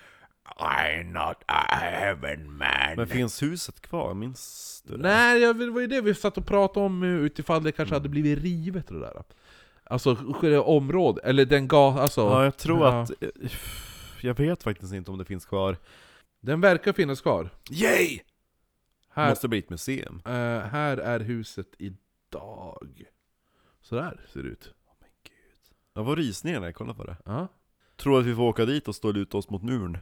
I'm 0.59 1.05
not 1.05 1.37
a 1.47 1.65
heaven 1.71 2.53
man 2.57 2.97
Men 2.97 3.07
finns 3.07 3.43
huset 3.43 3.81
kvar? 3.81 4.15
Minns 4.15 4.83
du 4.87 4.97
det? 4.97 5.03
Nej, 5.03 5.41
jag- 5.43 5.59
det 5.59 5.71
var 5.71 5.81
ju 5.81 5.87
det 5.87 6.01
vi 6.01 6.15
satt 6.15 6.39
och 6.39 6.47
pratade 6.47 6.87
om 6.87 7.03
eh, 7.03 7.09
utifall 7.09 7.63
det 7.63 7.73
kanske 7.73 7.95
Mm. 7.95 8.01
hade 8.03 8.09
blivit 8.09 8.39
rivet 8.39 8.89
och 8.91 8.95
det 8.95 9.01
där 9.01 9.23
Alltså 9.87 10.15
själva 10.35 10.61
området, 10.63 11.25
eller 11.25 11.45
den 11.45 11.69
gatan, 11.69 11.99
alltså 12.03 12.21
Ja, 12.21 12.45
jag 12.45 12.57
tror 12.57 12.87
ja. 12.87 13.03
att... 13.03 13.11
eh, 13.23 13.29
Jag 14.21 14.39
vet 14.39 14.63
faktiskt 14.63 14.93
inte 14.95 15.11
om 15.11 15.19
det 15.19 15.25
finns 15.25 15.45
kvar 15.47 15.77
Den 16.43 16.61
verkar 16.61 16.93
finnas 16.93 17.21
kvar 17.21 17.51
Yay! 17.71 18.21
Här, 19.15 19.29
Måste 19.29 19.49
bli 19.49 19.59
ett 19.59 19.71
museum 19.71 20.23
Eh, 20.27 20.33
här 20.61 20.97
är 20.97 21.21
huset 21.21 21.67
idag. 21.79 23.03
Så 23.83 23.95
där 23.95 24.21
ser 24.33 24.43
det 24.43 24.49
ut. 24.49 24.75
Jag 25.95 26.05
var 26.05 26.17
rysningar 26.17 26.61
när 26.61 26.67
jag 26.67 26.75
kollade 26.75 26.97
på 26.99 27.05
det 27.05 27.17
Ja, 27.25 27.49
Tror 27.97 28.21
att 28.21 28.27
vi 28.27 28.35
får 28.35 28.43
åka 28.43 28.65
dit 28.65 28.89
och 28.89 28.95
stå 28.95 29.09
och 29.09 29.15
luta 29.15 29.37
oss 29.39 29.51
mot 29.51 29.63
muren 29.63 29.99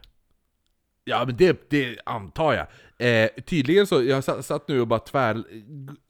ja 1.04 1.24
men 1.26 1.36
det, 1.36 1.70
det 1.70 1.98
antar 2.06 2.52
jag. 2.52 2.66
Eh, 3.08 3.30
tydligen 3.46 3.86
så, 3.86 4.02
jag 4.02 4.24
satt, 4.24 4.44
satt 4.46 4.68
nu 4.68 4.80
och 4.80 4.86
bara 4.86 4.98
tvär 5.00 5.44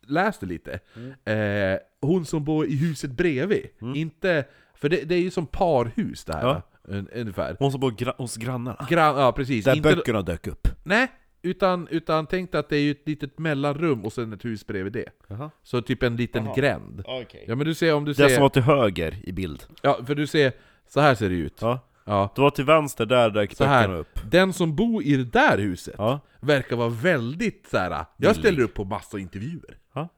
läste 0.06 0.46
lite. 0.46 0.80
Eh, 1.24 1.78
hon 2.00 2.24
som 2.24 2.44
bor 2.44 2.66
i 2.66 2.76
huset 2.76 3.10
bredvid, 3.10 3.66
inte... 3.94 4.44
För 4.74 4.88
det, 4.88 5.02
det 5.04 5.14
är 5.14 5.20
ju 5.20 5.30
som 5.30 5.46
parhus 5.46 6.24
det 6.24 6.32
här, 6.32 6.42
Ja. 6.46 6.62
un, 6.82 7.08
ungefär. 7.08 7.56
Hon 7.58 7.72
som 7.72 7.80
bor 7.80 7.90
gra- 7.90 8.16
hos 8.16 8.36
grannarna 8.36 8.86
Gran, 8.90 9.16
ja 9.16 9.32
precis. 9.32 9.64
Där 9.64 9.76
Inte, 9.76 9.96
böckerna 9.96 10.22
dök 10.22 10.46
upp 10.46 10.68
nej, 10.84 11.12
utan, 11.42 11.88
utan 11.88 12.26
tänk 12.26 12.52
dig 12.52 12.58
att 12.58 12.68
det 12.68 12.76
är 12.76 12.90
ett 12.90 13.08
litet 13.08 13.38
mellanrum 13.38 14.04
och 14.04 14.12
sen 14.12 14.32
ett 14.32 14.44
hus 14.44 14.66
bredvid 14.66 14.92
det. 14.92 15.08
Jaha. 15.28 15.50
Så 15.62 15.82
typ 15.82 16.02
en 16.02 16.16
liten 16.16 16.48
gränd. 16.56 17.00
Okay. 17.00 17.44
Ja 17.46 17.54
men 17.54 17.66
du 17.66 17.74
ser 17.74 17.94
om 17.94 18.04
du 18.04 18.12
Det 18.12 18.16
som 18.16 18.28
ser... 18.28 18.40
var 18.40 18.48
till 18.48 18.62
höger 18.62 19.18
i 19.22 19.32
bild 19.32 19.62
Ja, 19.82 20.00
för 20.06 20.14
du 20.14 20.26
ser, 20.26 20.52
så 20.88 21.00
här 21.00 21.14
ser 21.14 21.28
det 21.28 21.34
ut. 21.34 21.58
Ja 21.60 21.88
Ja. 22.04 22.32
Det 22.34 22.40
var 22.40 22.50
till 22.50 22.64
vänster, 22.64 23.06
där 23.06 23.30
dök 23.30 23.54
Så 23.54 23.64
här, 23.64 23.94
upp 23.94 24.20
den 24.30 24.52
som 24.52 24.76
bor 24.76 25.02
i 25.02 25.16
det 25.16 25.24
där 25.24 25.58
huset 25.58 25.94
Ja 25.98 26.20
verkar 26.40 26.76
vara 26.76 26.88
väldigt 26.88 27.66
så 27.70 27.78
här. 27.78 28.04
jag 28.16 28.36
ställer 28.36 28.62
upp 28.62 28.74
på 28.74 28.84
massa 28.84 29.18
intervjuer. 29.18 29.78
Ja. 29.94 30.08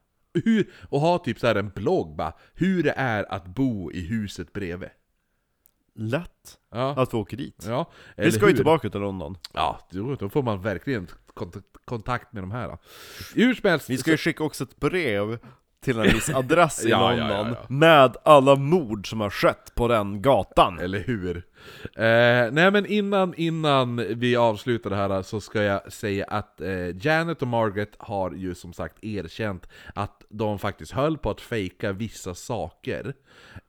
Hur, 0.45 0.69
och 0.89 0.99
har 1.01 1.17
typ 1.17 1.39
så 1.39 1.47
här 1.47 1.55
en 1.55 1.69
blogg 1.69 2.15
bara, 2.15 2.33
hur 2.53 2.83
det 2.83 2.93
är 2.97 3.33
att 3.33 3.45
bo 3.45 3.91
i 3.91 4.07
huset 4.07 4.53
bredvid. 4.53 4.89
Lätt 5.95 6.57
Ja, 6.71 7.01
att 7.01 7.13
vi 7.13 7.17
åker 7.17 7.37
dit 7.37 7.65
ja. 7.67 7.91
Vi 8.17 8.31
ska 8.31 8.41
ju 8.41 8.47
hur? 8.47 8.55
tillbaka 8.55 8.89
till 8.89 8.99
London 8.99 9.37
Ja, 9.53 9.79
då 10.19 10.29
får 10.29 10.43
man 10.43 10.61
verkligen 10.61 11.07
kont- 11.33 11.63
kontakt 11.85 12.33
med 12.33 12.43
de 12.43 12.51
här. 12.51 12.77
Hur 13.35 13.53
som 13.53 13.69
helst, 13.69 13.89
Vi 13.89 13.97
ska 13.97 14.11
ju 14.11 14.17
skicka 14.17 14.43
också 14.43 14.63
ett 14.63 14.75
brev 14.79 15.39
till 15.85 15.99
en 15.99 16.13
viss 16.13 16.29
adress 16.29 16.85
i 16.85 16.89
Ja, 16.95 17.09
London 17.09 17.27
ja, 17.29 17.47
ja. 17.49 17.65
Med 17.69 18.15
alla 18.23 18.55
mord 18.55 19.09
som 19.09 19.21
har 19.21 19.29
skett 19.29 19.75
på 19.75 19.87
den 19.87 20.21
gatan 20.21 20.79
Eller 20.79 20.99
hur? 20.99 21.37
Eh, 21.95 22.51
nej 22.51 22.71
men 22.71 22.85
innan, 22.85 23.33
innan 23.37 23.95
vi 23.95 24.35
avslutar 24.35 24.89
det 24.89 24.95
här 24.95 25.21
så 25.21 25.41
ska 25.41 25.63
jag 25.63 25.93
säga 25.93 26.25
att 26.25 26.61
eh, 26.61 27.05
Janet 27.05 27.41
och 27.41 27.47
Margaret 27.47 27.91
har 27.97 28.31
ju 28.31 28.55
som 28.55 28.73
sagt 28.73 29.03
erkänt 29.03 29.69
att 29.95 30.23
de 30.29 30.59
faktiskt 30.59 30.91
höll 30.91 31.17
på 31.17 31.29
att 31.29 31.41
fejka 31.41 31.91
vissa 31.91 32.35
saker. 32.35 33.13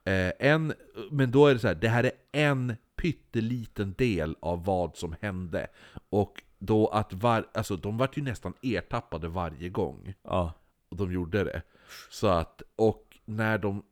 Eh, 0.04 0.32
en, 0.38 0.72
men 1.10 1.30
då 1.30 1.46
är 1.46 1.54
det 1.54 1.60
så 1.60 1.66
här, 1.66 1.74
det 1.74 1.88
här 1.88 2.04
är 2.04 2.12
en 2.32 2.76
pytteliten 2.96 3.94
del 3.98 4.36
av 4.40 4.64
vad 4.64 4.96
som 4.96 5.14
hände. 5.20 5.66
Och 6.10 6.42
då 6.58 6.86
att 6.86 7.12
var, 7.12 7.46
alltså 7.54 7.76
de 7.76 7.96
vart 7.96 8.18
ju 8.18 8.22
nästan 8.22 8.54
ertappade 8.62 9.28
varje 9.28 9.68
gång. 9.68 10.14
Ja 10.22 10.52
Och 10.90 10.96
de 10.96 11.12
gjorde 11.12 11.44
det. 11.44 11.62
Så 12.10 12.26
att, 12.26 12.62
och 12.76 13.02
när 13.24 13.58
de 13.58 13.82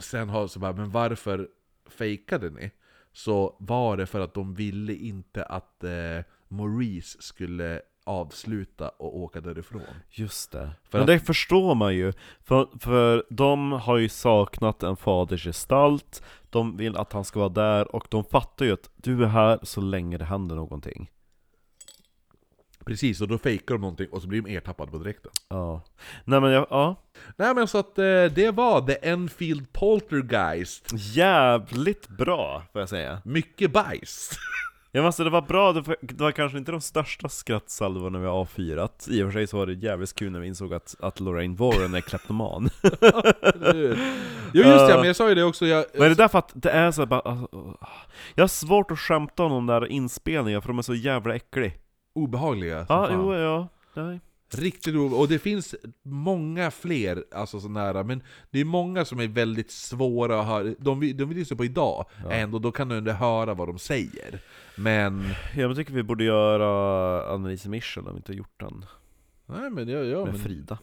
sen 0.00 0.28
har 0.28 0.46
så 0.46 0.58
bara, 0.58 0.72
men 0.72 0.90
varför 0.90 1.48
fejkade 1.90 2.50
ni, 2.50 2.70
så 3.12 3.56
var 3.58 3.96
det 3.96 4.06
för 4.06 4.20
att 4.20 4.34
de 4.34 4.54
ville 4.54 4.94
inte 4.94 5.44
att 5.44 5.84
eh, 5.84 6.24
Maurice 6.48 7.16
skulle 7.22 7.80
avsluta 8.06 8.88
och 8.88 9.18
åka 9.18 9.40
därifrån. 9.40 9.82
Just 10.10 10.52
det. 10.52 10.70
För 10.84 10.98
Men 10.98 11.00
att- 11.02 11.06
det 11.06 11.18
förstår 11.20 11.74
man 11.74 11.94
ju, 11.94 12.12
för, 12.40 12.68
för 12.80 13.24
de 13.30 13.72
har 13.72 13.96
ju 13.98 14.08
saknat 14.08 14.82
en 14.82 14.96
faders 14.96 15.44
gestalt, 15.44 16.22
de 16.50 16.76
vill 16.76 16.96
att 16.96 17.12
han 17.12 17.24
ska 17.24 17.38
vara 17.40 17.48
där, 17.48 17.94
och 17.94 18.06
de 18.10 18.24
fattar 18.24 18.64
ju 18.66 18.72
att 18.72 18.90
du 18.96 19.22
är 19.24 19.28
här 19.28 19.58
så 19.62 19.80
länge 19.80 20.18
det 20.18 20.24
händer 20.24 20.56
någonting. 20.56 21.10
Precis, 22.84 23.20
och 23.20 23.28
då 23.28 23.38
fejkar 23.38 23.74
de 23.74 23.80
någonting 23.80 24.08
och 24.10 24.22
så 24.22 24.28
blir 24.28 24.42
de 24.42 24.56
ertappade 24.56 24.90
på 24.90 24.98
direkten. 24.98 25.30
Ja. 25.48 25.82
Nej 26.24 26.40
men 26.40 26.50
jag, 26.50 26.66
ja. 26.70 26.96
Nej 27.36 27.54
men 27.54 27.68
så 27.68 27.78
att 27.78 27.98
eh, 27.98 28.04
det 28.34 28.54
var 28.54 28.86
The 28.86 29.08
Enfield 29.08 29.72
Poltergeist. 29.72 30.90
Jävligt 30.92 32.08
bra, 32.08 32.62
får 32.72 32.80
jag 32.82 32.88
säga. 32.88 33.22
Mycket 33.24 33.72
bajs. 33.72 34.30
Ja 34.96 35.00
men 35.00 35.06
alltså 35.06 35.24
det 35.24 35.30
var 35.30 35.42
bra, 35.42 35.72
det 35.72 35.80
var, 35.80 35.96
det 36.00 36.20
var 36.20 36.32
kanske 36.32 36.58
inte 36.58 36.72
de 36.72 36.80
största 36.80 37.28
skrattsalvorna 37.28 38.18
vi 38.18 38.26
har 38.26 38.32
avfyrat 38.32 39.06
I 39.10 39.22
och 39.22 39.26
för 39.26 39.32
sig 39.32 39.46
så 39.46 39.56
var 39.56 39.66
det 39.66 39.72
jävligt 39.72 40.14
kul 40.14 40.32
när 40.32 40.40
vi 40.40 40.46
insåg 40.46 40.74
att, 40.74 40.94
att 41.00 41.20
Lorraine 41.20 41.56
Warren 41.56 41.94
är 41.94 42.00
kleptoman 42.00 42.70
jo 44.52 44.62
just 44.62 44.88
det, 44.88 44.96
men 44.96 45.04
jag 45.06 45.16
sa 45.16 45.28
ju 45.28 45.34
det 45.34 45.44
också, 45.44 45.66
jag... 45.66 45.84
Men 45.92 46.02
är 46.02 46.08
det 46.08 46.14
därför 46.14 46.38
att 46.38 46.52
det 46.54 46.70
är 46.70 46.90
så 46.90 47.06
bara, 47.06 47.20
alltså, 47.20 47.48
Jag 48.34 48.42
har 48.42 48.48
svårt 48.48 48.90
att 48.90 48.98
skämta 48.98 49.42
om 49.42 49.50
de 49.50 49.66
där 49.66 49.86
inspelningarna 49.86 50.60
för 50.60 50.68
de 50.68 50.78
är 50.78 50.82
så 50.82 50.94
jävla 50.94 51.34
äckliga 51.34 51.66
obehagliga 52.14 52.76
Ja, 52.78 52.86
fan. 52.86 53.12
jo, 53.12 53.34
ja, 53.34 53.68
nej 53.94 54.20
Riktigt 54.56 54.94
roligt, 54.94 55.12
och 55.18 55.28
det 55.28 55.38
finns 55.38 55.74
många 56.02 56.70
fler, 56.70 57.24
alltså 57.34 57.60
så 57.60 57.68
nära, 57.68 58.02
men 58.02 58.22
det 58.50 58.60
är 58.60 58.64
många 58.64 59.04
som 59.04 59.20
är 59.20 59.28
väldigt 59.28 59.70
svåra 59.70 60.40
att 60.40 60.46
höra, 60.46 60.74
de, 60.78 61.00
vi- 61.00 61.12
de 61.12 61.28
vi 61.28 61.34
lyssnar 61.34 61.56
på 61.56 61.64
idag, 61.64 62.04
ändå, 62.30 62.58
då 62.58 62.72
kan 62.72 62.88
du 62.88 62.96
ändå 62.98 63.12
höra 63.12 63.54
vad 63.54 63.68
de 63.68 63.78
säger. 63.78 64.40
Men, 64.76 65.24
Jag 65.56 65.76
tycker 65.76 65.92
vi 65.94 66.02
borde 66.02 66.24
göra 66.24 67.32
Annelise 67.34 67.68
Mission 67.68 68.06
om 68.06 68.12
vi 68.14 68.16
inte 68.16 68.32
har 68.32 68.36
gjort 68.36 68.60
den 68.60 68.84
nej 69.46 69.70
men 69.70 69.88
ja, 69.88 69.98
ja 69.98 70.24
Med 70.24 70.32
men, 70.34 70.42
Frida 70.42 70.78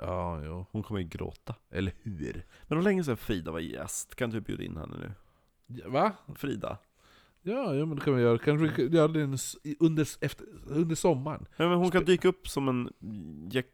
ja, 0.00 0.40
jo. 0.44 0.66
Hon 0.70 0.82
kommer 0.82 1.00
ju 1.00 1.06
gråta 1.08 1.54
Eller 1.70 1.92
hur? 2.02 2.32
Men 2.32 2.68
det 2.68 2.74
var 2.74 2.82
länge 2.82 3.04
sedan 3.04 3.16
Frida 3.16 3.50
var 3.50 3.60
gäst, 3.60 4.14
kan 4.14 4.30
du 4.30 4.40
bjuda 4.40 4.62
in 4.62 4.76
henne 4.76 4.96
nu? 4.98 5.12
Va? 5.86 6.12
Frida? 6.36 6.78
Ja, 7.42 7.74
ja 7.74 7.86
men 7.86 7.96
det 7.96 8.04
kan 8.04 8.16
vi 8.16 8.22
göra, 8.22 8.38
kanske 8.38 8.66
vi 8.66 8.74
kan 8.74 8.92
göra 8.92 9.08
det 9.08 9.22
under, 9.80 10.24
efter, 10.24 10.46
under 10.66 10.94
sommaren. 10.94 11.46
Ja, 11.56 11.68
men 11.68 11.78
hon 11.78 11.90
kan 11.90 12.04
dyka 12.04 12.28
upp 12.28 12.48
som 12.48 12.68
en 12.68 12.90
Jack, 13.52 13.66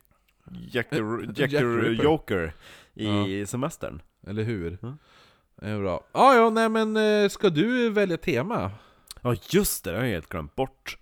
Jacker, 0.71 1.27
Jack 1.27 1.53
Jacker 1.53 1.77
Ripper. 1.77 2.05
Joker 2.05 2.55
i 2.95 3.47
semestern 3.47 4.03
Eller 4.27 4.43
hur? 4.43 4.79
Ja. 4.83 4.97
Det 5.61 5.69
är 5.69 5.79
bra. 5.79 6.05
Ja, 6.13 6.35
ja, 6.35 6.51
nej 6.51 6.69
men 6.69 6.97
eh, 6.97 7.29
ska 7.29 7.51
du 7.51 7.91
välja 7.91 8.17
tema? 8.17 8.71
Ja 9.23 9.37
just 9.51 9.85
det, 9.85 9.91
det 9.91 9.97
har 9.97 10.05
jag 10.05 10.13
helt 10.13 10.29
glömt 10.29 10.55
bort 10.55 10.99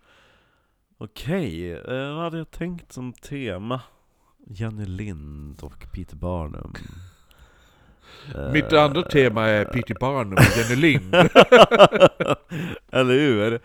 Okej, 0.98 1.72
eh, 1.72 2.14
vad 2.14 2.24
hade 2.24 2.38
jag 2.38 2.50
tänkt 2.50 2.92
som 2.92 3.12
tema? 3.12 3.80
Jenny 4.46 4.84
Lind 4.86 5.62
och 5.62 5.86
Peter 5.92 6.16
Barnum 6.16 6.72
Eh, 6.74 7.11
Mitt 8.52 8.72
andra 8.72 9.02
tema 9.02 9.48
är 9.48 9.64
Peter 9.64 9.94
Barnum 10.00 10.32
och 10.32 10.56
Jenny 10.58 10.76
Lind. 10.76 11.14
Eller 12.92 13.14
hur? 13.14 13.60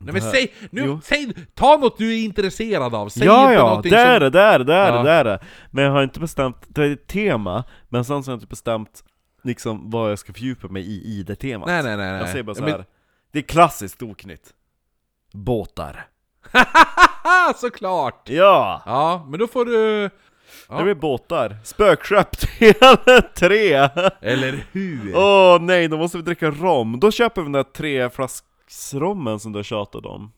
Nej 0.00 0.12
men 0.12 0.22
säg, 0.22 0.54
nu, 0.70 0.82
Jo. 0.86 1.00
säg, 1.04 1.32
ta 1.54 1.76
något 1.76 1.98
du 1.98 2.14
är 2.14 2.24
intresserad 2.24 2.94
av, 2.94 3.08
säg 3.08 3.26
ja 3.26 3.42
inte 3.42 3.54
ja, 3.54 3.68
någonting 3.68 3.90
det 3.92 3.98
är 3.98 4.20
som... 4.20 4.24
det, 4.24 4.30
det 4.30 4.40
är 4.42 4.58
det, 4.58 4.64
det 4.64 4.74
är 4.74 4.92
Ja. 4.92 4.96
det, 4.98 5.02
det 5.04 5.10
är 5.10 5.24
det 5.24 5.38
Men 5.70 5.84
jag 5.84 5.92
har 5.92 6.02
inte 6.02 6.20
bestämt, 6.20 6.56
det 6.68 6.82
är 6.84 6.90
ett 6.92 7.06
tema 7.06 7.64
Men 7.88 8.04
sen 8.04 8.22
så 8.22 8.30
har 8.30 8.32
jag 8.32 8.36
inte 8.36 8.46
bestämt 8.46 9.04
liksom 9.44 9.90
vad 9.90 10.10
jag 10.10 10.18
ska 10.18 10.32
fördjupa 10.32 10.68
mig 10.68 10.82
i, 10.82 11.18
i 11.18 11.22
det 11.22 11.34
temat 11.36 11.66
Nej 11.68 11.82
nej 11.82 11.96
nej 11.96 12.10
nej. 12.10 12.20
Jag 12.20 12.28
säger 12.28 12.42
bara 12.42 12.54
så 12.54 12.62
men- 12.62 12.72
här. 12.72 12.84
Det 13.32 13.38
är 13.38 13.42
klassiskt 13.42 14.02
oknytt 14.02 14.54
Båtar 15.32 16.06
såklart! 17.56 18.28
Ja! 18.28 18.82
Ja, 18.86 19.26
men 19.28 19.40
då 19.40 19.46
får 19.46 19.64
du... 19.64 20.10
Ja. 20.68 20.76
Det 20.78 20.84
blir 20.84 20.94
båtar, 20.94 21.56
spökskepp 21.64 22.30
till 22.38 22.74
tre! 23.34 23.72
Eller 24.20 24.64
hur? 24.72 25.16
Åh 25.16 25.60
nej, 25.60 25.88
då 25.88 25.96
måste 25.98 26.16
vi 26.18 26.22
dricka 26.22 26.50
rom. 26.50 27.00
Då 27.00 27.10
köper 27.10 27.40
vi 27.40 27.44
den 27.44 27.52
där 27.52 27.62
treflasksrommen 27.62 29.40
som 29.40 29.52
du 29.52 29.58
har 29.58 29.62
tjatat 29.64 30.06
om. 30.06 30.32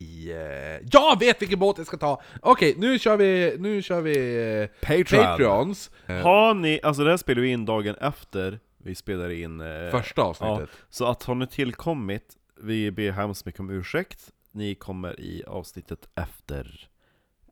I, 0.00 0.30
eh, 0.30 0.88
jag 0.92 1.18
vet 1.18 1.42
vilken 1.42 1.58
båt 1.58 1.78
jag 1.78 1.86
ska 1.86 1.96
ta! 1.96 2.22
Okej, 2.42 2.74
nu 2.78 2.98
kör 2.98 3.16
vi, 3.16 3.56
nu 3.58 3.82
kör 3.82 4.00
vi 4.00 4.36
eh, 4.62 4.86
Patreon. 4.88 5.24
Patreons. 5.26 5.90
Eh, 6.06 6.16
Har 6.16 6.54
ni, 6.54 6.80
alltså 6.82 7.04
det 7.04 7.10
här 7.10 7.16
spelar 7.16 7.42
vi 7.42 7.48
in 7.48 7.64
dagen 7.64 7.94
efter 8.00 8.58
vi 8.84 8.94
spelar 8.94 9.30
in 9.30 9.60
eh, 9.60 9.90
första 9.90 10.22
avsnittet. 10.22 10.68
Så 10.90 11.06
att 11.06 11.22
har 11.22 11.34
ni 11.34 11.46
tillkommit, 11.46 12.24
vi 12.60 12.90
ber 12.90 13.10
hemskt 13.12 13.46
mycket 13.46 13.60
om 13.60 13.70
ursäkt. 13.70 14.20
Ni 14.52 14.74
kommer 14.74 15.20
i 15.20 15.44
avsnittet 15.46 16.08
efter 16.14 16.88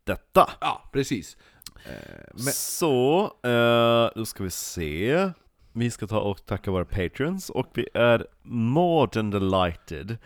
detta. 0.04 0.50
Ja, 0.60 0.90
precis. 0.92 1.36
Eh, 1.84 1.92
men, 2.32 2.52
Så, 2.52 3.24
eh, 3.42 4.10
då 4.14 4.26
ska 4.26 4.44
vi 4.44 4.50
se. 4.50 5.30
Vi 5.72 5.90
ska 5.90 6.06
ta 6.06 6.20
och 6.20 6.46
tacka 6.46 6.70
våra 6.70 6.84
patrons 6.84 7.50
och 7.50 7.66
vi 7.74 7.88
är 7.94 8.26
more 8.42 9.10
than 9.10 9.30
delighted 9.30 10.18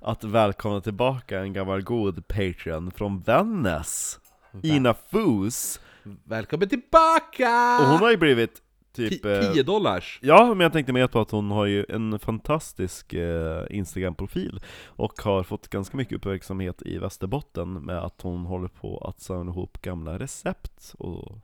att 0.00 0.24
välkomna 0.24 0.80
tillbaka 0.80 1.40
en 1.40 1.52
gammal 1.52 1.82
god 1.82 2.28
patron 2.28 2.90
från 2.90 3.20
Vännäs. 3.20 4.18
Ina 4.62 4.94
Foos. 4.94 5.80
välkommen 6.24 6.68
tillbaka! 6.68 7.78
Och 7.80 7.86
hon 7.86 7.98
har 7.98 8.10
ju 8.10 8.16
blivit 8.16 8.62
typ... 8.98 9.24
eh, 9.24 9.52
10 9.52 9.62
dollars. 9.62 10.18
Ja, 10.22 10.46
men 10.48 10.60
jag 10.60 10.72
tänkte 10.72 10.92
mer 10.92 11.06
på 11.06 11.20
att 11.20 11.30
hon 11.30 11.50
har 11.50 11.66
ju 11.66 11.84
en 11.88 12.18
fantastisk 12.18 13.12
eh, 13.14 13.64
Instagram-profil 13.70 14.60
och 14.86 15.22
har 15.22 15.42
fått 15.42 15.68
ganska 15.68 15.96
mycket 15.96 16.16
uppmärksamhet 16.16 16.82
i 16.82 16.98
Västerbotten 16.98 17.72
med 17.72 17.98
att 17.98 18.22
hon 18.22 18.44
håller 18.44 18.68
på 18.68 18.98
att 18.98 19.20
samla 19.20 19.52
ihop 19.52 19.82
gamla 19.82 20.18
recept 20.18 20.94
och 20.98 21.38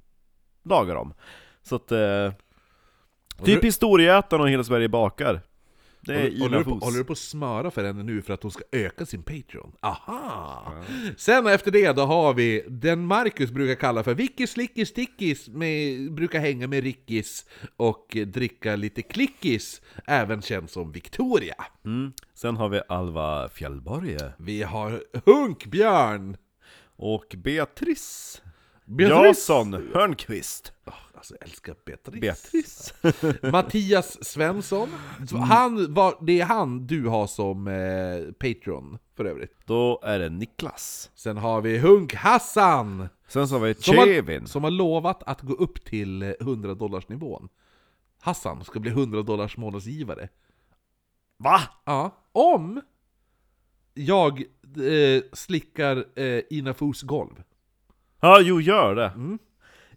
laga 0.64 0.94
dem. 0.94 1.14
Så 1.62 1.76
att, 1.76 1.92
eh, 1.92 2.32
typ 3.44 3.64
historieätarna 3.64 4.42
och 4.42 4.50
Hela 4.50 4.64
Sverige 4.64 4.88
bakar. 4.88 5.40
Det 6.06 6.14
är 6.14 6.40
Håller, 6.40 6.58
du 6.58 6.64
på, 6.64 6.70
håller 6.70 6.98
du 6.98 7.04
på 7.04 7.12
att 7.12 7.18
smöra 7.18 7.70
för 7.70 7.84
henne 7.84 8.02
nu 8.02 8.22
för 8.22 8.32
att 8.32 8.42
hon 8.42 8.52
ska 8.52 8.62
öka 8.72 9.06
sin 9.06 9.22
Patreon? 9.22 9.72
Aha! 9.80 10.72
Sen 11.16 11.46
efter 11.46 11.70
det 11.70 11.92
då 11.92 12.02
har 12.02 12.34
vi 12.34 12.64
den 12.68 13.06
Marcus 13.06 13.50
brukar 13.50 13.74
kalla 13.74 14.02
för 14.02 14.14
Vickis 14.14 14.50
Slickis 14.50 14.88
Stickis, 14.88 15.48
med, 15.48 16.12
brukar 16.12 16.40
hänga 16.40 16.66
med 16.66 16.84
Rickis 16.84 17.46
och 17.76 18.16
dricka 18.26 18.76
lite 18.76 19.02
klickis, 19.02 19.82
även 20.06 20.42
känd 20.42 20.70
som 20.70 20.92
Victoria. 20.92 21.64
Mm. 21.84 22.12
Sen 22.34 22.56
har 22.56 22.68
vi 22.68 22.80
Alva 22.88 23.48
Fjällborge 23.48 24.32
Vi 24.38 24.62
har 24.62 25.02
Hunkbjörn! 25.24 26.36
och 26.96 27.34
Beatrice 27.38 28.42
Beatrice. 28.84 29.26
Jason 29.26 29.90
Hörnqvist. 29.94 30.72
Alltså 31.24 31.36
jag 31.40 31.48
älskar 31.48 31.76
Beatrice. 31.84 32.20
Beatrice. 32.20 32.94
Mattias 33.52 34.24
Svensson. 34.24 34.88
Så 35.28 35.36
Han 35.36 35.94
var, 35.94 36.18
det 36.20 36.40
är 36.40 36.44
han 36.44 36.86
du 36.86 37.06
har 37.06 37.26
som 37.26 37.68
eh, 37.68 38.32
Patreon 38.32 38.98
för 39.16 39.24
övrigt. 39.24 39.56
Då 39.66 40.00
är 40.02 40.18
det 40.18 40.28
Niklas. 40.28 41.10
Sen 41.14 41.36
har 41.36 41.60
vi 41.60 41.78
Hunk-Hassan! 41.78 43.08
Sen 43.28 43.48
så 43.48 43.54
har 43.54 43.66
vi 43.66 43.74
Som 43.74 43.96
har, 43.96 44.46
som 44.46 44.64
har 44.64 44.70
lovat 44.70 45.22
att 45.22 45.40
gå 45.40 45.52
upp 45.52 45.84
till 45.84 46.22
eh, 46.22 46.30
100 46.40 46.74
dollars 46.74 47.08
nivån. 47.08 47.48
Hassan 48.20 48.64
ska 48.64 48.80
bli 48.80 48.90
100 48.90 49.22
dollars 49.22 49.56
månadsgivare. 49.56 50.28
Va? 51.36 51.60
Ja, 51.84 52.16
om 52.32 52.80
jag 53.94 54.40
eh, 54.76 55.22
slickar 55.32 56.04
eh, 56.20 56.42
Ina 56.50 56.74
Fos 56.74 57.02
golv. 57.02 57.42
Ja, 58.20 58.40
jo 58.40 58.60
gör 58.60 58.94
det. 58.94 59.06
Mm. 59.06 59.38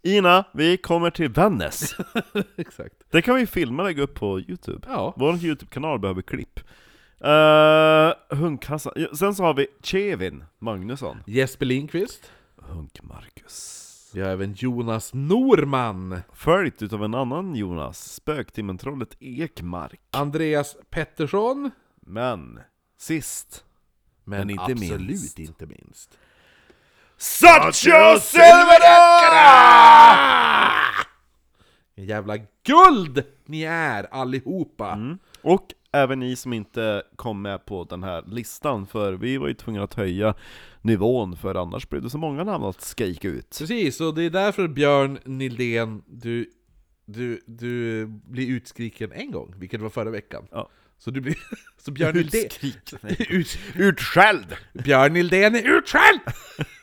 Ina, 0.03 0.45
vi 0.53 0.77
kommer 0.77 1.09
till 1.09 1.29
Vännäs. 1.29 1.95
Exakt. 2.57 2.95
Det 3.11 3.21
kan 3.21 3.35
vi 3.35 3.47
filma 3.47 3.83
och 3.83 3.87
lägga 3.87 4.03
upp 4.03 4.13
på 4.15 4.39
Youtube. 4.39 4.87
Ja. 4.89 5.13
Vår 5.17 5.35
Youtube-kanal 5.35 5.99
behöver 5.99 6.21
klipp. 6.21 6.59
Uh, 7.25 8.37
Hunkhassan. 8.37 8.93
Ja, 8.95 9.15
Sen 9.15 9.35
så 9.35 9.43
har 9.43 9.53
vi 9.53 9.67
Chevin 9.83 10.43
Magnusson. 10.59 11.17
Jesper 11.25 11.65
Lindqvist. 11.65 12.31
Hunk 12.55 13.03
Marcus. 13.03 13.83
Vi 14.13 14.21
har 14.21 14.29
även 14.29 14.53
Jonas 14.53 15.13
Norman. 15.13 16.19
Följt 16.33 16.81
utav 16.81 17.03
en 17.03 17.13
annan 17.15 17.55
Jonas, 17.55 18.21
Spöktimmen-trollet 18.21 19.15
Ekmark. 19.19 19.99
Andreas 20.11 20.77
Pettersson. 20.89 21.71
Men, 22.01 22.59
sist, 22.97 23.65
Men, 24.23 24.39
Men 24.39 24.49
inte 24.49 24.63
absolut 24.63 25.07
minst. 25.07 25.39
inte 25.39 25.65
minst. 25.65 26.17
Satcho 27.17 27.91
En 31.95 32.05
jävla 32.05 32.37
guld 32.63 33.23
ni 33.45 33.63
är 33.63 34.13
allihopa! 34.13 34.93
Mm. 34.93 35.17
Och 35.41 35.73
även 35.91 36.19
ni 36.19 36.35
som 36.35 36.53
inte 36.53 37.03
kom 37.15 37.41
med 37.41 37.65
på 37.65 37.83
den 37.83 38.03
här 38.03 38.23
listan, 38.27 38.87
för 38.87 39.13
vi 39.13 39.37
var 39.37 39.47
ju 39.47 39.53
tvungna 39.53 39.83
att 39.83 39.93
höja 39.93 40.33
nivån, 40.81 41.37
för 41.37 41.55
annars 41.55 41.89
blev 41.89 42.01
det 42.01 42.09
så 42.09 42.17
många 42.17 42.43
namn 42.43 42.63
att 42.63 42.81
skrika 42.81 43.27
ut. 43.27 43.57
Precis, 43.59 44.01
och 44.01 44.15
det 44.15 44.23
är 44.23 44.29
därför 44.29 44.67
Björn 44.67 45.19
Nildén, 45.25 46.03
du 46.07 46.51
du, 47.05 47.41
du 47.45 48.05
blir 48.05 48.47
utskriken 48.47 49.11
en 49.11 49.31
gång, 49.31 49.53
vilket 49.57 49.81
var 49.81 49.89
förra 49.89 50.09
veckan. 50.09 50.47
Ja. 50.51 50.69
Så 50.97 51.11
du 51.11 51.21
blir... 51.21 51.37
Så 51.77 51.91
Björn 51.91 52.15
Hildén... 52.17 52.45
Utskriken. 52.45 52.99
Ut, 53.29 53.59
Utskälld! 53.75 54.55
Björn 54.73 55.15
Hildén 55.15 55.55
är 55.55 55.77
utskälld! 55.77 56.19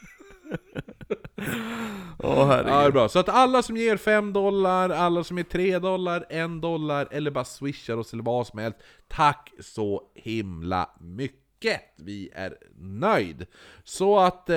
Åh 2.19 2.47
herregud. 2.47 2.73
Ja, 2.73 2.81
det 2.81 2.87
är 2.87 2.91
bra. 2.91 3.09
Så 3.09 3.19
att 3.19 3.29
alla 3.29 3.63
som 3.63 3.77
ger 3.77 3.97
5 3.97 4.33
dollar, 4.33 4.91
alla 4.91 5.25
som 5.25 5.37
ger 5.39 5.45
3 5.45 5.79
dollar, 5.79 6.27
1 6.31 6.63
dollar 6.63 7.09
eller 7.11 7.31
bara 7.31 7.45
swishar 7.45 7.97
oss 7.97 8.13
eller 8.13 8.23
vad 8.23 8.47
som 8.47 8.59
helst. 8.59 8.79
Tack 9.09 9.53
så 9.61 10.03
himla 10.15 10.91
mycket! 11.01 11.81
Vi 11.97 12.31
är 12.35 12.57
nöjd. 12.79 13.47
Så 13.85 14.19
att 14.19 14.51
eh, 14.51 14.57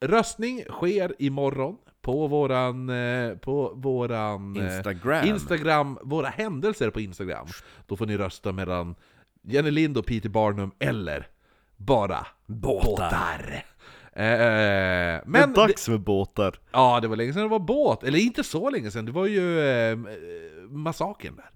röstning 0.00 0.64
sker 0.68 1.14
imorgon 1.18 1.76
på 2.00 2.26
våran, 2.26 2.88
eh, 2.90 3.34
på 3.34 3.72
våran 3.76 4.56
eh, 4.56 4.64
Instagram. 4.64 5.26
Instagram, 5.26 5.98
våra 6.02 6.28
händelser 6.28 6.90
på 6.90 7.00
Instagram. 7.00 7.46
Då 7.86 7.96
får 7.96 8.06
ni 8.06 8.16
rösta 8.16 8.52
mellan 8.52 8.94
Jenny 9.42 9.70
Lind 9.70 9.98
och 9.98 10.06
Peter 10.06 10.28
Barnum 10.28 10.70
eller 10.78 11.26
bara 11.76 12.26
båtar. 12.46 13.64
Eh, 14.18 14.24
Det 14.24 14.34
är 14.34 15.22
men 15.26 15.52
dags 15.52 15.84
för 15.84 15.98
båtar. 15.98 16.54
Ja, 16.72 16.98
det 17.00 17.08
var 17.08 17.16
länge 17.16 17.32
sedan 17.32 17.42
det 17.42 17.48
var 17.48 17.58
båt. 17.58 18.02
Eller 18.04 18.18
inte 18.18 18.44
så 18.44 18.70
länge 18.70 18.90
sedan, 18.90 19.04
det 19.06 19.12
var 19.12 19.26
ju 19.26 19.60
eh, 19.60 19.90
eh, 19.90 19.96
massakern 20.70 21.36
där. 21.36 21.50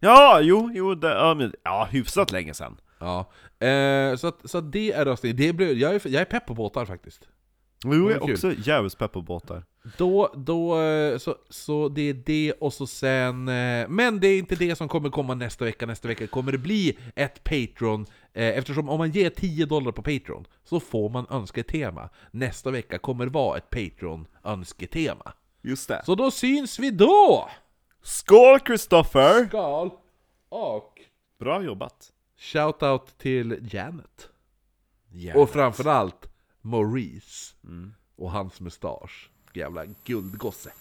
Ja, 0.00 0.40
jo, 0.42 0.70
jo, 0.74 0.94
det, 0.94 1.08
ja, 1.08 1.34
men, 1.34 1.52
ja, 1.64 1.88
hyfsat 1.90 2.32
länge 2.32 2.54
sedan. 2.54 2.80
Ja. 3.00 3.30
Eh, 3.66 4.16
så, 4.16 4.26
att, 4.26 4.50
så 4.50 4.58
att 4.58 4.72
det 4.72 4.92
är 4.92 5.04
röstningen. 5.04 5.36
Det 5.36 5.52
blir, 5.52 5.76
jag, 5.76 5.94
är, 5.94 6.00
jag 6.08 6.20
är 6.20 6.24
pepp 6.24 6.46
på 6.46 6.54
båtar 6.54 6.84
faktiskt. 6.84 7.28
Jo, 7.84 8.10
jag 8.10 8.12
är 8.28 8.32
också 8.32 8.52
jävligt 8.58 8.98
pepp 8.98 9.12
på 9.12 9.22
båtar. 9.22 9.64
Då, 9.98 10.32
då, 10.36 10.80
eh, 10.80 11.18
så, 11.18 11.36
så 11.50 11.88
det 11.88 12.02
är 12.02 12.14
det 12.14 12.52
och 12.60 12.72
så 12.72 12.86
sen... 12.86 13.48
eh, 13.48 13.88
Men 13.88 14.20
det 14.20 14.28
är 14.28 14.38
inte 14.38 14.54
det 14.54 14.76
som 14.76 14.88
kommer 14.88 15.10
komma 15.10 15.34
nästa 15.34 15.64
vecka. 15.64 15.86
Nästa 15.86 16.08
vecka 16.08 16.26
kommer 16.26 16.52
det 16.52 16.58
bli 16.58 16.98
ett 17.16 17.44
Patreon. 17.44 18.06
Eh, 18.34 18.58
Eftersom 18.58 18.88
om 18.88 18.98
man 18.98 19.10
ger 19.10 19.30
10 19.30 19.66
dollar 19.66 19.92
på 19.92 20.02
Patreon 20.02 20.46
så 20.64 20.80
får 20.80 21.08
man 21.10 21.26
önsketema. 21.30 22.08
Nästa 22.30 22.70
vecka 22.70 22.98
kommer 22.98 23.26
vara 23.26 23.58
ett 23.58 23.70
Patreon-önsketema. 23.70 25.32
Just 25.62 25.88
det. 25.88 26.02
Så 26.06 26.14
då 26.14 26.30
syns 26.30 26.78
vi 26.78 26.90
då! 26.90 27.48
Skål 28.02 28.60
Kristoffer! 28.60 29.46
Skal 29.46 29.90
och 30.48 30.92
Bra 31.38 31.62
jobbat. 31.62 32.12
shoutout 32.38 33.18
till 33.18 33.68
Janet. 33.72 34.28
Janet. 35.10 35.36
Och 35.36 35.50
framförallt 35.50 36.28
Maurice. 36.60 37.54
Och 38.16 38.30
hans 38.30 38.60
mustasch. 38.60 39.30
Jävla 39.54 39.84
guldgosse. 40.04 40.72